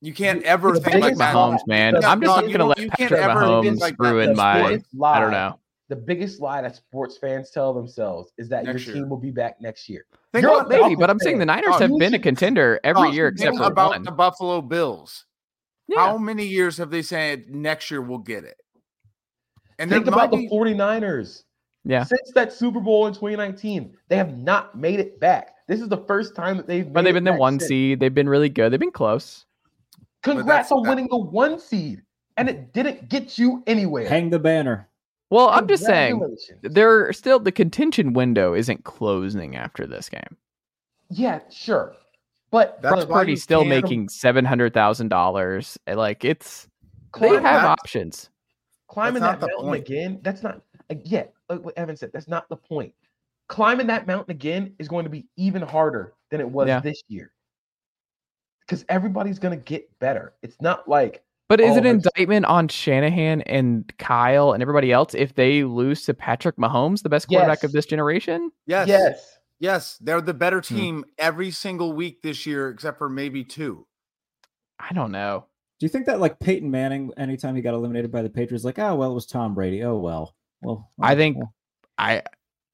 you 0.00 0.12
can't 0.12 0.42
ever 0.42 0.72
The 0.72 0.80
think 0.80 0.94
like 0.94 1.16
Patrick 1.16 1.18
biggest 1.18 1.18
that. 1.18 1.34
lie- 1.36 1.58
man. 1.68 1.94
Yeah, 2.00 2.10
I'm 2.10 2.20
just 2.20 2.34
no, 2.36 2.40
not 2.42 2.50
gonna 2.52 2.64
let 2.66 2.78
you 2.78 2.88
can't 2.88 3.10
Patrick 3.10 3.20
ever 3.20 3.40
Mahomes 3.40 3.78
like 3.78 3.96
ruin 4.00 4.28
That's 4.28 4.36
my. 4.38 4.80
lie, 4.94 5.16
I 5.16 5.20
don't 5.20 5.30
know. 5.30 5.58
The 5.90 5.96
biggest 5.96 6.40
lie 6.40 6.62
that 6.62 6.74
sports 6.74 7.18
fans 7.18 7.50
tell 7.50 7.74
themselves 7.74 8.32
is 8.38 8.48
that 8.48 8.64
Next 8.64 8.86
your 8.86 8.94
year. 8.94 9.02
team 9.04 9.10
will 9.10 9.18
be 9.18 9.30
back 9.30 9.60
next 9.60 9.88
year. 9.90 10.06
Think 10.32 10.42
You're 10.44 10.62
about 10.62 10.72
a. 10.72 10.82
Maybe, 10.82 10.94
but 10.96 11.10
I'm 11.10 11.18
saying 11.18 11.38
the. 11.38 11.44
Niners 11.44 11.66
Oh, 11.74 11.78
have 11.78 11.98
been 11.98 12.14
a 12.14 12.18
contender 12.18 12.80
every 12.82 13.08
Oh, 13.08 13.12
year 13.12 13.28
except 13.28 13.58
for 13.58 13.64
about 13.64 13.90
one. 13.90 14.02
the 14.02 14.10
Buffalo 14.10 14.62
Bills. 14.62 15.26
Yeah. 15.88 15.98
How 16.06 16.18
many 16.18 16.46
years 16.46 16.78
have 16.78 16.90
they 16.90 17.02
said 17.02 17.48
next 17.50 17.90
year 17.90 18.00
we'll 18.00 18.18
get 18.18 18.44
it? 18.44 18.56
And 19.78 19.90
Think 19.90 20.06
about 20.06 20.30
might 20.30 20.30
the 20.30 20.48
be- 20.48 20.48
49ers. 20.48 21.42
Yeah. 21.84 22.04
Since 22.04 22.30
that 22.34 22.52
Super 22.52 22.78
Bowl 22.80 23.06
in 23.08 23.12
2019, 23.14 23.96
they 24.08 24.16
have 24.16 24.36
not 24.38 24.78
made 24.78 25.00
it 25.00 25.18
back. 25.18 25.54
This 25.66 25.80
is 25.80 25.88
the 25.88 25.96
first 26.06 26.36
time 26.36 26.56
that 26.56 26.66
they've. 26.68 26.84
But 26.84 27.00
made 27.02 27.06
they've 27.06 27.16
it 27.16 27.24
been 27.24 27.34
the 27.34 27.40
one 27.40 27.58
since. 27.58 27.68
seed. 27.68 28.00
They've 28.00 28.14
been 28.14 28.28
really 28.28 28.48
good. 28.48 28.72
They've 28.72 28.78
been 28.80 28.92
close. 28.92 29.44
Congrats 30.22 30.70
on 30.70 30.82
that- 30.84 30.88
winning 30.90 31.08
the 31.10 31.18
one 31.18 31.58
seed, 31.58 32.02
and 32.36 32.48
it 32.48 32.72
didn't 32.72 33.08
get 33.08 33.36
you 33.38 33.64
anywhere. 33.66 34.08
Hang 34.08 34.30
the 34.30 34.38
banner. 34.38 34.88
Well, 35.30 35.48
I'm 35.48 35.66
just 35.66 35.84
saying 35.84 36.12
Congratulations. 36.20 36.74
they're 36.74 37.12
still 37.14 37.40
the 37.40 37.50
contention 37.50 38.12
window 38.12 38.54
isn't 38.54 38.84
closing 38.84 39.56
after 39.56 39.86
this 39.86 40.08
game. 40.08 40.36
Yeah, 41.10 41.40
sure, 41.50 41.94
but 42.52 42.80
That's 42.80 43.04
Brock 43.06 43.08
Purdy's 43.08 43.42
still 43.42 43.64
making 43.64 44.08
seven 44.10 44.44
hundred 44.44 44.72
thousand 44.74 45.08
dollars. 45.08 45.76
Like 45.92 46.24
it's 46.24 46.68
they 47.18 47.28
have 47.30 47.42
that- 47.42 47.64
options. 47.64 48.30
climbing 48.86 49.22
that 49.22 49.40
mountain 49.40 49.58
point. 49.58 49.82
again. 49.88 50.20
That's 50.22 50.44
not 50.44 50.60
uh, 50.90 50.94
yeah. 51.04 51.24
Like 51.48 51.64
what 51.64 51.76
Evan 51.76 51.96
said, 51.96 52.10
that's 52.12 52.28
not 52.28 52.48
the 52.48 52.56
point. 52.56 52.94
Climbing 53.48 53.88
that 53.88 54.06
mountain 54.06 54.30
again 54.30 54.74
is 54.78 54.86
going 54.86 55.04
to 55.04 55.10
be 55.10 55.26
even 55.36 55.60
harder 55.62 56.14
than 56.30 56.40
it 56.40 56.48
was 56.48 56.68
Yeah. 56.68 56.78
this 56.80 57.02
year. 57.08 57.32
Because 58.60 58.84
everybody's 58.88 59.38
gonna 59.38 59.56
get 59.56 59.88
better. 59.98 60.34
It's 60.42 60.56
not 60.60 60.88
like 60.88 61.22
But 61.48 61.60
is 61.60 61.72
Oh, 61.72 61.76
it 61.76 61.78
an 61.80 61.86
indictment 61.86 62.46
on 62.46 62.68
Shanahan 62.68 63.42
and 63.42 63.92
Kyle 63.98 64.52
and 64.52 64.62
everybody 64.62 64.92
else 64.92 65.14
if 65.14 65.34
they 65.34 65.64
lose 65.64 66.04
to 66.06 66.14
Patrick 66.14 66.56
Mahomes, 66.56 67.02
the 67.02 67.08
best 67.10 67.28
quarterback 67.28 67.58
Yes. 67.58 67.64
of 67.64 67.72
this 67.72 67.84
generation? 67.86 68.50
yes, 68.66 68.88
yes, 68.88 69.38
yes, 69.62 69.96
they're 70.02 70.20
the 70.20 70.34
better 70.34 70.58
Hmm. 70.58 70.74
team 70.76 71.04
every 71.16 71.50
single 71.50 71.94
week 71.94 72.20
this 72.20 72.44
year, 72.44 72.68
except 72.68 72.98
for 72.98 73.08
maybe 73.08 73.42
two. 73.44 73.86
I 74.78 74.92
don't 74.92 75.12
know. 75.12 75.46
Do 75.80 75.86
you 75.86 75.88
think 75.88 76.04
that 76.06 76.20
like 76.20 76.38
Peyton 76.40 76.70
Manning, 76.70 77.10
anytime 77.16 77.56
he 77.56 77.62
got 77.62 77.72
eliminated 77.74 78.12
by 78.12 78.20
the 78.22 78.28
Patriots, 78.30 78.64
like, 78.64 78.78
oh 78.78 78.94
well, 78.96 79.10
it 79.12 79.14
was 79.14 79.24
Tom 79.26 79.54
Brady. 79.54 79.82
Oh 79.82 79.96
well. 79.96 80.34
Well, 80.60 80.90
I 81.00 81.14
think 81.14 81.38
well. 81.38 81.54
I 81.98 82.22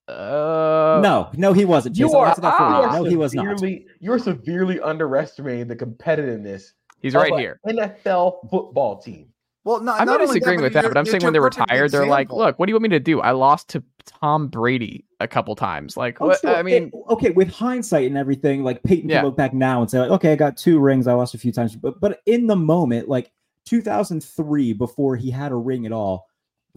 uh 0.08 1.00
no, 1.02 1.30
no, 1.34 1.52
he 1.52 1.64
wasn't. 1.66 1.96
you 1.98 2.06
Jason. 2.06 2.18
are, 2.20 2.26
Answer 2.28 2.40
that 2.40 2.56
for 2.56 2.62
you 2.64 2.68
are 2.68 2.92
No, 2.98 3.04
he 3.04 3.16
was 3.16 3.34
not. 3.34 3.42
severely 3.58 3.86
you're 4.00 4.18
severely 4.18 4.80
underestimating 4.80 5.68
the 5.68 5.76
competitiveness. 5.76 6.72
he's 7.00 7.14
of 7.14 7.22
right 7.22 7.32
a 7.32 7.38
here. 7.38 7.60
NFL 7.66 8.48
football 8.50 8.98
team. 9.00 9.28
Well, 9.64 9.80
not, 9.80 10.00
I'm 10.00 10.06
not, 10.06 10.20
only 10.20 10.38
disagreeing 10.38 10.62
with 10.62 10.72
that, 10.72 10.84
but 10.84 10.96
I'm 10.96 11.04
saying 11.04 11.22
when 11.22 11.32
they're 11.32 11.42
retired, 11.42 11.68
tired, 11.68 11.90
they're 11.90 12.06
like, 12.06 12.32
"Look, 12.32 12.58
what 12.58 12.66
do 12.66 12.70
you 12.70 12.74
want 12.76 12.84
me 12.84 12.88
to 12.90 13.00
do? 13.00 13.20
I 13.20 13.32
lost 13.32 13.68
to 13.70 13.82
Tom 14.06 14.48
Brady 14.48 15.04
a 15.20 15.28
couple 15.28 15.54
times. 15.56 15.96
Like, 15.96 16.20
Oh, 16.22 16.28
what? 16.28 16.40
sure. 16.40 16.54
I 16.54 16.62
mean, 16.62 16.84
It- 16.84 16.94
okay, 17.10 17.30
with 17.30 17.50
hindsight 17.50 18.06
and 18.06 18.16
everything, 18.16 18.64
like 18.64 18.82
Peyton 18.82 19.10
Yeah. 19.10 19.18
can 19.18 19.26
look 19.26 19.36
back 19.36 19.52
now 19.52 19.82
and 19.82 19.90
say, 19.90 19.98
like, 19.98 20.10
okay, 20.12 20.32
I 20.32 20.36
got 20.36 20.56
two 20.56 20.78
rings, 20.78 21.06
I 21.06 21.12
lost 21.12 21.34
a 21.34 21.38
few 21.38 21.52
times, 21.52 21.76
but 21.76 22.00
but 22.00 22.20
in 22.24 22.46
the 22.46 22.56
moment, 22.56 23.08
like 23.08 23.30
2003, 23.66 24.72
before 24.72 25.16
he 25.16 25.30
had 25.30 25.52
a 25.52 25.56
ring 25.56 25.84
at 25.86 25.92
all, 25.92 26.28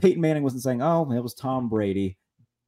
Peyton 0.01 0.19
Manning 0.21 0.43
wasn't 0.43 0.63
saying, 0.63 0.81
oh, 0.81 1.09
it 1.11 1.21
was 1.21 1.33
Tom 1.33 1.69
Brady. 1.69 2.17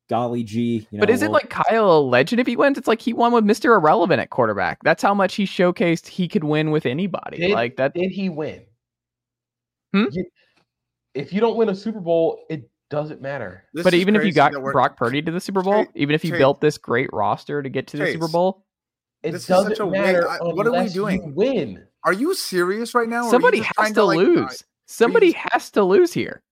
golly 0.10 0.44
gee. 0.44 0.86
You 0.92 0.98
know, 0.98 1.02
but 1.02 1.10
is 1.10 1.24
it 1.24 1.32
like 1.32 1.50
Kyle 1.50 1.90
a 1.92 2.00
legend 2.00 2.40
if 2.40 2.46
he 2.46 2.56
wins? 2.56 2.78
It's 2.78 2.88
like 2.90 3.02
he 3.02 3.14
won 3.14 3.32
with 3.32 3.46
Mr. 3.46 3.76
Irrelevant 3.76 4.22
at 4.22 4.30
quarterback. 4.30 4.80
That's 4.84 5.02
how 5.02 5.14
much 5.14 5.34
he 5.36 5.46
showcased 5.46 6.08
he 6.08 6.28
could 6.28 6.44
win 6.44 6.72
with 6.72 6.86
anybody. 6.86 7.38
Did, 7.38 7.52
like 7.52 7.78
that. 7.78 7.94
Did 7.96 8.12
he 8.12 8.30
win? 8.30 8.62
Hmm? 9.94 10.06
You- 10.12 10.26
if 11.14 11.32
you 11.32 11.40
don't 11.40 11.56
win 11.56 11.70
a 11.70 11.76
Super 11.76 12.00
Bowl, 12.00 12.44
it 12.50 12.70
doesn't 12.90 13.22
matter. 13.22 13.64
This 13.74 13.84
but 13.84 13.94
even 13.94 14.16
if 14.16 14.26
you 14.26 14.32
got 14.34 14.52
that 14.52 14.60
Brock 14.62 14.98
Purdy 14.98 15.22
to 15.22 15.32
the 15.32 15.40
Super 15.40 15.62
Bowl, 15.62 15.86
Chase- 15.86 15.92
even 15.96 16.16
if 16.16 16.24
you 16.26 16.32
Chase- 16.32 16.38
built 16.40 16.60
this 16.62 16.78
great 16.78 17.10
roster 17.14 17.62
to 17.62 17.70
get 17.70 17.88
to 17.88 17.98
the 17.98 18.12
Super 18.12 18.28
Bowl, 18.28 18.66
It 19.22 19.32
This 19.32 19.46
such 19.46 19.70
doesn't 19.70 19.80
a 19.80 19.86
wa- 19.86 19.92
matter. 19.94 20.28
I- 20.30 20.40
what 20.40 20.68
are 20.68 20.72
we 20.72 20.78
unless 20.80 20.94
you 20.96 21.02
doing? 21.04 21.34
win. 21.34 21.88
Are 22.04 22.12
you 22.12 22.34
serious 22.36 22.94
right 22.94 23.08
now? 23.08 23.20
or 23.20 23.22
are 23.22 23.26
you 23.28 23.32
somebody 23.32 23.58
has 23.60 23.68
trying 23.76 23.94
to 23.94 24.04
like, 24.04 24.18
lose. 24.18 24.64
Somebody 24.86 25.32
just- 25.32 25.48
has 25.54 25.72
to 25.72 25.84
lose 25.86 26.12
here. 26.12 26.44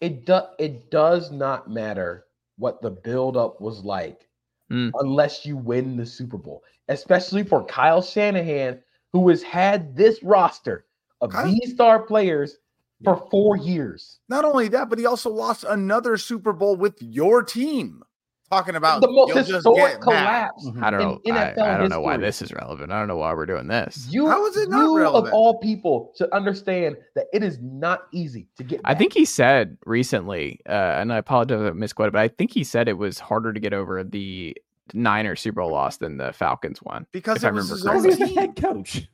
It 0.00 0.24
does. 0.24 0.44
It 0.58 0.90
does 0.90 1.30
not 1.30 1.68
matter 1.68 2.24
what 2.56 2.80
the 2.80 2.90
buildup 2.90 3.60
was 3.60 3.84
like, 3.84 4.26
Mm. 4.72 4.90
unless 5.00 5.44
you 5.44 5.56
win 5.58 5.96
the 5.98 6.06
Super 6.06 6.38
Bowl. 6.38 6.62
Especially 6.88 7.42
for 7.44 7.62
Kyle 7.66 8.00
Shanahan, 8.00 8.82
who 9.12 9.28
has 9.28 9.42
had 9.42 9.94
this 9.94 10.22
roster 10.22 10.86
of 11.20 11.30
Kyle- 11.30 11.46
these 11.46 11.72
star 11.74 12.02
players 12.02 12.58
for 13.04 13.16
four 13.30 13.56
years. 13.56 14.20
Not 14.28 14.44
only 14.44 14.68
that, 14.68 14.88
but 14.90 14.98
he 14.98 15.06
also 15.06 15.30
lost 15.30 15.64
another 15.68 16.16
Super 16.16 16.52
Bowl 16.52 16.76
with 16.76 16.96
your 17.00 17.42
team. 17.42 18.02
Talking 18.50 18.74
about 18.74 19.00
the 19.00 19.08
most 19.08 19.28
you'll 19.28 19.44
historic 19.44 20.00
get 20.00 20.06
mad. 20.06 20.50
collapse. 20.50 20.68
I 20.82 20.90
don't 20.90 21.00
know. 21.00 21.20
in 21.24 21.36
I, 21.36 21.52
NFL 21.52 21.62
I 21.62 21.78
don't 21.78 21.88
know 21.88 22.00
why 22.00 22.16
this 22.16 22.42
is 22.42 22.52
relevant. 22.52 22.90
I 22.90 22.98
don't 22.98 23.06
know 23.06 23.16
why 23.16 23.32
we're 23.32 23.46
doing 23.46 23.68
this. 23.68 24.08
You, 24.10 24.26
How 24.26 24.44
is 24.46 24.56
it 24.56 24.68
not 24.68 24.82
you 24.82 24.98
relevant? 24.98 25.28
of 25.28 25.32
all 25.32 25.60
people 25.60 26.12
should 26.18 26.30
understand 26.32 26.96
that 27.14 27.26
it 27.32 27.44
is 27.44 27.60
not 27.62 28.08
easy 28.12 28.48
to 28.58 28.64
get. 28.64 28.80
I 28.84 28.96
think 28.96 29.12
he 29.12 29.24
said 29.24 29.78
recently, 29.86 30.58
uh, 30.68 30.72
and 30.72 31.12
I 31.12 31.18
apologize 31.18 31.60
if 31.60 31.68
I 31.68 31.74
misquoted, 31.74 32.12
but 32.12 32.22
I 32.22 32.26
think 32.28 32.50
he 32.52 32.64
said 32.64 32.88
it 32.88 32.98
was 32.98 33.20
harder 33.20 33.52
to 33.52 33.60
get 33.60 33.72
over 33.72 34.02
the 34.02 34.56
Niners 34.94 35.40
Super 35.40 35.60
Bowl 35.60 35.70
loss 35.70 35.98
than 35.98 36.16
the 36.16 36.32
Falcons 36.32 36.82
one. 36.82 37.06
Because 37.12 37.36
if 37.36 37.44
it 37.44 37.46
I 37.46 37.50
was 37.52 37.70
remember 37.70 38.08
his 38.08 38.18
own. 38.18 38.18
He's 38.18 38.34
the 38.34 38.40
head 38.40 38.56
coach. 38.56 39.08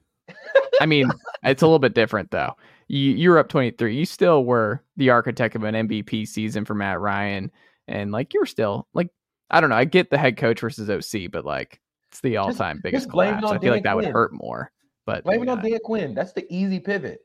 I 0.80 0.86
mean, 0.86 1.10
it's 1.42 1.62
a 1.62 1.66
little 1.66 1.78
bit 1.78 1.94
different 1.94 2.30
though. 2.30 2.54
You 2.88 3.12
you 3.12 3.30
were 3.30 3.38
up 3.38 3.48
twenty 3.48 3.70
three. 3.70 3.96
You 3.96 4.04
still 4.04 4.44
were 4.44 4.82
the 4.96 5.10
architect 5.10 5.56
of 5.56 5.64
an 5.64 5.74
MVP 5.88 6.28
season 6.28 6.64
for 6.64 6.74
Matt 6.74 7.00
Ryan, 7.00 7.50
and 7.88 8.12
like 8.12 8.32
you're 8.34 8.46
still 8.46 8.86
like 8.94 9.10
I 9.50 9.60
don't 9.60 9.70
know. 9.70 9.76
I 9.76 9.84
get 9.84 10.10
the 10.10 10.18
head 10.18 10.36
coach 10.36 10.60
versus 10.60 10.88
OC, 10.90 11.30
but 11.30 11.44
like 11.44 11.80
it's 12.10 12.20
the 12.20 12.36
all 12.36 12.52
time 12.52 12.80
biggest 12.82 13.06
just 13.06 13.12
blame 13.12 13.34
it 13.34 13.40
collapse. 13.40 13.58
I 13.58 13.58
feel 13.60 13.72
like 13.72 13.82
Dan 13.82 13.90
that 13.90 13.96
would 13.96 14.06
hurt 14.06 14.32
more. 14.32 14.72
But 15.04 15.24
blame 15.24 15.42
it 15.42 15.48
on. 15.48 15.62
Dan 15.62 15.78
Quinn. 15.84 16.14
That's 16.14 16.32
the 16.32 16.46
easy 16.52 16.80
pivot. 16.80 17.20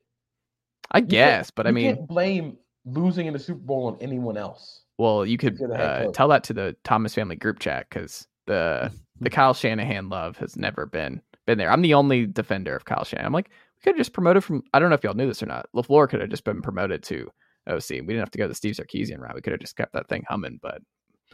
I 0.91 0.99
You 0.99 1.05
guess, 1.05 1.51
but 1.51 1.65
I 1.65 1.69
you 1.69 1.75
mean, 1.75 1.95
can't 1.95 2.07
blame 2.07 2.57
losing 2.85 3.27
in 3.27 3.33
the 3.33 3.39
Super 3.39 3.59
Bowl 3.59 3.87
on 3.87 3.97
anyone 4.01 4.37
else. 4.37 4.81
Well, 4.97 5.25
you 5.25 5.37
could 5.37 5.57
you're 5.59 5.69
the 5.69 5.77
head 5.77 6.07
uh, 6.07 6.11
tell 6.11 6.27
that 6.27 6.43
to 6.45 6.53
the 6.53 6.75
Thomas 6.83 7.13
family 7.13 7.35
group 7.35 7.59
chat 7.59 7.87
because 7.89 8.27
the 8.45 8.91
the 9.19 9.29
Kyle 9.29 9.53
Shanahan 9.53 10.09
love 10.09 10.37
has 10.37 10.55
never 10.55 10.85
been 10.85 11.21
been 11.45 11.57
there. 11.57 11.71
I'm 11.71 11.81
the 11.81 11.93
only 11.93 12.25
defender 12.25 12.75
of 12.75 12.85
Kyle 12.85 13.03
Shanahan. 13.03 13.27
I'm 13.27 13.33
like, 13.33 13.49
we 13.49 13.83
could 13.83 13.91
have 13.95 13.97
just 13.97 14.13
promoted 14.13 14.43
from. 14.43 14.63
I 14.73 14.79
don't 14.79 14.89
know 14.89 14.95
if 14.95 15.03
y'all 15.03 15.13
knew 15.13 15.27
this 15.27 15.41
or 15.43 15.47
not. 15.47 15.67
Lafleur 15.75 16.07
could 16.09 16.21
have 16.21 16.29
just 16.29 16.43
been 16.43 16.61
promoted 16.61 17.03
to 17.03 17.29
OC. 17.67 17.89
We 17.89 17.97
didn't 18.01 18.19
have 18.19 18.31
to 18.31 18.37
go 18.37 18.47
the 18.47 18.55
Steve 18.55 18.75
Sarkisian 18.75 19.19
route. 19.19 19.35
We 19.35 19.41
could 19.41 19.51
have 19.53 19.59
just 19.59 19.75
kept 19.75 19.93
that 19.93 20.07
thing 20.09 20.23
humming. 20.27 20.59
But 20.61 20.81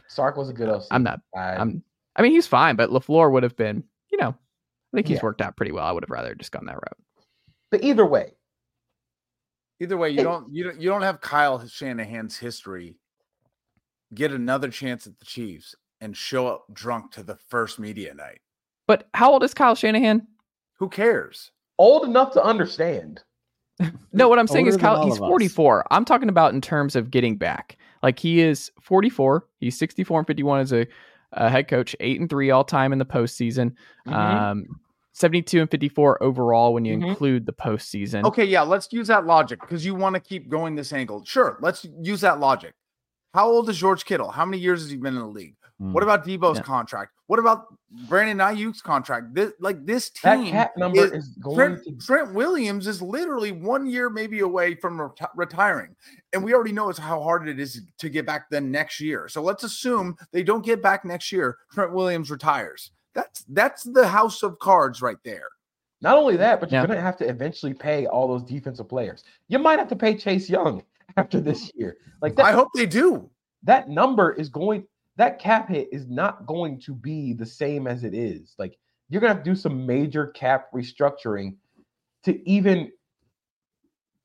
Sark 0.08 0.36
was 0.36 0.48
a 0.48 0.52
good 0.54 0.68
OC. 0.68 0.84
I'm 0.90 1.02
not. 1.02 1.20
I- 1.36 1.56
I'm. 1.56 1.82
I 2.16 2.22
mean, 2.22 2.32
he's 2.32 2.46
fine, 2.46 2.74
but 2.76 2.90
Lafleur 2.90 3.30
would 3.32 3.42
have 3.42 3.56
been. 3.56 3.84
You 4.10 4.18
know, 4.18 4.30
I 4.30 4.96
think 4.96 5.06
he's 5.08 5.16
Yeah. 5.18 5.22
worked 5.24 5.40
out 5.42 5.56
pretty 5.56 5.72
well. 5.72 5.84
I 5.84 5.92
would 5.92 6.02
have 6.02 6.10
rather 6.10 6.34
just 6.34 6.52
gone 6.52 6.66
that 6.66 6.74
route. 6.76 6.98
but 7.70 7.82
either 7.84 8.06
way, 8.06 8.32
Either 9.80 9.96
way, 9.96 10.10
you 10.10 10.16
Hey. 10.16 10.22
don't 10.24 10.52
you 10.52 10.64
don't 10.64 10.80
you 10.80 10.88
don't 10.88 11.02
have 11.02 11.20
Kyle 11.20 11.64
Shanahan's 11.64 12.36
history 12.38 12.96
get 14.12 14.32
another 14.32 14.70
chance 14.70 15.06
at 15.06 15.16
the 15.18 15.24
Chiefs 15.24 15.74
and 16.00 16.16
show 16.16 16.48
up 16.48 16.66
drunk 16.72 17.12
to 17.12 17.22
the 17.22 17.36
first 17.36 17.78
media 17.78 18.12
night. 18.14 18.40
But 18.88 19.06
how 19.14 19.30
old 19.30 19.44
is 19.44 19.54
Kyle 19.54 19.76
Shanahan? 19.76 20.26
Who 20.78 20.88
cares? 20.88 21.52
old 21.80 22.04
enough 22.08 22.32
to 22.32 22.42
understand. 22.42 23.22
No, 24.12 24.28
what 24.28 24.40
I'm 24.40 24.48
saying 24.48 24.66
is 24.66 24.74
Older 24.74 24.82
than 24.82 24.94
Kyle, 24.96 25.04
he's 25.04 25.16
of 25.18 25.22
us. 25.22 25.28
44. 25.28 25.84
I'm 25.92 26.04
talking 26.04 26.28
about 26.28 26.52
in 26.52 26.60
terms 26.60 26.96
of 26.96 27.12
getting 27.12 27.36
back. 27.36 27.76
Like 28.02 28.18
he 28.18 28.40
is 28.40 28.72
44. 28.80 29.46
He's 29.60 29.78
64 29.78 30.18
and 30.20 30.26
51 30.26 30.60
as 30.60 30.72
a, 30.72 30.86
a 31.34 31.48
head 31.48 31.68
coach, 31.68 31.94
eight 32.00 32.18
and 32.18 32.28
three 32.28 32.50
all 32.50 32.64
time 32.64 32.92
in 32.92 32.98
the 32.98 33.04
postseason. 33.04 33.74
Mhm. 34.08 34.12
Um, 34.12 34.66
72 35.12 35.60
and 35.60 35.70
54 35.70 36.20
overall 36.20 36.74
when 36.74 36.84
you 36.84 36.96
Mhm. 36.96 37.06
include 37.10 37.46
the 37.46 37.52
postseason. 37.52 38.24
Okay, 38.24 38.44
yeah, 38.44 38.62
let's 38.62 38.92
use 38.92 39.06
that 39.06 39.26
logic 39.26 39.60
because 39.60 39.84
you 39.86 39.94
want 39.94 40.14
to 40.14 40.20
keep 40.20 40.48
going 40.48 40.74
this 40.74 40.92
angle. 40.92 41.22
Sure, 41.24 41.58
let's 41.60 41.86
use 42.02 42.22
that 42.22 42.40
logic. 42.40 42.74
How 43.34 43.46
old 43.48 43.68
is 43.68 43.76
George 43.78 44.04
Kittle? 44.04 44.30
How 44.32 44.44
many 44.44 44.58
years 44.60 44.82
has 44.82 44.90
he 44.90 44.96
been 44.96 45.14
in 45.14 45.20
the 45.20 45.26
league? 45.28 45.54
Hmm. 45.80 45.92
What 45.92 46.02
about 46.02 46.24
Deebo's 46.26 46.56
Yeah. 46.58 46.62
contract? 46.64 47.12
What 47.28 47.38
about 47.38 47.66
Brandon 48.08 48.38
Aiyuk's 48.38 48.82
contract? 48.82 49.32
This 49.34 49.52
like 49.60 49.84
this 49.86 50.10
That 50.24 50.36
team 50.36 50.50
cap 50.50 50.76
number 50.76 51.04
is- 51.04 51.12
is 51.12 51.28
going 51.36 51.56
Trent, 51.56 51.84
to 51.84 51.92
Trent 52.04 52.34
Williams 52.34 52.86
is 52.88 53.00
literally 53.00 53.52
one 53.52 53.86
year 53.86 54.10
maybe 54.10 54.40
away 54.40 54.74
from 54.74 54.98
reti- 54.98 55.30
retiring. 55.36 55.94
And 56.32 56.42
we 56.42 56.52
already 56.52 56.72
know 56.72 56.88
it's 56.88 56.98
how 56.98 57.20
hard 57.22 57.48
it 57.48 57.60
is 57.60 57.80
to 57.98 58.08
get 58.08 58.26
back 58.26 58.50
the 58.50 58.60
next 58.60 58.98
year. 59.00 59.28
So 59.28 59.40
let's 59.40 59.62
assume 59.62 60.16
they 60.32 60.42
don't 60.42 60.64
get 60.64 60.82
back 60.82 61.04
next 61.04 61.30
year. 61.30 61.56
Trent 61.72 61.92
Williams 61.92 62.30
retires. 62.30 62.90
That's 63.14 63.44
that's 63.48 63.84
the 63.84 64.08
house 64.08 64.42
of 64.42 64.58
cards 64.58 65.00
right 65.00 65.18
there. 65.24 65.48
Not 66.00 66.16
only 66.18 66.36
that, 66.36 66.60
but 66.60 66.70
you're 66.72 66.80
Yeah. 66.80 66.86
going 66.86 66.96
to 66.98 67.02
have 67.02 67.16
to 67.18 67.28
eventually 67.28 67.74
pay 67.74 68.06
all 68.06 68.26
those 68.28 68.42
defensive 68.44 68.88
players. 68.88 69.22
You 69.48 69.58
might 69.58 69.78
have 69.78 69.88
to 69.88 69.96
pay 69.96 70.16
Chase 70.16 70.48
Young 70.50 70.82
after 71.16 71.40
this 71.40 71.72
year. 71.74 71.96
Like 72.20 72.34
that, 72.36 72.46
I 72.46 72.52
hope 72.52 72.68
they 72.74 72.86
do. 72.86 73.30
that 73.64 73.88
number 73.88 74.32
is 74.32 74.48
going 74.48 74.86
that 75.18 75.40
cap 75.40 75.68
hit 75.68 75.88
is 75.92 76.08
not 76.08 76.46
going 76.46 76.80
to 76.80 76.94
be 76.94 77.32
the 77.32 77.44
same 77.44 77.86
as 77.86 78.04
it 78.04 78.14
is. 78.14 78.54
Like 78.56 78.78
you're 79.10 79.20
to 79.20 79.28
have 79.28 79.42
to 79.42 79.50
do 79.50 79.56
some 79.56 79.84
major 79.84 80.28
cap 80.28 80.68
restructuring 80.72 81.56
to 82.22 82.48
even 82.48 82.90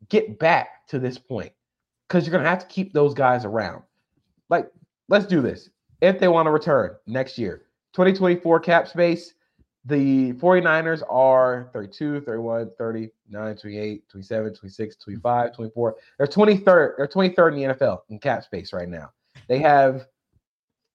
get 0.10 0.39
back 0.39 0.88
to 0.88 1.00
this 1.00 1.18
point 1.18 1.52
cuz 2.10 2.28
you're 2.28 2.38
to 2.38 2.48
have 2.48 2.60
to 2.60 2.68
keep 2.68 2.94
those 2.94 3.14
guys 3.14 3.44
around. 3.44 3.84
Like 4.50 4.72
let's 5.10 5.26
do 5.26 5.41
this. 5.41 5.70
If 6.02 6.20
they 6.20 6.28
want 6.28 6.46
to 6.46 6.52
return 6.52 6.96
next 7.08 7.38
year, 7.38 7.64
2024 7.94 8.60
cap 8.60 8.88
space, 8.88 9.34
the 9.86 10.34
49ers 10.34 11.02
are 11.10 11.70
32, 11.74 12.22
31, 12.22 12.72
39, 12.78 13.56
28, 13.56 14.10
27, 14.10 14.54
26, 14.54 14.96
25, 14.98 15.56
24. 15.56 15.96
They're 16.18 16.28
23rd. 16.28 16.94
They're 16.98 17.08
23rd 17.08 17.52
in 17.54 17.56
the 17.56 17.74
NFL 17.74 18.00
in 18.10 18.20
cap 18.20 18.44
space 18.44 18.74
right 18.74 18.88
now. 18.88 19.12
They 19.48 19.60
have 19.60 20.08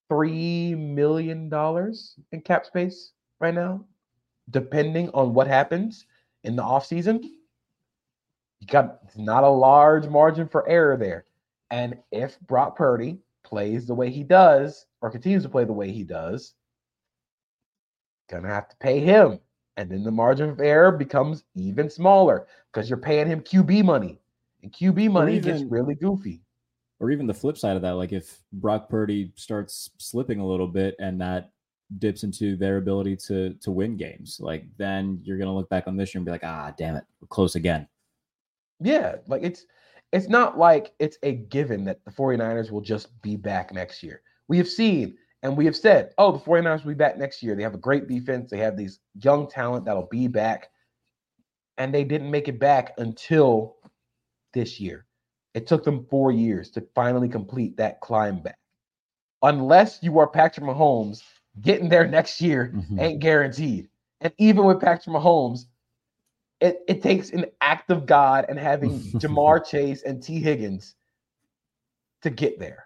three 0.09 0.75
million 0.75 1.49
dollars 1.49 2.15
in 2.33 2.41
cap 2.41 2.67
space 2.67 3.13
right 3.41 3.55
now, 3.55 3.85
depending 4.51 5.11
on 5.11 5.35
what 5.35 5.47
happens 5.47 6.07
in 6.45 6.57
the 6.57 6.63
offseason. 6.63 7.23
You 7.23 8.67
got 8.67 8.99
it's 9.05 9.17
not 9.17 9.45
a 9.45 9.49
large 9.49 10.09
margin 10.09 10.49
for 10.49 10.69
error 10.69 10.97
there. 10.97 11.27
And 11.71 11.97
if 12.11 12.41
Brock 12.41 12.77
Purdy 12.77 13.19
plays 13.45 13.87
the 13.87 13.95
way 13.95 14.11
he 14.11 14.25
does, 14.25 14.87
or 15.01 15.11
continues 15.11 15.43
to 15.45 15.49
play 15.49 15.65
the 15.65 15.73
way 15.73 15.91
he 15.93 16.03
does, 16.03 16.55
gonna 18.31 18.49
have 18.49 18.69
to 18.69 18.77
pay 18.77 19.01
him. 19.01 19.41
And 19.77 19.89
then 19.91 20.03
the 20.03 20.11
margin 20.11 20.51
of 20.51 20.61
error 20.61 20.91
becomes 20.91 21.45
even 21.55 21.89
smaller 21.89 22.49
because 22.73 22.91
you're 22.91 22.99
paying 22.99 23.29
him 23.29 23.41
QB 23.41 23.85
money. 23.85 24.21
And 24.63 24.73
QB 24.73 25.13
money 25.13 25.39
gets 25.39 25.63
really 25.63 25.95
goofy. 25.95 26.43
Or 27.01 27.11
even 27.11 27.27
the 27.27 27.35
flip 27.35 27.57
side 27.57 27.77
of 27.77 27.83
that, 27.83 27.93
like 27.93 28.13
if 28.13 28.39
Brock 28.53 28.89
Purdy 28.89 29.33
starts 29.37 29.91
slipping 29.99 30.41
a 30.41 30.47
little 30.47 30.67
bit 30.67 30.97
and 30.99 31.21
that 31.21 31.51
dips 31.99 32.23
into 32.23 32.57
their 32.57 32.77
ability 32.77 33.17
to 33.17 33.55
to 33.55 33.71
win 33.71 33.97
games, 33.97 34.39
like 34.41 34.65
then 34.77 35.21
you're 35.23 35.39
gonna 35.39 35.55
look 35.55 35.69
back 35.69 35.87
on 35.87 35.97
this 35.97 36.15
year 36.15 36.19
and 36.21 36.27
be 36.27 36.33
like, 36.33 36.45
ah, 36.45 36.73
damn 36.77 36.97
it, 36.97 37.05
we're 37.21 37.29
close 37.29 37.55
again. 37.55 37.87
Yeah, 38.81 39.17
like 39.27 39.43
it's 39.43 39.65
it's 40.13 40.29
not 40.29 40.59
like 40.59 40.93
it's 40.99 41.19
a 41.23 41.33
given 41.33 41.85
that 41.85 42.05
the 42.05 42.11
49ers 42.11 42.71
will 42.71 42.81
just 42.81 43.21
be 43.23 43.37
back 43.37 43.73
next 43.73 44.03
year. 44.03 44.23
We 44.49 44.59
have 44.59 44.69
seen 44.69 45.17
and 45.43 45.57
we 45.57 45.65
have 45.67 45.77
said, 45.77 46.13
oh, 46.19 46.33
the 46.33 46.39
49ers 46.39 46.85
will 46.85 46.93
be 46.93 46.95
back 46.95 47.19
next 47.19 47.43
year. 47.43 47.55
They 47.55 47.63
have 47.63 47.75
a 47.75 47.79
great 47.79 48.09
defense, 48.09 48.51
they 48.51 48.59
have 48.59 48.77
these 48.77 49.01
young 49.23 49.49
talent 49.49 49.85
that'll 49.85 50.09
be 50.11 50.27
back. 50.27 50.69
And 51.77 51.95
they 51.95 52.03
didn't 52.03 52.31
make 52.31 52.49
it 52.49 52.59
back 52.59 52.95
until 52.99 53.77
this 54.53 54.81
year. 54.81 55.07
It 55.59 55.67
took 55.67 55.83
them 55.83 56.07
four 56.09 56.31
years 56.31 56.71
to 56.71 56.87
finally 56.95 57.29
complete 57.29 57.77
that 57.79 58.01
climb 58.01 58.39
back. 58.41 58.61
Unless 59.43 60.05
you 60.05 60.17
are 60.21 60.29
Patrick 60.29 60.65
Mahomes, 60.65 61.25
getting 61.63 61.89
there 61.89 62.07
next 62.07 62.41
year 62.41 62.75
Mhm. 62.77 63.01
ain't 63.01 63.19
guaranteed. 63.21 63.89
And 64.21 64.33
even 64.39 64.65
with 64.65 64.79
Patrick 64.81 65.13
Mahomes, 65.13 65.67
it, 66.61 66.85
it 66.87 67.03
takes 67.03 67.31
an 67.31 67.47
act 67.61 67.91
of 67.91 68.07
God 68.07 68.47
and 68.49 68.57
having 68.57 69.01
Ja'Marr 69.21 69.67
Chase 69.67 70.03
and 70.05 70.23
Tee 70.23 70.41
Higgins 70.41 70.95
to 72.23 72.31
get 72.31 72.61
there. 72.61 72.85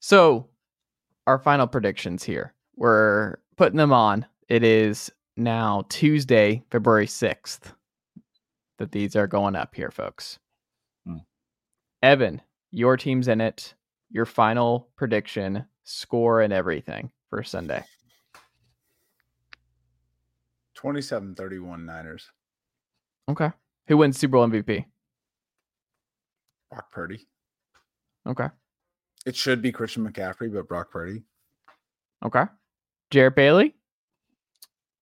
So, 0.00 0.48
our 1.26 1.38
final 1.38 1.66
predictions 1.66 2.24
here. 2.24 2.54
We're 2.74 3.36
putting 3.56 3.76
them 3.76 3.92
on. 3.92 4.24
It 4.48 4.62
is 4.64 5.12
now 5.36 5.84
Tuesday, 5.90 6.62
February 6.70 7.06
6th, 7.06 7.74
that 8.78 8.92
these 8.92 9.16
are 9.16 9.26
going 9.26 9.56
up 9.56 9.74
here, 9.74 9.90
folks. 9.90 10.38
Hmm. 11.06 11.18
Evan, 12.02 12.42
your 12.70 12.96
team's 12.96 13.28
in 13.28 13.40
it. 13.40 13.74
your 14.10 14.24
final 14.26 14.88
prediction, 14.96 15.64
score, 15.84 16.40
and 16.42 16.52
everything 16.52 17.10
for 17.28 17.42
Sunday. 17.42 17.84
27 20.74 21.34
31 21.34 21.84
Niners. 21.86 22.30
Okay. 23.28 23.50
Who 23.88 23.96
wins 23.96 24.18
Super 24.18 24.32
Bowl 24.32 24.46
MVP? 24.46 24.84
Brock 26.70 26.90
Purdy. 26.92 27.26
Okay. 28.26 28.48
It 29.24 29.34
should 29.34 29.62
be 29.62 29.72
Christian 29.72 30.06
McCaffrey, 30.08 30.52
but 30.52 30.68
Brock 30.68 30.90
Purdy. 30.90 31.22
Okay. 32.24 32.44
Jarrett 33.10 33.36
Bailey? 33.36 33.74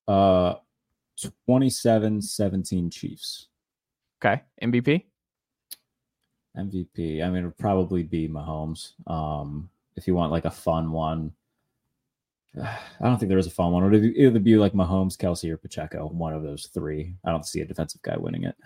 Uh 0.06 0.54
27-17 1.48 2.92
Chiefs. 2.92 3.48
Okay. 4.24 4.42
MVP? 4.62 5.04
MVP. 6.56 7.22
I 7.22 7.28
mean, 7.28 7.42
it 7.42 7.46
would 7.46 7.58
probably 7.58 8.02
be 8.02 8.28
Mahomes. 8.28 8.92
Um, 9.06 9.68
if 9.96 10.06
you 10.06 10.14
want 10.14 10.32
like 10.32 10.44
a 10.44 10.50
fun 10.50 10.92
one, 10.92 11.32
I 12.62 12.78
don't 13.02 13.18
think 13.18 13.28
there 13.28 13.38
is 13.38 13.46
a 13.46 13.50
fun 13.50 13.72
one. 13.72 13.84
It 13.84 13.90
would 13.90 14.16
either 14.16 14.38
be 14.38 14.56
like 14.56 14.72
Mahomes, 14.72 15.16
Kelce, 15.16 15.50
or 15.50 15.56
Pacheco. 15.56 16.08
One 16.08 16.32
of 16.32 16.42
those 16.42 16.66
three. 16.72 17.14
I 17.24 17.30
don't 17.30 17.46
see 17.46 17.60
a 17.60 17.66
defensive 17.66 18.02
guy 18.02 18.16
winning 18.16 18.44
it. 18.44 18.56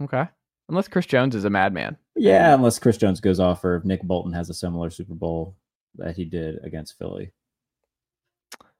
Okay. 0.00 0.26
Unless 0.68 0.88
Chris 0.88 1.06
Jones 1.06 1.34
is 1.34 1.44
a 1.44 1.50
madman. 1.50 1.96
Yeah, 2.16 2.54
unless 2.54 2.78
Chris 2.78 2.96
Jones 2.96 3.20
goes 3.20 3.40
off, 3.40 3.64
or 3.64 3.76
if 3.76 3.84
Nick 3.84 4.02
Bolton 4.02 4.32
has 4.32 4.50
a 4.50 4.54
similar 4.54 4.90
Super 4.90 5.14
Bowl 5.14 5.56
that 5.96 6.16
he 6.16 6.24
did 6.24 6.58
against 6.64 6.96
Philly. 6.96 7.32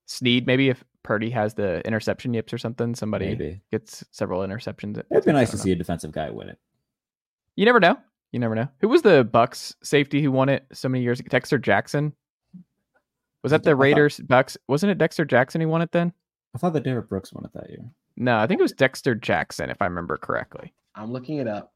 Sneed, 0.06 0.46
maybe 0.46 0.68
if 0.68 0.84
Purdy 1.02 1.30
has 1.30 1.54
the 1.54 1.84
interception 1.86 2.34
yips 2.34 2.52
or 2.52 2.58
something, 2.58 2.94
somebody 2.94 3.26
Maybe. 3.26 3.60
gets 3.70 4.04
several 4.10 4.40
interceptions. 4.42 4.98
It'd 5.10 5.24
be 5.24 5.32
nice 5.32 5.50
to 5.50 5.56
know. 5.56 5.62
see 5.62 5.72
a 5.72 5.76
defensive 5.76 6.12
guy 6.12 6.30
win 6.30 6.48
it. 6.50 6.58
You 7.56 7.64
never 7.64 7.80
know. 7.80 7.96
You 8.32 8.38
never 8.38 8.54
know. 8.54 8.68
Who 8.80 8.88
was 8.88 9.02
the 9.02 9.24
Bucks 9.24 9.74
safety 9.82 10.22
who 10.22 10.30
won 10.30 10.48
it 10.48 10.64
so 10.72 10.88
many 10.88 11.02
years 11.02 11.18
ago? 11.20 11.28
Dexter 11.30 11.58
Jackson? 11.58 12.12
Was 13.42 13.50
that 13.50 13.62
the 13.64 13.70
I 13.70 13.72
thought- 13.72 13.78
Raiders 13.80 14.20
Bucks? 14.20 14.56
Wasn't 14.68 14.90
it 14.90 14.98
Dexter 14.98 15.24
Jackson 15.24 15.60
who 15.60 15.68
won 15.68 15.82
it 15.82 15.92
then? 15.92 16.12
I 16.54 16.58
thought 16.58 16.74
that 16.74 16.84
Derrick 16.84 17.08
Brooks 17.08 17.32
won 17.32 17.44
it 17.44 17.52
that 17.54 17.70
year. 17.70 17.84
No, 18.16 18.36
I 18.38 18.46
think 18.46 18.60
it 18.60 18.62
was 18.62 18.72
Dexter 18.72 19.14
Jackson, 19.14 19.70
if 19.70 19.80
I 19.80 19.86
remember 19.86 20.16
correctly. 20.18 20.72
I'm 20.94 21.10
looking 21.12 21.38
it 21.38 21.48
up. 21.48 21.72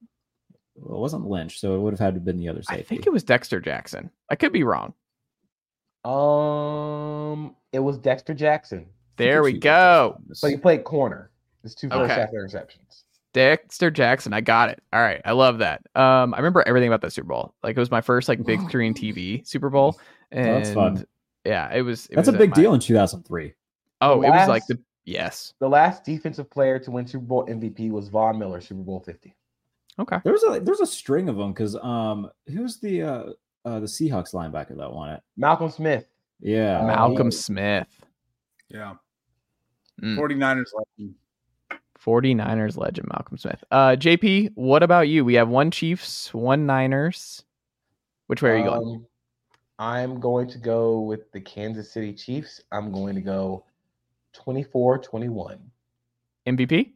Well, 0.76 0.98
it 0.98 1.00
wasn't 1.00 1.26
Lynch, 1.26 1.58
so 1.60 1.74
it 1.76 1.78
would 1.78 1.92
have 1.92 2.00
had 2.00 2.14
to 2.14 2.18
have 2.18 2.24
been 2.24 2.36
the 2.38 2.48
other 2.48 2.62
safety. 2.62 2.82
I 2.82 2.84
think 2.84 3.06
it 3.06 3.12
was 3.12 3.22
Dexter 3.24 3.60
Jackson. 3.60 4.10
I 4.28 4.34
could 4.36 4.52
be 4.52 4.64
wrong. 4.64 4.92
Um, 6.04 7.56
it 7.72 7.78
was 7.78 7.98
Dexter 7.98 8.34
Jackson. 8.34 8.86
There 9.16 9.42
we 9.42 9.52
go. 9.54 10.18
So 10.32 10.46
you 10.48 10.58
play 10.58 10.78
corner. 10.78 11.30
His 11.62 11.74
two 11.74 11.88
first 11.88 12.10
Okay. 12.10 12.14
half 12.20 12.30
interceptions. 12.32 13.02
Dexter 13.32 13.90
Jackson. 13.90 14.32
I 14.32 14.40
got 14.40 14.68
it. 14.70 14.80
All 14.92 15.00
right. 15.00 15.20
I 15.24 15.32
love 15.32 15.58
that. 15.58 15.82
Um, 15.96 16.34
I 16.34 16.36
remember 16.38 16.62
everything 16.66 16.88
about 16.88 17.00
that 17.02 17.12
Super 17.12 17.28
Bowl. 17.28 17.54
Like 17.62 17.76
it 17.76 17.80
was 17.80 17.90
my 17.90 18.00
first 18.00 18.28
like 18.28 18.44
big 18.44 18.60
screen 18.68 18.94
TV 18.94 19.46
Super 19.46 19.70
Bowl. 19.70 19.98
And 20.30 20.48
Oh, 20.48 20.54
that's 20.54 20.72
fun. 20.72 21.04
yeah, 21.44 21.72
it 21.74 21.82
was 21.82 22.06
it 22.06 22.14
That's 22.16 22.26
was 22.28 22.34
a 22.34 22.38
big 22.38 22.50
my- 22.50 22.56
deal 22.56 22.74
in 22.74 22.80
2003. 22.80 23.54
Oh, 24.00 24.20
The 24.20 24.26
it 24.26 24.30
was 24.30 24.48
like 24.48 24.66
the 24.66 24.78
yes. 25.04 25.54
The 25.58 25.68
last 25.68 26.04
defensive 26.04 26.48
player 26.50 26.78
to 26.80 26.90
win 26.90 27.06
Super 27.06 27.24
Bowl 27.24 27.46
MVP 27.46 27.90
was 27.90 28.08
Von 28.08 28.38
Miller, 28.38 28.60
Super 28.60 28.82
Bowl 28.82 29.00
50. 29.00 29.34
Okay. 29.98 30.18
There 30.22 30.32
was 30.32 30.44
a 30.44 30.60
there's 30.60 30.80
a 30.80 30.86
string 30.86 31.28
of 31.28 31.36
them 31.36 31.52
because 31.52 31.76
um 31.76 32.30
who's 32.48 32.78
the 32.78 33.02
uh, 33.02 33.22
uh 33.64 33.80
the 33.80 33.86
Seahawks 33.86 34.32
linebacker 34.34 34.76
that 34.76 34.92
won 34.92 35.10
it? 35.10 35.22
Malcolm 35.36 35.70
Smith. 35.70 36.06
Yeah, 36.40 36.80
Uh, 36.80 36.86
Malcolm 36.86 37.28
he- 37.28 37.36
Smith. 37.36 37.88
Yeah. 38.68 38.94
Mm. 40.02 40.16
49ers 40.18 40.64
legend. 40.98 41.14
49ers 42.04 42.76
legend 42.76 43.08
Malcolm 43.08 43.38
Smith. 43.38 43.62
Uh 43.70 43.96
JP, 43.96 44.50
what 44.54 44.82
about 44.82 45.08
you? 45.08 45.24
We 45.24 45.34
have 45.34 45.48
one 45.48 45.70
Chiefs, 45.70 46.32
one 46.34 46.66
Niners. 46.66 47.44
Which 48.26 48.42
way 48.42 48.50
are 48.50 48.56
you 48.58 48.64
going? 48.64 48.96
Um, 48.96 49.06
I'm 49.78 50.20
going 50.20 50.46
to 50.48 50.58
go 50.58 51.00
with 51.00 51.30
the 51.32 51.40
Kansas 51.40 51.90
City 51.90 52.12
Chiefs. 52.12 52.60
I'm 52.72 52.92
going 52.92 53.14
to 53.14 53.20
go 53.20 53.64
24 54.34 54.98
21. 54.98 55.58
MVP? 56.46 56.90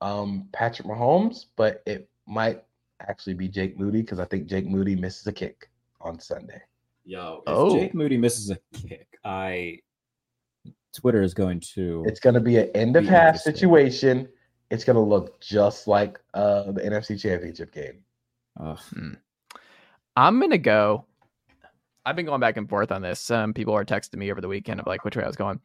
Um, 0.00 0.48
Patrick 0.52 0.88
Mahomes, 0.88 1.46
but 1.56 1.82
it 1.86 2.08
might 2.26 2.62
actually 3.00 3.34
be 3.34 3.48
Jake 3.48 3.78
Moody 3.78 4.00
because 4.00 4.18
I 4.18 4.24
think 4.24 4.46
Jake 4.46 4.66
Moody 4.66 4.96
misses 4.96 5.26
a 5.26 5.32
kick 5.32 5.68
on 6.00 6.18
Sunday. 6.20 6.60
Yo, 7.04 7.42
if 7.46 7.52
Oh. 7.52 7.76
Jake 7.78 7.94
Moody 7.94 8.16
misses 8.16 8.50
a 8.50 8.58
kick, 8.76 9.18
I 9.24 9.80
Twitter 10.94 11.22
is 11.22 11.34
going 11.34 11.60
to 11.74 12.04
It's 12.06 12.20
going 12.20 12.34
to 12.34 12.40
be 12.40 12.58
an 12.58 12.70
end 12.74 12.96
of 12.96 13.04
half 13.04 13.36
situation. 13.36 14.28
It's 14.70 14.84
going 14.84 14.96
to 14.96 15.02
look 15.02 15.40
just 15.40 15.86
like 15.86 16.20
uh, 16.34 16.72
the 16.72 16.80
NFC 16.80 17.20
Championship 17.20 17.72
game. 17.72 18.02
Ugh. 18.58 18.78
I'm 20.16 20.40
gonna 20.40 20.58
go. 20.58 21.04
I've 22.04 22.16
been 22.16 22.26
going 22.26 22.40
back 22.40 22.56
and 22.56 22.68
forth 22.68 22.92
on 22.92 23.02
this. 23.02 23.20
Some 23.20 23.54
people 23.54 23.74
are 23.74 23.84
texting 23.84 24.16
me 24.16 24.30
over 24.30 24.40
the 24.40 24.48
weekend 24.48 24.80
of 24.80 24.86
like 24.86 25.04
which 25.04 25.16
way 25.16 25.22
I 25.22 25.26
was 25.26 25.36
going. 25.36 25.60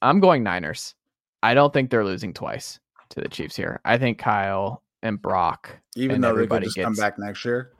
I'm 0.00 0.20
going 0.20 0.42
Niners. 0.42 0.94
I 1.42 1.54
don't 1.54 1.72
think 1.72 1.90
they're 1.90 2.04
losing 2.04 2.32
twice 2.32 2.78
to 3.10 3.20
the 3.20 3.28
Chiefs 3.28 3.56
here. 3.56 3.80
I 3.84 3.98
think 3.98 4.18
Kyle 4.18 4.82
and 5.02 5.20
Brock, 5.20 5.76
Even 5.96 6.16
and 6.16 6.24
though 6.24 6.28
they 6.28 6.32
could 6.32 6.52
everybody 6.52 6.66
just 6.66 6.78
come 6.78 6.94
back 6.94 7.18
next 7.18 7.44
year. 7.44 7.72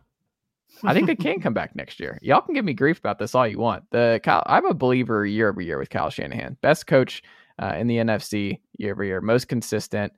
I 0.85 0.95
think 0.95 1.07
they 1.07 1.15
can 1.17 1.41
come 1.41 1.55
back 1.55 1.77
next 1.77 2.01
year. 2.01 2.19
Y'all 2.23 2.41
can 2.41 2.55
give 2.55 2.65
me 2.65 2.75
grief 2.75 2.99
about 2.99 3.19
this 3.19 3.35
all 3.35 3.47
you 3.47 3.59
want. 3.59 3.85
The 3.91 4.21
Kyle, 4.23 4.43
I'm 4.47 4.67
a 4.67 4.75
believer 4.75 5.25
year 5.25 5.49
over 5.49 5.61
year 5.61 5.79
with 5.79 5.91
Kyle 5.91 6.11
Shanahan, 6.11 6.57
best 6.61 6.87
coach 6.87 7.23
uh, 7.61 7.75
in 7.77 7.87
the 7.87 7.97
NFC 7.99 8.59
year 8.79 8.93
over 8.93 9.05
year, 9.05 9.21
most 9.21 9.49
consistent. 9.49 10.13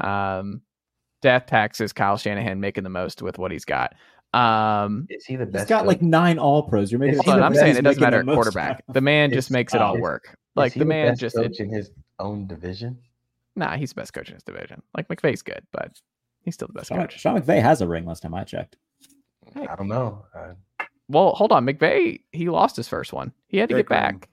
Um, 0.00 0.60
death 1.22 1.46
taxes, 1.46 1.92
Kyle 1.92 2.16
Shanahan 2.16 2.60
making 2.60 2.84
the 2.84 2.90
most 2.90 3.22
with 3.22 3.38
what 3.38 3.50
he's 3.50 3.64
got. 3.64 3.94
Um, 4.32 5.06
Is 5.10 5.24
he 5.24 5.36
the 5.36 5.44
He's 5.44 5.52
best? 5.52 5.68
got 5.68 5.86
like 5.86 6.02
nine 6.02 6.38
all 6.38 6.62
pros. 6.62 6.92
You're 6.92 7.00
making 7.00 7.14
Is 7.14 7.20
it 7.20 7.24
he 7.24 7.30
hold 7.30 7.38
seem 7.38 7.42
on, 7.44 7.52
the 7.52 7.58
like 7.58 7.62
I'm 7.62 7.66
saying 7.66 7.76
it 7.78 7.82
doesn't 7.82 8.00
matter 8.00 8.22
the 8.22 8.30
at 8.30 8.34
quarterback. 8.34 8.70
out 8.88 8.94
The 8.94 9.00
man 9.00 9.30
It's- 9.30 9.36
just 9.38 9.50
makes 9.50 9.74
it 9.74 9.80
all 9.82 9.96
uh, 9.96 10.00
work. 10.00 10.24
Is 10.28 10.36
Like 10.54 10.72
he 10.74 10.78
the 10.80 10.84
man 10.86 11.08
best 11.08 11.20
just 11.20 11.36
coach 11.36 11.58
it, 11.58 11.60
in 11.60 11.70
his 11.70 11.90
own 12.18 12.46
division. 12.46 12.98
nah, 13.56 13.76
he's 13.76 13.90
the 13.90 13.96
best 13.96 14.12
coach 14.12 14.28
in 14.28 14.34
his 14.34 14.42
division. 14.44 14.82
Like 14.96 15.08
McVay's 15.08 15.42
good, 15.42 15.66
but 15.72 15.98
he's 16.44 16.54
still 16.54 16.68
the 16.68 16.74
best 16.74 16.88
Sean, 16.88 16.98
coach. 16.98 17.18
Sean 17.18 17.40
McVay 17.40 17.60
has 17.60 17.80
a 17.80 17.88
ring 17.88 18.04
last 18.06 18.22
time 18.22 18.34
I 18.34 18.44
checked. 18.44 18.76
Hey. 19.54 19.66
I 19.66 19.76
don't 19.76 19.88
know. 19.88 20.24
Uh, 20.34 20.52
Well, 21.08 21.32
hold 21.32 21.52
on, 21.52 21.66
McVay, 21.66 22.20
he 22.32 22.48
lost 22.48 22.76
his 22.76 22.88
first 22.88 23.12
one. 23.12 23.32
He 23.48 23.58
had 23.58 23.68
to 23.70 23.74
Big 23.76 23.88
get 23.88 23.94
one. 23.94 24.02
back. 24.18 24.28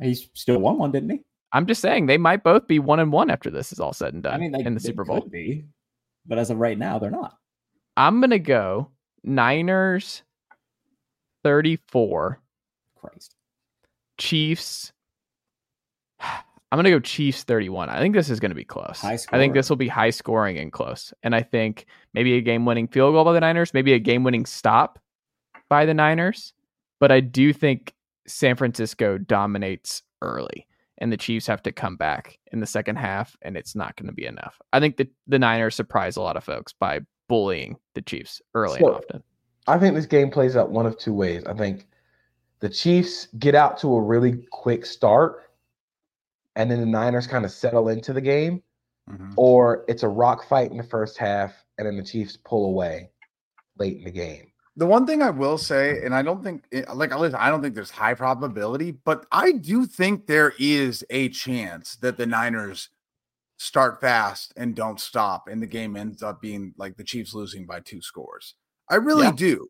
He's 0.00 0.28
still 0.34 0.58
won 0.58 0.78
one, 0.78 0.92
didn't 0.92 1.10
he? 1.10 1.20
I'm 1.52 1.66
just 1.66 1.80
saying 1.80 2.06
they 2.06 2.18
might 2.18 2.42
both 2.42 2.66
be 2.66 2.78
one 2.80 2.98
and 3.00 3.12
one 3.12 3.30
after 3.30 3.50
this 3.50 3.72
is 3.72 3.78
all 3.80 3.92
said 3.92 4.12
and 4.14 4.22
done 4.24 4.34
I 4.34 4.38
mean, 4.38 4.52
they, 4.52 4.58
in 4.64 4.74
the 4.74 4.80
they 4.80 4.88
Super 4.88 5.04
Bowl. 5.04 5.20
could 5.22 5.30
be, 5.30 5.64
but 6.26 6.38
as 6.38 6.50
of 6.50 6.58
right 6.58 6.76
now, 6.78 6.98
they're 6.98 7.10
not. 7.12 7.36
I'm 7.96 8.20
gonna 8.20 8.40
go 8.40 8.90
Niners 9.22 10.22
34, 11.44 12.40
Christ. 12.96 13.36
Chiefs. 14.18 14.92
I'm 16.74 16.78
gonna 16.78 16.90
go 16.90 16.98
Chiefs 16.98 17.44
31. 17.44 17.88
I 17.88 18.00
think 18.00 18.16
this 18.16 18.28
is 18.28 18.40
gonna 18.40 18.56
be 18.56 18.64
close. 18.64 19.04
I 19.04 19.16
think 19.16 19.54
this 19.54 19.70
will 19.70 19.76
be 19.76 19.86
high 19.86 20.10
scoring 20.10 20.58
and 20.58 20.72
close. 20.72 21.14
And 21.22 21.32
I 21.32 21.40
think 21.40 21.86
maybe 22.14 22.34
a 22.34 22.40
game 22.40 22.64
winning 22.64 22.88
field 22.88 23.14
goal 23.14 23.22
by 23.24 23.32
the 23.32 23.38
Niners, 23.38 23.72
maybe 23.72 23.92
a 23.92 24.00
game 24.00 24.24
winning 24.24 24.44
stop 24.44 24.98
by 25.68 25.86
the 25.86 25.94
Niners. 25.94 26.52
But 26.98 27.12
I 27.12 27.20
do 27.20 27.52
think 27.52 27.94
San 28.26 28.56
Francisco 28.56 29.18
dominates 29.18 30.02
early 30.20 30.66
and 30.98 31.12
the 31.12 31.16
Chiefs 31.16 31.46
have 31.46 31.62
to 31.62 31.70
come 31.70 31.96
back 31.96 32.40
in 32.50 32.58
the 32.58 32.66
second 32.66 32.96
half 32.96 33.36
and 33.42 33.56
it's 33.56 33.76
not 33.76 33.94
going 33.94 34.08
to 34.08 34.12
be 34.12 34.26
enough. 34.26 34.60
I 34.72 34.80
think 34.80 34.96
that 34.96 35.12
the 35.28 35.38
Niners 35.38 35.76
surprise 35.76 36.16
a 36.16 36.22
lot 36.22 36.36
of 36.36 36.42
folks 36.42 36.72
by 36.72 37.02
bullying 37.28 37.76
the 37.94 38.02
Chiefs 38.02 38.42
early 38.54 38.80
So- 38.80 38.86
and 38.88 38.96
often. 38.96 39.22
I 39.68 39.78
think 39.78 39.94
this 39.94 40.06
game 40.06 40.28
plays 40.28 40.56
out 40.56 40.72
one 40.72 40.86
of 40.86 40.98
two 40.98 41.14
ways. 41.14 41.44
I 41.46 41.54
think 41.54 41.86
the 42.58 42.68
Chiefs 42.68 43.28
get 43.38 43.54
out 43.54 43.78
to 43.78 43.94
a 43.94 44.02
really 44.02 44.44
quick 44.50 44.84
start, 44.86 45.44
and 46.56 46.70
then 46.70 46.80
the 46.80 46.86
Niners 46.86 47.26
kind 47.26 47.44
of 47.44 47.50
settle 47.50 47.88
into 47.88 48.12
the 48.12 48.20
game, 48.20 48.62
Mhm. 49.10 49.34
or 49.36 49.84
it's 49.88 50.02
a 50.02 50.08
rock 50.08 50.46
fight 50.48 50.70
in 50.70 50.76
the 50.76 50.82
first 50.84 51.18
half, 51.18 51.52
and 51.78 51.86
then 51.86 51.96
the 51.96 52.02
Chiefs 52.02 52.38
pull 52.44 52.66
away 52.66 53.10
late 53.78 53.98
in 53.98 54.04
the 54.04 54.10
game. 54.10 54.50
The 54.76 54.86
one 54.86 55.06
thing 55.06 55.22
I 55.22 55.30
will 55.30 55.58
say, 55.58 56.04
and 56.04 56.14
I 56.14 56.22
don't 56.22 56.42
think, 56.42 56.64
eh, 56.72 56.84
like, 56.92 57.12
I 57.12 57.48
don't 57.50 57.62
think 57.62 57.74
there's 57.74 57.90
high 57.90 58.14
probability, 58.14 58.90
but 58.90 59.24
I 59.30 59.52
do 59.52 59.86
think 59.86 60.26
there 60.26 60.52
is 60.58 61.04
a 61.10 61.28
chance 61.28 61.96
that 61.96 62.16
the 62.16 62.26
Niners 62.26 62.88
start 63.56 64.00
fast 64.00 64.52
and 64.56 64.74
don't 64.74 65.00
stop, 65.00 65.46
and 65.48 65.62
the 65.62 65.66
game 65.66 65.96
ends 65.96 66.22
up 66.24 66.40
being 66.40 66.74
like 66.76 66.96
the 66.96 67.04
Chiefs 67.04 67.34
losing 67.34 67.66
by 67.66 67.80
two 67.80 68.02
scores. 68.02 68.56
I 68.90 68.96
really 68.96 69.26
Yeah. 69.26 69.32
do. 69.32 69.68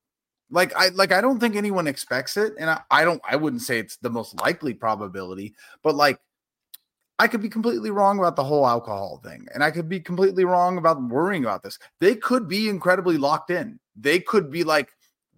Like 0.50 0.74
I 0.74 0.88
like 0.88 1.12
I 1.12 1.20
don't 1.20 1.38
think 1.40 1.56
anyone 1.56 1.86
expects 1.86 2.36
it, 2.36 2.54
and 2.58 2.70
I, 2.70 2.82
I 2.90 3.04
don't 3.04 3.20
I 3.28 3.36
wouldn't 3.36 3.62
say 3.62 3.78
it's 3.78 3.96
the 3.96 4.10
most 4.10 4.34
likely 4.40 4.72
probability, 4.74 5.54
but 5.82 5.94
like 5.94 6.18
I 7.18 7.28
could 7.28 7.40
be 7.40 7.48
completely 7.48 7.90
wrong 7.90 8.18
about 8.18 8.34
the 8.34 8.44
whole 8.44 8.66
alcohol 8.66 9.20
thing, 9.22 9.46
and 9.54 9.62
I 9.62 9.70
could 9.70 9.88
be 9.88 10.00
completely 10.00 10.44
wrong 10.44 10.78
about 10.78 11.00
worrying 11.02 11.44
about 11.44 11.62
this. 11.62 11.78
They 12.00 12.16
could 12.16 12.48
be 12.48 12.68
incredibly 12.68 13.18
locked 13.18 13.50
in. 13.50 13.78
They 13.94 14.18
could 14.18 14.50
be 14.50 14.64
like, 14.64 14.90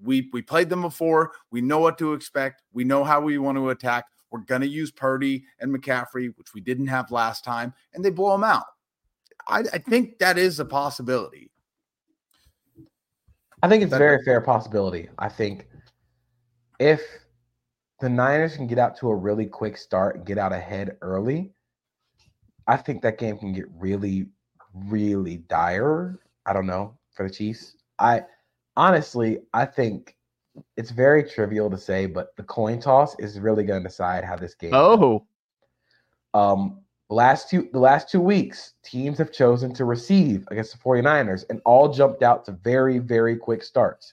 we 0.02 0.28
we 0.32 0.42
played 0.42 0.70
them 0.70 0.82
before. 0.82 1.32
We 1.50 1.60
know 1.60 1.78
what 1.78 1.98
to 1.98 2.14
expect. 2.14 2.62
We 2.72 2.84
know 2.84 3.04
how 3.04 3.20
we 3.20 3.38
want 3.38 3.58
to 3.58 3.70
attack. 3.70 4.06
We're 4.30 4.40
gonna 4.40 4.66
use 4.66 4.90
Purdy 4.90 5.44
and 5.60 5.74
McCaffrey, 5.74 6.32
which 6.36 6.54
we 6.54 6.60
didn't 6.60 6.86
have 6.86 7.10
last 7.10 7.44
time, 7.44 7.74
and 7.92 8.04
they 8.04 8.10
blow 8.10 8.32
them 8.32 8.44
out. 8.44 8.64
I, 9.48 9.60
I 9.72 9.78
think 9.78 10.18
that 10.18 10.38
is 10.38 10.60
a 10.60 10.64
possibility. 10.64 11.50
I 13.62 13.68
think 13.68 13.82
it's 13.82 13.92
a 13.92 13.98
very 13.98 14.22
fair 14.24 14.40
possibility. 14.40 15.08
I 15.18 15.28
think 15.28 15.66
if 16.78 17.00
the 18.00 18.08
Niners 18.08 18.56
can 18.56 18.66
get 18.66 18.78
out 18.78 18.96
to 18.98 19.08
a 19.08 19.14
really 19.14 19.46
quick 19.46 19.76
start 19.76 20.24
get 20.24 20.38
out 20.38 20.52
ahead 20.52 20.96
early, 21.00 21.54
I 22.66 22.76
think 22.76 23.02
that 23.02 23.18
game 23.18 23.38
can 23.38 23.52
get 23.52 23.66
really, 23.78 24.26
really 24.74 25.38
dire. 25.38 26.18
I 26.46 26.52
don't 26.52 26.66
know 26.66 26.96
for 27.12 27.26
the 27.28 27.34
Chiefs. 27.34 27.76
I 27.98 28.22
honestly, 28.76 29.38
I 29.52 29.64
think 29.66 30.16
it's 30.76 30.90
very 30.90 31.22
trivial 31.22 31.70
to 31.70 31.78
say, 31.78 32.06
but 32.06 32.34
the 32.36 32.42
coin 32.42 32.80
toss 32.80 33.18
is 33.18 33.38
really 33.40 33.64
going 33.64 33.82
to 33.82 33.88
decide 33.88 34.24
how 34.24 34.36
this 34.36 34.54
game. 34.54 34.72
Oh, 34.74 35.26
um, 36.34 36.80
last 37.08 37.48
two 37.48 37.68
the 37.72 37.78
last 37.78 38.10
two 38.10 38.20
weeks, 38.20 38.74
teams 38.82 39.18
have 39.18 39.32
chosen 39.32 39.72
to 39.74 39.84
receive 39.84 40.46
against 40.50 40.72
the 40.72 40.78
49ers 40.78 41.44
and 41.50 41.60
all 41.64 41.92
jumped 41.92 42.22
out 42.22 42.44
to 42.46 42.52
very, 42.52 42.98
very 42.98 43.36
quick 43.36 43.62
starts. 43.62 44.12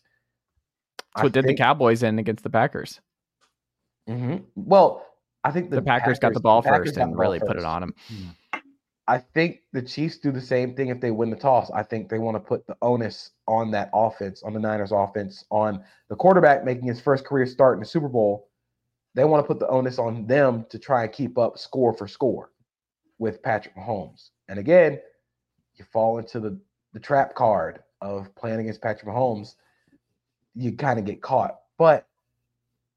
that's 1.16 1.24
what 1.24 1.34
did 1.34 1.46
the 1.46 1.56
Cowboys 1.56 2.04
in 2.04 2.20
against 2.20 2.44
the 2.44 2.50
Packers. 2.50 3.02
hmm 4.08 4.38
Well, 4.56 5.06
I 5.44 5.52
think 5.52 5.70
The, 5.70 5.82
Packers, 5.82 6.20
got 6.20 6.34
the 6.34 6.40
ball 6.40 6.62
Packers 6.62 6.90
first 6.90 6.98
and 6.98 7.12
the 7.12 7.16
ball 7.16 7.22
really 7.26 7.40
put 7.40 7.58
it 7.58 7.66
on 7.66 7.82
them. 7.82 7.96
I 9.08 9.18
think 9.18 9.62
the 9.74 9.82
Chiefs 9.82 10.18
do 10.18 10.32
the 10.32 10.42
same 10.42 10.76
thing 10.76 10.88
if 10.88 11.02
they 11.02 11.12
win 11.12 11.30
the 11.30 11.36
toss. 11.36 11.70
I 11.72 11.84
think 11.84 12.08
they 12.08 12.20
want 12.20 12.36
to 12.36 12.40
put 12.40 12.66
the 12.68 12.78
onus 12.82 13.32
on 13.48 13.72
that 13.72 13.90
offense, 13.94 14.44
on 14.44 14.54
the 14.54 14.60
Niners 14.60 14.94
offense, 14.94 15.44
on 15.50 15.84
the 16.10 16.16
quarterback 16.16 16.64
making 16.64 16.88
his 16.88 17.02
first 17.02 17.26
career 17.26 17.46
start 17.46 17.76
in 17.76 17.82
the 17.82 17.86
Super 17.86 18.08
Bowl. 18.08 18.50
They 19.14 19.26
want 19.26 19.44
to 19.44 19.48
put 19.48 19.60
the 19.60 19.68
onus 19.68 20.00
on 20.00 20.26
them 20.26 20.66
to 20.70 20.80
try 20.80 21.04
and 21.04 21.12
keep 21.12 21.38
up 21.38 21.58
score 21.58 21.94
for 21.94 22.08
score 22.08 22.52
with 23.20 23.44
Patrick 23.44 23.76
Mahomes. 23.76 24.30
And 24.48 24.58
again, 24.58 25.00
you 25.76 25.86
fall 25.92 26.18
into 26.18 26.40
the, 26.40 26.60
the 26.94 27.00
trap 27.00 27.36
card 27.36 27.84
of 28.02 28.34
playing 28.36 28.62
against 28.62 28.82
Patrick 28.82 29.10
Mahomes, 29.10 29.56
you 30.56 30.74
kind 30.74 31.00
of 31.00 31.06
get 31.06 31.22
caught. 31.22 31.60
But 31.78 32.08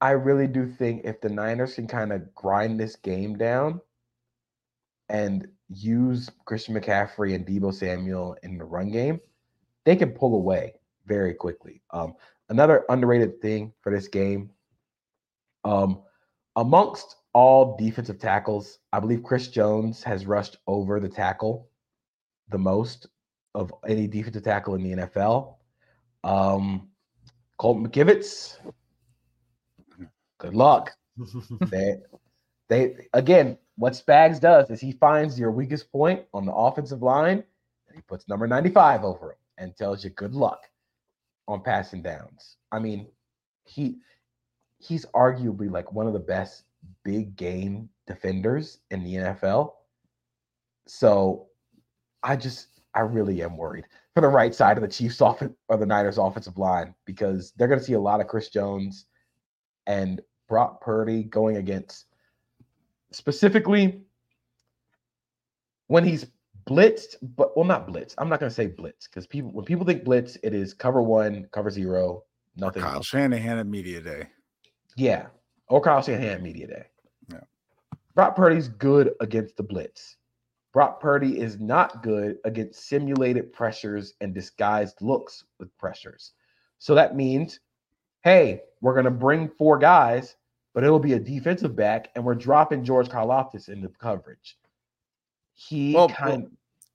I 0.00 0.10
really 0.10 0.46
do 0.46 0.66
think 0.66 1.02
if 1.04 1.20
the 1.20 1.30
Niners 1.30 1.74
can 1.74 1.86
kind 1.86 2.12
of 2.12 2.34
grind 2.34 2.78
this 2.78 2.96
game 2.96 3.36
down 3.36 3.80
and 5.08 5.48
use 5.68 6.30
Christian 6.44 6.74
McCaffrey 6.74 7.34
and 7.34 7.47
Deebo 7.47 7.74
Samuel 7.74 8.36
in 8.43 8.59
the 8.59 8.64
run 8.64 8.90
game, 8.90 9.20
they 9.84 9.97
can 9.97 10.10
pull 10.10 10.34
away 10.34 10.74
very 11.06 11.34
quickly. 11.34 11.82
Um, 11.90 12.14
another 12.48 12.84
underrated 12.88 13.40
thing 13.40 13.72
for 13.80 13.93
this 13.93 14.09
game, 14.09 14.51
um, 15.64 16.02
amongst 16.56 17.16
all 17.32 17.76
defensive 17.76 18.18
tackles, 18.18 18.78
I 18.93 19.01
believe 19.01 19.22
Chris 19.22 19.48
Jones 19.48 20.02
has 20.02 20.26
rushed 20.26 20.56
over 20.66 21.01
the 21.01 21.09
tackle 21.09 21.68
the 22.48 22.59
most 22.59 23.09
of 23.55 23.72
any 23.86 24.06
defensive 24.06 24.44
tackle 24.44 24.74
in 24.74 24.82
the 24.82 25.06
NFL. 25.06 25.56
Um, 26.24 26.88
Colt 27.59 27.78
McKivitz, 27.78 28.59
good 30.38 30.55
luck. 30.55 30.93
they, 31.70 31.97
they 32.68 33.09
again, 33.12 33.59
what 33.76 33.93
Spags 33.93 34.40
does 34.40 34.70
is 34.70 34.80
he 34.80 34.93
finds 34.93 35.38
your 35.38 35.51
weakest 35.51 35.90
point 35.93 36.22
on 36.32 36.47
the 36.47 36.52
offensive 36.52 37.02
line 37.02 37.44
and 37.88 37.97
he 37.97 38.02
puts 38.02 38.28
number 38.28 38.47
95 38.47 39.05
over 39.05 39.32
him 39.32 39.38
and 39.59 39.76
tells 39.76 40.05
you 40.05 40.10
good 40.10 40.34
luck 40.34 40.62
on 41.48 41.62
passing 41.62 42.02
downs. 42.02 42.56
I 42.72 42.78
mean, 42.78 43.06
he 43.64 43.98
he's 44.78 45.06
arguably 45.06 45.70
like 45.70 45.93
one 45.93 46.06
of 46.06 46.12
the 46.12 46.18
best 46.18 46.64
big 47.05 47.36
game 47.36 47.88
defenders 48.06 48.78
in 48.90 49.02
the 49.05 49.14
NFL. 49.14 49.72
So 50.86 51.47
I 52.22 52.36
just 52.36 52.68
I 52.94 53.01
really 53.01 53.43
am 53.43 53.56
worried 53.56 53.84
for 54.14 54.20
the 54.20 54.28
right 54.28 54.55
side 54.55 54.78
of 54.78 54.82
the 54.82 54.88
Chiefs 54.88 55.20
offense 55.20 55.55
or 55.68 55.76
the 55.76 55.86
Niners 55.86 56.18
offensive 56.18 56.56
line 56.59 56.94
because 57.05 57.52
they're 57.52 57.68
going 57.68 57.78
to 57.78 57.84
see 57.84 57.93
a 57.93 58.01
lot 58.01 58.20
of 58.20 58.28
Chris 58.28 58.48
Jones 58.48 59.06
and 59.86 60.20
Brock 60.48 60.80
Purdy 60.80 61.24
going 61.24 61.59
against 61.59 62.05
specifically 63.12 64.02
when 65.88 66.04
he's 66.04 66.26
blitzed, 66.68 67.16
but 67.36 67.56
well, 67.56 67.64
not 67.64 67.86
blitz. 67.86 68.14
I'm 68.18 68.28
not 68.28 68.40
going 68.40 68.50
to 68.50 68.54
say 68.54 68.66
blitz 68.66 69.06
because 69.06 69.26
people 69.26 69.50
when 69.52 69.64
people 69.64 69.86
think 69.86 70.04
blitz, 70.04 70.36
it 70.42 70.54
is 70.54 70.74
cover 70.74 71.02
one, 71.02 71.46
cover 71.52 71.70
zero, 71.70 72.24
nothing. 72.56 72.82
Kyle 72.82 72.96
else. 72.96 73.06
Shanahan 73.06 73.58
at 73.58 73.66
media 73.66 74.00
day. 74.00 74.28
Yeah, 74.96 75.26
or 75.68 75.80
Kyle 75.80 76.02
Shanahan 76.02 76.28
at 76.28 76.42
media 76.42 76.66
day. 76.66 76.84
Yeah. 77.32 77.40
Brock 78.14 78.36
Purdy's 78.36 78.68
good 78.68 79.14
against 79.20 79.56
the 79.56 79.62
blitz. 79.62 80.16
Brock 80.72 81.00
Purdy 81.00 81.40
is 81.40 81.58
not 81.58 82.02
good 82.02 82.36
against 82.44 82.86
simulated 82.86 83.50
pressures 83.52 84.12
and 84.20 84.34
disguised 84.34 85.00
looks 85.00 85.44
with 85.58 85.74
pressures. 85.78 86.32
So 86.78 86.94
that 86.94 87.16
means, 87.16 87.60
hey, 88.24 88.60
we're 88.82 88.92
going 88.92 89.06
to 89.06 89.10
bring 89.10 89.48
four 89.48 89.78
guys, 89.78 90.36
but 90.77 90.85
it'll 90.85 90.98
be 90.98 91.15
a 91.15 91.19
defensive 91.19 91.74
back, 91.74 92.11
and 92.15 92.23
we're 92.23 92.35
dropping 92.35 92.85
George 92.85 93.09
Karlaftis 93.09 93.70
in 93.70 93.81
the 93.81 93.89
coverage. 93.89 94.59
He 95.55 95.94
Well, 95.94 96.11
kind 96.11 96.51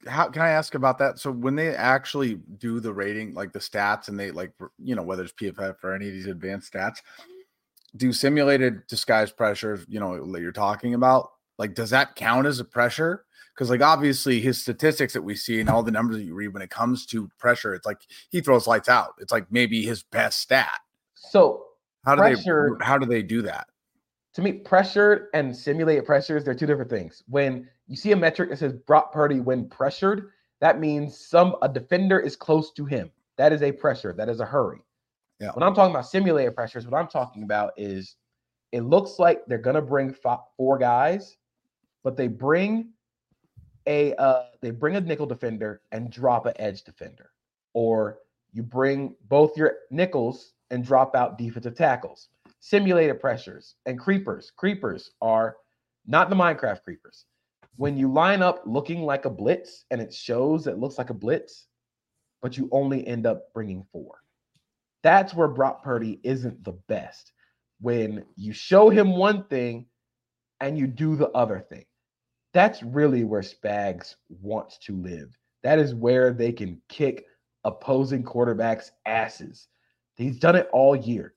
How 0.05 0.29
can 0.29 0.43
I 0.43 0.49
ask 0.49 0.75
about 0.75 0.99
that? 0.99 1.17
So 1.17 1.31
when 1.31 1.55
they 1.55 1.75
actually 1.75 2.35
do 2.59 2.79
the 2.79 2.93
rating, 2.93 3.33
like 3.33 3.53
the 3.53 3.59
stats, 3.59 4.07
and 4.07 4.19
they 4.19 4.29
like 4.29 4.51
you 4.77 4.93
know 4.93 5.01
whether 5.01 5.23
it's 5.23 5.33
PFF 5.33 5.77
or 5.83 5.95
any 5.95 6.07
of 6.07 6.13
these 6.13 6.27
advanced 6.27 6.71
stats, 6.71 6.97
do 7.95 8.13
simulated 8.13 8.85
disguised 8.85 9.35
pressures, 9.35 9.83
you 9.89 9.99
know, 9.99 10.31
that 10.31 10.41
you're 10.41 10.51
talking 10.51 10.93
about, 10.93 11.31
like 11.57 11.73
does 11.73 11.89
that 11.89 12.15
count 12.15 12.45
as 12.45 12.59
a 12.59 12.65
pressure? 12.65 13.25
Because 13.55 13.71
like 13.71 13.81
obviously 13.81 14.39
his 14.41 14.61
statistics 14.61 15.13
that 15.13 15.23
we 15.23 15.33
see 15.33 15.59
and 15.59 15.69
all 15.71 15.81
the 15.81 15.89
numbers 15.89 16.17
that 16.17 16.23
you 16.23 16.35
read 16.35 16.53
when 16.53 16.61
it 16.61 16.69
comes 16.69 17.07
to 17.07 17.31
pressure, 17.39 17.73
it's 17.73 17.87
like 17.87 18.01
he 18.29 18.41
throws 18.41 18.67
lights 18.67 18.89
out. 18.89 19.15
It's 19.17 19.31
like 19.31 19.51
maybe 19.51 19.83
his 19.83 20.03
best 20.03 20.39
stat. 20.39 20.81
so 21.15 21.65
How 22.05 22.13
do 22.13 22.21
Pressure- 22.21 22.77
they 22.79 22.85
how 22.85 22.99
do 22.99 23.07
they 23.07 23.23
do 23.23 23.41
that? 23.41 23.67
To 24.33 24.41
me, 24.41 24.53
pressured 24.53 25.27
and 25.33 25.55
simulated 25.55 26.05
pressures, 26.05 26.43
they're 26.43 26.53
two 26.53 26.65
different 26.65 26.89
things. 26.89 27.23
When 27.27 27.67
you 27.87 27.95
see 27.95 28.11
a 28.13 28.15
metric 28.15 28.49
that 28.49 28.59
says 28.59 28.73
Brock 28.73 29.11
Purdy 29.11 29.39
when 29.39 29.67
pressured, 29.67 30.29
that 30.61 30.79
means 30.79 31.17
some 31.17 31.55
a 31.61 31.67
defender 31.67 32.19
is 32.19 32.35
close 32.35 32.71
to 32.73 32.85
him. 32.85 33.11
That 33.37 33.51
is 33.51 33.61
a 33.61 33.71
pressure. 33.71 34.13
That 34.13 34.29
is 34.29 34.39
a 34.39 34.45
hurry. 34.45 34.79
Yeah. 35.39 35.51
When 35.53 35.63
I'm 35.63 35.73
talking 35.73 35.93
about 35.93 36.05
simulated 36.05 36.55
pressures, 36.55 36.87
what 36.87 36.97
I'm 36.97 37.07
talking 37.07 37.43
about 37.43 37.73
is 37.75 38.15
it 38.71 38.81
looks 38.81 39.19
like 39.19 39.41
they're 39.47 39.57
gonna 39.57 39.81
bring 39.81 40.15
four 40.55 40.77
guys, 40.77 41.37
but 42.03 42.15
they 42.15 42.27
bring 42.27 42.91
a 43.87 44.13
uh, 44.15 44.43
they 44.61 44.71
bring 44.71 44.95
a 44.95 45.01
nickel 45.01 45.25
defender 45.25 45.81
and 45.91 46.11
drop 46.11 46.45
an 46.45 46.53
edge 46.57 46.83
defender, 46.83 47.31
or 47.73 48.19
you 48.53 48.63
bring 48.63 49.15
both 49.27 49.57
your 49.57 49.77
nickels 49.89 50.53
and 50.69 50.85
drop 50.85 51.15
out 51.15 51.37
defensive 51.37 51.75
tackles 51.75 52.29
simulated 52.61 53.19
pressures 53.19 53.75
and 53.85 53.99
creepers. 53.99 54.51
Creepers 54.55 55.11
are 55.21 55.57
not 56.05 56.29
the 56.29 56.35
Minecraft 56.35 56.83
creepers. 56.83 57.25
When 57.75 57.97
you 57.97 58.11
line 58.11 58.41
up 58.41 58.61
looking 58.65 59.01
like 59.01 59.25
a 59.25 59.29
blitz 59.29 59.85
and 59.91 59.99
it 59.99 60.13
shows 60.13 60.67
it 60.67 60.77
looks 60.77 60.97
like 60.97 61.09
a 61.09 61.15
blitz, 61.15 61.67
but 62.41 62.57
you 62.57 62.69
only 62.71 63.05
end 63.05 63.25
up 63.25 63.51
bringing 63.53 63.85
four. 63.91 64.19
That's 65.03 65.33
where 65.33 65.47
Brock 65.47 65.83
Purdy 65.83 66.19
isn't 66.23 66.63
the 66.63 66.77
best. 66.87 67.33
When 67.79 68.23
you 68.35 68.53
show 68.53 68.89
him 68.89 69.17
one 69.17 69.43
thing 69.45 69.87
and 70.59 70.77
you 70.77 70.85
do 70.85 71.15
the 71.15 71.29
other 71.29 71.59
thing. 71.59 71.85
That's 72.53 72.83
really 72.83 73.23
where 73.23 73.41
Spags 73.41 74.15
wants 74.29 74.77
to 74.79 74.95
live. 74.95 75.35
That 75.63 75.79
is 75.79 75.95
where 75.95 76.31
they 76.31 76.51
can 76.51 76.79
kick 76.89 77.25
opposing 77.63 78.23
quarterbacks' 78.23 78.91
asses. 79.05 79.67
He's 80.15 80.37
done 80.37 80.55
it 80.55 80.69
all 80.71 80.95
year. 80.95 81.33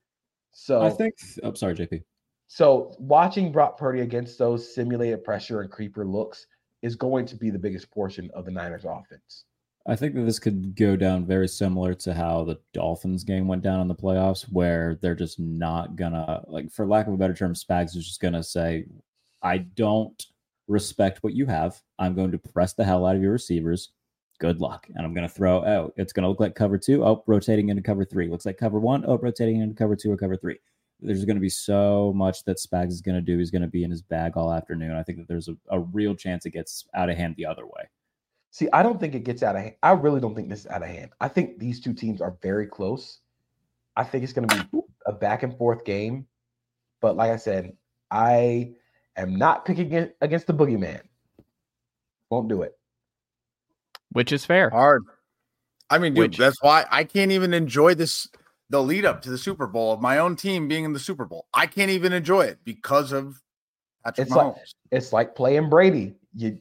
So 0.54 0.82
I 0.82 0.90
think. 0.90 1.14
I'm 1.42 1.50
oh, 1.50 1.54
sorry, 1.54 1.74
JP. 1.74 2.02
so 2.46 2.94
watching 2.98 3.52
Brock 3.52 3.76
Purdy 3.76 4.00
against 4.00 4.38
those 4.38 4.74
simulated 4.74 5.24
pressure 5.24 5.60
and 5.60 5.70
creeper 5.70 6.06
looks 6.06 6.46
is 6.82 6.96
going 6.96 7.26
to 7.26 7.36
be 7.36 7.50
the 7.50 7.58
biggest 7.58 7.90
portion 7.90 8.30
of 8.34 8.44
the 8.44 8.50
Niners 8.50 8.84
offense. 8.84 9.44
I 9.86 9.96
think 9.96 10.14
that 10.14 10.22
this 10.22 10.38
could 10.38 10.74
go 10.76 10.96
down 10.96 11.26
very 11.26 11.48
similar 11.48 11.92
to 11.94 12.14
how 12.14 12.44
the 12.44 12.58
Dolphins 12.72 13.22
game 13.22 13.46
went 13.46 13.62
down 13.62 13.80
in 13.80 13.88
the 13.88 13.94
playoffs, 13.94 14.44
where 14.50 14.98
they're 15.02 15.14
just 15.14 15.38
not 15.38 15.96
gonna 15.96 16.42
like, 16.46 16.70
for 16.70 16.86
lack 16.86 17.06
of 17.06 17.12
a 17.12 17.18
better 17.18 17.34
term, 17.34 17.52
Spags 17.52 17.96
is 17.96 18.06
just 18.06 18.20
gonna 18.20 18.42
say, 18.42 18.86
"I 19.42 19.58
don't 19.58 20.24
respect 20.68 21.22
what 21.22 21.34
you 21.34 21.46
have. 21.46 21.80
I'm 21.98 22.14
going 22.14 22.32
to 22.32 22.38
press 22.38 22.72
the 22.72 22.84
hell 22.84 23.06
out 23.06 23.16
of 23.16 23.22
your 23.22 23.32
receivers. 23.32 23.90
Good 24.44 24.60
luck." 24.60 24.86
And 24.94 25.06
I'm 25.06 25.14
gonna 25.14 25.28
throw 25.28 25.64
out. 25.64 25.94
It's 25.96 26.12
gonna 26.12 26.28
look 26.28 26.40
like 26.40 26.54
cover 26.54 26.76
two. 26.76 27.02
Oh, 27.04 27.24
rotating 27.26 27.70
into 27.70 27.82
cover 27.82 28.04
three. 28.04 28.28
Looks 28.28 28.44
like 28.44 28.58
cover 28.58 28.78
one. 28.78 29.04
Oh, 29.06 29.16
rotating 29.16 29.60
into 29.60 29.74
cover 29.74 29.96
two 29.96 30.12
or 30.12 30.16
cover 30.18 30.36
three. 30.36 30.58
There's 31.00 31.24
going 31.24 31.36
to 31.36 31.40
be 31.40 31.50
so 31.50 32.12
much 32.14 32.44
that 32.44 32.58
Spags 32.58 32.88
is 32.90 33.02
going 33.02 33.16
to 33.16 33.20
do. 33.20 33.36
He's 33.36 33.50
going 33.50 33.62
to 33.62 33.68
be 33.68 33.84
in 33.84 33.90
his 33.90 34.00
bag 34.00 34.36
all 34.36 34.52
afternoon. 34.52 34.92
I 34.92 35.02
think 35.02 35.18
that 35.18 35.28
there's 35.28 35.48
a, 35.48 35.56
a 35.68 35.80
real 35.80 36.14
chance 36.14 36.46
it 36.46 36.50
gets 36.50 36.86
out 36.94 37.10
of 37.10 37.16
hand 37.16 37.34
the 37.36 37.44
other 37.44 37.66
way. 37.66 37.90
See, 38.52 38.68
I 38.72 38.82
don't 38.82 38.98
think 39.00 39.14
it 39.14 39.24
gets 39.24 39.42
out 39.42 39.56
of 39.56 39.62
hand. 39.62 39.74
I 39.82 39.90
really 39.90 40.20
don't 40.20 40.34
think 40.34 40.48
this 40.48 40.60
is 40.60 40.66
out 40.68 40.82
of 40.82 40.88
hand. 40.88 41.10
I 41.20 41.28
think 41.28 41.58
these 41.58 41.80
two 41.80 41.92
teams 41.92 42.20
are 42.20 42.36
very 42.42 42.66
close. 42.66 43.18
I 43.96 44.04
think 44.04 44.24
it's 44.24 44.32
going 44.32 44.48
to 44.48 44.64
be 44.72 44.80
a 45.06 45.12
back 45.12 45.42
and 45.42 45.58
forth 45.58 45.84
game. 45.84 46.26
But 47.02 47.16
like 47.16 47.32
I 47.32 47.36
said, 47.36 47.76
I 48.10 48.74
am 49.16 49.36
not 49.36 49.64
picking 49.66 49.92
it 49.92 50.16
against 50.20 50.46
the 50.46 50.54
boogeyman. 50.54 51.02
Won't 52.30 52.48
do 52.48 52.62
it. 52.62 52.78
Which 54.14 54.32
is 54.32 54.44
fair. 54.46 54.70
Hard. 54.70 55.04
I 55.90 55.98
mean, 55.98 56.14
dude, 56.14 56.30
Which- 56.30 56.38
that's 56.38 56.60
why 56.62 56.86
I 56.90 57.04
can't 57.04 57.30
even 57.30 57.52
enjoy 57.52 57.94
this 57.94 58.26
the 58.70 58.82
lead 58.82 59.04
up 59.04 59.20
to 59.22 59.30
the 59.30 59.36
Super 59.38 59.66
Bowl 59.66 59.92
of 59.92 60.00
my 60.00 60.18
own 60.18 60.34
team 60.36 60.66
being 60.66 60.84
in 60.84 60.94
the 60.94 60.98
Super 60.98 61.26
Bowl. 61.26 61.46
I 61.52 61.66
can't 61.66 61.90
even 61.90 62.14
enjoy 62.14 62.46
it 62.46 62.58
because 62.64 63.12
of 63.12 63.42
Patrick 64.02 64.26
It's 64.28 64.34
Mahomes. 64.34 64.54
like 64.54 64.56
it's 64.90 65.12
like 65.12 65.34
playing 65.36 65.68
Brady. 65.68 66.14
You 66.34 66.58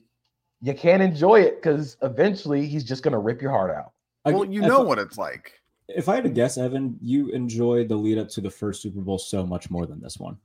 you 0.62 0.74
can't 0.74 1.02
enjoy 1.02 1.42
it 1.42 1.56
because 1.62 1.96
eventually 2.02 2.68
he's 2.68 2.84
just 2.84 3.04
gonna 3.04 3.20
rip 3.20 3.42
your 3.42 3.52
heart 3.52 3.72
out. 3.72 3.94
well, 4.26 4.46
you 4.46 4.62
know 4.62 4.82
what 4.82 5.00
it's 5.00 5.18
like. 5.18 5.54
If 5.90 6.08
I 6.08 6.16
had 6.16 6.24
to 6.24 6.30
guess, 6.30 6.58
Evan, 6.58 6.98
you 7.02 7.30
enjoy 7.30 7.86
the 7.88 7.96
lead 7.96 8.18
up 8.18 8.30
to 8.30 8.42
the 8.42 8.50
first 8.50 8.82
Super 8.82 9.02
Bowl 9.02 9.18
so 9.20 9.46
much 9.46 9.70
more 9.70 9.86
than 9.86 10.00
this 10.02 10.18
one. 10.18 10.38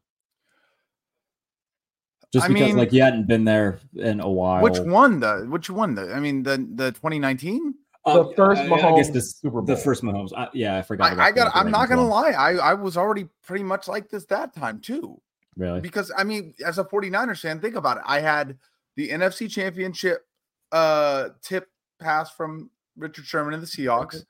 Just 2.33 2.45
I 2.45 2.49
because, 2.49 2.69
mean- 2.69 2.77
like, 2.77 2.93
you 2.93 3.03
hadn't 3.03 3.27
been 3.27 3.45
there 3.45 3.81
in 3.97 4.21
a 4.21 4.29
while. 4.29 4.63
Which 4.63 4.79
one 4.79 5.21
the 5.21 5.47
which 5.49 5.71
one 5.71 5.95
the 5.95 6.13
I 6.13 6.21
mean 6.21 6.43
the 6.43 6.57
the 6.75 6.93
2019? 6.93 7.75
Oh, 8.05 8.29
The 8.31 8.35
first 8.37 8.61
I- 8.61 8.65
I 8.65 8.69
guess 8.69 9.11
Mahomes 9.11 9.13
this, 9.13 9.37
Super 9.39 9.63
the 9.63 9.77
first 9.77 10.03
Mahomes. 10.03 10.31
I, 10.37 10.49
yeah, 10.55 10.79
I 10.79 10.83
forgot. 10.83 11.11
I, 11.11 11.13
about 11.15 11.23
I 11.25 11.33
got 11.33 11.53
I'm 11.55 11.71
not 11.71 11.89
gonna 11.89 12.03
one. 12.07 12.11
lie. 12.11 12.31
I 12.33 12.53
I 12.57 12.75
was 12.75 12.97
already 12.97 13.29
pretty 13.45 13.65
much 13.65 13.89
like 13.89 14.09
this 14.11 14.25
that 14.27 14.55
time 14.55 14.81
too. 14.81 15.21
Really? 15.57 15.81
Because 15.81 16.13
I 16.17 16.23
mean, 16.25 16.55
as 16.65 16.79
a 16.79 16.85
49ers 16.85 17.41
fan, 17.41 17.61
think 17.61 17.75
about 17.75 17.97
it. 17.97 18.03
I 18.07 18.21
had 18.21 18.57
the 18.97 19.09
NFC 19.11 19.51
championship 19.51 20.25
uh 20.71 21.31
tip 21.43 21.69
pass 21.99 22.31
from 22.31 22.71
Richard 22.97 23.25
Sherman 23.25 23.55
and 23.55 23.63
the 23.63 23.67
Seahawks. 23.67 24.25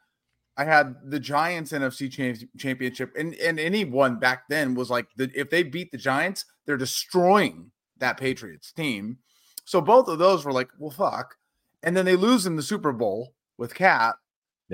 I 0.57 0.65
had 0.65 0.97
the 1.05 1.20
Giants 1.20 1.73
NFC 1.73 2.11
champ- 2.11 2.49
championship, 2.57 3.12
and 3.16 3.35
and 3.35 3.61
anyone 3.61 4.19
back 4.19 4.45
then 4.49 4.75
was 4.75 4.89
like, 4.91 5.07
the, 5.16 5.31
if 5.35 5.51
they 5.51 5.62
beat 5.62 5.93
the 5.93 5.99
Giants, 5.99 6.45
they're 6.66 6.77
destroying 6.77 7.70
that 8.01 8.16
Patriots 8.19 8.73
team. 8.73 9.19
So 9.65 9.81
both 9.81 10.09
of 10.09 10.19
those 10.19 10.45
were 10.45 10.53
like, 10.53 10.69
well, 10.79 10.91
fuck. 10.91 11.37
And 11.83 11.97
then 11.97 12.05
they 12.05 12.16
lose 12.16 12.47
in 12.47 12.57
the 12.57 12.62
Super 12.62 12.93
Bowl 12.93 13.35
with 13.59 13.75
Cat. 13.75 14.16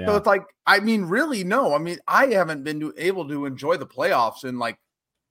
So 0.06 0.16
it's 0.16 0.26
like, 0.26 0.42
I 0.66 0.80
mean, 0.80 1.05
really, 1.05 1.44
no. 1.44 1.74
I 1.74 1.78
mean, 1.78 1.98
I 2.09 2.26
haven't 2.26 2.64
been 2.64 2.80
to, 2.80 2.92
able 2.96 3.28
to 3.28 3.46
enjoy 3.46 3.76
the 3.76 3.86
playoffs 3.86 4.44
in 4.44 4.59
like 4.59 4.78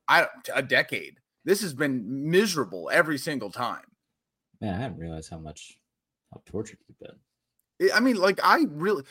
I 0.07 0.27
a 0.53 0.61
decade. 0.61 1.17
This 1.45 1.61
has 1.61 1.73
been 1.73 2.29
miserable 2.29 2.89
every 2.91 3.17
single 3.17 3.51
time. 3.51 3.83
Man, 4.61 4.73
I 4.73 4.77
hadn't 4.81 4.97
realized 4.99 5.29
how 5.29 5.39
much 5.39 5.77
how 6.33 6.41
tortured 6.45 6.79
you've 6.87 6.99
been. 6.99 7.89
I- 7.91 7.97
I 7.97 7.99
mean, 7.99 8.15
like 8.17 8.39
I 8.43 8.65
really, 8.69 9.03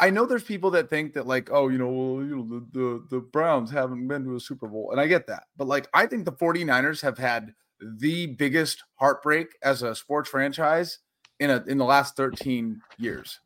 I 0.00 0.10
know 0.10 0.24
there's 0.26 0.42
people 0.44 0.70
that 0.72 0.88
think 0.88 1.14
that 1.14 1.26
like, 1.26 1.50
oh, 1.50 1.68
you 1.68 1.76
know, 1.78 1.88
well, 1.88 2.24
you 2.24 2.36
know, 2.36 2.48
the, 2.48 2.66
the 2.78 3.06
the 3.16 3.20
Browns 3.20 3.70
haven't 3.70 4.08
been 4.08 4.24
to 4.24 4.36
a 4.36 4.40
Super 4.40 4.68
Bowl, 4.68 4.90
and 4.92 5.00
I 5.00 5.06
get 5.06 5.26
that, 5.26 5.44
but 5.56 5.66
like, 5.66 5.88
I 5.92 6.06
think 6.06 6.24
the 6.24 6.32
49ers 6.32 7.02
have 7.02 7.18
had 7.18 7.52
the 7.80 8.26
biggest 8.26 8.84
heartbreak 8.96 9.48
as 9.62 9.82
a 9.82 9.94
sports 9.94 10.30
franchise 10.30 10.98
in 11.40 11.50
a 11.50 11.62
in 11.66 11.78
the 11.78 11.84
last 11.84 12.16
13 12.16 12.80
years. 12.98 13.40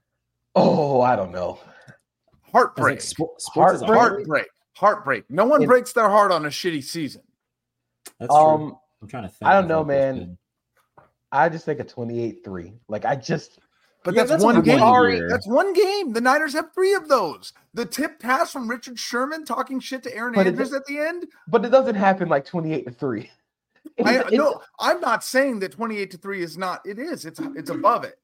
Oh, 0.55 1.01
I 1.01 1.16
don't 1.16 1.32
know. 1.32 1.59
Heartbreak, 2.52 2.97
Like, 2.97 2.98
spo- 2.98 3.39
sports 3.40 3.81
Heartbreak? 3.81 3.98
heartbreak, 3.98 4.47
heartbreak. 4.74 5.24
No 5.31 5.44
one 5.44 5.62
In- 5.62 5.69
breaks 5.69 5.93
their 5.93 6.09
heart 6.09 6.32
on 6.32 6.47
a 6.47 6.48
shitty 6.48 6.82
season. 6.82 7.23
That's 8.19 8.32
true. 8.32 8.36
Um, 8.43 8.77
I'm 9.02 9.09
trying 9.09 9.23
to 9.24 9.28
think. 9.28 9.48
I 9.48 9.55
don't 9.55 9.69
know, 9.69 9.85
man. 9.85 10.36
I 11.32 11.48
just 11.48 11.65
think 11.65 11.78
a 11.81 11.85
28-3. 11.85 12.74
Like 12.89 13.05
I 13.05 13.15
just 13.15 13.61
But 14.02 14.15
Yeah, 14.15 14.23
that's, 14.23 14.31
that's 14.31 14.44
one 14.44 14.62
game. 14.62 14.81
one. 14.81 15.28
That's 15.28 15.47
one 15.47 15.73
game. 15.74 16.12
The 16.12 16.20
Niners 16.20 16.55
have 16.55 16.73
three 16.74 16.94
of 16.94 17.09
those. 17.09 17.52
The 17.74 17.85
tip 17.86 18.19
pass 18.19 18.51
from 18.52 18.69
Richard 18.69 18.98
Sherman 18.98 19.44
talking 19.44 19.78
shit 19.78 20.02
to 20.05 20.16
Erin 20.16 20.32
But 20.35 20.47
Andrews 20.48 20.70
do- 20.70 20.77
at 20.77 20.86
the 20.86 20.98
end. 20.98 21.27
but 21.47 21.65
it 21.65 21.69
doesn't 21.69 21.94
happen 21.94 22.28
like 22.28 22.44
28 22.44 22.86
to 22.86 22.90
3. 22.93 23.31
I 24.05 24.16
It's- 24.16 24.32
no, 24.32 24.61
I'm 24.78 25.01
not 25.01 25.24
saying 25.24 25.61
that 25.61 25.73
28 25.73 26.11
to 26.12 26.19
3 26.19 26.43
is 26.43 26.57
not. 26.59 26.85
It 26.86 26.98
is. 26.98 27.24
It's 27.24 27.40
it's 27.57 27.70
above 27.70 28.05
it. 28.05 28.19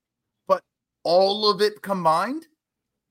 But 0.46 0.62
all 1.02 1.48
of 1.50 1.60
it 1.60 1.82
combined, 1.82 2.46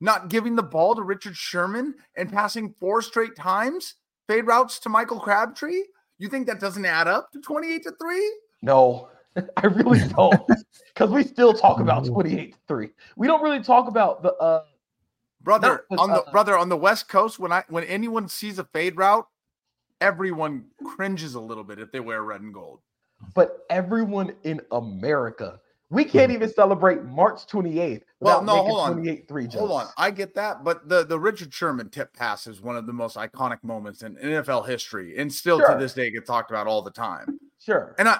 not 0.02 0.30
giving 0.30 0.56
the 0.56 0.64
ball 0.64 0.96
to 0.96 1.02
Richard 1.04 1.36
Sherman 1.36 1.96
and 2.16 2.32
passing 2.32 2.74
four 2.80 3.02
straight 3.02 3.36
times, 3.36 3.96
fade 4.28 4.48
routes 4.48 4.80
to 4.80 4.90
Michael 4.90 5.20
Crabtree. 5.20 5.84
You 6.18 6.28
think 6.30 6.48
that 6.48 6.60
doesn't 6.60 6.86
add 6.86 7.08
up 7.08 7.32
to 7.34 7.42
28 7.42 7.84
to 7.84 7.92
3? 8.00 8.34
No, 8.62 9.10
I 9.58 9.68
really 9.68 10.08
don't. 10.10 10.42
Because 10.96 11.12
we 11.12 11.24
still 11.26 11.54
talk 11.54 11.82
about 11.82 12.06
28 12.06 12.54
to 12.54 12.60
3. 12.70 12.90
We 13.18 13.28
don't 13.28 13.44
really 13.44 13.62
talk 13.62 13.90
about 13.90 14.24
the 14.24 14.34
uh 14.36 14.64
Brother, 15.42 15.86
No, 15.92 15.98
on 16.00 16.10
the 16.10 16.24
uh, 16.24 16.32
brother 16.32 16.58
on 16.58 16.70
the 16.70 16.78
West 16.78 17.08
Coast, 17.08 17.38
when 17.38 17.52
I 17.52 17.64
when 17.70 17.84
anyone 17.84 18.28
sees 18.30 18.58
a 18.60 18.64
fade 18.64 18.98
route, 18.98 19.28
everyone 20.02 20.66
cringes 20.86 21.36
a 21.36 21.40
little 21.40 21.64
bit 21.64 21.80
if 21.80 21.92
they 21.92 22.00
wear 22.00 22.24
red 22.24 22.42
and 22.42 22.54
gold. 22.54 22.80
but 23.34 23.60
everyone 23.70 24.34
in 24.44 24.60
America. 24.72 25.60
We 25.92 26.04
can't 26.04 26.32
even 26.32 26.52
celebrate 26.52 27.04
March 27.04 27.46
28th 27.48 28.02
Well, 28.20 28.42
without 28.42 28.46
no, 28.46 28.64
hold 28.66 28.80
on. 28.82 28.94
28 28.94 29.28
3 29.28 29.44
jokes. 29.46 29.56
Hold 29.56 29.72
on, 29.72 29.88
I 29.98 30.10
get 30.12 30.34
that, 30.36 30.64
but 30.64 30.90
the 30.90 31.06
the 31.06 31.20
Richard 31.20 31.54
Sherman 31.54 31.90
tip 31.90 32.12
pass 32.14 32.48
is 32.48 32.60
one 32.60 32.76
of 32.76 32.88
the 32.88 32.94
most 32.94 33.16
iconic 33.18 33.64
moments 33.64 34.02
in 34.02 34.16
NFL 34.16 34.68
history, 34.68 35.18
and 35.18 35.32
still 35.32 35.60
Sure. 35.60 35.74
to 35.74 35.80
this 35.80 35.94
day 35.94 36.10
gets 36.12 36.28
talked 36.28 36.50
about 36.52 36.66
all 36.68 36.82
the 36.82 36.92
time. 36.92 37.40
Sure. 37.60 37.96
And 38.00 38.10
I, 38.10 38.20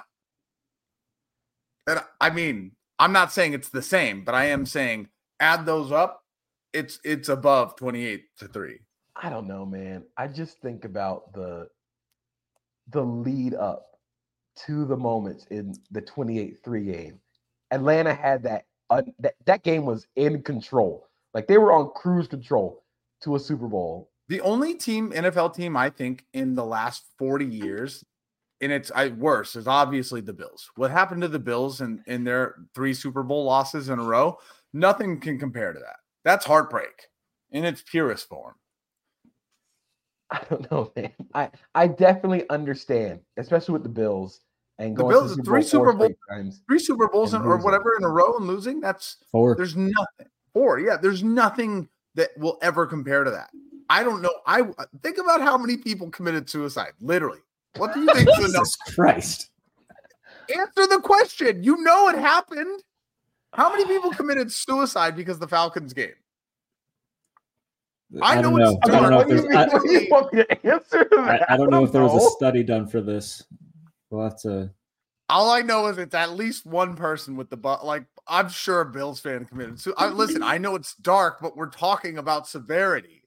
and 1.88 2.00
I 2.20 2.30
mean, 2.30 2.72
I'm 2.98 3.12
not 3.12 3.32
saying 3.32 3.52
it's 3.52 3.68
the 3.68 3.82
same, 3.82 4.24
but 4.24 4.34
I 4.34 4.46
am 4.46 4.64
saying 4.64 5.08
add 5.40 5.66
those 5.66 5.92
up, 5.92 6.22
it's 6.72 7.00
it's 7.04 7.28
above 7.28 7.76
28 7.76 8.24
to 8.38 8.48
three. 8.48 8.78
I 9.20 9.30
don't 9.30 9.46
know, 9.46 9.64
man. 9.64 10.04
I 10.16 10.28
just 10.28 10.60
think 10.60 10.84
about 10.84 11.32
the 11.32 11.68
the 12.90 13.02
lead 13.02 13.54
up 13.54 13.86
to 14.66 14.84
the 14.84 14.96
moments 14.96 15.46
in 15.50 15.74
the 15.90 16.00
28-3 16.00 16.92
game. 16.92 17.20
Atlanta 17.72 18.14
had 18.14 18.42
that 18.44 18.66
uh, 18.90 19.02
that 19.18 19.34
that 19.44 19.62
game 19.64 19.84
was 19.84 20.06
in 20.16 20.42
control. 20.42 21.08
Like 21.34 21.46
they 21.46 21.58
were 21.58 21.72
on 21.72 21.90
cruise 21.94 22.28
control 22.28 22.84
to 23.22 23.36
a 23.36 23.40
Super 23.40 23.66
Bowl. 23.66 24.10
The 24.28 24.40
only 24.40 24.74
team, 24.74 25.12
NFL 25.12 25.54
team, 25.54 25.76
I 25.76 25.90
think, 25.90 26.24
in 26.32 26.54
the 26.54 26.64
last 26.64 27.04
40 27.18 27.44
years, 27.44 28.04
and 28.60 28.72
it's 28.72 28.90
I, 28.94 29.08
worse, 29.08 29.54
is 29.54 29.66
obviously 29.66 30.20
the 30.20 30.32
Bills. 30.32 30.70
What 30.76 30.90
happened 30.90 31.22
to 31.22 31.28
the 31.28 31.38
Bills 31.38 31.80
in, 31.80 32.02
in 32.06 32.24
their 32.24 32.56
three 32.74 32.94
Super 32.94 33.22
Bowl 33.22 33.44
losses 33.44 33.88
in 33.88 33.98
a 33.98 34.04
row? 34.04 34.38
Nothing 34.72 35.20
can 35.20 35.38
compare 35.38 35.72
to 35.72 35.78
that. 35.78 35.96
That's 36.24 36.44
heartbreak 36.44 37.08
in 37.50 37.64
its 37.64 37.82
purest 37.82 38.28
form. 38.28 38.54
I 40.30 40.40
don't 40.50 40.70
know, 40.70 40.92
man. 40.96 41.12
I 41.34 41.50
I 41.74 41.86
definitely 41.86 42.48
understand, 42.50 43.20
especially 43.36 43.74
with 43.74 43.82
the 43.84 43.88
Bills 43.88 44.40
and 44.78 44.96
The 44.96 45.02
going 45.02 45.14
Bills, 45.14 45.30
to 45.32 45.36
the 45.36 45.42
three 45.44 45.62
Super 45.62 45.92
Bowl 45.92 46.08
Super 46.08 46.14
Bowl- 46.28 46.36
times. 46.36 46.62
Three 46.68 46.78
Super 46.78 47.08
Bowls 47.08 47.34
in, 47.34 47.42
or 47.42 47.56
whatever 47.58 47.96
in 47.96 48.04
a 48.04 48.08
row 48.08 48.36
and 48.36 48.46
losing, 48.46 48.80
that's 48.80 49.18
Four. 49.30 49.54
there's 49.56 49.76
nothing. 49.76 50.26
Four, 50.52 50.80
yeah, 50.80 50.96
there's 50.96 51.22
nothing 51.22 51.88
that 52.14 52.30
will 52.38 52.58
ever 52.62 52.86
compare 52.86 53.24
to 53.24 53.30
that. 53.30 53.50
I 53.88 54.02
don't 54.02 54.20
know. 54.22 54.32
I 54.46 54.62
uh, 54.62 54.86
think 55.02 55.18
about 55.18 55.40
how 55.42 55.56
many 55.56 55.76
people 55.76 56.10
committed 56.10 56.50
suicide. 56.50 56.92
Literally, 57.00 57.38
what 57.76 57.94
do 57.94 58.00
you 58.00 58.12
think? 58.14 58.28
Jesus 58.36 58.74
Christ. 58.94 59.50
Answer 60.56 60.86
the 60.86 61.00
question. 61.02 61.62
You 61.62 61.76
know 61.82 62.08
it 62.08 62.18
happened. 62.18 62.82
How 63.52 63.70
many 63.70 63.84
people 63.86 64.10
committed 64.10 64.52
suicide 64.52 65.16
because 65.16 65.38
the 65.38 65.48
Falcons 65.48 65.92
game? 65.92 66.14
I 68.22 68.38
I, 68.38 68.42
don't 68.42 68.56
know. 68.56 68.78
I 68.84 68.88
don't 68.88 69.10
know 69.10 69.20
if 69.20 69.28
What 69.28 69.28
there's. 69.28 69.56
I, 69.56 69.78
do 69.78 69.90
you 69.90 70.06
want 70.10 70.32
me 70.32 70.44
to 70.44 70.66
answer 70.66 71.04
to 71.04 71.16
I, 71.18 71.38
that? 71.38 71.50
I 71.50 71.56
don't 71.56 71.70
know 71.70 71.84
if 71.84 71.92
there 71.92 72.02
was 72.02 72.14
a 72.14 72.30
study 72.30 72.62
done 72.62 72.86
for 72.86 73.00
this. 73.00 73.42
We'll 74.10 74.22
have 74.24 74.40
to. 74.42 74.70
All 75.28 75.50
I 75.50 75.62
know 75.62 75.88
is 75.88 75.98
it's 75.98 76.14
at 76.14 76.32
least 76.32 76.66
one 76.66 76.94
person 76.94 77.36
with 77.36 77.50
the 77.50 77.56
butt. 77.56 77.84
Like 77.84 78.04
I'm 78.28 78.48
sure 78.48 78.80
a 78.80 78.86
Bills 78.86 79.20
fan 79.20 79.44
committed. 79.44 79.80
So 79.80 79.92
I, 79.96 80.08
listen, 80.08 80.42
I 80.42 80.58
know 80.58 80.76
it's 80.76 80.94
dark, 80.94 81.38
but 81.40 81.56
we're 81.56 81.68
talking 81.68 82.18
about 82.18 82.46
severity. 82.46 83.24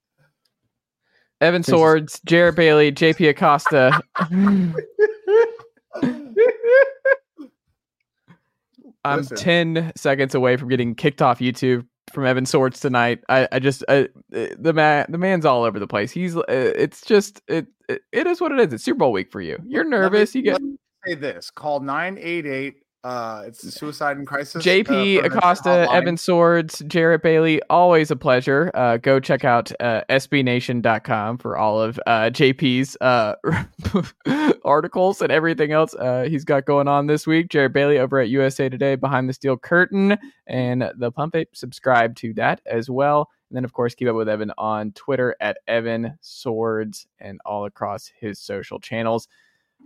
Evan 1.41 1.63
Sowards, 1.63 2.19
Jarrett 2.25 2.55
Bailey, 2.55 2.91
JP 2.91 3.29
Acosta. 3.29 4.01
I'm 9.05 9.19
Listen. 9.19 9.37
10 9.37 9.91
seconds 9.95 10.35
away 10.35 10.57
from 10.57 10.67
getting 10.67 10.93
kicked 10.93 11.21
off 11.21 11.39
YouTube 11.39 11.85
from 12.09 12.25
Evan 12.25 12.45
Sowards 12.45 12.79
tonight. 12.79 13.19
I, 13.29 13.47
I 13.51 13.59
just 13.59 13.83
uh, 13.87 14.05
uh, 14.35 14.47
the 14.57 14.73
man 14.73 15.05
the 15.09 15.17
man's 15.17 15.45
all 15.45 15.63
over 15.63 15.79
the 15.79 15.87
place. 15.87 16.11
He's 16.11 16.35
uh, 16.35 16.43
it's 16.47 17.01
just 17.01 17.41
it, 17.47 17.67
it 17.87 18.01
it 18.11 18.27
is 18.27 18.41
what 18.41 18.51
it 18.51 18.59
is. 18.59 18.73
It's 18.73 18.83
Super 18.83 18.99
Bowl 18.99 19.11
week 19.11 19.31
for 19.31 19.41
you. 19.41 19.57
You're 19.65 19.83
Let 19.83 19.89
me- 19.91 19.97
nervous. 19.97 20.35
You 20.35 20.41
get 20.41 20.61
say 21.05 21.15
this. 21.15 21.49
Call 21.51 21.79
988. 21.79 22.75
Uh, 23.03 23.43
it's 23.47 23.73
suicide 23.73 24.17
and 24.17 24.27
crisis. 24.27 24.65
uh, 24.65 24.69
JP 24.69 24.83
prevention 24.85 25.37
Acosta. 25.37 25.87
Evan 25.91 26.17
Sowards, 26.17 26.83
Jarrett 26.87 27.23
Bailey, 27.23 27.61
always 27.69 28.11
a 28.11 28.15
pleasure. 28.15 28.71
Uh, 28.73 28.97
go 28.97 29.19
check 29.21 29.45
out 29.45 29.71
uh, 29.79 30.01
sbnation.com 30.09 31.37
for 31.37 31.57
all 31.57 31.81
of 31.81 31.99
uh, 32.05 32.29
JP's 32.29 32.97
uh, 32.99 33.35
articles 34.65 35.21
and 35.21 35.31
everything 35.31 35.71
else 35.71 35.93
uh, 35.93 36.25
he's 36.27 36.43
got 36.43 36.65
going 36.65 36.89
on 36.89 37.07
this 37.07 37.25
week. 37.25 37.49
Jarrett 37.49 37.73
Bailey 37.73 37.99
over 37.99 38.19
at 38.19 38.27
USA 38.29 38.67
Today, 38.67 38.95
Behind 38.95 39.29
the 39.29 39.33
Steel 39.33 39.55
Curtain, 39.55 40.17
and 40.47 40.91
the 40.97 41.11
Pump 41.11 41.35
It. 41.35 41.49
Subscribe 41.53 42.15
to 42.17 42.33
that 42.33 42.61
as 42.65 42.89
well. 42.89 43.29
And 43.49 43.55
then, 43.55 43.63
of 43.63 43.73
course, 43.73 43.95
keep 43.95 44.07
up 44.09 44.15
with 44.15 44.29
Evan 44.29 44.51
on 44.57 44.91
Twitter 44.91 45.35
at 45.39 45.57
Evan 45.67 46.17
Sowards 46.21 47.07
and 47.19 47.39
all 47.45 47.65
across 47.65 48.11
his 48.19 48.39
social 48.39 48.79
channels 48.79 49.27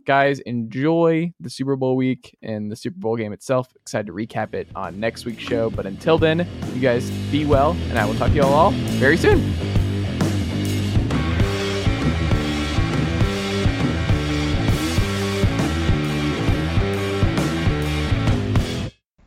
Guys, 0.06 0.40
enjoy 0.40 1.34
the 1.40 1.50
Super 1.50 1.78
Bowl 1.78 1.96
week 1.96 2.38
and 2.42 2.70
the 2.70 2.76
Super 2.76 3.00
Bowl 3.00 3.16
game 3.16 3.32
itself. 3.32 3.74
Excited 3.78 4.08
to 4.08 4.14
recap 4.14 4.54
it 4.54 4.68
on 4.76 5.00
next 5.00 5.24
week's 5.24 5.44
show. 5.44 5.70
But 5.70 5.86
until 5.86 6.18
then, 6.18 6.46
you 6.74 6.82
guys 6.82 7.10
be 7.32 7.46
well, 7.46 7.72
and 7.90 7.98
I 7.98 8.06
will 8.06 8.16
talk 8.16 8.30
to 8.30 8.36
you 8.36 8.44
all, 8.44 8.54
all 8.54 8.72
very 8.72 9.16
soon. 9.16 9.40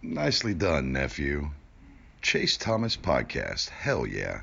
Nicely 0.02 0.52
done, 0.52 0.92
nephew. 0.92 1.50
Chase 2.20 2.58
Thomas 2.58 2.96
Podcast. 2.96 3.70
Hell 3.70 4.06
yeah. 4.06 4.42